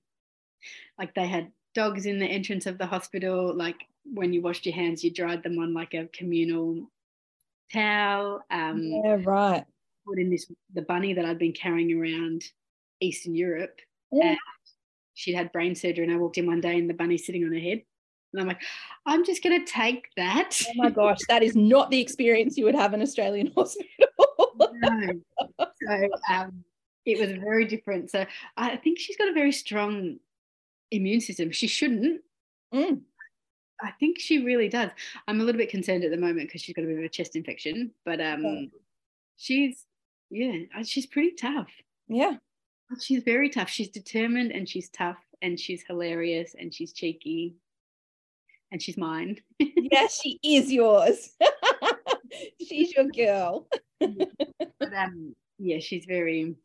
like 0.98 1.14
they 1.16 1.28
had 1.28 1.52
dogs 1.74 2.06
in 2.06 2.20
the 2.20 2.26
entrance 2.26 2.66
of 2.66 2.78
the 2.78 2.86
hospital. 2.86 3.54
Like 3.54 3.78
when 4.06 4.34
you 4.34 4.42
washed 4.42 4.66
your 4.66 4.76
hands, 4.76 5.04
you 5.04 5.12
dried 5.12 5.44
them 5.44 5.58
on 5.60 5.74
like 5.74 5.94
a 5.94 6.08
communal 6.14 6.90
towel. 7.72 8.42
Um, 8.52 8.82
yeah, 8.82 9.18
right. 9.24 9.66
put 10.06 10.20
in 10.20 10.30
this 10.30 10.52
the 10.74 10.82
bunny 10.82 11.14
that 11.14 11.26
I'd 11.26 11.40
been 11.40 11.54
carrying 11.54 11.92
around 12.00 12.44
Eastern 13.00 13.36
Europe. 13.36 13.80
Yeah. 14.12 14.30
And 14.30 14.38
she'd 15.14 15.36
had 15.36 15.52
brain 15.52 15.76
surgery, 15.76 16.06
and 16.06 16.14
I 16.14 16.18
walked 16.18 16.38
in 16.38 16.46
one 16.48 16.62
day, 16.62 16.78
and 16.78 16.90
the 16.90 16.94
bunny's 16.94 17.26
sitting 17.26 17.44
on 17.46 17.54
her 17.54 17.60
head. 17.60 17.82
And 18.38 18.42
I'm 18.42 18.48
like, 18.48 18.62
I'm 19.06 19.26
just 19.26 19.44
gonna 19.44 19.66
take 19.66 20.10
that. 20.16 20.62
Oh 20.68 20.72
my 20.76 20.90
gosh, 20.90 21.18
that 21.28 21.42
is 21.44 21.56
not 21.56 21.90
the 21.90 22.00
experience 22.00 22.58
you 22.58 22.66
would 22.66 22.76
have 22.76 22.94
in 22.94 23.02
Australian 23.02 23.52
hospital. 23.56 24.08
no. 24.74 25.08
So 25.60 26.10
um, 26.30 26.64
it 27.06 27.20
was 27.20 27.32
very 27.40 27.66
different. 27.66 28.12
So 28.12 28.26
I 28.56 28.76
think 28.78 29.00
she's 29.00 29.18
got 29.18 29.30
a 29.30 29.34
very 29.34 29.52
strong 29.52 30.18
immune 30.92 31.22
system. 31.22 31.52
She 31.52 31.68
shouldn't. 31.68 32.22
Mm. 32.74 33.02
I 33.82 33.92
think 34.00 34.20
she 34.20 34.44
really 34.44 34.70
does. 34.70 34.92
I'm 35.28 35.40
a 35.40 35.44
little 35.44 35.60
bit 35.60 35.70
concerned 35.70 36.04
at 36.04 36.12
the 36.12 36.18
moment 36.18 36.48
because 36.48 36.62
she's 36.62 36.76
got 36.76 36.84
a 36.84 36.88
bit 36.88 36.98
of 36.98 37.04
a 37.04 37.10
chest 37.10 37.36
infection, 37.36 37.92
but 38.06 38.20
um, 38.20 38.44
Yeah. 38.44 38.66
she's 39.38 39.86
yeah, 40.30 40.64
uh, 40.78 40.84
she's 40.84 41.06
pretty 41.06 41.32
tough. 41.32 41.70
Yeah. 42.08 42.36
She's 43.02 43.24
very 43.24 43.50
tough. 43.50 43.70
She's 43.70 43.90
determined 43.90 44.52
and 44.52 44.68
she's 44.68 44.90
tough 44.90 45.20
and 45.42 45.60
she's 45.60 45.84
hilarious 45.88 46.56
and 46.60 46.74
she's 46.74 46.94
cheeky 46.94 47.56
and 48.72 48.82
she's 48.82 48.98
mine. 48.98 49.40
Yeah, 49.60 50.08
she 50.08 50.40
is 50.44 50.72
yours. 50.72 51.32
She's 52.62 52.94
your 52.94 53.06
girl. 53.06 53.68
But 54.80 54.94
um, 54.94 55.36
yeah, 55.58 55.80
she's 55.80 56.06
very 56.06 56.56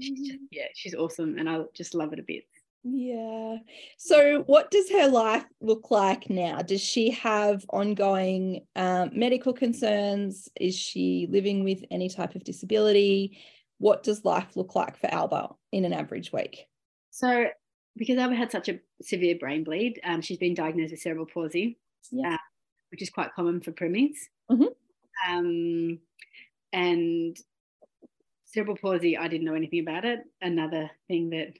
she's 0.00 0.28
just, 0.28 0.38
yeah, 0.50 0.68
she's 0.74 0.94
awesome 0.94 1.38
and 1.38 1.48
I 1.48 1.62
just 1.74 1.94
love 1.94 2.12
it 2.14 2.18
a 2.18 2.22
bit. 2.22 2.44
Yeah. 2.82 3.56
So, 3.98 4.42
what 4.46 4.70
does 4.70 4.90
her 4.90 5.08
life 5.08 5.44
look 5.60 5.90
like 5.90 6.28
now? 6.28 6.58
Does 6.60 6.82
she 6.82 7.10
have 7.10 7.64
ongoing 7.70 8.66
um, 8.76 9.10
medical 9.14 9.52
concerns? 9.54 10.48
Is 10.60 10.74
she 10.74 11.26
living 11.30 11.64
with 11.64 11.82
any 11.90 12.08
type 12.08 12.34
of 12.34 12.44
disability? 12.44 13.38
What 13.78 14.02
does 14.02 14.24
life 14.24 14.54
look 14.54 14.74
like 14.74 14.98
for 14.98 15.12
Alba 15.12 15.50
in 15.72 15.84
an 15.84 15.94
average 15.94 16.32
week? 16.32 16.66
So 17.10 17.46
because 17.96 18.18
Alba 18.18 18.34
had 18.34 18.50
such 18.52 18.68
a 18.68 18.80
severe 19.02 19.36
brain 19.38 19.64
bleed, 19.64 20.00
um, 20.04 20.20
she's 20.20 20.38
been 20.38 20.54
diagnosed 20.54 20.92
with 20.92 21.00
cerebral 21.00 21.26
palsy, 21.26 21.78
Yeah. 22.10 22.34
uh, 22.34 22.38
which 22.90 23.02
is 23.02 23.10
quite 23.10 23.34
common 23.34 23.60
for 23.60 23.72
preemies. 23.72 24.16
Mhm. 24.50 24.74
Um, 25.28 26.00
and 26.72 27.36
cerebral 28.44 28.76
palsy, 28.76 29.16
I 29.16 29.28
didn't 29.28 29.44
know 29.46 29.54
anything 29.54 29.80
about 29.80 30.04
it. 30.04 30.20
Another 30.40 30.90
thing 31.08 31.30
that, 31.30 31.58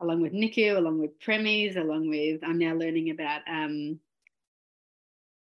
along 0.00 0.22
with 0.22 0.32
NICU, 0.32 0.76
along 0.76 0.98
with 1.00 1.18
preemies, 1.20 1.76
along 1.76 2.08
with, 2.08 2.42
I'm 2.44 2.58
now 2.58 2.74
learning 2.74 3.10
about 3.10 3.42
um, 3.48 4.00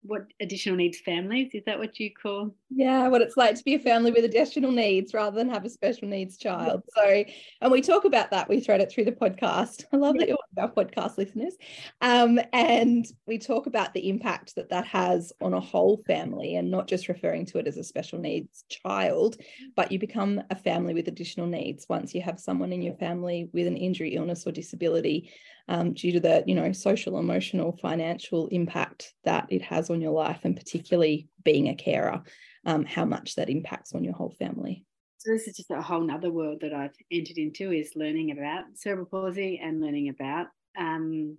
what 0.03 0.27
additional 0.39 0.77
needs 0.77 0.99
families. 0.99 1.51
Is 1.53 1.63
that 1.65 1.79
what 1.79 1.99
you 1.99 2.11
call? 2.13 2.55
Yeah, 2.69 3.07
what 3.07 3.21
it's 3.21 3.37
like 3.37 3.55
to 3.55 3.63
be 3.63 3.75
a 3.75 3.79
family 3.79 4.11
with 4.11 4.25
additional 4.25 4.71
needs 4.71 5.13
rather 5.13 5.37
than 5.37 5.49
have 5.49 5.63
a 5.63 5.69
special 5.69 6.09
needs 6.09 6.37
child. 6.37 6.83
So, 6.93 7.23
and 7.61 7.71
we 7.71 7.79
talk 7.79 8.03
about 8.03 8.29
that. 8.31 8.49
We 8.49 8.59
thread 8.59 8.81
it 8.81 8.91
through 8.91 9.05
the 9.05 9.13
podcast. 9.13 9.85
I 9.93 9.95
love 9.97 10.17
that 10.17 10.27
you're 10.27 10.37
one 10.53 10.65
of 10.65 10.77
our 10.77 10.85
podcast 10.85 11.17
listeners. 11.17 11.55
Um, 12.01 12.41
and 12.51 13.05
we 13.25 13.37
talk 13.37 13.67
about 13.67 13.93
the 13.93 14.09
impact 14.09 14.55
that 14.55 14.69
that 14.69 14.85
has 14.85 15.31
on 15.39 15.53
a 15.53 15.61
whole 15.61 16.03
family 16.07 16.57
and 16.57 16.69
not 16.69 16.87
just 16.89 17.07
referring 17.07 17.45
to 17.47 17.57
it 17.57 17.67
as 17.67 17.77
a 17.77 17.83
special 17.85 18.19
needs 18.19 18.65
child, 18.67 19.37
but 19.77 19.89
you 19.89 19.97
become 19.97 20.41
a 20.49 20.55
family 20.55 20.93
with 20.93 21.07
additional 21.07 21.47
needs 21.47 21.85
once 21.87 22.13
you 22.13 22.21
have 22.21 22.37
someone 22.37 22.73
in 22.73 22.81
your 22.81 22.95
family 22.95 23.49
with 23.53 23.67
an 23.67 23.77
injury, 23.77 24.15
illness, 24.15 24.45
or 24.45 24.51
disability 24.51 25.31
um, 25.69 25.93
due 25.93 26.11
to 26.11 26.19
the 26.19 26.43
you 26.47 26.55
know 26.55 26.71
social 26.71 27.19
emotional 27.19 27.77
financial 27.81 28.47
impact 28.47 29.13
that 29.23 29.45
it 29.49 29.61
has 29.61 29.89
on 29.89 30.01
your 30.01 30.11
life 30.11 30.39
and 30.43 30.55
particularly 30.55 31.27
being 31.47 31.69
a 31.69 31.75
carer 31.75 32.17
um, 32.65 32.83
how 32.83 33.05
much 33.05 33.35
that 33.35 33.49
impacts 33.49 33.93
on 33.93 34.03
your 34.03 34.13
whole 34.13 34.35
family. 34.37 34.85
So 35.19 35.31
this 35.31 35.47
is 35.47 35.55
just 35.55 35.71
a 35.71 35.81
whole 35.81 36.01
nother 36.01 36.29
world 36.29 36.59
that 36.61 36.73
I've 36.73 36.97
entered 37.09 37.37
into 37.37 37.71
is 37.71 37.93
learning 37.95 38.31
about 38.31 38.65
cerebral 38.75 39.07
palsy 39.07 39.59
and 39.63 39.79
learning 39.79 40.09
about 40.09 40.47
um, 40.77 41.37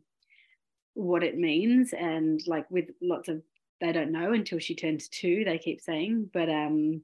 what 0.94 1.22
it 1.22 1.36
means. 1.36 1.92
And 1.92 2.40
like 2.46 2.70
with 2.70 2.86
lots 3.02 3.28
of 3.28 3.42
they 3.80 3.92
don't 3.92 4.10
know 4.18 4.32
until 4.32 4.58
she 4.58 4.74
turns 4.74 5.08
two 5.08 5.44
they 5.44 5.56
keep 5.56 5.80
saying 5.80 6.28
but 6.32 6.48
um 6.48 7.00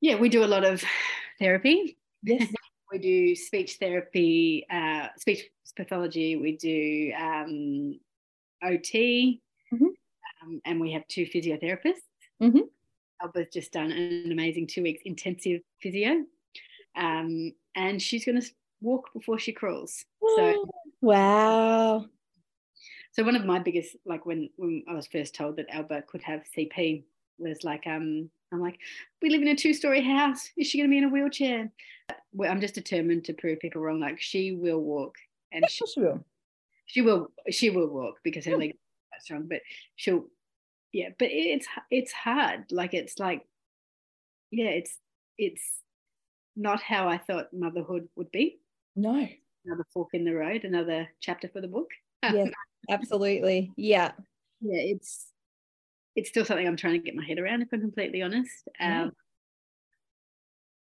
yeah 0.00 0.16
we 0.16 0.30
do 0.30 0.42
a 0.42 0.52
lot 0.54 0.64
of 0.64 0.82
therapy. 1.40 1.98
Yes. 2.22 2.48
We 2.90 2.98
do 2.98 3.36
speech 3.36 3.76
therapy 3.76 4.64
uh, 4.70 5.08
speech 5.18 5.42
pathology. 5.76 6.36
We 6.36 6.56
do 6.56 7.12
um, 7.12 8.00
ot 8.64 8.92
Mhm. 9.72 9.90
Um, 10.42 10.60
and 10.64 10.80
we 10.80 10.92
have 10.92 11.06
two 11.08 11.24
physiotherapists. 11.26 12.02
Mhm. 12.42 12.68
Alba's 13.20 13.48
just 13.52 13.72
done 13.72 13.90
an 13.90 14.30
amazing 14.30 14.66
two 14.66 14.82
weeks 14.82 15.02
intensive 15.04 15.60
physio. 15.82 16.24
Um, 16.94 17.52
and 17.74 18.00
she's 18.00 18.24
going 18.24 18.40
to 18.40 18.48
walk 18.80 19.12
before 19.12 19.38
she 19.38 19.52
crawls. 19.52 20.04
So 20.36 20.68
wow. 21.00 22.06
So 23.12 23.24
one 23.24 23.36
of 23.36 23.44
my 23.44 23.58
biggest 23.58 23.96
like 24.06 24.26
when 24.26 24.50
when 24.56 24.84
I 24.88 24.94
was 24.94 25.06
first 25.06 25.34
told 25.34 25.56
that 25.56 25.74
Alba 25.74 26.02
could 26.02 26.22
have 26.22 26.44
CP 26.56 27.04
was 27.38 27.64
like 27.64 27.86
um 27.86 28.30
I'm 28.52 28.60
like 28.60 28.78
we 29.20 29.30
live 29.30 29.42
in 29.42 29.48
a 29.48 29.56
two 29.56 29.74
story 29.74 30.02
house. 30.02 30.50
Is 30.56 30.68
she 30.68 30.78
going 30.78 30.88
to 30.88 30.92
be 30.92 30.98
in 30.98 31.04
a 31.04 31.08
wheelchair? 31.08 31.70
Well, 32.32 32.50
I'm 32.50 32.60
just 32.60 32.74
determined 32.74 33.24
to 33.24 33.32
prove 33.32 33.58
people 33.58 33.82
wrong. 33.82 34.00
Like 34.00 34.20
she 34.20 34.52
will 34.52 34.80
walk 34.80 35.16
and 35.52 35.64
she, 35.68 35.84
she 35.86 36.00
will. 36.00 36.24
she 36.86 37.02
will 37.02 37.32
she 37.50 37.70
will 37.70 37.88
walk 37.88 38.20
because 38.22 38.44
her 38.44 38.56
legs 38.56 38.76
are 39.18 39.20
that 39.20 39.24
strong 39.24 39.46
but 39.48 39.60
she'll 39.96 40.24
yeah 40.92 41.08
but 41.18 41.28
it's 41.30 41.66
it's 41.90 42.12
hard 42.12 42.64
like 42.70 42.94
it's 42.94 43.18
like 43.18 43.46
yeah 44.50 44.70
it's 44.70 44.98
it's 45.36 45.62
not 46.56 46.82
how 46.82 47.08
I 47.08 47.18
thought 47.18 47.52
motherhood 47.52 48.08
would 48.16 48.30
be 48.30 48.58
no 48.96 49.28
another 49.64 49.86
fork 49.92 50.10
in 50.12 50.24
the 50.24 50.34
road 50.34 50.64
another 50.64 51.08
chapter 51.20 51.48
for 51.48 51.60
the 51.60 51.68
book 51.68 51.90
yes 52.22 52.48
absolutely 52.90 53.70
yeah 53.76 54.12
yeah, 54.60 54.80
it's 54.80 55.32
it's 56.16 56.28
still 56.28 56.44
something 56.44 56.66
I'm 56.66 56.76
trying 56.76 56.94
to 56.94 56.98
get 56.98 57.14
my 57.14 57.24
head 57.24 57.38
around, 57.38 57.62
if 57.62 57.68
I'm 57.72 57.80
completely 57.80 58.22
honest. 58.22 58.68
Yeah. 58.80 59.04
Um, 59.04 59.12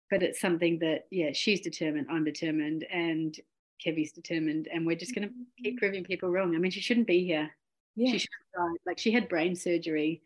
but 0.09 0.23
it's 0.23 0.39
something 0.39 0.79
that, 0.79 1.07
yeah, 1.11 1.31
she's 1.33 1.59
determined, 1.59 2.07
I'm 2.09 2.23
determined, 2.23 2.85
and 2.89 3.37
Kevy's 3.85 4.13
determined, 4.13 4.69
and 4.73 4.85
we're 4.85 4.95
just 4.95 5.13
going 5.13 5.27
to 5.27 5.33
keep 5.61 5.77
proving 5.77 6.05
people 6.05 6.29
wrong. 6.29 6.55
I 6.55 6.59
mean, 6.59 6.71
she 6.71 6.79
shouldn't 6.79 7.07
be 7.07 7.25
here. 7.25 7.49
Yeah 7.95 8.11
She 8.11 8.19
should 8.19 8.29
have 8.55 8.67
died. 8.67 8.77
Like 8.85 8.99
she 8.99 9.11
had 9.11 9.29
brain 9.29 9.55
surgery 9.55 10.21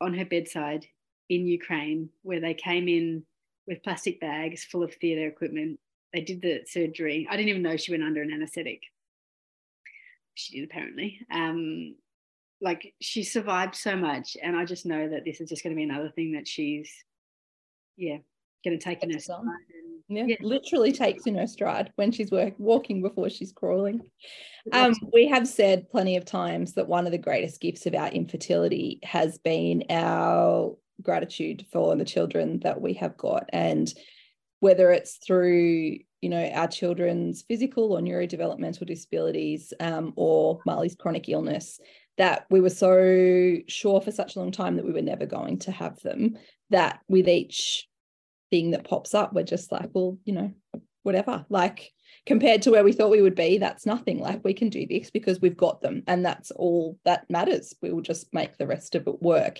on 0.00 0.14
her 0.14 0.24
bedside 0.24 0.86
in 1.28 1.46
Ukraine, 1.46 2.10
where 2.22 2.40
they 2.40 2.54
came 2.54 2.88
in 2.88 3.24
with 3.66 3.82
plastic 3.82 4.20
bags 4.20 4.64
full 4.64 4.82
of 4.82 4.94
theatre 4.94 5.28
equipment. 5.28 5.78
They 6.12 6.22
did 6.22 6.42
the 6.42 6.62
surgery. 6.66 7.26
I 7.30 7.36
didn't 7.36 7.50
even 7.50 7.62
know 7.62 7.76
she 7.76 7.92
went 7.92 8.02
under 8.02 8.22
an 8.22 8.32
anaesthetic. 8.32 8.82
She 10.34 10.58
did 10.58 10.64
apparently. 10.64 11.20
Um, 11.32 11.94
like 12.60 12.94
she 13.00 13.22
survived 13.22 13.74
so 13.74 13.96
much, 13.96 14.36
and 14.42 14.56
I 14.56 14.64
just 14.64 14.86
know 14.86 15.08
that 15.08 15.24
this 15.24 15.40
is 15.40 15.48
just 15.48 15.62
going 15.62 15.74
to 15.74 15.76
be 15.76 15.84
another 15.84 16.10
thing 16.10 16.32
that 16.32 16.48
she's, 16.48 16.92
yeah, 17.96 18.18
going 18.64 18.78
to 18.78 18.84
take 18.84 19.02
in 19.02 19.12
her 19.12 19.20
Takes 20.10 20.18
on. 20.18 20.18
stride. 20.18 20.18
And, 20.18 20.28
yeah, 20.30 20.36
yeah. 20.40 20.46
literally 20.46 20.92
takes 20.92 21.26
in 21.26 21.34
her 21.36 21.46
stride 21.46 21.92
when 21.96 22.12
she's 22.12 22.30
work, 22.30 22.54
walking 22.58 23.02
before 23.02 23.30
she's 23.30 23.52
crawling 23.52 24.00
Um, 24.72 24.94
we 25.12 25.26
have 25.28 25.48
said 25.48 25.90
plenty 25.90 26.16
of 26.16 26.24
times 26.24 26.74
that 26.74 26.88
one 26.88 27.06
of 27.06 27.12
the 27.12 27.18
greatest 27.18 27.60
gifts 27.60 27.86
of 27.86 27.94
our 27.94 28.08
infertility 28.08 29.00
has 29.02 29.38
been 29.38 29.84
our 29.90 30.76
gratitude 31.02 31.66
for 31.72 31.96
the 31.96 32.04
children 32.04 32.60
that 32.60 32.80
we 32.80 32.94
have 32.94 33.16
got. 33.16 33.48
And 33.52 33.92
whether 34.60 34.90
it's 34.92 35.16
through, 35.16 35.98
you 36.20 36.28
know, 36.28 36.44
our 36.48 36.68
children's 36.68 37.42
physical 37.42 37.92
or 37.92 38.00
neurodevelopmental 38.00 38.86
disabilities 38.86 39.72
um, 39.80 40.12
or 40.16 40.60
Marleigh's 40.66 40.94
chronic 40.94 41.28
illness, 41.28 41.80
that 42.18 42.44
we 42.50 42.60
were 42.60 42.68
so 42.68 43.56
sure 43.66 44.00
for 44.02 44.12
such 44.12 44.36
a 44.36 44.38
long 44.38 44.50
time 44.50 44.76
that 44.76 44.84
we 44.84 44.92
were 44.92 45.00
never 45.00 45.24
going 45.24 45.58
to 45.60 45.72
have 45.72 45.98
them, 46.00 46.36
that 46.68 47.00
with 47.08 47.28
each 47.28 47.88
thing 48.50 48.72
that 48.72 48.84
pops 48.84 49.14
up, 49.14 49.32
we're 49.32 49.42
just 49.42 49.72
like, 49.72 49.90
well, 49.92 50.18
you 50.24 50.34
know, 50.34 50.52
whatever. 51.02 51.46
Like, 51.48 51.90
compared 52.26 52.62
to 52.62 52.70
where 52.70 52.84
we 52.84 52.92
thought 52.92 53.10
we 53.10 53.22
would 53.22 53.34
be, 53.34 53.58
that's 53.58 53.86
nothing. 53.86 54.18
Like 54.18 54.44
we 54.44 54.54
can 54.54 54.68
do 54.68 54.86
this 54.86 55.10
because 55.10 55.40
we've 55.40 55.56
got 55.56 55.80
them, 55.80 56.02
and 56.06 56.24
that's 56.24 56.50
all 56.50 56.98
that 57.04 57.28
matters. 57.30 57.74
We 57.80 57.92
will 57.92 58.02
just 58.02 58.32
make 58.32 58.56
the 58.56 58.66
rest 58.66 58.94
of 58.94 59.06
it 59.06 59.22
work. 59.22 59.58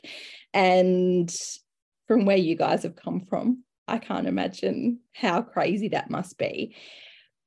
And 0.53 1.35
from 2.07 2.25
where 2.25 2.37
you 2.37 2.57
guys 2.57 2.83
have 2.83 2.97
come 2.97 3.21
from, 3.21 3.65
I 3.89 3.99
can't 3.99 4.27
imagine 4.27 5.01
how 5.15 5.43
crazy 5.43 5.89
that 5.89 6.11
must 6.11 6.39
be. 6.39 6.77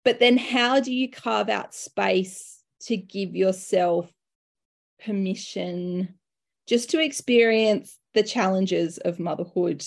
But 0.04 0.20
then, 0.20 0.38
how 0.38 0.80
do 0.80 0.94
you 0.94 1.10
carve 1.10 1.50
out 1.50 1.74
space 1.74 2.62
to 2.84 2.98
give 2.98 3.36
yourself 3.36 4.12
permission 5.06 6.16
just 6.68 6.90
to 6.92 7.02
experience 7.02 7.98
the 8.14 8.24
challenges 8.24 8.98
of 9.00 9.20
motherhood 9.20 9.84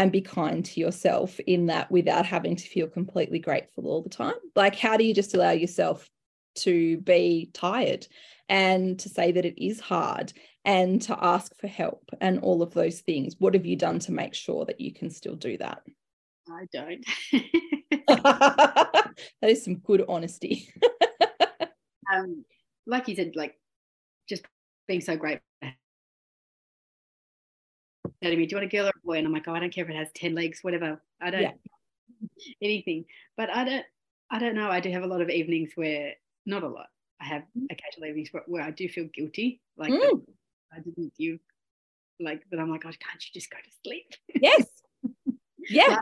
and 0.00 0.10
be 0.10 0.22
kind 0.22 0.64
to 0.64 0.80
yourself 0.80 1.38
in 1.40 1.66
that 1.66 1.90
without 1.90 2.24
having 2.24 2.56
to 2.56 2.66
feel 2.66 2.86
completely 2.86 3.38
grateful 3.38 3.86
all 3.86 4.00
the 4.00 4.08
time? 4.08 4.32
Like, 4.56 4.74
how 4.74 4.96
do 4.96 5.04
you 5.04 5.12
just 5.12 5.34
allow 5.34 5.50
yourself 5.50 6.08
to 6.54 6.96
be 7.02 7.50
tired 7.52 8.06
and 8.48 8.98
to 8.98 9.10
say 9.10 9.30
that 9.30 9.44
it 9.44 9.62
is 9.62 9.78
hard 9.78 10.32
and 10.64 11.02
to 11.02 11.22
ask 11.22 11.54
for 11.58 11.66
help 11.66 12.08
and 12.18 12.38
all 12.38 12.62
of 12.62 12.72
those 12.72 13.00
things? 13.00 13.34
What 13.38 13.52
have 13.52 13.66
you 13.66 13.76
done 13.76 13.98
to 13.98 14.12
make 14.12 14.32
sure 14.32 14.64
that 14.64 14.80
you 14.80 14.94
can 14.94 15.10
still 15.10 15.36
do 15.36 15.58
that? 15.58 15.82
I 16.48 16.64
don't. 16.72 17.04
that 18.08 19.14
is 19.42 19.62
some 19.62 19.80
good 19.80 20.02
honesty. 20.08 20.72
um, 22.10 22.46
like 22.86 23.06
you 23.06 23.16
said, 23.16 23.32
like 23.36 23.54
just 24.30 24.46
being 24.88 25.02
so 25.02 25.18
grateful. 25.18 25.44
Telling 28.22 28.38
me, 28.38 28.46
do 28.46 28.54
you 28.54 28.60
want 28.60 28.72
a 28.72 28.76
girl 28.76 28.86
or 28.86 28.90
a 28.90 29.06
boy? 29.06 29.18
And 29.18 29.26
I'm 29.26 29.32
like, 29.32 29.48
oh, 29.48 29.54
I 29.54 29.60
don't 29.60 29.72
care 29.72 29.84
if 29.84 29.90
it 29.90 29.96
has 29.96 30.08
ten 30.14 30.34
legs, 30.34 30.60
whatever. 30.62 31.00
I 31.20 31.30
don't 31.30 31.42
Yeah. 31.42 31.52
anything. 32.62 33.06
But 33.36 33.50
I 33.50 33.64
don't. 33.64 33.86
I 34.30 34.38
don't 34.38 34.54
know. 34.54 34.70
I 34.70 34.80
do 34.80 34.90
have 34.90 35.02
a 35.02 35.08
lot 35.08 35.20
of 35.22 35.30
evenings 35.30 35.72
where 35.74 36.12
not 36.46 36.62
a 36.62 36.68
lot. 36.68 36.86
I 37.20 37.24
have 37.24 37.42
occasional 37.70 38.08
evenings 38.08 38.30
where 38.46 38.62
I 38.62 38.70
do 38.70 38.88
feel 38.88 39.08
guilty, 39.12 39.60
like 39.76 39.92
Mm. 39.92 40.22
I 40.72 40.78
didn't 40.80 41.12
give, 41.18 41.40
like, 42.20 42.42
but 42.48 42.60
I'm 42.60 42.70
like, 42.70 42.82
oh, 42.86 42.90
can't 42.90 43.24
you 43.26 43.30
just 43.34 43.50
go 43.50 43.56
to 43.58 43.70
sleep? 43.84 44.14
Yes. 44.40 44.66
Yeah. 45.68 45.98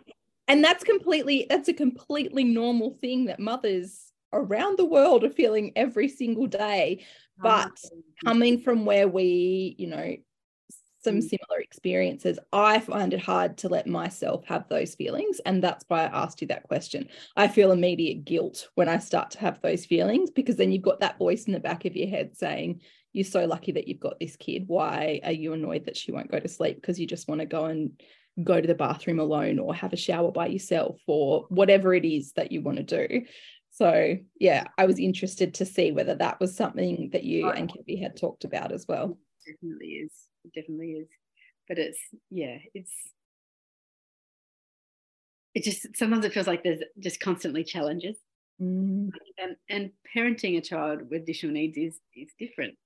And 0.46 0.62
that's 0.64 0.82
completely 0.84 1.46
that's 1.50 1.68
a 1.68 1.74
completely 1.74 2.44
normal 2.44 2.96
thing 3.02 3.26
that 3.26 3.38
mothers 3.40 4.12
around 4.32 4.78
the 4.78 4.84
world 4.84 5.24
are 5.24 5.30
feeling 5.30 5.72
every 5.76 6.08
single 6.08 6.46
day. 6.46 7.04
But 7.42 7.72
coming 8.24 8.60
from 8.60 8.84
where 8.86 9.08
we, 9.08 9.74
you 9.78 9.88
know, 9.88 10.16
some 11.00 11.16
Mm. 11.16 11.22
similar 11.22 11.60
experiences, 11.60 12.38
I 12.52 12.80
find 12.80 13.14
it 13.14 13.20
hard 13.20 13.56
to 13.58 13.68
let 13.68 13.86
myself 13.86 14.44
have 14.46 14.68
those 14.68 14.94
feelings. 14.94 15.40
And 15.46 15.62
that's 15.62 15.84
why 15.88 16.02
I 16.04 16.22
asked 16.24 16.40
you 16.40 16.48
that 16.48 16.64
question. 16.64 17.08
I 17.36 17.48
feel 17.48 17.72
immediate 17.72 18.24
guilt 18.24 18.68
when 18.74 18.88
I 18.88 18.98
start 18.98 19.30
to 19.32 19.38
have 19.40 19.60
those 19.62 19.86
feelings 19.86 20.30
because 20.30 20.56
then 20.56 20.72
you've 20.72 20.82
got 20.82 21.00
that 21.00 21.18
voice 21.18 21.44
in 21.44 21.52
the 21.52 21.60
back 21.60 21.84
of 21.84 21.96
your 21.96 22.08
head 22.08 22.36
saying, 22.36 22.80
You're 23.12 23.24
so 23.24 23.46
lucky 23.46 23.72
that 23.72 23.88
you've 23.88 24.00
got 24.00 24.20
this 24.20 24.36
kid. 24.36 24.64
Why 24.66 25.20
are 25.24 25.32
you 25.32 25.52
annoyed 25.54 25.86
that 25.86 25.96
she 25.96 26.12
won't 26.12 26.30
go 26.30 26.38
to 26.38 26.48
sleep? 26.48 26.76
Because 26.76 27.00
you 27.00 27.06
just 27.06 27.26
want 27.28 27.40
to 27.40 27.46
go 27.46 27.64
and 27.64 28.00
go 28.44 28.60
to 28.60 28.66
the 28.68 28.74
bathroom 28.74 29.18
alone 29.18 29.58
or 29.58 29.74
have 29.74 29.92
a 29.92 29.96
shower 29.96 30.30
by 30.30 30.46
yourself 30.46 31.00
or 31.06 31.46
whatever 31.48 31.94
it 31.94 32.04
is 32.04 32.32
that 32.34 32.52
you 32.52 32.60
want 32.60 32.76
to 32.76 32.82
do. 33.08 33.24
So, 33.70 34.16
yeah, 34.38 34.64
I 34.76 34.86
was 34.86 34.98
interested 34.98 35.54
to 35.54 35.64
see 35.64 35.90
whether 35.92 36.14
that 36.16 36.38
was 36.38 36.54
something 36.54 37.10
that 37.12 37.24
you 37.24 37.48
and 37.50 37.68
Kevy 37.70 38.00
had 38.00 38.16
talked 38.16 38.44
about 38.44 38.72
as 38.72 38.86
well. 38.86 39.18
definitely 39.46 39.86
is. 40.04 40.12
It 40.44 40.52
definitely 40.54 40.92
is. 40.94 41.08
But 41.68 41.78
it's 41.78 42.00
yeah, 42.30 42.58
it's 42.74 42.92
it 45.54 45.62
just 45.64 45.96
sometimes 45.96 46.24
it 46.24 46.32
feels 46.32 46.46
like 46.46 46.62
there's 46.62 46.82
just 46.98 47.20
constantly 47.20 47.64
challenges. 47.64 48.16
Mm, 48.60 49.14
And 49.38 49.56
and 49.68 49.92
parenting 50.14 50.56
a 50.58 50.60
child 50.60 51.08
with 51.10 51.22
additional 51.22 51.52
needs 51.52 51.76
is 51.76 52.00
is 52.14 52.32
different. 52.38 52.76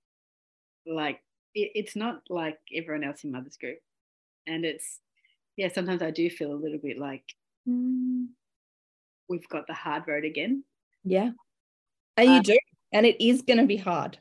Like 0.87 1.23
it, 1.55 1.73
it's 1.75 1.97
not 1.97 2.23
like 2.31 2.59
everyone 2.75 3.05
else 3.05 3.25
in 3.25 3.33
mother's 3.33 3.57
group. 3.57 3.81
And 4.47 4.65
it's 4.65 5.01
yeah, 5.57 5.69
sometimes 5.69 6.03
I 6.03 6.13
do 6.13 6.31
feel 6.31 6.53
a 6.53 6.57
little 6.63 6.79
bit 6.81 6.99
like 6.99 7.25
mm, 7.67 8.35
we've 9.29 9.49
got 9.49 9.67
the 9.67 9.75
hard 9.75 10.07
road 10.07 10.25
again. 10.25 10.65
yeah. 11.05 11.31
And 12.17 12.31
you 12.31 12.41
Um, 12.41 12.43
do. 12.43 12.59
And 12.93 13.07
it 13.07 13.21
is 13.25 13.43
going 13.43 13.59
to 13.59 13.67
be 13.67 13.77
hard. 13.79 14.19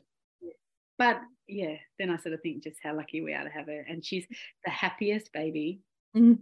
But 0.96 1.20
yeah, 1.48 1.76
then 1.98 2.10
I 2.10 2.16
sort 2.16 2.34
of 2.34 2.42
think 2.42 2.62
just 2.62 2.78
how 2.82 2.94
lucky 2.94 3.20
we 3.20 3.34
are 3.34 3.44
to 3.44 3.50
have 3.50 3.66
her. 3.66 3.84
And 3.88 4.04
she's 4.04 4.26
the 4.64 4.70
happiest 4.70 5.32
baby. 5.32 5.80
Mhm. 6.16 6.38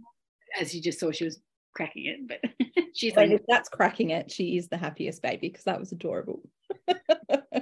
As 0.59 0.75
you 0.75 0.81
just 0.81 0.99
saw, 0.99 1.11
she 1.11 1.25
was 1.25 1.39
cracking 1.73 2.05
it, 2.05 2.27
but 2.27 2.41
she's 2.93 3.15
like, 3.15 3.31
if 3.31 3.41
that's 3.47 3.69
cracking 3.69 4.09
it, 4.09 4.31
she 4.31 4.57
is 4.57 4.67
the 4.67 4.77
happiest 4.77 5.21
baby 5.21 5.49
because 5.49 5.63
that 5.63 5.79
was 5.79 5.91
adorable. 5.91 6.41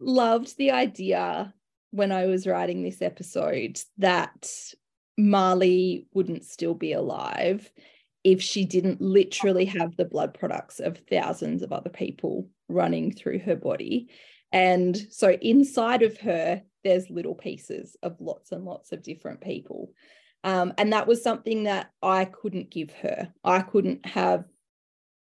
Loved 0.00 0.56
the 0.56 0.72
idea 0.72 1.54
when 1.90 2.12
I 2.12 2.26
was 2.26 2.46
writing 2.46 2.82
this 2.82 3.00
episode 3.00 3.78
that 3.98 4.50
Marleigh 5.18 6.04
wouldn't 6.12 6.44
still 6.44 6.74
be 6.74 6.92
alive 6.92 7.70
if 8.24 8.42
she 8.42 8.64
didn't 8.64 9.00
literally 9.00 9.64
have 9.66 9.96
the 9.96 10.04
blood 10.04 10.34
products 10.34 10.80
of 10.80 10.98
thousands 11.10 11.62
of 11.62 11.72
other 11.72 11.90
people 11.90 12.48
running 12.68 13.12
through 13.12 13.38
her 13.38 13.54
body. 13.54 14.08
And 14.54 14.96
so 15.10 15.32
inside 15.42 16.02
of 16.02 16.16
her, 16.18 16.62
there's 16.84 17.10
little 17.10 17.34
pieces 17.34 17.96
of 18.04 18.20
lots 18.20 18.52
and 18.52 18.64
lots 18.64 18.92
of 18.92 19.02
different 19.02 19.40
people. 19.40 19.92
Um, 20.44 20.72
and 20.78 20.92
that 20.92 21.08
was 21.08 21.24
something 21.24 21.64
that 21.64 21.90
I 22.00 22.26
couldn't 22.26 22.70
give 22.70 22.92
her. 23.02 23.32
I 23.42 23.62
couldn't 23.62 24.06
have 24.06 24.44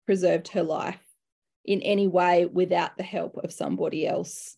preserved 0.07 0.47
her 0.49 0.63
life 0.63 1.05
in 1.63 1.83
any 1.83 2.07
way 2.07 2.47
without 2.47 2.97
the 2.97 3.03
help 3.03 3.37
of 3.37 3.53
somebody 3.53 4.07
else. 4.07 4.57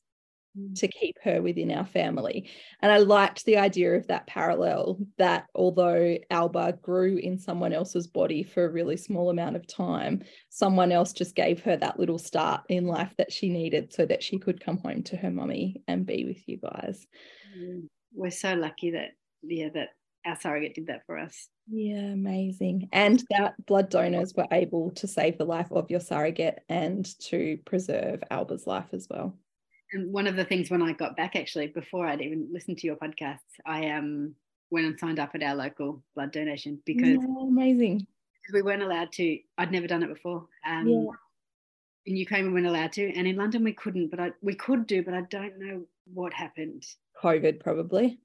To 0.75 0.87
keep 0.87 1.17
her 1.23 1.41
within 1.41 1.71
our 1.71 1.85
family. 1.85 2.49
And 2.81 2.91
I 2.91 2.97
liked 2.97 3.45
the 3.45 3.57
idea 3.57 3.95
of 3.95 4.07
that 4.07 4.27
parallel 4.27 4.99
that 5.17 5.47
although 5.55 6.17
Alba 6.29 6.77
grew 6.81 7.17
in 7.17 7.39
someone 7.39 7.73
else's 7.73 8.07
body 8.07 8.43
for 8.43 8.65
a 8.65 8.71
really 8.71 8.97
small 8.97 9.29
amount 9.29 9.55
of 9.55 9.67
time, 9.67 10.21
someone 10.49 10.91
else 10.91 11.13
just 11.13 11.35
gave 11.35 11.63
her 11.63 11.75
that 11.77 11.99
little 11.99 12.19
start 12.19 12.61
in 12.69 12.85
life 12.85 13.13
that 13.17 13.31
she 13.31 13.49
needed 13.49 13.93
so 13.93 14.05
that 14.05 14.21
she 14.21 14.37
could 14.37 14.63
come 14.63 14.77
home 14.77 15.03
to 15.03 15.17
her 15.17 15.31
mummy 15.31 15.81
and 15.87 16.05
be 16.05 16.25
with 16.25 16.47
you 16.47 16.57
guys. 16.57 17.05
Mm. 17.57 17.87
we're 18.13 18.31
so 18.31 18.55
lucky 18.55 18.91
that 18.91 19.09
yeah 19.43 19.69
that 19.73 19.89
our 20.25 20.39
surrogate 20.39 20.75
did 20.75 20.87
that 20.87 21.05
for 21.05 21.17
us. 21.17 21.49
Yeah, 21.69 22.11
amazing. 22.13 22.89
And 22.91 23.23
that 23.29 23.53
blood 23.65 23.89
donors 23.89 24.33
were 24.35 24.47
able 24.51 24.91
to 24.91 25.07
save 25.07 25.37
the 25.37 25.45
life 25.45 25.71
of 25.71 25.91
your 25.91 25.99
surrogate 25.99 26.59
and 26.69 27.05
to 27.27 27.57
preserve 27.65 28.23
Alba's 28.31 28.65
life 28.65 28.87
as 28.93 29.07
well. 29.09 29.37
And 29.93 30.11
one 30.11 30.27
of 30.27 30.35
the 30.35 30.43
things 30.45 30.69
when 30.71 30.81
I 30.81 30.91
got 30.93 31.15
back, 31.15 31.35
actually, 31.35 31.67
before 31.67 32.07
I'd 32.07 32.21
even 32.21 32.49
listened 32.51 32.79
to 32.79 32.87
your 32.87 32.95
podcasts, 32.95 33.39
I 33.65 33.89
um 33.91 34.35
went 34.71 34.87
and 34.87 34.99
signed 34.99 35.19
up 35.19 35.31
at 35.35 35.43
our 35.43 35.55
local 35.55 36.03
blood 36.15 36.31
donation 36.31 36.81
because 36.85 37.17
Yeah, 37.21 37.43
amazing. 37.47 38.07
we 38.51 38.61
weren't 38.63 38.81
allowed 38.81 39.11
to. 39.13 39.39
I'd 39.57 39.71
never 39.71 39.87
done 39.87 40.03
it 40.03 40.07
before. 40.13 40.47
Um, 40.65 40.87
Yeah. 40.87 41.05
In 42.05 42.17
Ukraine, 42.17 42.47
we 42.47 42.51
weren't 42.53 42.65
allowed 42.67 42.91
to, 42.93 43.13
and 43.13 43.25
in 43.25 43.37
London, 43.37 43.63
we 43.63 43.71
couldn't. 43.71 44.09
But 44.09 44.19
I, 44.19 44.31
we 44.41 44.55
could 44.55 44.87
do, 44.87 45.03
but 45.03 45.13
I 45.13 45.21
don't 45.29 45.57
know 45.57 45.85
what 46.13 46.33
happened. 46.33 46.83
COVID, 47.21 47.61
probably. 47.61 48.19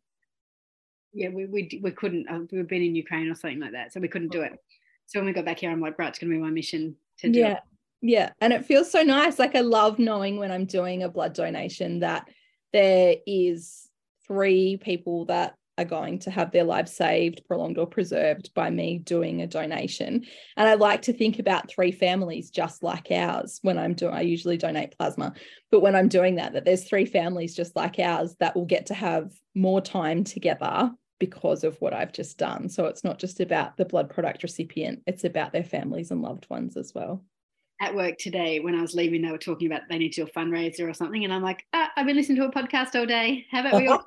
Yeah, 1.12 1.28
we 1.28 1.46
we, 1.46 1.80
we 1.82 1.90
couldn't. 1.92 2.28
Uh, 2.28 2.40
we've 2.50 2.66
been 2.66 2.82
in 2.82 2.94
Ukraine 2.96 3.28
or 3.28 3.34
something 3.36 3.60
like 3.60 3.72
that, 3.72 3.92
so 3.92 4.00
we 4.00 4.08
couldn't 4.08 4.32
do 4.32 4.40
it. 4.42 4.58
So 5.06 5.18
when 5.20 5.26
we 5.26 5.32
got 5.32 5.44
back 5.44 5.60
here, 5.60 5.70
I'm 5.70 5.80
like, 5.80 5.98
right, 5.98 6.08
it's 6.08 6.18
going 6.18 6.30
to 6.30 6.36
be 6.36 6.42
my 6.42 6.50
mission 6.50 6.96
to 7.18 7.28
do 7.30 7.38
Yeah. 7.40 7.52
it. 7.52 7.58
Yeah. 8.00 8.30
And 8.40 8.52
it 8.52 8.64
feels 8.64 8.90
so 8.90 9.02
nice. 9.02 9.38
Like 9.38 9.56
I 9.56 9.60
love 9.60 9.98
knowing 9.98 10.38
when 10.38 10.52
I'm 10.52 10.66
doing 10.66 11.02
a 11.02 11.08
blood 11.08 11.34
donation 11.34 12.00
that 12.00 12.28
there 12.72 13.16
is 13.26 13.88
three 14.26 14.76
people 14.76 15.24
that 15.26 15.54
are 15.78 15.84
going 15.84 16.18
to 16.18 16.30
have 16.30 16.50
their 16.50 16.64
lives 16.64 16.92
saved, 16.92 17.42
prolonged, 17.46 17.78
or 17.78 17.86
preserved 17.86 18.52
by 18.52 18.68
me 18.68 18.98
doing 18.98 19.40
a 19.40 19.46
donation. 19.46 20.24
And 20.56 20.68
I 20.68 20.74
like 20.74 21.02
to 21.02 21.12
think 21.12 21.38
about 21.38 21.70
three 21.70 21.92
families 21.92 22.50
just 22.50 22.82
like 22.82 23.10
ours 23.12 23.60
when 23.62 23.78
I'm 23.78 23.94
doing, 23.94 24.12
I 24.12 24.22
usually 24.22 24.56
donate 24.56 24.96
plasma, 24.98 25.34
but 25.70 25.80
when 25.80 25.94
I'm 25.94 26.08
doing 26.08 26.34
that, 26.34 26.52
that 26.54 26.64
there's 26.64 26.84
three 26.84 27.06
families 27.06 27.54
just 27.54 27.76
like 27.76 28.00
ours 28.00 28.34
that 28.40 28.56
will 28.56 28.64
get 28.64 28.86
to 28.86 28.94
have 28.94 29.30
more 29.54 29.80
time 29.80 30.24
together 30.24 30.90
because 31.20 31.62
of 31.62 31.76
what 31.80 31.94
I've 31.94 32.12
just 32.12 32.38
done. 32.38 32.68
So 32.68 32.86
it's 32.86 33.04
not 33.04 33.18
just 33.18 33.40
about 33.40 33.76
the 33.76 33.84
blood 33.84 34.10
product 34.10 34.42
recipient, 34.42 35.02
it's 35.06 35.24
about 35.24 35.52
their 35.52 35.64
families 35.64 36.10
and 36.10 36.22
loved 36.22 36.50
ones 36.50 36.76
as 36.76 36.92
well. 36.92 37.24
At 37.80 37.94
work 37.94 38.18
today, 38.18 38.60
when 38.60 38.74
I 38.74 38.80
was 38.82 38.94
leaving, 38.94 39.22
they 39.22 39.30
were 39.30 39.38
talking 39.38 39.68
about 39.70 39.82
they 39.88 39.98
need 39.98 40.12
to 40.14 40.24
do 40.24 40.30
a 40.30 40.38
fundraiser 40.38 40.88
or 40.88 40.94
something, 40.94 41.24
and 41.24 41.32
I'm 41.32 41.42
like, 41.42 41.64
ah, 41.72 41.90
I've 41.96 42.06
been 42.06 42.16
listening 42.16 42.38
to 42.38 42.46
a 42.46 42.52
podcast 42.52 42.98
all 42.98 43.06
day. 43.06 43.46
How 43.50 43.60
about 43.60 43.74
we 43.76 43.86
all? 43.86 44.04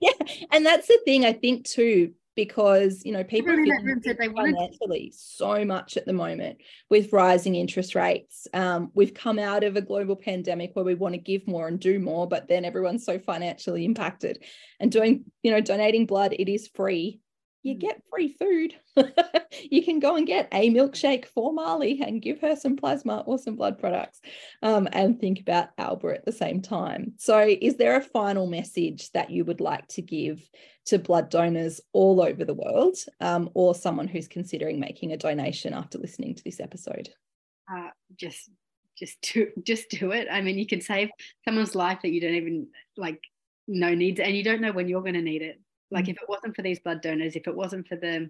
yeah, 0.00 0.12
and 0.50 0.64
that's 0.64 0.86
the 0.86 0.98
thing 1.04 1.24
I 1.24 1.32
think 1.32 1.66
too, 1.66 2.12
because 2.36 3.02
you 3.04 3.12
know 3.12 3.24
people 3.24 3.52
Everyone 3.52 3.64
in 3.64 3.68
that 3.68 3.76
feeling 3.80 3.86
room 3.86 4.02
said 4.02 4.18
they 4.18 4.28
wanted 4.28 4.52
to. 4.52 4.56
financially 4.56 5.12
so 5.14 5.64
much 5.64 5.96
at 5.96 6.06
the 6.06 6.12
moment 6.12 6.58
with 6.90 7.12
rising 7.12 7.54
interest 7.54 7.94
rates. 7.94 8.46
Um, 8.54 8.90
we've 8.94 9.14
come 9.14 9.38
out 9.38 9.64
of 9.64 9.76
a 9.76 9.82
global 9.82 10.16
pandemic 10.16 10.70
where 10.74 10.84
we 10.84 10.94
want 10.94 11.14
to 11.14 11.20
give 11.20 11.46
more 11.46 11.68
and 11.68 11.78
do 11.78 11.98
more, 11.98 12.26
but 12.26 12.48
then 12.48 12.64
everyone's 12.64 13.04
so 13.04 13.18
financially 13.18 13.84
impacted. 13.84 14.42
And 14.80 14.90
doing, 14.90 15.24
you 15.42 15.50
know, 15.50 15.60
donating 15.60 16.06
blood, 16.06 16.32
it 16.32 16.50
is 16.50 16.68
free. 16.74 17.20
You 17.62 17.76
Mm. 17.76 17.80
get 17.80 18.02
free 18.10 18.28
food. 18.28 18.74
you 19.70 19.82
can 19.84 20.00
go 20.00 20.16
and 20.16 20.26
get 20.26 20.48
a 20.52 20.70
milkshake 20.70 21.26
for 21.26 21.52
Marleigh 21.52 22.00
and 22.06 22.20
give 22.20 22.40
her 22.40 22.56
some 22.56 22.76
plasma 22.76 23.22
or 23.26 23.38
some 23.38 23.56
blood 23.56 23.78
products 23.78 24.20
um, 24.62 24.88
and 24.92 25.20
think 25.20 25.40
about 25.40 25.68
Alba 25.78 26.08
at 26.08 26.24
the 26.24 26.32
same 26.32 26.60
time. 26.60 27.12
So, 27.18 27.38
is 27.60 27.76
there 27.76 27.96
a 27.96 28.02
final 28.02 28.46
message 28.46 29.10
that 29.12 29.30
you 29.30 29.44
would 29.44 29.60
like 29.60 29.86
to 29.88 30.02
give 30.02 30.48
to 30.86 30.98
blood 30.98 31.30
donors 31.30 31.80
all 31.92 32.20
over 32.20 32.44
the 32.44 32.54
world 32.54 32.96
um, 33.20 33.48
or 33.54 33.74
someone 33.74 34.08
who's 34.08 34.28
considering 34.28 34.80
making 34.80 35.12
a 35.12 35.16
donation 35.16 35.72
after 35.72 35.98
listening 35.98 36.34
to 36.34 36.44
this 36.44 36.60
episode? 36.60 37.10
uh, 37.72 37.90
just 38.16 38.50
just 38.98 39.20
do 39.22 39.48
just 39.62 39.88
do 39.88 40.12
it 40.12 40.28
i 40.30 40.40
mean 40.42 40.58
you 40.58 40.66
can 40.66 40.80
save 40.80 41.08
someone's 41.44 41.74
life 41.74 41.98
that 42.02 42.10
you 42.10 42.20
don't 42.20 42.34
even 42.34 42.66
like 42.96 43.20
know 43.66 43.94
needs 43.94 44.20
and 44.20 44.36
you 44.36 44.44
don't 44.44 44.60
know 44.60 44.72
when 44.72 44.88
you're 44.88 45.00
going 45.00 45.14
to 45.14 45.22
need 45.22 45.40
it 45.40 45.58
like 45.92 46.08
if 46.08 46.16
it 46.16 46.28
wasn't 46.28 46.54
for 46.54 46.62
these 46.62 46.78
blood 46.80 47.00
donors 47.00 47.36
if 47.36 47.46
it 47.46 47.54
wasn't 47.54 47.86
for 47.86 47.96
the 47.96 48.28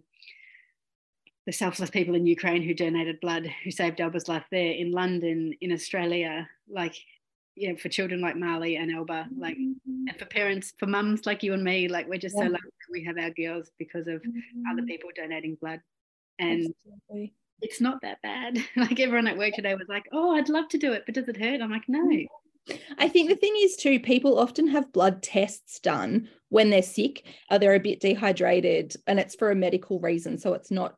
the 1.46 1.52
selfless 1.52 1.90
people 1.90 2.14
in 2.14 2.26
ukraine 2.26 2.62
who 2.62 2.74
donated 2.74 3.20
blood 3.20 3.46
who 3.64 3.70
saved 3.70 4.00
Alba's 4.00 4.28
life 4.28 4.44
there 4.50 4.72
in 4.72 4.90
london 4.92 5.52
in 5.60 5.72
australia 5.72 6.48
like 6.68 6.94
you 7.54 7.68
know 7.68 7.76
for 7.76 7.88
children 7.88 8.20
like 8.20 8.36
marleigh 8.36 8.76
and 8.76 8.90
alba 8.90 9.26
like 9.36 9.56
and 9.56 10.18
for 10.18 10.24
parents 10.26 10.72
for 10.78 10.86
mums 10.86 11.26
like 11.26 11.42
you 11.42 11.52
and 11.52 11.62
me 11.62 11.88
like 11.88 12.08
we're 12.08 12.18
just 12.18 12.36
Yeah. 12.36 12.44
so 12.46 12.50
lucky 12.52 12.64
we 12.90 13.04
have 13.04 13.18
our 13.18 13.30
girls 13.30 13.70
because 13.78 14.06
of 14.06 14.16
other 14.16 14.80
mm-hmm. 14.80 14.84
people 14.86 15.10
donating 15.14 15.56
blood 15.56 15.80
and 16.38 16.74
Absolutely. 16.86 17.34
it's 17.60 17.80
not 17.80 18.00
that 18.02 18.20
bad. 18.22 18.58
like 18.76 19.00
everyone 19.00 19.26
at 19.26 19.38
work 19.38 19.54
today 19.54 19.74
was 19.74 19.88
like, 19.88 20.04
"Oh, 20.12 20.34
I'd 20.36 20.48
love 20.48 20.68
to 20.68 20.78
do 20.78 20.92
it, 20.92 21.04
but 21.06 21.14
does 21.14 21.28
it 21.28 21.36
hurt?" 21.36 21.60
I'm 21.60 21.70
like, 21.70 21.88
"No." 21.88 22.00
Mm-hmm. 22.00 22.26
I 22.98 23.08
think 23.08 23.28
the 23.28 23.36
thing 23.36 23.54
is 23.58 23.76
too, 23.76 23.98
people 23.98 24.38
often 24.38 24.68
have 24.68 24.92
blood 24.92 25.22
tests 25.22 25.80
done 25.80 26.28
when 26.48 26.70
they're 26.70 26.82
sick, 26.82 27.24
or 27.50 27.58
they're 27.58 27.74
a 27.74 27.80
bit 27.80 28.00
dehydrated, 28.00 28.94
and 29.06 29.18
it's 29.18 29.34
for 29.34 29.50
a 29.50 29.56
medical 29.56 29.98
reason. 30.00 30.38
So 30.38 30.54
it's 30.54 30.70
not 30.70 30.94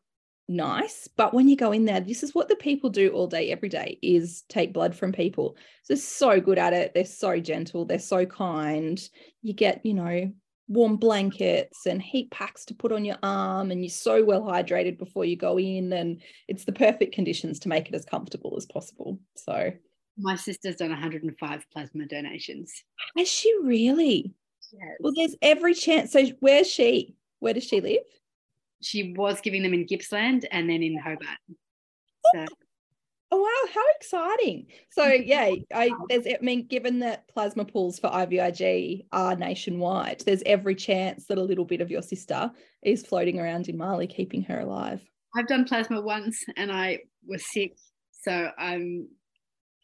nice. 0.49 1.09
But 1.17 1.33
when 1.33 1.49
you 1.49 1.57
go 1.57 1.73
in 1.73 1.85
there 1.85 2.01
this 2.01 2.23
is 2.23 2.35
what 2.35 2.49
the 2.49 2.57
people 2.57 2.91
do 2.91 3.11
all 3.11 3.27
day 3.27 3.51
every 3.51 3.69
day 3.69 3.99
is 4.03 4.43
take 4.49 4.73
blood 4.73 4.95
from 4.95 5.13
people. 5.13 5.57
So 5.83 5.95
they're 5.95 6.01
so 6.03 6.41
good 6.41 6.59
at 6.59 6.73
it 6.73 6.93
they're 6.95 7.05
so 7.05 7.41
gentle 7.41 7.85
they're 7.85 7.99
so 7.99 8.27
kind. 8.27 9.01
You 9.43 9.55
get 9.55 9.85
you 9.85 9.95
know 9.95 10.33
warm 10.69 10.97
blankets 10.97 11.87
and 11.87 12.01
heat 12.01 12.31
packs 12.31 12.65
to 12.65 12.75
put 12.75 12.93
on 12.93 13.05
your 13.05 13.19
arm 13.23 13.71
and 13.71 13.83
you're 13.83 13.91
so 13.91 14.25
well 14.25 14.43
hydrated 14.43 14.99
before 14.99 15.25
you 15.25 15.37
go 15.37 15.59
in 15.59 15.93
and 15.93 16.23
it's 16.49 16.65
the 16.65 16.73
perfect 16.73 17.15
conditions 17.15 17.59
to 17.61 17.69
make 17.69 17.89
it 17.89 17.95
as 17.95 18.07
comfortable 18.07 18.55
as 18.57 18.65
possible. 18.65 19.19
So 19.37 19.73
my 20.19 20.37
sister's 20.37 20.77
done 20.77 20.91
105 20.91 21.67
plasma 21.73 22.07
donations 22.07 22.73
has 23.17 23.29
she 23.29 23.53
really 23.63 24.33
yes. 24.73 24.83
well 25.01 25.13
there's 25.17 25.35
every 25.43 25.75
chance 25.75 26.13
so 26.13 26.25
where's 26.41 26.71
she 26.71 27.15
where 27.41 27.55
does 27.55 27.65
she 27.65 27.81
live 27.81 28.03
she 28.85 29.15
was 29.17 29.41
giving 29.41 29.63
them 29.63 29.75
in 29.75 29.87
Gippsland 29.87 30.47
and 30.51 30.69
then 30.69 30.83
in 30.83 30.99
Hobart. 30.99 31.39
Oh 31.49 32.31
so. 32.35 32.45
Oh 33.31 33.41
wow, 33.41 33.73
how 33.75 33.85
exciting! 33.97 34.67
So 34.91 35.05
yeah, 35.25 35.51
I 35.75 35.91
there's 36.09 36.27
I 36.27 36.39
mean, 36.41 36.67
given 36.67 37.01
that 37.01 37.27
plasma 37.29 37.65
pools 37.65 37.99
for 37.99 38.11
IVIG 38.11 39.07
are 39.13 39.35
nationwide, 39.35 40.21
there's 40.21 40.43
every 40.47 40.75
chance 40.75 41.27
that 41.27 41.39
a 41.39 41.43
little 41.43 41.65
bit 41.65 41.81
of 41.81 41.91
your 41.91 42.03
sister 42.03 42.51
is 42.83 43.05
floating 43.05 43.41
around 43.41 43.69
in 43.69 43.77
Marleigh, 43.77 44.15
keeping 44.15 44.43
her 44.43 44.61
alive. 44.61 45.03
I've 45.37 45.49
done 45.49 45.65
plasma 45.65 46.01
once 46.01 46.45
and 46.57 46.71
I 46.71 47.01
was 47.27 47.45
sick, 47.51 47.77
so 48.13 48.51
I'm 48.57 49.09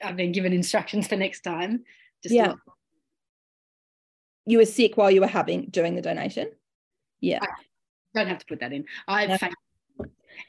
I've 0.02 0.16
been 0.16 0.32
given 0.32 0.52
instructions 0.52 1.06
for 1.06 1.16
next 1.16 1.40
time. 1.42 1.84
Just 2.22 2.34
yeah. 2.34 2.46
Not... 2.46 2.58
You 4.46 4.58
were 4.58 4.66
sick 4.66 4.96
while 4.96 5.10
you 5.10 5.20
were 5.20 5.26
having 5.26 5.66
doing 5.66 5.94
the 5.94 6.02
donation. 6.02 6.50
Yeah. 7.20 7.40
I, 7.42 7.46
don't 8.14 8.28
have 8.28 8.38
to 8.38 8.46
put 8.46 8.60
that 8.60 8.72
in. 8.72 8.86
I 9.06 9.26
no. 9.26 9.36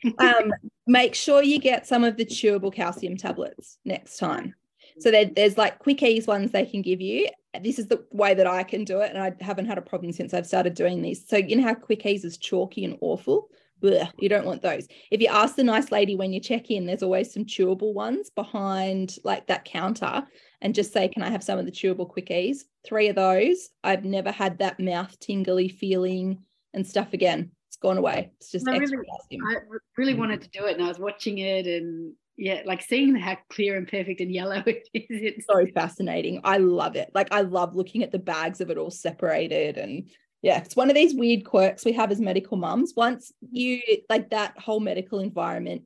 um, 0.19 0.53
make 0.87 1.13
sure 1.13 1.43
you 1.43 1.59
get 1.59 1.85
some 1.85 2.03
of 2.03 2.17
the 2.17 2.25
chewable 2.25 2.73
calcium 2.73 3.17
tablets 3.17 3.77
next 3.85 4.17
time. 4.17 4.55
So 4.99 5.11
there, 5.11 5.25
there's 5.25 5.57
like 5.57 5.79
Quick-Eze 5.79 6.27
ones 6.27 6.51
they 6.51 6.65
can 6.65 6.81
give 6.81 7.01
you. 7.01 7.27
This 7.61 7.79
is 7.79 7.87
the 7.87 8.05
way 8.11 8.33
that 8.33 8.47
I 8.47 8.63
can 8.63 8.83
do 8.83 9.01
it, 9.01 9.11
and 9.13 9.21
I 9.21 9.33
haven't 9.41 9.65
had 9.65 9.77
a 9.77 9.81
problem 9.81 10.11
since 10.11 10.33
I've 10.33 10.47
started 10.47 10.73
doing 10.73 11.01
these. 11.01 11.27
So 11.27 11.37
you 11.37 11.55
know 11.55 11.63
how 11.63 11.73
Quick-Eze 11.73 12.25
is 12.25 12.37
chalky 12.37 12.85
and 12.85 12.97
awful. 13.01 13.49
You 13.81 14.29
don't 14.29 14.45
want 14.45 14.61
those. 14.61 14.87
If 15.09 15.21
you 15.21 15.27
ask 15.27 15.55
the 15.55 15.63
nice 15.63 15.91
lady 15.91 16.15
when 16.15 16.33
you 16.33 16.39
check 16.39 16.69
in, 16.69 16.85
there's 16.85 17.03
always 17.03 17.33
some 17.33 17.45
chewable 17.45 17.93
ones 17.93 18.29
behind 18.29 19.15
like 19.23 19.47
that 19.47 19.65
counter, 19.65 20.25
and 20.61 20.75
just 20.75 20.93
say, 20.93 21.07
"Can 21.07 21.23
I 21.23 21.29
have 21.29 21.43
some 21.43 21.59
of 21.59 21.65
the 21.65 21.71
chewable 21.71 22.09
quickies? 22.09 22.59
Three 22.85 23.07
of 23.09 23.15
those. 23.15 23.69
I've 23.83 24.05
never 24.05 24.31
had 24.31 24.59
that 24.59 24.79
mouth 24.79 25.19
tingly 25.19 25.67
feeling 25.67 26.39
and 26.73 26.85
stuff 26.85 27.13
again. 27.13 27.51
It's 27.67 27.77
gone 27.77 27.97
away. 27.97 28.31
It's 28.37 28.51
just 28.51 28.67
I 28.67 28.77
really, 28.77 28.97
I 29.31 29.55
really 29.97 30.13
mm. 30.13 30.19
wanted 30.19 30.41
to 30.41 30.49
do 30.49 30.65
it, 30.65 30.77
and 30.77 30.83
I 30.83 30.87
was 30.87 30.99
watching 30.99 31.39
it, 31.39 31.67
and 31.67 32.13
yeah, 32.37 32.61
like 32.65 32.81
seeing 32.81 33.15
how 33.15 33.37
clear 33.49 33.77
and 33.77 33.87
perfect 33.87 34.19
and 34.19 34.31
yellow 34.31 34.63
it 34.65 34.87
is. 34.93 35.05
It's 35.09 35.45
so 35.45 35.65
fascinating. 35.73 36.41
I 36.43 36.57
love 36.57 36.95
it. 36.95 37.11
Like 37.13 37.29
I 37.31 37.41
love 37.41 37.75
looking 37.75 38.03
at 38.03 38.11
the 38.11 38.19
bags 38.19 38.61
of 38.61 38.69
it 38.69 38.77
all 38.77 38.91
separated, 38.91 39.77
and 39.77 40.09
yeah, 40.41 40.59
it's 40.59 40.75
one 40.75 40.89
of 40.89 40.95
these 40.95 41.13
weird 41.13 41.45
quirks 41.45 41.85
we 41.85 41.93
have 41.93 42.11
as 42.11 42.19
medical 42.19 42.57
mums. 42.57 42.93
Once 42.95 43.31
you 43.51 43.81
like 44.09 44.29
that 44.31 44.57
whole 44.57 44.79
medical 44.79 45.19
environment 45.19 45.83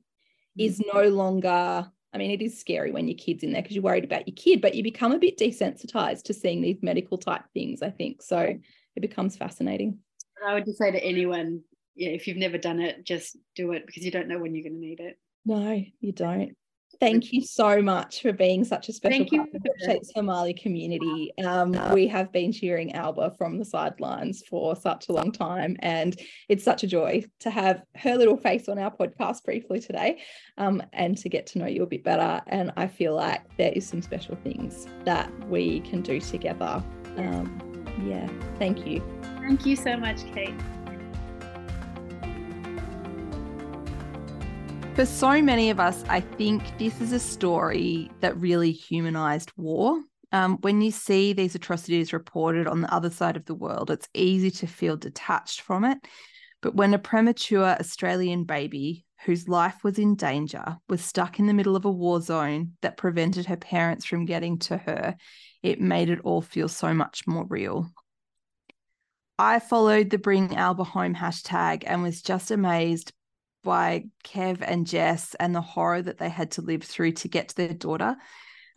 is 0.58 0.80
mm-hmm. 0.80 0.98
no 0.98 1.10
longer 1.10 1.92
I 2.16 2.18
mean, 2.18 2.32
it 2.32 2.42
is 2.42 2.58
scary 2.58 2.92
when 2.92 3.10
your 3.10 3.18
kid's 3.18 3.44
in 3.44 3.52
there 3.52 3.62
because 3.62 3.76
you're 3.76 3.84
worried 3.84 4.06
about 4.06 4.26
your 4.26 4.36
kid, 4.36 4.62
but 4.62 4.74
you 4.74 4.84
become 4.84 5.12
a 5.12 5.20
bit 5.20 5.38
desensitized 5.38 6.24
to 6.24 6.34
seeing 6.34 6.62
these 6.62 6.78
medical 6.82 7.18
type 7.18 7.42
things, 7.54 7.82
I 7.82 7.90
think. 7.90 8.22
So 8.22 8.40
it 8.40 9.02
becomes 9.02 9.36
fascinating. 9.36 10.00
I 10.48 10.54
would 10.54 10.64
just 10.64 10.78
say 10.78 10.92
to 10.92 11.04
anyone, 11.04 11.64
yeah, 11.94 12.12
if 12.12 12.26
you've 12.26 12.38
never 12.38 12.58
done 12.58 12.80
it, 12.80 13.04
just 13.04 13.36
do 13.58 13.74
it 13.74 13.86
because 13.86 14.06
you 14.06 14.12
don't 14.12 14.30
know 14.30 14.40
when 14.40 14.56
you're 14.56 14.64
going 14.64 14.80
to 14.80 14.88
need 14.88 15.02
it. 15.02 15.20
No, 15.46 15.84
you 16.00 16.14
don't. 16.14 16.56
Thank 17.00 17.34
you 17.34 17.42
so 17.42 17.82
much 17.82 18.22
for 18.22 18.32
being 18.32 18.64
such 18.64 18.90
a 18.90 18.94
special 18.94 19.20
Thank 19.20 19.32
part 19.32 19.50
you. 19.52 19.58
of 19.58 19.64
the 19.64 19.86
Shapes 19.86 20.12
for 20.14 20.24
Marleigh 20.24 20.60
community. 20.60 21.32
Um, 21.44 21.76
we 21.94 22.08
have 22.08 22.32
been 22.32 22.52
cheering 22.52 22.94
Alba 22.94 23.34
from 23.38 23.58
the 23.58 23.66
sidelines 23.66 24.44
for 24.50 24.76
such 24.76 25.10
a 25.10 25.12
long 25.12 25.32
time, 25.32 25.76
and 25.80 26.20
it's 26.50 26.64
such 26.64 26.84
a 26.84 26.88
joy 26.88 27.24
to 27.40 27.50
have 27.50 27.84
her 27.96 28.16
little 28.16 28.38
face 28.38 28.70
on 28.70 28.80
our 28.80 28.92
podcast 28.92 29.44
briefly 29.44 29.80
today 29.80 30.22
um, 30.58 30.82
and 30.94 31.18
to 31.18 31.30
get 31.30 31.48
to 31.48 31.60
know 31.60 31.68
you 31.68 31.84
a 31.84 31.88
bit 31.88 32.04
better. 32.04 32.42
And 32.48 32.72
I 32.78 32.88
feel 32.88 33.16
like 33.16 33.44
there 33.58 33.72
is 33.74 33.88
some 33.88 34.02
special 34.02 34.36
things 34.36 34.88
that 35.04 35.32
we 35.48 35.82
can 35.82 36.02
do 36.02 36.20
together. 36.20 36.84
Um, 37.18 37.86
yeah, 38.06 38.30
thank 38.58 38.86
you. 38.86 39.04
Thank 39.40 39.66
you 39.66 39.76
so 39.76 39.98
much, 39.98 40.26
Kate. 40.34 40.54
For 44.96 45.06
so 45.06 45.42
many 45.42 45.72
of 45.72 45.80
us, 45.82 46.06
I 46.08 46.22
think 46.22 46.78
this 46.78 47.02
is 47.02 47.12
a 47.12 47.20
story 47.20 48.10
that 48.22 48.40
really 48.40 48.72
humanized 48.72 49.52
war. 49.58 50.02
Um, 50.32 50.58
when 50.62 50.82
you 50.82 50.90
see 50.90 51.34
these 51.34 51.54
atrocities 51.54 52.14
reported 52.14 52.66
on 52.66 52.80
the 52.80 52.94
other 52.94 53.10
side 53.10 53.36
of 53.36 53.44
the 53.44 53.56
world, 53.56 53.92
it's 53.92 54.08
easy 54.14 54.50
to 54.52 54.68
feel 54.68 54.96
detached 54.96 55.60
from 55.60 55.84
it. 55.84 55.98
But 56.62 56.76
when 56.76 56.94
a 56.94 56.98
premature 56.98 57.76
Australian 57.78 58.46
baby 58.46 59.04
whose 59.26 59.50
life 59.50 59.84
was 59.84 60.00
in 60.00 60.16
danger 60.16 60.78
was 60.88 61.04
stuck 61.04 61.40
in 61.40 61.48
the 61.48 61.54
middle 61.54 61.76
of 61.76 61.84
a 61.84 61.92
war 61.92 62.22
zone 62.22 62.72
that 62.82 62.96
prevented 62.96 63.48
her 63.48 63.58
parents 63.58 64.06
from 64.06 64.24
getting 64.24 64.60
to 64.60 64.78
her, 64.78 65.18
it 65.62 65.82
made 65.82 66.10
it 66.10 66.22
all 66.24 66.42
feel 66.42 66.70
so 66.70 66.94
much 66.94 67.28
more 67.28 67.46
real. 67.50 67.90
I 69.38 69.60
followed 69.60 70.10
the 70.10 70.18
Bring 70.20 70.56
Alba 70.56 70.86
Home 70.86 71.16
hashtag 71.16 71.84
and 71.86 72.02
was 72.02 72.22
just 72.22 72.50
amazed 72.50 73.12
by 73.66 74.06
Kev 74.24 74.60
and 74.62 74.88
Jess 74.88 75.36
and 75.40 75.54
the 75.54 75.60
horror 75.60 76.02
that 76.02 76.20
they 76.20 76.30
had 76.30 76.52
to 76.52 76.62
live 76.62 76.84
through 76.84 77.14
to 77.14 77.28
get 77.28 77.50
to 77.50 77.56
their 77.56 77.74
daughter. 77.74 78.16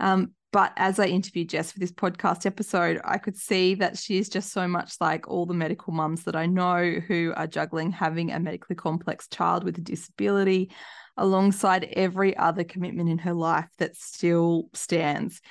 Um, 0.01 0.32
but 0.51 0.73
as 0.77 0.98
I 0.98 1.05
interviewed 1.05 1.51
Jess 1.51 1.70
for 1.70 1.78
this 1.78 1.93
podcast 1.93 2.47
episode, 2.47 3.01
I 3.05 3.19
could 3.19 3.36
see 3.36 3.74
that 3.77 3.98
she's 3.98 4.31
just 4.31 4.51
so 4.51 4.66
much 4.66 4.94
like 4.98 5.28
all 5.28 5.44
the 5.44 5.52
medical 5.52 5.93
mums 5.93 6.24
that 6.24 6.35
I 6.35 6.47
know 6.47 6.94
who 7.06 7.35
are 7.36 7.47
juggling 7.47 7.93
having 7.93 8.32
a 8.32 8.40
medically 8.40 8.74
complex 8.74 9.28
child 9.28 9.62
with 9.62 9.77
a 9.77 9.82
disability 9.82 10.70
alongside 11.19 11.85
every 11.93 12.35
other 12.36 12.65
commitment 12.65 13.10
in 13.10 13.19
her 13.19 13.35
life 13.35 13.69
that 13.77 13.94
still 13.94 14.70
stands. 14.73 15.43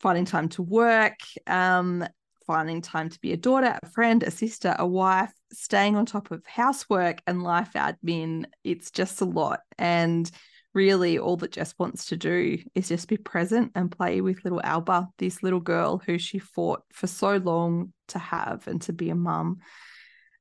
Finding 0.00 0.24
time 0.24 0.48
to 0.48 0.62
work, 0.62 1.20
um, 1.46 2.04
finding 2.44 2.82
time 2.82 3.08
to 3.08 3.20
be 3.20 3.32
a 3.32 3.36
daughter, 3.36 3.78
a 3.80 3.88
friend, 3.90 4.24
a 4.24 4.30
sister, 4.32 4.74
a 4.78 4.86
wife, 4.86 5.32
staying 5.52 5.96
on 5.96 6.06
top 6.06 6.30
of 6.30 6.46
housework 6.46 7.22
and 7.26 7.42
life 7.42 7.72
admin. 7.74 8.44
It's 8.64 8.90
just 8.90 9.20
a 9.20 9.24
lot. 9.24 9.60
And 9.78 10.30
really, 10.74 11.18
all 11.18 11.36
that 11.38 11.52
Jess 11.52 11.74
wants 11.78 12.06
to 12.06 12.16
do 12.16 12.58
is 12.74 12.88
just 12.88 13.08
be 13.08 13.16
present 13.16 13.72
and 13.74 13.90
play 13.90 14.20
with 14.20 14.44
little 14.44 14.60
Alba, 14.62 15.08
this 15.18 15.42
little 15.42 15.60
girl 15.60 15.98
who 15.98 16.18
she 16.18 16.38
fought 16.38 16.82
for 16.92 17.06
so 17.06 17.36
long 17.36 17.92
to 18.08 18.18
have 18.18 18.66
and 18.66 18.80
to 18.82 18.92
be 18.92 19.10
a 19.10 19.14
mum. 19.14 19.58